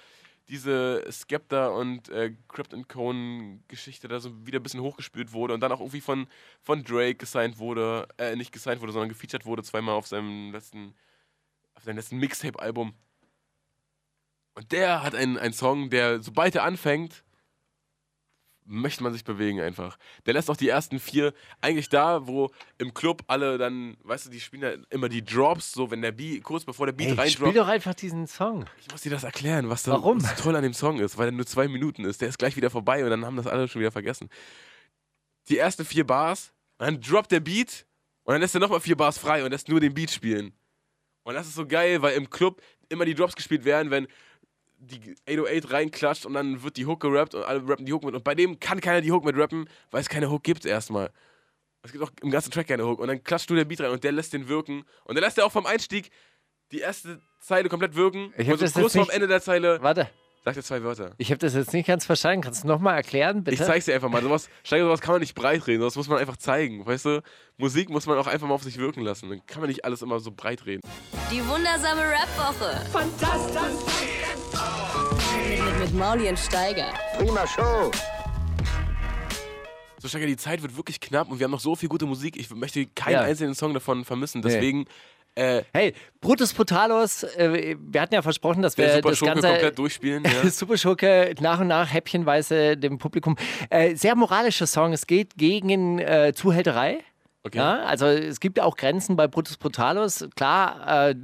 diese 0.49 1.05
Skepta 1.11 1.69
und 1.69 2.09
äh, 2.09 2.35
Crypt 2.49 2.73
and 2.73 2.89
Cone 2.89 3.61
Geschichte 3.69 4.09
da 4.09 4.19
so 4.19 4.47
wieder 4.47 4.61
ein 4.61 4.62
bisschen 4.62 4.81
hochgespült 4.81 5.33
wurde 5.33 5.53
und 5.53 5.61
dann 5.61 5.73
auch 5.73 5.81
irgendwie 5.81 6.01
von, 6.01 6.27
von 6.62 6.85
Drake 6.85 7.16
gesigned 7.16 7.59
wurde, 7.59 8.09
äh, 8.16 8.35
nicht 8.35 8.53
gesigned 8.53 8.81
wurde, 8.81 8.93
sondern 8.93 9.11
gefeatured 9.11 9.45
wurde 9.45 9.62
zweimal 9.62 9.95
auf 9.95 10.07
seinem 10.07 10.53
letzten, 10.53 10.95
auf 11.75 11.85
seinem 11.85 11.97
letzten 11.97 12.19
Mixtape-Album. 12.19 12.95
Und 14.55 14.73
der 14.73 15.03
hat 15.03 15.14
einen, 15.14 15.37
einen 15.37 15.53
Song, 15.53 15.91
der, 15.91 16.23
sobald 16.23 16.55
er 16.55 16.64
anfängt, 16.64 17.23
möchte 18.69 19.03
man 19.03 19.12
sich 19.12 19.25
bewegen 19.25 19.61
einfach. 19.61 19.99
Der 20.27 20.35
lässt 20.35 20.51
auch 20.51 20.57
die 20.57 20.69
ersten 20.69 21.01
vier 21.01 21.33
eigentlich 21.61 21.89
da, 21.89 22.27
wo 22.27 22.51
im 22.77 22.95
Club 22.95 23.25
alle 23.27 23.59
dann, 23.59 23.97
weißt 24.05 24.27
du, 24.27 24.31
die 24.31 24.41
spielen 24.41 24.62
ja 24.62 24.73
immer 24.91 25.09
die 25.09 25.25
Drops, 25.25 25.73
so 25.73 25.91
wenn 25.91 26.03
der 26.03 26.12
Beat, 26.12 26.45
kurz 26.45 26.64
bevor 26.64 26.87
der 26.87 26.93
Beat 26.93 27.09
Ey, 27.19 27.31
spiel 27.31 27.47
reindroppt. 27.47 27.57
doch 27.57 27.69
einfach 27.69 27.95
diesen 27.95 28.27
Song. 28.27 28.66
Ich 28.81 28.91
muss 28.91 29.01
dir 29.01 29.11
das 29.11 29.25
erklären, 29.25 29.69
was 29.69 29.83
da 29.83 29.93
Warum? 29.93 30.21
so 30.21 30.29
toll 30.37 30.55
an 30.55 30.62
dem 30.62 30.75
Song 30.75 31.01
ist, 31.01 31.16
weil 31.19 31.29
er 31.29 31.33
nur 31.33 31.47
zwei 31.47 31.66
Minuten 31.66 32.05
ist. 32.05 32.21
Der 32.21 32.29
ist 32.29 32.39
gleich 32.39 32.57
wieder 32.57 32.71
vorbei 32.71 33.03
und 33.03 33.11
dann 33.11 33.25
haben 33.25 33.37
das 33.37 33.47
alle 33.47 33.66
schon 33.69 33.81
wieder 33.81 33.93
vergessen. 33.93 34.29
Die 35.49 35.59
ersten 35.59 35.85
vier 35.85 36.07
Bars, 36.07 36.53
und 36.79 36.87
dann 36.87 37.01
droppt 37.01 37.33
der 37.33 37.41
Beat 37.41 37.87
und 38.25 38.35
dann 38.35 38.41
lässt 38.41 38.55
er 38.55 38.61
nochmal 38.61 38.81
vier 38.81 38.97
Bars 38.97 39.19
frei 39.19 39.43
und 39.45 39.51
lässt 39.51 39.69
nur 39.69 39.81
den 39.81 39.95
Beat 39.95 40.11
spielen. 40.11 40.53
Und 41.25 41.35
das 41.35 41.47
ist 41.47 41.55
so 41.55 41.66
geil, 41.66 42.01
weil 42.03 42.14
im 42.16 42.31
Club 42.31 42.62
immer 42.89 43.05
die 43.05 43.14
Drops 43.14 43.35
gespielt 43.35 43.64
werden, 43.64 43.91
wenn 43.91 44.07
die 44.79 45.14
808 45.29 45.72
reinklatscht 45.72 46.24
und 46.26 46.35
dann 46.35 46.62
wird 46.62 46.76
die 46.76 46.87
Hook 46.87 47.01
gerappt 47.01 47.35
und 47.35 47.43
alle 47.45 47.66
rappen 47.68 47.85
die 47.85 47.93
Hook 47.93 48.05
mit. 48.05 48.14
Und 48.14 48.24
bei 48.24 48.35
dem 48.35 48.61
kann 48.61 48.81
keiner 48.81 49.01
die 49.01 49.11
Hook 49.12 49.24
mit 49.24 49.37
rappen, 49.37 49.68
weil 49.91 50.01
es 50.01 50.09
keine 50.09 50.31
Hook 50.31 50.43
gibt 50.45 50.64
erstmal. 50.64 51.11
Es 51.83 51.93
gibt 51.93 52.03
auch 52.05 52.11
im 52.22 52.31
ganzen 52.31 52.51
Track 52.51 52.68
keine 52.68 52.85
Hook. 52.87 52.99
Und 52.99 53.09
dann 53.09 53.22
klatscht 53.22 53.51
nur 53.51 53.57
der 53.57 53.64
Beat 53.64 53.81
rein 53.81 53.91
und 53.91 54.05
der 54.05 54.12
lässt 54.12 54.33
den 54.33 54.49
wirken. 54.49 54.85
Und 55.05 55.14
der 55.14 55.22
lässt 55.22 55.37
ja 55.37 55.45
auch 55.45 55.53
vom 55.53 55.66
Einstieg 55.66 56.11
die 56.72 56.81
erste 56.81 57.20
Zeile 57.41 57.68
komplett 57.68 57.95
wirken. 57.95 58.33
Ich 58.37 58.49
und 58.49 58.59
so 58.59 58.64
das 58.64 58.74
kurz 58.74 58.93
vorm 58.93 59.07
nicht- 59.07 59.14
Ende 59.14 59.26
der 59.29 59.41
Zeile 59.41 59.81
Warte, 59.83 60.09
sagt 60.45 60.57
er 60.59 60.62
zwei 60.62 60.83
Wörter. 60.83 61.14
ich 61.18 61.31
habe 61.31 61.39
das 61.39 61.55
jetzt 61.55 61.72
nicht 61.72 61.87
ganz 61.87 62.05
verstanden. 62.05 62.43
Kannst 62.43 62.64
du 62.64 62.68
nochmal 62.68 62.97
erklären, 62.97 63.43
bitte? 63.45 63.55
Ich 63.61 63.66
zeig's 63.66 63.87
dir 63.87 63.95
einfach 63.95 64.11
mal. 64.11 64.22
Sowas, 64.22 64.49
Steiger, 64.64 64.85
sowas 64.85 65.01
kann 65.01 65.12
man 65.14 65.20
nicht 65.20 65.35
breit 65.35 65.66
reden, 65.66 65.81
sowas 65.81 65.97
muss 65.97 66.09
man 66.09 66.18
einfach 66.18 66.37
zeigen. 66.37 66.85
Weißt 66.85 67.05
du? 67.07 67.22
Musik 67.57 67.89
muss 67.91 68.07
man 68.07 68.18
auch 68.18 68.26
einfach 68.26 68.47
mal 68.47 68.55
auf 68.55 68.62
sich 68.64 68.76
wirken 68.79 69.01
lassen. 69.03 69.29
Dann 69.31 69.47
kann 69.47 69.61
man 69.61 69.68
nicht 69.70 69.85
alles 69.85 70.03
immer 70.03 70.20
so 70.20 70.31
breit 70.33 70.66
reden. 70.66 70.83
Die 71.31 71.47
wundersame 71.47 72.03
Rap-Woche. 72.03 72.85
Fantastisch. 72.93 74.28
Mit, 74.53 75.78
mit 75.80 75.94
Mauli 75.94 76.28
und 76.28 76.38
Steiger. 76.38 76.86
Prima 77.18 77.46
Show. 77.46 77.90
So, 80.01 80.09
Steiger, 80.09 80.26
die 80.26 80.36
Zeit 80.36 80.62
wird 80.62 80.76
wirklich 80.76 81.01
knapp 81.01 81.30
und 81.30 81.38
wir 81.38 81.44
haben 81.44 81.51
noch 81.51 81.61
so 81.61 81.74
viel 81.74 81.88
gute 81.88 82.07
Musik. 82.07 82.36
Ich 82.36 82.51
möchte 82.51 82.86
keinen 82.86 83.14
Ja. 83.14 83.20
einzelnen 83.22 83.55
Song 83.55 83.74
davon 83.74 84.05
vermissen. 84.05 84.42
Deswegen 84.42 84.86
Äh, 85.34 85.62
Hey, 85.72 85.94
Brutus 86.20 86.53
Brutalos, 86.53 87.22
äh, 87.22 87.76
wir 87.78 88.01
hatten 88.01 88.12
ja 88.14 88.22
versprochen, 88.22 88.61
dass 88.61 88.76
wir 88.76 89.01
das 89.01 89.20
Ganze 89.20 89.46
komplett 89.49 89.78
durchspielen. 89.78 90.24
Ja. 90.24 90.30
Super 90.51 90.76
Schurke 90.76 91.32
nach 91.40 91.61
und 91.61 91.68
nach 91.68 91.92
häppchenweise 91.92 92.76
dem 92.76 92.99
Publikum. 92.99 93.36
Äh, 93.70 93.94
sehr 93.94 94.16
moralischer 94.16 94.66
Song. 94.66 94.92
Es 94.92 95.07
geht 95.07 95.36
gegen 95.36 96.01
äh, 96.01 96.32
Zuhälterei. 96.34 96.99
Okay. 97.49 97.59
Ja, 97.59 97.78
also 97.84 98.07
es 98.07 98.40
gibt 98.40 98.59
ja 98.59 98.64
auch 98.64 98.76
Grenzen 98.76 99.16
bei 99.16 99.26
Brutus 99.26 99.57
Brutalos. 99.57 100.28
Klar, 100.36 101.09
äh, 101.09 101.14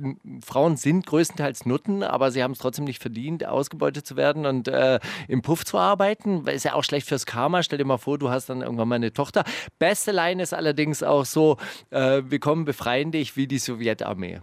Frauen 0.42 0.78
sind 0.78 1.06
größtenteils 1.06 1.66
Nutten, 1.66 2.02
aber 2.02 2.30
sie 2.30 2.42
haben 2.42 2.52
es 2.52 2.58
trotzdem 2.58 2.86
nicht 2.86 3.00
verdient, 3.00 3.44
ausgebeutet 3.46 4.06
zu 4.06 4.16
werden 4.16 4.46
und 4.46 4.68
äh, 4.68 5.00
im 5.28 5.42
Puff 5.42 5.66
zu 5.66 5.76
arbeiten. 5.76 6.46
Ist 6.46 6.64
ja 6.64 6.72
auch 6.72 6.84
schlecht 6.84 7.06
fürs 7.06 7.26
Karma. 7.26 7.62
Stell 7.62 7.76
dir 7.76 7.84
mal 7.84 7.98
vor, 7.98 8.18
du 8.18 8.30
hast 8.30 8.48
dann 8.48 8.62
irgendwann 8.62 8.88
mal 8.88 8.94
eine 8.94 9.12
Tochter. 9.12 9.44
Beste 9.78 10.12
Line 10.12 10.42
ist 10.42 10.54
allerdings 10.54 11.02
auch 11.02 11.26
so, 11.26 11.58
äh, 11.90 12.22
wir 12.24 12.40
kommen 12.40 12.64
befreien 12.64 13.12
dich 13.12 13.36
wie 13.36 13.46
die 13.46 13.58
Sowjetarmee. 13.58 14.40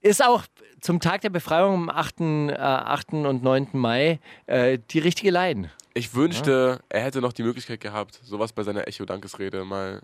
Ist 0.00 0.24
auch 0.24 0.44
zum 0.80 0.98
Tag 0.98 1.20
der 1.20 1.30
Befreiung 1.30 1.74
am 1.74 1.90
8., 1.90 2.20
äh, 2.20 2.56
8. 2.56 3.12
und 3.26 3.42
9. 3.42 3.68
Mai 3.72 4.18
äh, 4.46 4.78
die 4.90 4.98
richtige 4.98 5.30
Line. 5.30 5.70
Ich 5.94 6.14
wünschte, 6.14 6.80
er 6.88 7.02
hätte 7.02 7.20
noch 7.20 7.32
die 7.32 7.42
Möglichkeit 7.42 7.80
gehabt, 7.80 8.18
sowas 8.22 8.52
bei 8.52 8.62
seiner 8.62 8.88
Echo-Dankesrede 8.88 9.64
mal 9.64 10.00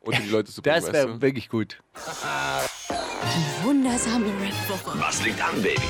unter 0.00 0.20
die 0.22 0.28
Leute 0.28 0.50
zu 0.52 0.62
bringen. 0.62 0.74
Das 0.76 0.84
weißt 0.84 0.92
wäre 0.92 1.06
du? 1.08 1.20
wirklich 1.22 1.48
gut. 1.48 1.82
Wundersame 3.62 4.26
Rap-Woche. 4.26 4.98
Was 5.00 5.22
liegt 5.24 5.40
an, 5.42 5.60
Baby? 5.62 5.80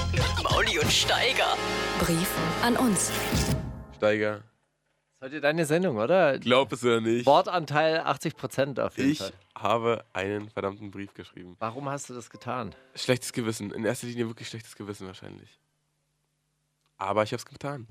Mauli 0.42 0.78
und 0.78 0.90
Steiger. 0.92 1.56
Brief 2.00 2.28
an 2.62 2.76
uns. 2.76 3.10
Steiger, 3.96 4.36
Das 4.36 4.42
ist 5.16 5.22
heute 5.22 5.40
deine 5.40 5.64
Sendung, 5.66 5.98
oder? 5.98 6.38
glaub 6.38 6.72
es 6.72 6.82
oder 6.84 7.00
nicht, 7.00 7.26
Wortanteil 7.26 8.00
80 8.00 8.36
Prozent 8.36 8.80
auf 8.80 8.96
jeden 8.96 9.10
ich 9.12 9.18
Fall. 9.18 9.32
habe 9.54 10.04
einen 10.12 10.48
verdammten 10.50 10.90
Brief 10.90 11.12
geschrieben. 11.14 11.56
Warum 11.58 11.88
hast 11.88 12.08
du 12.10 12.14
das 12.14 12.30
getan? 12.30 12.74
Schlechtes 12.94 13.32
Gewissen. 13.32 13.70
In 13.72 13.84
erster 13.84 14.06
Linie 14.06 14.26
wirklich 14.28 14.48
schlechtes 14.48 14.74
Gewissen 14.76 15.06
wahrscheinlich. 15.06 15.58
Aber 16.96 17.22
ich 17.22 17.32
habe 17.32 17.38
es 17.40 17.46
getan. 17.46 17.86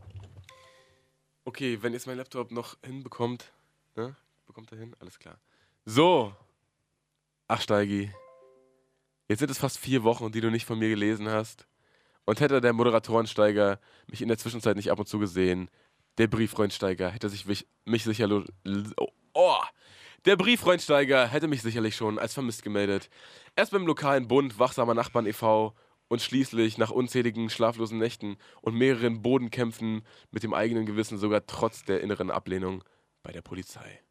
Okay, 1.45 1.77
wenn 1.81 1.93
jetzt 1.93 2.05
mein 2.07 2.17
Laptop 2.17 2.51
noch 2.51 2.75
hinbekommt, 2.83 3.51
ne? 3.95 4.15
Bekommt 4.45 4.71
er 4.71 4.77
hin? 4.79 4.95
Alles 4.99 5.17
klar. 5.19 5.37
So. 5.91 6.35
Ach, 7.47 7.59
Steigi. 7.59 8.11
Jetzt 9.27 9.39
sind 9.39 9.49
es 9.49 9.57
fast 9.57 9.79
vier 9.79 10.03
Wochen, 10.03 10.31
die 10.31 10.39
du 10.39 10.51
nicht 10.51 10.65
von 10.67 10.77
mir 10.77 10.89
gelesen 10.89 11.27
hast. 11.29 11.67
Und 12.25 12.41
hätte 12.41 12.61
der 12.61 12.73
Moderatorensteiger 12.73 13.79
mich 14.05 14.21
in 14.21 14.27
der 14.27 14.37
Zwischenzeit 14.37 14.75
nicht 14.75 14.91
ab 14.91 14.99
und 14.99 15.07
zu 15.07 15.17
gesehen, 15.17 15.67
der 16.19 16.27
Brieffreundsteiger 16.27 17.09
hätte 17.09 17.27
sich 17.27 17.47
mich, 17.47 17.65
mich 17.85 18.03
sicher. 18.03 18.27
lo- 18.27 18.43
l- 18.65 18.93
Oh, 18.97 19.07
oh. 19.33 19.57
Der 20.25 20.35
Brieffreundsteiger 20.35 21.25
hätte 21.25 21.47
mich 21.47 21.63
sicherlich 21.63 21.95
schon 21.95 22.19
als 22.19 22.35
vermisst 22.35 22.61
gemeldet. 22.61 23.09
Erst 23.55 23.71
beim 23.71 23.87
lokalen 23.87 24.27
Bund 24.27 24.59
Wachsamer 24.59 24.93
Nachbarn 24.93 25.25
e.V. 25.25 25.73
und 26.07 26.21
schließlich 26.21 26.77
nach 26.77 26.91
unzähligen 26.91 27.49
schlaflosen 27.49 27.97
Nächten 27.97 28.37
und 28.61 28.75
mehreren 28.75 29.23
Bodenkämpfen 29.23 30.03
mit 30.29 30.43
dem 30.43 30.53
eigenen 30.53 30.85
Gewissen 30.85 31.17
sogar 31.17 31.47
trotz 31.47 31.83
der 31.83 32.01
inneren 32.01 32.29
Ablehnung 32.29 32.83
bei 33.23 33.31
der 33.31 33.41
Polizei. 33.41 34.01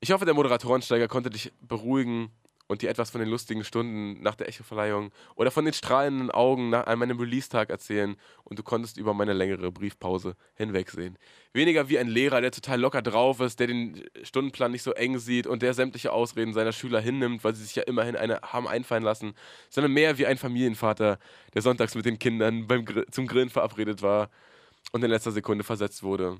Ich 0.00 0.12
hoffe, 0.12 0.24
der 0.24 0.34
Moderatorensteiger 0.34 1.08
konnte 1.08 1.28
dich 1.28 1.52
beruhigen 1.60 2.30
und 2.68 2.82
dir 2.82 2.90
etwas 2.90 3.10
von 3.10 3.20
den 3.20 3.28
lustigen 3.28 3.64
Stunden 3.64 4.22
nach 4.22 4.36
der 4.36 4.48
Echo-Verleihung 4.48 5.10
oder 5.34 5.50
von 5.50 5.64
den 5.64 5.74
strahlenden 5.74 6.30
Augen 6.30 6.70
nach, 6.70 6.86
an 6.86 7.00
meinem 7.00 7.18
Release-Tag 7.18 7.68
erzählen 7.68 8.16
und 8.44 8.60
du 8.60 8.62
konntest 8.62 8.96
über 8.96 9.12
meine 9.12 9.32
längere 9.32 9.72
Briefpause 9.72 10.36
hinwegsehen. 10.54 11.18
Weniger 11.52 11.88
wie 11.88 11.98
ein 11.98 12.06
Lehrer, 12.06 12.40
der 12.40 12.52
total 12.52 12.80
locker 12.80 13.02
drauf 13.02 13.40
ist, 13.40 13.58
der 13.58 13.66
den 13.66 14.04
Stundenplan 14.22 14.70
nicht 14.70 14.84
so 14.84 14.92
eng 14.92 15.18
sieht 15.18 15.48
und 15.48 15.62
der 15.62 15.74
sämtliche 15.74 16.12
Ausreden 16.12 16.52
seiner 16.52 16.72
Schüler 16.72 17.00
hinnimmt, 17.00 17.42
weil 17.42 17.56
sie 17.56 17.64
sich 17.64 17.74
ja 17.74 17.82
immerhin 17.82 18.14
eine 18.14 18.40
haben 18.42 18.68
einfallen 18.68 19.02
lassen, 19.02 19.34
sondern 19.68 19.92
mehr 19.92 20.16
wie 20.18 20.26
ein 20.26 20.38
Familienvater, 20.38 21.18
der 21.54 21.62
sonntags 21.62 21.96
mit 21.96 22.04
den 22.04 22.20
Kindern 22.20 22.68
beim 22.68 22.84
zum 23.10 23.26
Grillen 23.26 23.50
verabredet 23.50 24.00
war 24.02 24.30
und 24.92 25.02
in 25.02 25.10
letzter 25.10 25.32
Sekunde 25.32 25.64
versetzt 25.64 26.04
wurde. 26.04 26.38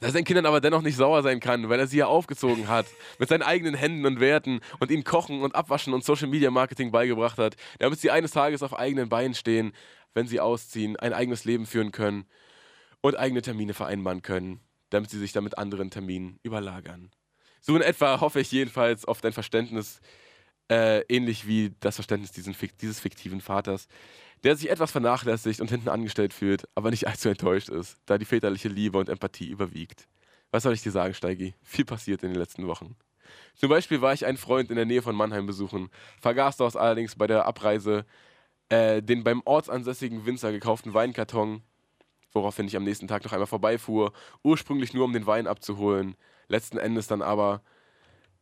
Dass 0.00 0.10
er 0.10 0.12
seinen 0.14 0.24
Kindern 0.24 0.46
aber 0.46 0.60
dennoch 0.60 0.82
nicht 0.82 0.96
sauer 0.96 1.22
sein 1.22 1.40
kann, 1.40 1.68
weil 1.68 1.78
er 1.78 1.86
sie 1.86 1.98
ja 1.98 2.06
aufgezogen 2.06 2.68
hat, 2.68 2.86
mit 3.18 3.28
seinen 3.28 3.42
eigenen 3.42 3.74
Händen 3.74 4.04
und 4.06 4.20
Werten 4.20 4.60
und 4.80 4.90
ihnen 4.90 5.04
Kochen 5.04 5.42
und 5.42 5.54
Abwaschen 5.54 5.94
und 5.94 6.04
Social 6.04 6.28
Media 6.28 6.50
Marketing 6.50 6.90
beigebracht 6.90 7.38
hat, 7.38 7.56
damit 7.78 8.00
sie 8.00 8.10
eines 8.10 8.32
Tages 8.32 8.62
auf 8.62 8.76
eigenen 8.76 9.08
Beinen 9.08 9.34
stehen, 9.34 9.72
wenn 10.12 10.26
sie 10.26 10.40
ausziehen, 10.40 10.96
ein 10.96 11.12
eigenes 11.12 11.44
Leben 11.44 11.66
führen 11.66 11.92
können 11.92 12.26
und 13.02 13.16
eigene 13.16 13.42
Termine 13.42 13.74
vereinbaren 13.74 14.22
können, 14.22 14.60
damit 14.90 15.10
sie 15.10 15.18
sich 15.18 15.32
dann 15.32 15.44
mit 15.44 15.58
anderen 15.58 15.90
Terminen 15.90 16.38
überlagern. 16.42 17.10
So 17.60 17.76
in 17.76 17.82
etwa 17.82 18.20
hoffe 18.20 18.40
ich 18.40 18.50
jedenfalls 18.50 19.04
auf 19.04 19.20
dein 19.20 19.32
Verständnis, 19.32 20.00
äh, 20.70 21.00
ähnlich 21.08 21.46
wie 21.46 21.74
das 21.80 21.96
Verständnis 21.96 22.32
diesen, 22.32 22.54
dieses 22.80 23.00
fiktiven 23.00 23.40
Vaters, 23.40 23.86
der 24.42 24.56
sich 24.56 24.70
etwas 24.70 24.90
vernachlässigt 24.90 25.60
und 25.60 25.70
hinten 25.70 25.88
angestellt 25.88 26.34
fühlt, 26.34 26.68
aber 26.74 26.90
nicht 26.90 27.06
allzu 27.06 27.28
enttäuscht 27.28 27.68
ist, 27.68 27.98
da 28.06 28.18
die 28.18 28.24
väterliche 28.24 28.68
Liebe 28.68 28.98
und 28.98 29.08
Empathie 29.08 29.48
überwiegt. 29.48 30.08
Was 30.50 30.62
soll 30.62 30.74
ich 30.74 30.82
dir 30.82 30.92
sagen, 30.92 31.14
Steigi? 31.14 31.54
Viel 31.62 31.84
passiert 31.84 32.22
in 32.22 32.30
den 32.30 32.38
letzten 32.38 32.66
Wochen. 32.66 32.96
Zum 33.54 33.68
Beispiel 33.68 34.00
war 34.00 34.12
ich 34.12 34.26
einen 34.26 34.36
Freund 34.36 34.70
in 34.70 34.76
der 34.76 34.84
Nähe 34.84 35.02
von 35.02 35.16
Mannheim 35.16 35.46
besuchen, 35.46 35.90
vergaß 36.20 36.56
dort 36.56 36.76
allerdings 36.76 37.16
bei 37.16 37.26
der 37.26 37.46
Abreise 37.46 38.04
äh, 38.68 39.02
den 39.02 39.24
beim 39.24 39.42
ortsansässigen 39.44 40.26
Winzer 40.26 40.52
gekauften 40.52 40.94
Weinkarton, 40.94 41.62
woraufhin 42.32 42.66
ich 42.66 42.76
am 42.76 42.84
nächsten 42.84 43.08
Tag 43.08 43.24
noch 43.24 43.32
einmal 43.32 43.46
vorbeifuhr, 43.46 44.12
ursprünglich 44.42 44.94
nur 44.94 45.04
um 45.04 45.12
den 45.12 45.26
Wein 45.26 45.46
abzuholen, 45.46 46.16
letzten 46.48 46.78
Endes 46.78 47.06
dann 47.06 47.22
aber 47.22 47.62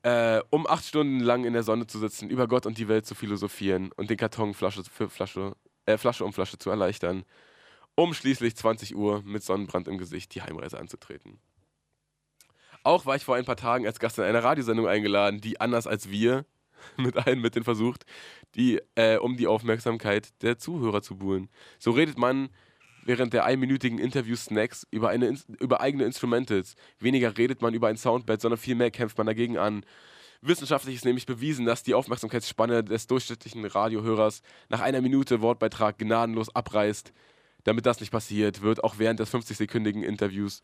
äh, 0.03 0.41
um 0.51 0.67
acht 0.67 0.85
Stunden 0.85 1.21
lang 1.21 1.45
in 1.45 1.53
der 1.53 1.63
Sonne 1.63 1.87
zu 1.87 1.99
sitzen, 1.99 2.29
über 2.29 2.49
Gott 2.49 2.67
und 2.67 2.79
die 2.79 2.89
Welt 2.89 3.07
zu 3.07 3.15
philosophieren 3.15 3.93
und 3.93 4.11
den 4.11 4.17
Karton 4.17 4.55
Flasche 4.55 4.83
für 4.85 5.09
Flasche, 5.09 5.55
äh, 5.87 5.99
Flasche 5.99 6.25
um 6.25 6.33
Flasche 6.33 6.59
zu 6.59 6.71
erleichtern, 6.71 7.25
um 7.95 8.15
schließlich 8.15 8.57
20 8.57 8.97
Uhr 8.97 9.23
mit 9.23 9.43
Sonnenbrand 9.43 9.89
im 9.89 9.99
Gesicht 9.99 10.35
die 10.35 10.43
Heimreise 10.43 10.79
anzutreten. 10.79 11.39
Auch 12.85 13.07
war 13.07 13.17
ich 13.17 13.25
vor 13.25 13.37
ein 13.37 13.45
paar 13.45 13.57
Tagen 13.57 13.87
als 13.87 14.01
Gast 14.01 14.19
in 14.19 14.25
einer 14.25 14.43
Radiosendung 14.43 14.89
eingeladen, 14.89 15.41
die 15.41 15.61
anders 15.61 15.87
als 15.87 16.11
wir 16.11 16.45
mit 16.97 17.17
allen 17.17 17.41
Mitteln 17.41 17.65
versucht, 17.65 18.05
die, 18.55 18.81
äh, 18.95 19.17
um 19.19 19.37
die 19.37 19.47
Aufmerksamkeit 19.47 20.31
der 20.43 20.59
Zuhörer 20.59 21.03
zu 21.03 21.17
buhlen. 21.17 21.49
So 21.79 21.93
redet 21.93 22.19
man 22.19 22.49
während 23.05 23.33
der 23.33 23.45
einminütigen 23.45 23.99
Interview-Snacks 23.99 24.87
über, 24.91 25.13
über 25.15 25.81
eigene 25.81 26.05
Instrumentals. 26.05 26.75
Weniger 26.99 27.37
redet 27.37 27.63
man 27.63 27.75
über 27.75 27.89
ein 27.89 27.97
Soundbed, 27.97 28.41
sondern 28.41 28.59
viel 28.59 28.75
mehr 28.75 28.91
kämpft 28.91 29.19
man 29.19 29.27
dagegen 29.27 29.59
an. 29.59 29.85
Wissenschaftlich 30.45 30.97
ist 30.97 31.05
nämlich 31.05 31.25
bewiesen, 31.25 31.67
dass 31.67 31.85
die 31.85 31.95
Aufmerksamkeitsspanne 31.95 32.83
des 32.83 33.07
durchschnittlichen 33.07 33.65
Radiohörers 33.65 34.43
nach 34.69 34.81
einer 34.81 35.01
Minute 35.01 35.41
Wortbeitrag 35.41 35.99
gnadenlos 35.99 36.55
abreißt. 36.55 37.13
Damit 37.63 37.87
das 37.87 38.01
nicht 38.01 38.11
passiert, 38.11 38.61
wird 38.61 38.83
auch 38.83 38.99
während 38.99 39.21
des 39.21 39.33
50-sekündigen 39.33 40.03
Interviews 40.03 40.63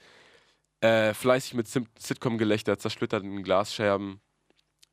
äh, 0.81 1.15
fleißig 1.15 1.55
mit 1.55 1.69
Sitcom-Gelächter, 1.69 2.77
zersplitterten 2.77 3.45
Glasscherben, 3.45 4.21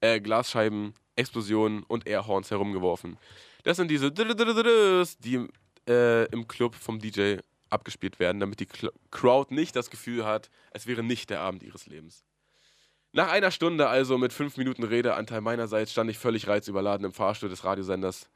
äh, 0.01 0.19
Glasscheiben, 0.19 0.93
Explosionen 1.15 1.81
und 1.81 2.07
Airhorns 2.07 2.51
herumgeworfen. 2.51 3.17
Das 3.63 3.77
sind 3.77 3.89
diese 3.89 4.11
die 4.11 5.47
äh, 5.89 6.25
im 6.25 6.47
Club 6.47 6.75
vom 6.75 6.99
DJ 6.99 7.37
abgespielt 7.71 8.19
werden, 8.19 8.39
damit 8.39 8.59
die 8.59 8.67
Crowd 9.09 9.53
nicht 9.53 9.75
das 9.75 9.89
Gefühl 9.89 10.25
hat, 10.25 10.51
es 10.71 10.85
wäre 10.85 11.01
nicht 11.01 11.31
der 11.31 11.41
Abend 11.41 11.63
ihres 11.63 11.87
Lebens. 11.87 12.23
Nach 13.15 13.29
einer 13.31 13.49
Stunde 13.49 13.87
also 13.87 14.17
mit 14.17 14.33
fünf 14.33 14.57
Minuten 14.57 14.83
Redeanteil 14.83 15.39
meinerseits 15.39 15.93
stand 15.93 16.09
ich 16.09 16.17
völlig 16.17 16.49
reizüberladen 16.49 17.05
im 17.05 17.13
Fahrstuhl 17.13 17.47
des 17.47 17.63
Radiosenders, 17.63 18.29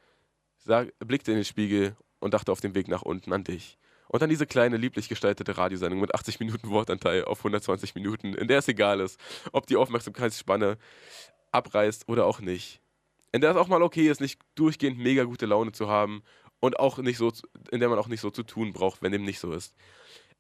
sag, 0.57 0.97
blickte 0.99 1.31
in 1.31 1.39
den 1.39 1.43
Spiegel 1.43 1.97
und 2.19 2.33
dachte 2.33 2.49
auf 2.49 2.61
dem 2.61 2.75
Weg 2.75 2.87
nach 2.87 3.01
unten 3.01 3.33
an 3.33 3.43
dich. 3.43 3.77
Und 4.07 4.23
an 4.23 4.29
diese 4.29 4.47
kleine, 4.47 4.77
lieblich 4.77 5.09
gestaltete 5.09 5.57
Radiosendung 5.57 5.99
mit 5.99 6.15
80 6.15 6.39
Minuten 6.39 6.69
Wortanteil 6.69 7.25
auf 7.25 7.39
120 7.39 7.93
Minuten, 7.93 8.33
in 8.33 8.47
der 8.47 8.59
es 8.59 8.69
egal 8.69 9.01
ist, 9.01 9.19
ob 9.51 9.67
die 9.67 9.75
Aufmerksamkeitsspanne 9.75 10.77
abreißt 11.51 12.07
oder 12.07 12.25
auch 12.25 12.39
nicht. 12.39 12.79
In 13.33 13.41
der 13.41 13.51
es 13.51 13.57
auch 13.57 13.67
mal 13.67 13.83
okay 13.83 14.07
ist, 14.07 14.21
nicht 14.21 14.39
durchgehend 14.55 14.97
mega 14.97 15.25
gute 15.25 15.45
Laune 15.45 15.73
zu 15.73 15.89
haben 15.89 16.23
und 16.61 16.79
auch 16.79 16.99
nicht 16.99 17.17
so, 17.17 17.33
in 17.69 17.81
der 17.81 17.89
man 17.89 17.99
auch 17.99 18.07
nicht 18.07 18.21
so 18.21 18.29
zu 18.29 18.43
tun 18.43 18.71
braucht, 18.71 19.01
wenn 19.01 19.11
dem 19.11 19.25
nicht 19.25 19.41
so 19.41 19.51
ist. 19.51 19.75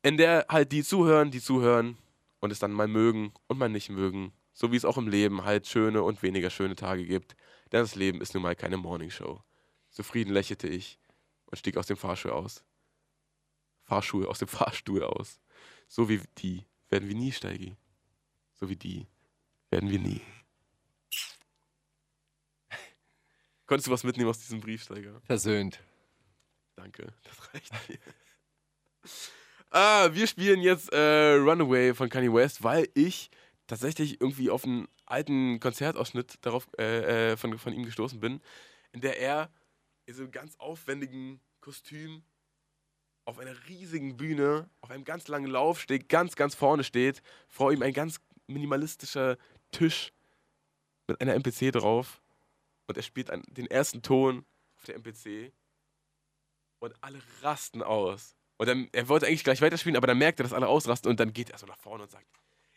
In 0.01 0.15
der 0.15 0.45
halt 0.47 0.71
die 0.71 0.85
zuhören, 0.85 1.29
die 1.29 1.41
zuhören 1.41 1.97
und 2.39 2.51
es 2.51 2.59
dann 2.59 2.71
mal 2.71 2.87
mögen 2.87 3.33
und 3.47 3.57
mal 3.57 3.69
nicht 3.69 3.89
mögen. 3.89 4.33
So 4.53 4.71
wie 4.71 4.75
es 4.75 4.85
auch 4.85 4.97
im 4.97 5.07
Leben 5.07 5.45
halt 5.45 5.67
schöne 5.67 6.03
und 6.03 6.21
weniger 6.23 6.49
schöne 6.49 6.75
Tage 6.75 7.05
gibt. 7.05 7.35
Denn 7.71 7.81
das 7.81 7.95
Leben 7.95 8.21
ist 8.21 8.33
nun 8.33 8.43
mal 8.43 8.55
keine 8.55 8.77
Morningshow. 8.77 9.43
Zufrieden 9.89 10.33
lächelte 10.33 10.67
ich 10.67 10.99
und 11.45 11.57
stieg 11.57 11.77
aus 11.77 11.87
dem 11.87 11.97
Fahrstuhl 11.97 12.31
aus. 12.31 12.63
Fahrstuhl, 13.83 14.25
aus 14.27 14.39
dem 14.39 14.47
Fahrstuhl 14.47 15.03
aus. 15.03 15.39
So 15.87 16.09
wie 16.09 16.21
die 16.37 16.65
werden 16.89 17.07
wir 17.07 17.15
nie, 17.15 17.31
Steigi. 17.31 17.75
So 18.55 18.69
wie 18.69 18.75
die 18.75 19.07
werden 19.69 19.89
wir 19.89 19.99
nie. 19.99 20.21
Konntest 23.65 23.87
du 23.87 23.91
was 23.91 24.03
mitnehmen 24.03 24.29
aus 24.29 24.39
diesem 24.39 24.61
Brief, 24.61 24.83
Steiger? 24.83 25.21
Versöhnt. 25.21 25.79
Danke, 26.75 27.13
das 27.23 27.53
reicht 27.53 27.89
mir. 27.89 27.99
Ah, 29.71 30.09
wir 30.11 30.27
spielen 30.27 30.61
jetzt 30.61 30.91
äh, 30.93 31.33
Runaway 31.35 31.93
von 31.93 32.09
Kanye 32.09 32.33
West, 32.33 32.63
weil 32.63 32.89
ich 32.93 33.29
tatsächlich 33.67 34.19
irgendwie 34.19 34.49
auf 34.49 34.65
ein 34.65 34.87
alten 35.05 35.59
Konzertausschnitt 35.59 36.37
darauf 36.41 36.67
äh, 36.77 37.31
äh, 37.31 37.37
von, 37.37 37.57
von 37.57 37.73
ihm 37.73 37.83
gestoßen 37.83 38.19
bin, 38.19 38.41
in 38.91 39.01
der 39.01 39.19
er 39.19 39.51
in 40.05 40.15
so 40.15 40.23
einem 40.23 40.31
ganz 40.31 40.55
aufwendigen 40.57 41.39
Kostüm 41.61 42.23
auf 43.25 43.37
einer 43.37 43.55
riesigen 43.67 44.17
Bühne, 44.17 44.69
auf 44.81 44.89
einem 44.89 45.03
ganz 45.03 45.27
langen 45.27 45.51
Laufsteg, 45.51 46.09
ganz, 46.09 46.35
ganz 46.35 46.55
vorne 46.55 46.83
steht, 46.83 47.21
vor 47.47 47.71
ihm 47.71 47.83
ein 47.83 47.93
ganz 47.93 48.19
minimalistischer 48.47 49.37
Tisch 49.71 50.11
mit 51.07 51.21
einer 51.21 51.35
MPC 51.35 51.71
drauf 51.71 52.21
und 52.87 52.97
er 52.97 53.03
spielt 53.03 53.29
einen, 53.29 53.43
den 53.49 53.67
ersten 53.67 54.01
Ton 54.01 54.45
auf 54.77 54.85
der 54.85 54.95
MPC 54.95 55.53
und 56.79 56.95
alle 57.01 57.21
rasten 57.41 57.83
aus. 57.83 58.35
Und 58.59 58.67
dann, 58.67 58.89
er 58.91 59.07
wollte 59.07 59.25
eigentlich 59.25 59.45
gleich 59.45 59.61
weiterspielen, 59.61 59.95
aber 59.95 60.07
dann 60.07 60.17
merkt 60.17 60.41
er, 60.41 60.43
dass 60.43 60.51
alle 60.51 60.67
ausrasten 60.67 61.09
und 61.09 61.17
dann 61.17 61.31
geht 61.31 61.49
er 61.49 61.57
so 61.57 61.65
nach 61.65 61.77
vorne 61.77 62.03
und 62.03 62.11
sagt, 62.11 62.25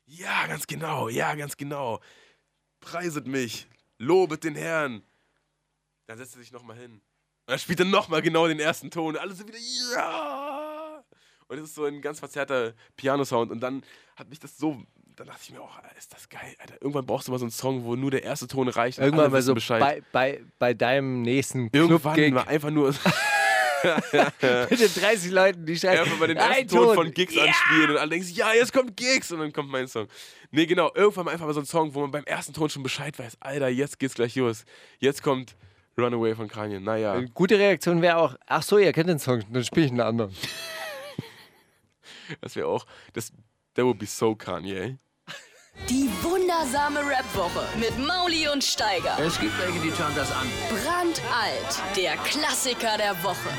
ja, 0.07 0.47
ganz 0.47 0.69
genau, 0.69 1.09
ja, 1.09 1.35
ganz 1.35 1.57
genau. 1.57 2.01
Preiset 2.81 3.27
mich, 3.27 3.67
lobet 3.99 4.45
den 4.45 4.55
Herrn. 4.55 5.03
Dann 6.07 6.19
setzt 6.19 6.37
er 6.37 6.41
sich 6.41 6.53
nochmal 6.53 6.77
hin. 6.77 6.93
Und 6.93 7.03
dann 7.49 7.59
spielt 7.59 7.81
er 7.81 7.87
nochmal 7.87 8.23
genau 8.23 8.47
den 8.47 8.61
ersten 8.61 8.93
Ton. 8.93 9.15
Und 9.15 9.21
alle 9.21 9.35
sind 9.35 9.49
wieder, 9.49 9.59
ja. 9.95 11.05
Und 11.49 11.59
es 11.59 11.65
ist 11.65 11.75
so 11.75 11.85
ein 11.85 12.01
ganz 12.01 12.21
verzerrter 12.21 12.75
Piano-Sound. 12.97 13.51
Und 13.51 13.59
dann 13.59 13.83
hat 14.15 14.29
mich 14.29 14.39
das 14.39 14.57
so, 14.57 14.81
dann 15.17 15.27
dachte 15.27 15.41
ich 15.43 15.51
mir 15.51 15.61
auch, 15.61 15.81
ist 15.99 16.13
das 16.13 16.29
geil, 16.29 16.55
Alter. 16.61 16.81
Irgendwann 16.81 17.07
brauchst 17.07 17.27
du 17.27 17.33
mal 17.33 17.39
so 17.39 17.45
einen 17.45 17.51
Song, 17.51 17.83
wo 17.85 17.97
nur 17.97 18.13
der 18.13 18.23
erste 18.23 18.47
Ton 18.47 18.69
reicht. 18.69 18.99
Irgendwann 18.99 19.33
mal 19.33 19.43
so 19.43 19.53
Bescheid. 19.53 19.81
bei, 19.81 20.03
bei, 20.13 20.45
bei 20.61 20.75
deinem 20.75 21.23
nächsten 21.23 21.71
Irgendwann 21.73 22.35
mal 22.35 22.45
einfach 22.45 22.71
nur 22.71 22.95
mit 24.71 24.81
den 24.81 24.95
30 24.95 25.31
Leuten, 25.31 25.67
die 25.67 25.77
schreien, 25.77 26.01
einfach 26.01 26.19
mal 26.19 26.29
den 26.29 26.37
ersten 26.37 26.69
Ton 26.69 26.87
Ton. 26.87 26.95
von 26.95 27.11
Gigs 27.13 27.35
ja! 27.35 27.45
anspielen 27.45 27.91
und 27.91 27.97
alle 27.97 28.11
denken 28.11 28.27
sich, 28.27 28.37
ja, 28.37 28.53
jetzt 28.53 28.73
kommt 28.73 28.97
Gigs 28.97 29.33
und 29.33 29.41
dann 29.41 29.53
kommt 29.53 29.71
mein 29.71 29.89
Song. 29.89 30.09
Nee, 30.51 30.67
genau, 30.67 30.91
irgendwann 30.95 31.27
mal 31.27 31.31
einfach 31.33 31.47
mal 31.47 31.55
so 31.55 31.61
ein 31.61 31.67
Song, 31.67 31.95
wo 31.95 32.01
man 32.01 32.11
beim 32.11 32.25
ersten 32.25 32.53
Ton 32.53 32.69
schon 32.71 32.83
Bescheid 32.83 33.19
weiß, 33.19 33.39
Alter, 33.41 33.69
jetzt 33.69 33.99
geht's 33.99 34.15
gleich 34.15 34.35
los. 34.37 34.65
Jetzt 34.99 35.23
kommt 35.23 35.57
Runaway 35.99 36.35
von 36.35 36.49
Kanye. 36.49 36.81
Naja, 36.81 37.15
Eine 37.15 37.29
gute 37.29 37.59
Reaktion 37.59 38.03
wäre 38.03 38.17
auch, 38.17 38.37
ach 38.47 38.63
so, 38.63 38.79
ihr 38.79 38.93
kennt 38.93 39.09
den 39.09 39.19
Song, 39.19 39.43
dann 39.51 39.65
spiele 39.65 39.87
ich 39.87 39.93
einen 39.93 40.01
anderen. 40.01 40.35
das 42.41 42.57
wäre 42.57 42.69
auch, 42.69 42.87
das, 43.13 43.33
that 43.75 43.85
would 43.85 43.99
be 43.99 44.07
so 44.07 44.35
Kanye. 44.35 44.99
Die 45.89 46.09
wundersame 46.23 47.01
Rap-Woche 47.01 47.67
mit 47.79 47.99
Mauli 47.99 48.49
und 48.49 48.65
Steiger. 48.65 49.19
Es 49.19 49.39
gibt 49.39 49.53
welche, 49.59 49.81
die 49.81 49.91
schauen 49.91 50.13
das 50.15 50.31
an. 50.33 50.47
Brandalt. 50.69 51.83
Der 51.97 52.17
Klassiker 52.19 52.97
der 52.97 53.13
Woche. 53.23 53.51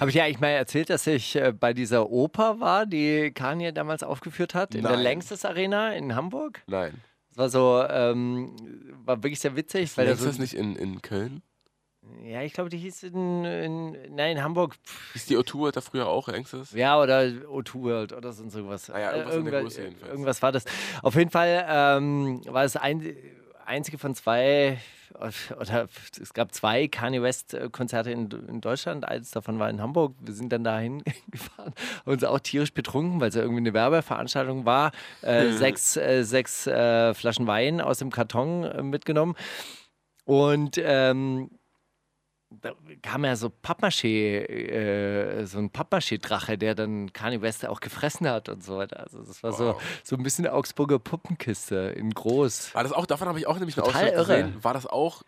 Habe 0.00 0.10
ich 0.10 0.16
ja 0.16 0.24
eigentlich 0.24 0.40
mal 0.40 0.48
erzählt, 0.48 0.90
dass 0.90 1.06
ich 1.06 1.36
äh, 1.36 1.52
bei 1.52 1.72
dieser 1.72 2.10
Oper 2.10 2.58
war, 2.58 2.86
die 2.86 3.30
Kanye 3.32 3.72
damals 3.72 4.02
aufgeführt 4.02 4.54
hat, 4.54 4.74
in 4.74 4.82
der 4.82 4.92
Nein. 4.92 5.02
Längstes 5.02 5.44
Arena 5.44 5.92
in 5.92 6.16
Hamburg? 6.16 6.62
Nein. 6.66 6.94
Das 7.28 7.38
war 7.38 7.48
so, 7.48 7.86
ähm, 7.88 8.56
war 9.04 9.22
wirklich 9.22 9.38
sehr 9.40 9.54
witzig, 9.54 9.96
weil 9.96 10.06
da 10.06 10.12
ist 10.12 10.20
so, 10.20 10.26
das 10.26 10.38
nicht 10.38 10.54
in, 10.54 10.74
in 10.76 11.02
Köln? 11.02 11.42
Ja, 12.24 12.42
ich 12.42 12.52
glaube, 12.52 12.68
die 12.70 12.78
hieß 12.78 13.04
in, 13.04 13.44
in, 13.44 13.92
nein, 14.14 14.36
in 14.36 14.42
Hamburg, 14.42 14.74
Hieß 15.12 15.26
die 15.26 15.36
O2 15.38 15.70
da 15.70 15.80
früher 15.80 16.08
auch 16.08 16.28
Längstes? 16.28 16.72
ja, 16.72 17.00
oder 17.00 17.20
O2 17.22 17.74
World 17.82 18.12
oder 18.12 18.32
sonst 18.32 18.54
irgendwas. 18.54 18.90
Ah 18.90 18.98
ja, 19.00 19.10
Äh, 19.12 19.18
irgendwas 19.18 19.36
in 19.36 19.44
der 19.44 19.52
irgendwas- 19.52 19.62
Größe 19.74 19.82
jedenfalls. 19.82 20.10
Irgendwas 20.12 20.42
war 20.42 20.52
das. 20.52 20.64
Auf 21.02 21.14
jeden 21.14 21.30
Fall 21.30 21.64
ähm, 21.68 22.40
war 22.46 22.64
es 22.64 22.76
ein, 22.76 23.14
einzige 23.64 23.98
von 23.98 24.14
zwei, 24.14 24.78
oder 25.14 25.88
es 26.20 26.32
gab 26.34 26.52
zwei 26.52 26.88
Kanye 26.88 27.22
West-Konzerte 27.22 28.10
in, 28.10 28.28
in 28.48 28.60
Deutschland. 28.60 29.06
Eins 29.06 29.30
davon 29.30 29.58
war 29.60 29.70
in 29.70 29.80
Hamburg. 29.80 30.14
Wir 30.20 30.34
sind 30.34 30.52
dann 30.52 30.64
dahin 30.64 31.02
gefahren, 31.30 31.72
uns 32.04 32.24
auch 32.24 32.40
tierisch 32.40 32.72
betrunken, 32.74 33.20
weil 33.20 33.28
es 33.28 33.34
ja 33.36 33.42
irgendwie 33.42 33.60
eine 33.60 33.74
Werbeveranstaltung 33.74 34.64
war. 34.64 34.90
Äh, 35.20 35.50
sechs 35.52 35.96
äh, 35.96 36.24
sechs 36.24 36.66
äh, 36.66 37.14
Flaschen 37.14 37.46
Wein 37.46 37.80
aus 37.80 37.98
dem 37.98 38.10
Karton 38.10 38.64
äh, 38.64 38.82
mitgenommen. 38.82 39.36
Und 40.24 40.76
ähm, 40.82 41.50
da 42.60 42.72
kam 43.02 43.24
ja 43.24 43.34
so 43.36 43.48
Pappmaché, 43.48 44.44
äh, 44.46 45.44
so 45.46 45.58
ein 45.58 45.70
Pappmaché-Drache, 45.70 46.58
der 46.58 46.74
dann 46.74 47.12
Kanye 47.12 47.40
West 47.40 47.66
auch 47.66 47.80
gefressen 47.80 48.28
hat 48.28 48.48
und 48.48 48.62
so 48.62 48.76
weiter. 48.78 49.00
Also 49.00 49.22
das 49.22 49.42
war 49.42 49.52
so, 49.52 49.66
Wow. 49.74 49.82
so 50.04 50.16
ein 50.16 50.22
bisschen 50.22 50.46
Augsburger 50.46 50.98
Puppenkiste 50.98 51.94
in 51.96 52.10
groß. 52.10 52.74
War 52.74 52.82
das 52.82 52.92
auch, 52.92 53.06
davon 53.06 53.28
habe 53.28 53.38
ich 53.38 53.46
auch 53.46 53.58
nämlich 53.58 53.76
einen 53.76 53.86
Total 53.86 54.02
Ausschnitt 54.02 54.14
irre. 54.14 54.42
gesehen. 54.44 54.64
War 54.64 54.74
das 54.74 54.86
auch 54.86 55.22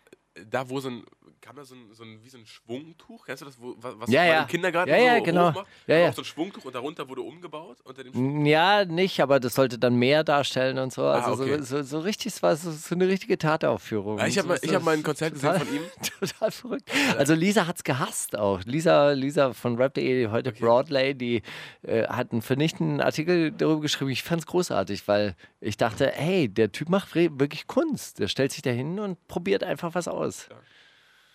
da, 0.51 0.68
wo 0.68 0.80
so 0.80 0.88
ein, 0.90 1.05
kam 1.45 1.57
da 1.57 1.65
so 1.65 1.75
ein, 1.75 1.93
so 1.93 2.03
ein 2.05 2.19
wie 2.25 2.29
so 2.31 2.39
ein 2.39 2.47
Schwungtuch? 2.47 3.27
Kennst 3.27 3.43
du 3.43 3.47
das, 3.47 3.61
wo, 3.61 3.75
was 3.79 4.09
Ja, 4.09 4.21
man 4.23 4.29
ja. 4.31 4.41
im 4.43 4.47
Kindergarten 4.49 4.91
Ja, 4.91 4.97
ja, 4.97 5.19
so 5.19 5.23
genau. 5.25 5.49
hochmacht? 5.51 5.66
Ja, 5.87 5.99
ja. 5.99 6.09
auch 6.09 6.15
so 6.15 6.23
ein 6.23 6.25
Schwungtuch 6.25 6.65
und 6.65 6.75
darunter 6.75 7.07
wurde 7.09 7.21
umgebaut 7.21 7.77
unter 7.85 8.03
dem 8.03 8.15
Schwung. 8.15 8.47
Ja, 8.47 8.85
nicht, 8.87 9.21
aber 9.21 9.41
das 9.41 9.55
sollte 9.55 9.79
dann 9.79 9.97
mehr 9.97 10.25
darstellen 10.25 10.79
und 10.79 10.93
so. 10.93 11.03
Also 11.05 11.31
Ah, 11.43 11.45
okay. 11.45 11.59
so, 11.62 11.77
so, 11.77 11.83
so 11.83 11.99
richtig, 12.01 12.33
es 12.33 12.43
war 12.43 12.57
so, 12.57 12.71
so 12.71 12.95
eine 12.95 13.07
richtige 13.09 13.37
Tateraufführung. 13.37 14.19
Ja, 14.19 14.27
ich 14.27 14.39
habe 14.39 14.49
mal, 14.49 14.59
ich 14.62 14.75
hab 14.75 14.83
mal 14.83 14.95
ein 14.97 15.03
Konzert 15.03 15.35
gesehen 15.35 15.51
total- 15.53 15.66
von 15.66 15.77
ihm. 15.77 15.83
Total 16.21 16.51
verrückt. 16.51 16.91
Also 17.19 17.35
Lisa 17.35 17.66
hat 17.66 17.77
es 17.77 17.85
gehasst 17.85 18.39
auch. 18.39 18.62
Lisa, 18.65 19.11
Lisa 19.12 19.53
von 19.53 19.77
rap.de, 19.77 20.29
heute 20.29 20.53
Broadlay, 20.53 21.12
die 21.15 21.43
äh, 21.83 22.07
hat 22.09 22.33
einen 22.33 22.41
vernichtenden 22.43 23.01
Artikel 23.03 23.53
darüber 23.53 23.83
geschrieben. 23.83 24.11
Ich 24.11 24.23
fand 24.23 24.41
es 24.41 24.47
großartig, 24.47 25.07
weil 25.09 25.37
ich 25.61 25.77
dachte, 25.77 26.11
hey, 26.15 26.49
der 26.49 26.73
Typ 26.73 26.89
macht 26.89 27.15
wirklich 27.15 27.66
Kunst. 27.66 28.19
Der 28.19 28.29
stellt 28.29 28.53
sich 28.53 28.62
da 28.62 28.71
hin 28.71 28.99
und 28.99 29.19
probiert 29.29 29.62
einfach 29.62 29.95
was 29.95 30.09
aus. 30.09 30.49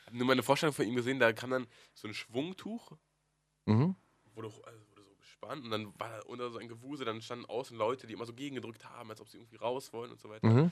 Hab 0.10 0.16
nur 0.16 0.26
meine 0.28 0.42
Vorstellung 0.44 0.74
von 0.74 0.86
ihm 0.88 0.96
gesehen, 0.96 1.20
da 1.20 1.32
kam 1.34 1.52
dann 1.52 1.68
so 1.94 2.08
ein 2.08 2.14
Schwungtuch, 2.14 2.92
Mhm. 3.66 3.96
wurde, 4.34 4.48
also 4.48 4.80
wurde 4.90 5.04
so 5.04 5.16
gespannt 5.20 5.64
und 5.66 5.70
dann 5.72 5.94
war 6.00 6.10
da 6.10 6.20
unter 6.26 6.50
so 6.50 6.58
ein 6.58 6.68
Gewusel, 6.68 7.06
dann 7.06 7.22
standen 7.22 7.46
außen 7.46 7.78
Leute, 7.78 8.08
die 8.08 8.14
immer 8.14 8.26
so 8.26 8.34
gegengedrückt 8.34 8.86
haben, 8.86 9.12
als 9.12 9.22
ob 9.22 9.30
sie 9.30 9.38
irgendwie 9.38 9.58
raus 9.58 9.94
wollen 9.94 10.12
und 10.12 10.20
so 10.20 10.30
weiter. 10.30 10.48
Mhm. 10.48 10.72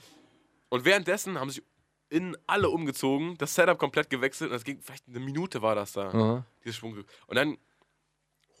Und 0.70 0.84
währenddessen 0.84 1.38
haben 1.38 1.50
sich 1.50 1.62
innen 2.10 2.36
alle 2.46 2.68
umgezogen, 2.70 3.36
das 3.38 3.54
Setup 3.54 3.78
komplett 3.78 4.10
gewechselt 4.10 4.50
und 4.50 4.54
das 4.54 4.64
ging, 4.64 4.80
vielleicht 4.80 5.06
eine 5.06 5.20
Minute 5.20 5.62
war 5.62 5.74
das 5.76 5.92
da, 5.92 6.12
Mhm. 6.12 6.44
dieses 6.64 6.76
Schwungtuch. 6.76 7.04
Und 7.28 7.36
dann 7.36 7.56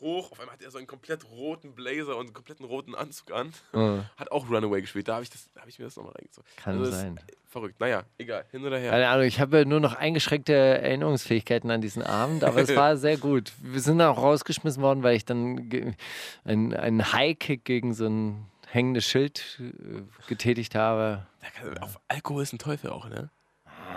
hoch, 0.00 0.30
auf 0.32 0.38
einmal 0.40 0.54
hat 0.54 0.62
er 0.62 0.70
so 0.70 0.78
einen 0.78 0.86
komplett 0.86 1.24
roten 1.30 1.74
Blazer 1.74 2.16
und 2.16 2.26
einen 2.26 2.32
kompletten 2.34 2.64
roten 2.66 2.94
Anzug 2.94 3.32
an. 3.32 3.52
Mhm. 3.72 4.04
Hat 4.16 4.30
auch 4.30 4.48
Runaway 4.48 4.80
gespielt, 4.80 5.08
da 5.08 5.14
habe 5.14 5.24
ich, 5.24 5.30
das- 5.30 5.48
da 5.54 5.62
hab 5.62 5.68
ich 5.68 5.78
mir 5.78 5.86
das 5.86 5.96
nochmal 5.96 6.12
reingezogen. 6.14 6.48
Kann 6.56 6.82
ist 6.82 6.90
sein. 6.92 7.20
Verrückt. 7.48 7.80
Naja, 7.80 8.04
egal, 8.18 8.44
hin 8.50 8.64
oder 8.64 8.78
her. 8.78 8.90
Keine 8.90 9.08
Ahnung, 9.08 9.24
ich 9.26 9.40
habe 9.40 9.64
nur 9.66 9.80
noch 9.80 9.94
eingeschränkte 9.94 10.52
Erinnerungsfähigkeiten 10.52 11.70
an 11.70 11.80
diesen 11.80 12.02
Abend, 12.02 12.44
aber 12.44 12.60
es 12.60 12.68
war 12.76 12.96
sehr 12.96 13.16
gut. 13.16 13.52
Wir 13.62 13.80
sind 13.80 14.00
auch 14.02 14.18
rausgeschmissen 14.18 14.82
worden, 14.82 15.02
weil 15.02 15.16
ich 15.16 15.24
dann 15.24 15.96
einen, 16.44 16.74
einen 16.74 17.12
High-Kick 17.12 17.64
gegen 17.64 17.94
so 17.94 18.06
ein 18.06 18.46
hängendes 18.66 19.06
Schild 19.06 19.58
äh, 19.60 20.02
getätigt 20.28 20.74
habe. 20.74 21.26
Kann- 21.56 21.78
Auf 21.78 21.98
Alkohol 22.08 22.42
ist 22.42 22.52
ein 22.52 22.58
Teufel 22.58 22.90
auch, 22.90 23.08
ne? 23.08 23.30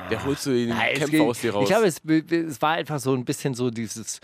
Der 0.10 0.24
holst 0.24 0.46
du 0.46 0.52
den 0.52 0.74
Kämpfer 0.78 1.24
aus 1.24 1.42
dir 1.42 1.54
raus. 1.54 1.64
Ich 1.64 1.70
glaube, 1.70 1.86
es, 1.88 2.02
es 2.32 2.62
war 2.62 2.72
einfach 2.72 3.00
so 3.00 3.14
ein 3.14 3.26
bisschen 3.26 3.54
so 3.54 3.70
dieses. 3.70 4.22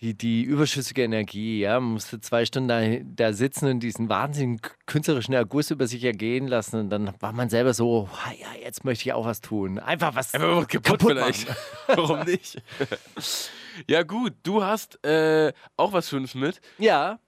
Die, 0.00 0.14
die 0.14 0.42
überschüssige 0.42 1.02
Energie, 1.02 1.60
ja, 1.60 1.78
man 1.78 1.92
musste 1.92 2.20
zwei 2.20 2.46
Stunden 2.46 2.68
da, 2.68 2.80
da 3.04 3.34
sitzen 3.34 3.68
und 3.68 3.80
diesen 3.80 4.08
wahnsinnigen 4.08 4.60
künstlerischen 4.86 5.34
Erguss 5.34 5.70
über 5.70 5.86
sich 5.86 6.02
ergehen 6.04 6.48
lassen 6.48 6.80
und 6.80 6.88
dann 6.90 7.12
war 7.20 7.32
man 7.32 7.50
selber 7.50 7.74
so, 7.74 8.08
"Ah 8.24 8.32
ja, 8.32 8.62
jetzt 8.64 8.84
möchte 8.84 9.02
ich 9.02 9.12
auch 9.12 9.26
was 9.26 9.42
tun. 9.42 9.78
Einfach 9.78 10.14
was 10.14 10.32
Einfach 10.32 10.54
mal 10.54 10.64
kaputt, 10.66 11.02
vielleicht. 11.02 11.46
Warum 11.86 12.20
nicht? 12.20 12.62
ja, 13.86 14.02
gut, 14.02 14.32
du 14.42 14.64
hast 14.64 15.04
äh, 15.04 15.52
auch 15.76 15.92
was 15.92 16.08
Schönes 16.08 16.34
mit. 16.34 16.62
Ja, 16.78 17.18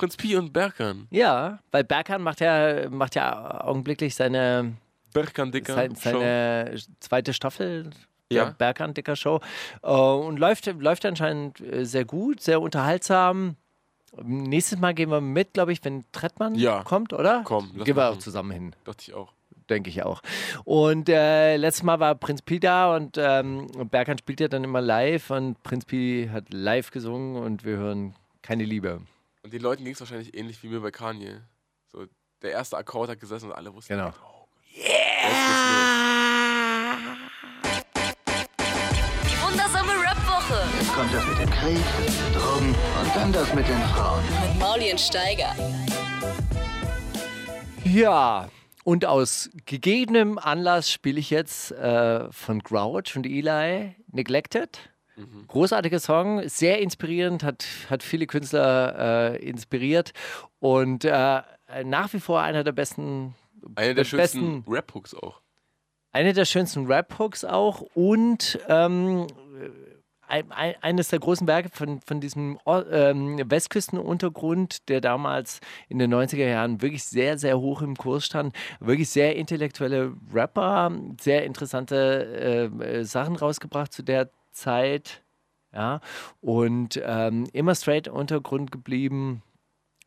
Prinz 0.00 0.16
Pi 0.16 0.34
und 0.36 0.54
Berkan. 0.54 1.08
Ja, 1.10 1.58
weil 1.72 1.84
Berkan 1.84 2.22
macht 2.22 2.40
ja, 2.40 2.88
macht 2.88 3.16
ja 3.16 3.60
augenblicklich 3.62 4.14
seine, 4.14 4.72
Berkan 5.12 5.52
Dicker. 5.52 5.74
sein, 5.74 5.94
seine 5.94 6.74
zweite 7.00 7.34
Staffel 7.34 7.90
Ja. 8.32 8.44
der 8.46 8.52
Berkan 8.52 8.94
Dicker 8.94 9.16
Show 9.16 9.40
äh, 9.82 9.88
und 9.90 10.38
läuft, 10.38 10.66
läuft 10.66 11.04
anscheinend 11.04 11.60
äh, 11.60 11.84
sehr 11.84 12.04
gut, 12.04 12.40
sehr 12.40 12.60
unterhaltsam. 12.60 13.56
Nächstes 14.22 14.78
Mal 14.78 14.92
gehen 14.94 15.10
wir 15.10 15.20
mit, 15.20 15.52
glaube 15.54 15.72
ich, 15.72 15.84
wenn 15.84 16.04
Trettmann 16.12 16.54
Ja. 16.56 16.82
kommt, 16.82 17.12
oder? 17.12 17.42
Komm, 17.44 17.72
Gehen 17.84 17.96
wir 17.96 18.10
auch 18.10 18.18
zusammen 18.18 18.50
hin. 18.50 18.76
Dachte 18.84 19.02
ich 19.08 19.14
auch. 19.14 19.32
denke 19.68 19.88
ich 19.88 20.02
auch. 20.02 20.20
Und 20.64 21.08
äh, 21.08 21.56
letztes 21.56 21.84
Mal 21.84 22.00
war 22.00 22.16
Prinz 22.16 22.42
Pi 22.42 22.58
da 22.58 22.96
und 22.96 23.16
ähm, 23.18 23.68
Berkan 23.90 24.18
spielt 24.18 24.40
ja 24.40 24.48
dann 24.48 24.64
immer 24.64 24.80
live 24.80 25.30
und 25.30 25.62
Prinz 25.62 25.84
Pi 25.84 26.28
hat 26.32 26.52
live 26.52 26.90
gesungen 26.90 27.36
und 27.40 27.64
wir 27.64 27.76
hören 27.76 28.14
keine 28.42 28.64
Liebe. 28.64 29.00
Und 29.44 29.52
den 29.52 29.62
Leuten 29.62 29.84
ging 29.84 29.92
es 29.94 30.00
wahrscheinlich 30.00 30.36
ähnlich 30.36 30.60
wie 30.64 30.68
mir 30.68 30.80
bei 30.80 30.90
Kanye. 30.90 31.40
So, 31.92 32.04
der 32.42 32.50
erste 32.50 32.76
Akkord 32.76 33.10
hat 33.10 33.20
gesessen 33.20 33.46
und 33.50 33.52
alle 33.56 33.72
wussten, 33.72 33.92
Genau. 33.94 34.08
oh, 34.08 34.48
jetzt 34.74 36.09
kommt 40.94 41.12
das 41.14 41.26
mit 41.26 41.38
dem 41.38 41.50
Krieg, 41.50 41.78
Drogen 42.34 42.68
und 42.74 43.16
dann 43.16 43.32
das 43.32 43.54
mit 43.54 43.66
den 43.68 43.78
Frauen. 43.94 44.22
mit 44.24 44.58
Mauli 44.58 44.90
und 44.90 45.00
Steiger. 45.00 45.54
Ja, 47.84 48.48
und 48.84 49.04
aus 49.04 49.50
gegebenem 49.66 50.38
Anlass 50.38 50.90
spiele 50.90 51.18
ich 51.20 51.30
jetzt 51.30 51.72
äh, 51.72 52.30
von 52.32 52.60
Grouch 52.60 53.16
und 53.16 53.26
Eli 53.26 53.94
Neglected. 54.12 54.78
Großartiger 55.48 56.00
Song, 56.00 56.48
sehr 56.48 56.80
inspirierend, 56.80 57.42
hat, 57.44 57.66
hat 57.90 58.02
viele 58.02 58.26
Künstler 58.26 59.34
äh, 59.34 59.36
inspiriert. 59.46 60.12
Und 60.60 61.04
äh, 61.04 61.42
nach 61.84 62.12
wie 62.14 62.20
vor 62.20 62.40
einer 62.40 62.64
der 62.64 62.72
besten, 62.72 63.34
Einer 63.74 63.92
der 63.92 64.04
schönsten 64.04 64.64
Rap-Hooks 64.66 65.12
auch. 65.14 65.42
eine 66.12 66.32
der 66.32 66.46
schönsten 66.46 66.86
Rap-Hooks 66.86 67.44
auch 67.44 67.82
und 67.94 68.58
ähm, 68.68 69.26
eines 70.30 71.08
der 71.08 71.18
großen 71.18 71.46
Werke 71.46 71.68
von, 71.70 72.00
von 72.00 72.20
diesem 72.20 72.58
ähm, 72.66 73.38
Westküstenuntergrund, 73.44 74.88
der 74.88 75.00
damals 75.00 75.60
in 75.88 75.98
den 75.98 76.14
90er 76.14 76.48
Jahren 76.48 76.80
wirklich 76.82 77.04
sehr, 77.04 77.38
sehr 77.38 77.58
hoch 77.58 77.82
im 77.82 77.96
Kurs 77.96 78.26
stand. 78.26 78.54
Wirklich 78.78 79.10
sehr 79.10 79.36
intellektuelle 79.36 80.14
Rapper, 80.32 80.92
sehr 81.20 81.44
interessante 81.44 82.70
äh, 82.80 82.84
äh, 82.84 83.04
Sachen 83.04 83.36
rausgebracht 83.36 83.92
zu 83.92 84.02
der 84.02 84.30
Zeit. 84.52 85.22
Ja, 85.72 86.00
und 86.40 87.00
ähm, 87.04 87.46
immer 87.52 87.76
straight 87.76 88.08
Untergrund 88.08 88.72
geblieben, 88.72 89.42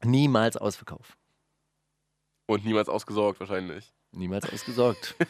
niemals 0.04 0.58
Ausverkauf. 0.58 1.18
Und 2.48 2.66
niemals 2.66 2.90
ausgesorgt 2.90 3.40
wahrscheinlich. 3.40 3.94
Niemals 4.12 4.52
ausgesorgt. 4.52 5.16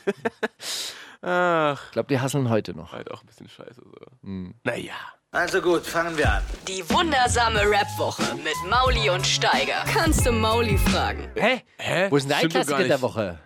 Ach, 1.25 1.81
Ich 1.85 1.91
glaube, 1.91 2.07
die 2.09 2.19
hasseln 2.19 2.49
heute 2.49 2.73
noch. 2.75 2.91
halt 2.91 3.09
auch 3.11 3.21
ein 3.21 3.27
bisschen 3.27 3.47
scheiße 3.47 3.81
so. 3.81 4.05
Hm. 4.23 4.53
Naja. 4.63 4.93
Also 5.31 5.61
gut, 5.61 5.83
fangen 5.83 6.15
wir 6.17 6.31
an. 6.31 6.43
Die 6.67 6.87
wundersame 6.89 7.61
Rap-Woche 7.61 8.35
mit 8.35 8.53
Mauli 8.69 9.09
und 9.09 9.25
Steiger. 9.25 9.83
Kannst 9.91 10.25
du 10.25 10.31
Mauli 10.31 10.77
fragen? 10.77 11.27
Hä? 11.35 11.61
Hä? 11.77 12.07
Wo 12.11 12.17
ist 12.17 12.29
denn 12.29 12.37
gar 12.39 12.49
Klassiker 12.49 12.83
der. 12.83 13.01
Woche? 13.01 13.39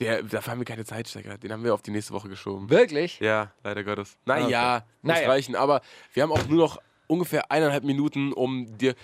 Der, 0.00 0.22
da 0.22 0.44
haben 0.46 0.58
wir 0.58 0.64
keine 0.64 0.84
Zeitstecker. 0.86 1.36
Den 1.38 1.52
haben 1.52 1.62
wir 1.62 1.74
auf 1.74 1.82
die 1.82 1.90
nächste 1.90 2.14
Woche 2.14 2.28
geschoben. 2.30 2.70
Wirklich? 2.70 3.20
Ja, 3.20 3.52
leider 3.62 3.84
Gottes. 3.84 4.16
Naja, 4.24 4.76
Okay. 4.78 4.84
muss 5.02 5.14
Naja. 5.16 5.28
reichen. 5.28 5.54
Aber 5.56 5.82
wir 6.14 6.22
haben 6.22 6.32
auch 6.32 6.46
nur 6.48 6.58
noch 6.58 6.78
ungefähr 7.06 7.50
eineinhalb 7.52 7.84
Minuten, 7.84 8.32
um 8.32 8.78
dir 8.78 8.94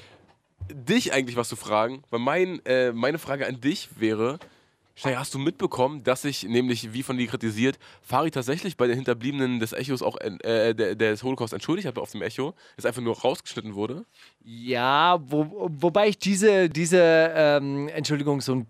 dich 0.72 1.12
eigentlich 1.12 1.36
was 1.36 1.48
zu 1.50 1.56
fragen. 1.56 2.02
Weil 2.10 2.20
mein, 2.20 2.64
äh, 2.64 2.92
meine 2.92 3.18
Frage 3.18 3.46
an 3.46 3.60
dich 3.60 4.00
wäre, 4.00 4.38
Steiger, 4.98 5.18
hast 5.18 5.34
du 5.34 5.38
mitbekommen, 5.38 6.02
dass 6.02 6.22
sich 6.22 6.44
nämlich, 6.44 6.94
wie 6.94 7.02
von 7.02 7.18
dir 7.18 7.26
kritisiert, 7.26 7.78
Fari 8.00 8.30
tatsächlich 8.30 8.78
bei 8.78 8.86
den 8.86 8.96
Hinterbliebenen 8.96 9.60
des 9.60 9.74
Echos 9.74 10.00
auch 10.00 10.16
äh, 10.20 10.74
der, 10.74 10.94
des 10.94 11.22
Holocaust 11.22 11.52
entschuldigt 11.52 11.86
hat 11.86 11.98
auf 11.98 12.12
dem 12.12 12.22
Echo, 12.22 12.54
das 12.76 12.86
einfach 12.86 13.02
nur 13.02 13.14
rausgeschnitten 13.16 13.74
wurde? 13.74 14.06
Ja, 14.42 15.18
wo, 15.20 15.68
wobei 15.70 16.08
ich 16.08 16.18
diese, 16.18 16.70
diese 16.70 16.98
ähm, 17.00 17.88
Entschuldigung 17.88 18.40
so 18.40 18.54
ein 18.54 18.66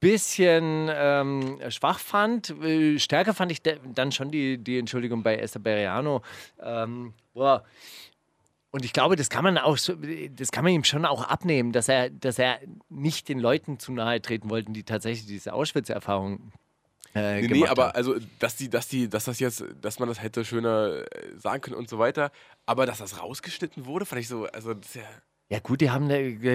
bisschen 0.00 0.90
ähm, 0.90 1.58
schwach 1.68 1.98
fand. 1.98 2.50
Äh, 2.62 2.98
Stärker 2.98 3.34
fand 3.34 3.52
ich 3.52 3.60
dann 3.62 4.12
schon 4.12 4.30
die, 4.30 4.56
die 4.56 4.78
Entschuldigung 4.78 5.22
bei 5.22 5.36
Esther 5.36 5.60
Beriano. 5.60 6.22
Ähm, 6.58 7.12
boah. 7.34 7.64
Und 8.72 8.84
ich 8.84 8.92
glaube, 8.92 9.16
das 9.16 9.30
kann 9.30 9.42
man 9.44 9.58
auch, 9.58 9.76
das 9.76 10.52
kann 10.52 10.64
man 10.64 10.72
ihm 10.72 10.84
schon 10.84 11.04
auch 11.04 11.24
abnehmen, 11.24 11.72
dass 11.72 11.88
er, 11.88 12.08
dass 12.10 12.38
er 12.38 12.58
nicht 12.88 13.28
den 13.28 13.40
Leuten 13.40 13.78
zu 13.80 13.92
nahe 13.92 14.22
treten 14.22 14.48
wollten, 14.48 14.72
die 14.72 14.84
tatsächlich 14.84 15.26
diese 15.26 15.52
Auschwitz-Erfahrung 15.52 16.52
äh, 17.14 17.40
Nee, 17.42 17.48
nee, 17.48 17.66
aber 17.66 17.86
haben. 17.88 17.96
also, 17.96 18.14
dass 18.38 18.54
die, 18.54 18.70
dass 18.70 18.86
die, 18.86 19.08
dass 19.08 19.24
das 19.24 19.40
jetzt, 19.40 19.64
dass 19.80 19.98
man 19.98 20.08
das 20.08 20.22
hätte 20.22 20.44
schöner 20.44 21.02
äh, 21.10 21.36
sagen 21.36 21.60
können 21.62 21.76
und 21.76 21.88
so 21.88 21.98
weiter. 21.98 22.30
Aber 22.66 22.86
dass 22.86 22.98
das 22.98 23.20
rausgeschnitten 23.20 23.86
wurde, 23.86 24.06
fand 24.06 24.20
ich 24.20 24.28
so, 24.28 24.46
also 24.46 24.74
das 24.74 24.86
ist 24.90 24.94
ja. 24.96 25.02
Ja 25.48 25.58
gut, 25.58 25.80
die 25.80 25.90
haben, 25.90 26.06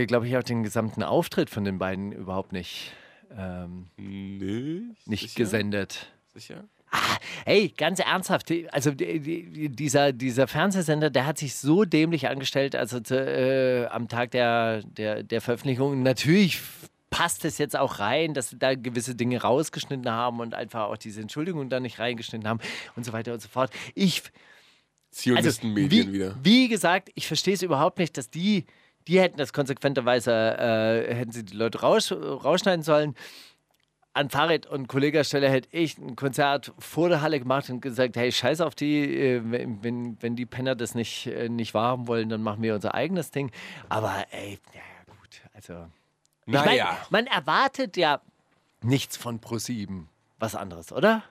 glaube 0.08 0.26
ich, 0.26 0.38
auch 0.38 0.44
den 0.44 0.64
gesamten 0.64 1.04
Auftritt 1.04 1.50
von 1.50 1.66
den 1.66 1.78
beiden 1.78 2.14
überhaupt 2.14 2.54
nicht, 2.54 2.94
ähm, 3.38 3.88
Nicht, 3.98 5.06
nicht 5.10 5.22
sicher? 5.24 5.36
gesendet. 5.36 6.14
Sicher? 6.34 6.64
Hey, 7.46 7.74
ganz 7.76 8.00
ernsthaft, 8.00 8.52
also 8.72 8.92
die, 8.92 9.20
die, 9.20 9.70
dieser, 9.70 10.14
dieser 10.14 10.48
Fernsehsender, 10.48 11.10
der 11.10 11.26
hat 11.26 11.38
sich 11.38 11.56
so 11.56 11.86
dämlich 11.86 12.28
angestellt, 12.28 12.76
also 12.76 12.98
äh, 13.14 13.86
am 13.88 14.08
Tag 14.08 14.32
der, 14.32 14.82
der, 14.84 15.24
der 15.24 15.42
Veröffentlichung. 15.42 16.02
Natürlich 16.04 16.60
passt 17.10 17.46
es 17.46 17.58
jetzt 17.58 17.78
auch 17.78 18.00
rein, 18.00 18.34
dass 18.34 18.50
sie 18.50 18.58
da 18.58 18.76
gewisse 18.76 19.16
Dinge 19.16 19.42
rausgeschnitten 19.42 20.10
haben 20.12 20.40
und 20.40 20.54
einfach 20.54 20.90
auch 20.90 20.98
diese 20.98 21.22
Entschuldigung 21.22 21.70
da 21.70 21.80
nicht 21.80 22.00
reingeschnitten 22.00 22.48
haben 22.48 22.60
und 22.96 23.06
so 23.06 23.14
weiter 23.14 23.34
und 23.34 23.42
so 23.42 23.48
fort. 23.48 23.72
Ich, 23.94 24.22
also, 24.22 24.32
Zionistenmedien 25.12 26.10
wie, 26.10 26.14
wieder. 26.14 26.36
Wie 26.44 26.68
gesagt, 26.68 27.12
ich 27.16 27.28
verstehe 27.28 27.54
es 27.54 27.62
überhaupt 27.62 28.00
nicht, 28.00 28.18
dass 28.18 28.30
die, 28.30 28.66
die 29.08 29.22
hätten 29.22 29.38
das 29.38 29.54
konsequenterweise, 29.54 30.32
äh, 30.32 31.16
hätten 31.16 31.32
sie 31.32 31.46
die 31.46 31.56
Leute 31.56 31.80
raus, 31.80 32.12
rausschneiden 32.12 32.84
sollen. 32.84 33.16
An 34.16 34.30
Farid 34.30 34.66
und 34.66 34.88
Kollegastelle 34.88 35.50
hätte 35.50 35.68
ich 35.72 35.98
ein 35.98 36.16
Konzert 36.16 36.74
vor 36.80 37.10
der 37.10 37.20
Halle 37.22 37.38
gemacht 37.38 37.70
und 37.70 37.82
gesagt, 37.82 38.16
hey, 38.16 38.32
scheiß 38.32 38.62
auf 38.62 38.74
die, 38.74 39.04
äh, 39.04 39.42
wenn, 39.44 40.18
wenn, 40.22 40.36
die 40.38 40.46
Penner 40.46 40.74
das 40.74 40.96
nicht, 40.96 41.28
äh, 41.28 41.50
nicht 41.50 41.74
wahrhaben 41.74 42.08
wollen, 42.08 42.30
dann 42.30 42.42
machen 42.42 42.64
wir 42.64 42.76
unser 42.76 42.96
eigenes 42.96 43.32
Ding. 43.32 43.52
Aber 43.90 44.26
ey, 44.32 44.58
ja 44.74 44.82
gut, 45.14 45.42
also... 45.54 45.88
Ich 46.46 46.54
mein, 46.54 46.64
Naja. 46.66 46.98
man 47.10 47.28
erwartet 47.28 47.98
ja 47.98 48.22
nichts 48.82 49.18
von 49.18 49.40
ProSieben. 49.40 50.08
Was 50.40 50.56
anderes, 50.56 50.94
oder? 50.94 51.24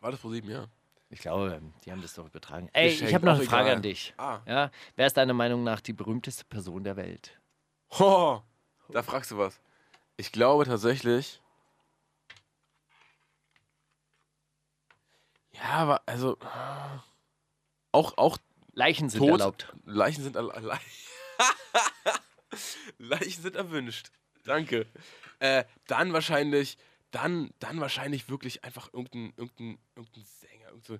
War 0.00 0.12
das 0.12 0.20
vor 0.20 0.30
sieben, 0.30 0.50
ja. 0.50 0.66
Ich 1.10 1.18
glaube, 1.20 1.60
die 1.84 1.90
haben 1.90 2.02
das 2.02 2.14
doch 2.14 2.26
übertragen. 2.26 2.68
Ey, 2.74 2.90
Geschenkt, 2.90 3.08
ich 3.08 3.14
habe 3.14 3.26
noch 3.26 3.34
eine 3.36 3.44
Frage 3.44 3.64
egal. 3.64 3.76
an 3.76 3.82
dich. 3.82 4.14
Ah. 4.18 4.38
Ja, 4.46 4.70
wer 4.94 5.06
ist 5.08 5.16
deiner 5.16 5.32
Meinung 5.34 5.64
nach 5.64 5.80
die 5.80 5.94
berühmteste 5.94 6.44
Person 6.44 6.84
der 6.84 6.96
Welt? 6.96 7.40
Ho, 7.98 8.42
da 8.90 9.02
fragst 9.02 9.30
du 9.32 9.38
was. 9.38 9.58
Ich 10.16 10.30
glaube 10.30 10.64
tatsächlich. 10.64 11.40
Ja, 15.58 15.70
aber 15.70 16.02
also. 16.06 16.38
Auch, 17.92 18.16
auch 18.16 18.38
Leichen 18.72 19.08
sind 19.08 19.20
tot. 19.20 19.40
erlaubt. 19.40 19.72
Leichen 19.84 20.22
sind. 20.22 20.34
Le 20.34 20.52
Leichen 22.98 23.42
sind 23.42 23.56
erwünscht. 23.56 24.10
Danke. 24.44 24.86
Äh, 25.40 25.64
dann 25.86 26.12
wahrscheinlich. 26.12 26.78
Dann, 27.10 27.54
dann 27.58 27.80
wahrscheinlich 27.80 28.28
wirklich 28.28 28.64
einfach 28.64 28.92
irgendein, 28.92 29.32
irgendein, 29.38 29.78
irgendein 29.96 30.24
Sänger. 30.24 30.68
Irgend 30.68 30.84
so 30.84 30.98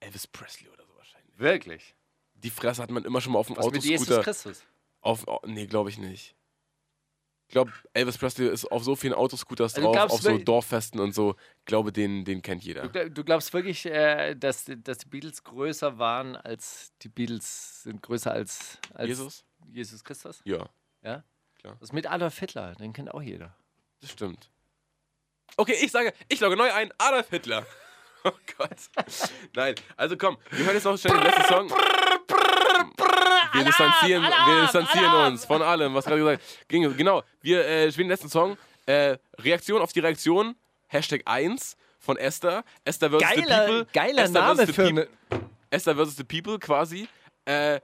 Elvis 0.00 0.26
Presley 0.26 0.68
oder 0.68 0.84
so 0.84 0.96
wahrscheinlich. 0.96 1.38
Wirklich? 1.38 1.94
Die 2.34 2.50
Fresse 2.50 2.82
hat 2.82 2.90
man 2.90 3.04
immer 3.04 3.20
schon 3.20 3.32
mal 3.32 3.38
auf 3.38 3.46
dem 3.46 3.56
Was 3.56 3.70
mit 3.70 3.84
Jesus 3.84 4.08
Autoscooter. 4.08 4.24
Christus? 4.24 4.66
Auf, 5.00 5.28
oh, 5.28 5.38
nee, 5.46 5.66
glaube 5.66 5.90
ich 5.90 5.98
nicht. 5.98 6.34
Ich 7.54 7.56
glaube, 7.56 7.72
Elvis 7.92 8.18
Presley 8.18 8.48
ist 8.48 8.64
auf 8.72 8.82
so 8.82 8.96
vielen 8.96 9.14
Autoscooters 9.14 9.76
Also 9.76 9.86
drauf, 9.86 9.94
glaubst 9.94 10.14
auf 10.16 10.22
so 10.22 10.36
Dorffesten 10.38 10.98
und 10.98 11.14
so. 11.14 11.36
Ich 11.60 11.66
glaube, 11.66 11.92
den, 11.92 12.24
den 12.24 12.42
kennt 12.42 12.64
jeder. 12.64 12.88
Du, 12.88 13.08
du 13.08 13.22
glaubst 13.22 13.52
wirklich, 13.52 13.86
äh, 13.86 14.34
dass, 14.34 14.64
dass 14.78 14.98
die 14.98 15.06
Beatles 15.06 15.44
größer 15.44 15.96
waren 15.96 16.34
als 16.34 16.92
die 17.02 17.08
Beatles 17.08 17.84
sind 17.84 18.02
größer 18.02 18.32
als, 18.32 18.80
als 18.92 19.06
Jesus? 19.06 19.44
Jesus 19.70 20.02
Christus? 20.02 20.42
Ja, 20.44 20.68
Ja? 21.02 21.22
Klar. 21.60 21.76
Was 21.78 21.92
mit 21.92 22.10
Adolf 22.10 22.36
Hitler? 22.40 22.74
Den 22.74 22.92
kennt 22.92 23.14
auch 23.14 23.22
jeder. 23.22 23.54
das 24.00 24.10
stimmt. 24.10 24.50
Okay, 25.56 25.76
ich 25.80 25.92
sage, 25.92 26.12
ich 26.28 26.40
logge 26.40 26.56
neu 26.56 26.72
ein, 26.72 26.92
Adolf 26.98 27.30
Hitler. 27.30 27.64
Oh 28.26 28.32
Gott. 28.56 28.70
Nein, 29.54 29.74
also 29.98 30.16
komm, 30.16 30.38
wir 30.50 30.64
hören 30.64 30.74
jetzt 30.74 30.84
noch 30.84 30.96
schnell 30.96 31.12
den 31.12 31.24
letzten 31.24 31.44
Song. 31.44 31.70
Wir 33.52 33.64
distanzieren, 33.64 34.22
wir 34.22 34.62
distanzieren 34.62 35.32
uns 35.32 35.44
von 35.44 35.62
allem, 35.62 35.94
was 35.94 36.04
gerade 36.04 36.20
gesagt 36.20 36.42
ging. 36.68 36.96
Genau, 36.96 37.22
wir 37.40 37.66
äh, 37.66 37.92
spielen 37.92 38.08
den 38.08 38.12
letzten 38.12 38.28
Song. 38.28 38.56
Äh, 38.86 39.16
Reaktion 39.38 39.80
auf 39.80 39.92
die 39.92 40.00
Reaktion, 40.00 40.56
Hashtag 40.88 41.22
1 41.24 41.76
von 41.98 42.16
Esther. 42.16 42.64
Esther 42.84 43.10
vs. 43.10 43.18
the 43.34 43.42
People. 43.44 43.86
geiler 43.92 44.24
Esther 44.24 44.40
Name 44.40 44.66
für 44.66 44.86
eine. 44.86 45.08
Esther 45.70 45.94
vs. 45.96 46.16
the 46.16 46.24
People 46.24 46.58
quasi. 46.58 47.08
Äh, 47.44 47.80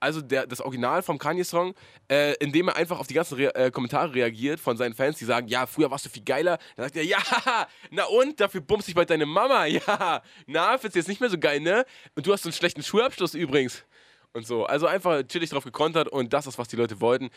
also 0.00 0.22
der, 0.22 0.46
das 0.46 0.62
Original 0.62 1.02
vom 1.02 1.18
Kanye-Song, 1.18 1.74
äh, 2.10 2.32
indem 2.40 2.68
er 2.68 2.76
einfach 2.76 2.98
auf 2.98 3.06
die 3.06 3.14
ganzen 3.14 3.34
Re 3.34 3.54
äh, 3.54 3.70
Kommentare 3.70 4.14
reagiert 4.14 4.58
von 4.58 4.76
seinen 4.76 4.94
Fans, 4.94 5.18
die 5.18 5.26
sagen, 5.26 5.46
ja, 5.46 5.66
früher 5.66 5.90
warst 5.90 6.06
du 6.06 6.08
viel 6.08 6.24
geiler. 6.24 6.58
Dann 6.76 6.86
sagt 6.86 6.96
er, 6.96 7.04
ja, 7.04 7.18
na 7.90 8.04
und, 8.04 8.40
dafür 8.40 8.62
bummst 8.62 8.88
dich 8.88 8.94
bald 8.94 9.10
deine 9.10 9.26
Mama. 9.26 9.66
Ja, 9.70 10.22
na, 10.46 10.78
findest 10.78 10.94
du 10.94 10.98
jetzt 11.00 11.08
nicht 11.08 11.20
mehr 11.20 11.30
so 11.30 11.38
geil, 11.38 11.60
ne? 11.60 11.84
Und 12.14 12.26
du 12.26 12.32
hast 12.32 12.42
so 12.42 12.48
einen 12.48 12.54
schlechten 12.54 12.82
Schulabschluss 12.82 13.34
übrigens. 13.34 13.84
Und 14.32 14.46
so. 14.46 14.64
Also 14.64 14.86
einfach 14.86 15.22
chillig 15.26 15.50
drauf 15.50 15.64
gekontert 15.64 16.08
und 16.08 16.32
das 16.32 16.46
ist, 16.46 16.58
was 16.58 16.68
die 16.68 16.76
Leute 16.76 17.00
wollten. 17.00 17.30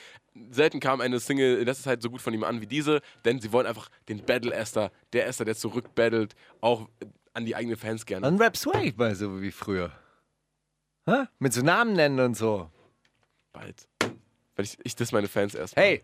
Selten 0.52 0.80
kam 0.80 1.02
eine 1.02 1.20
Single 1.20 1.58
in 1.58 1.66
letzter 1.66 1.86
Zeit 1.86 2.02
so 2.02 2.10
gut 2.10 2.22
von 2.22 2.34
ihm 2.34 2.44
an 2.44 2.62
wie 2.62 2.68
diese, 2.68 3.02
denn 3.26 3.40
sie 3.42 3.52
wollen 3.52 3.66
einfach 3.66 3.90
den 4.10 4.24
Battle 4.24 4.54
Esther, 4.54 4.92
der 5.12 5.28
Esther, 5.28 5.46
der 5.46 5.56
zurückbattelt, 5.56 6.36
auch 6.62 6.88
an 7.34 7.46
die 7.46 7.56
eigenen 7.56 7.78
Fans 7.78 8.06
gerne. 8.06 8.26
Dann 8.26 8.40
Rap 8.40 8.56
Swag 8.56 8.96
mal 8.98 9.16
so 9.16 9.42
wie 9.42 9.52
früher. 9.52 9.92
Hä? 11.06 11.26
Mit 11.40 11.54
so 11.54 11.62
Namen 11.62 11.94
nennen 11.94 12.20
und 12.20 12.36
so. 12.36 12.70
Bald. 13.52 13.88
Weil 14.56 14.66
ich, 14.66 14.78
ich 14.84 14.96
das 14.96 15.12
meine 15.12 15.28
Fans 15.28 15.56
erst. 15.56 15.76
Hey, 15.76 16.04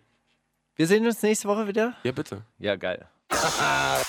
wir 0.76 0.88
sehen 0.88 1.06
uns 1.06 1.22
nächste 1.22 1.48
Woche 1.48 1.68
wieder? 1.68 1.96
Ja, 2.04 2.12
bitte. 2.12 2.46
Ja, 2.58 2.76
geil. 2.76 3.08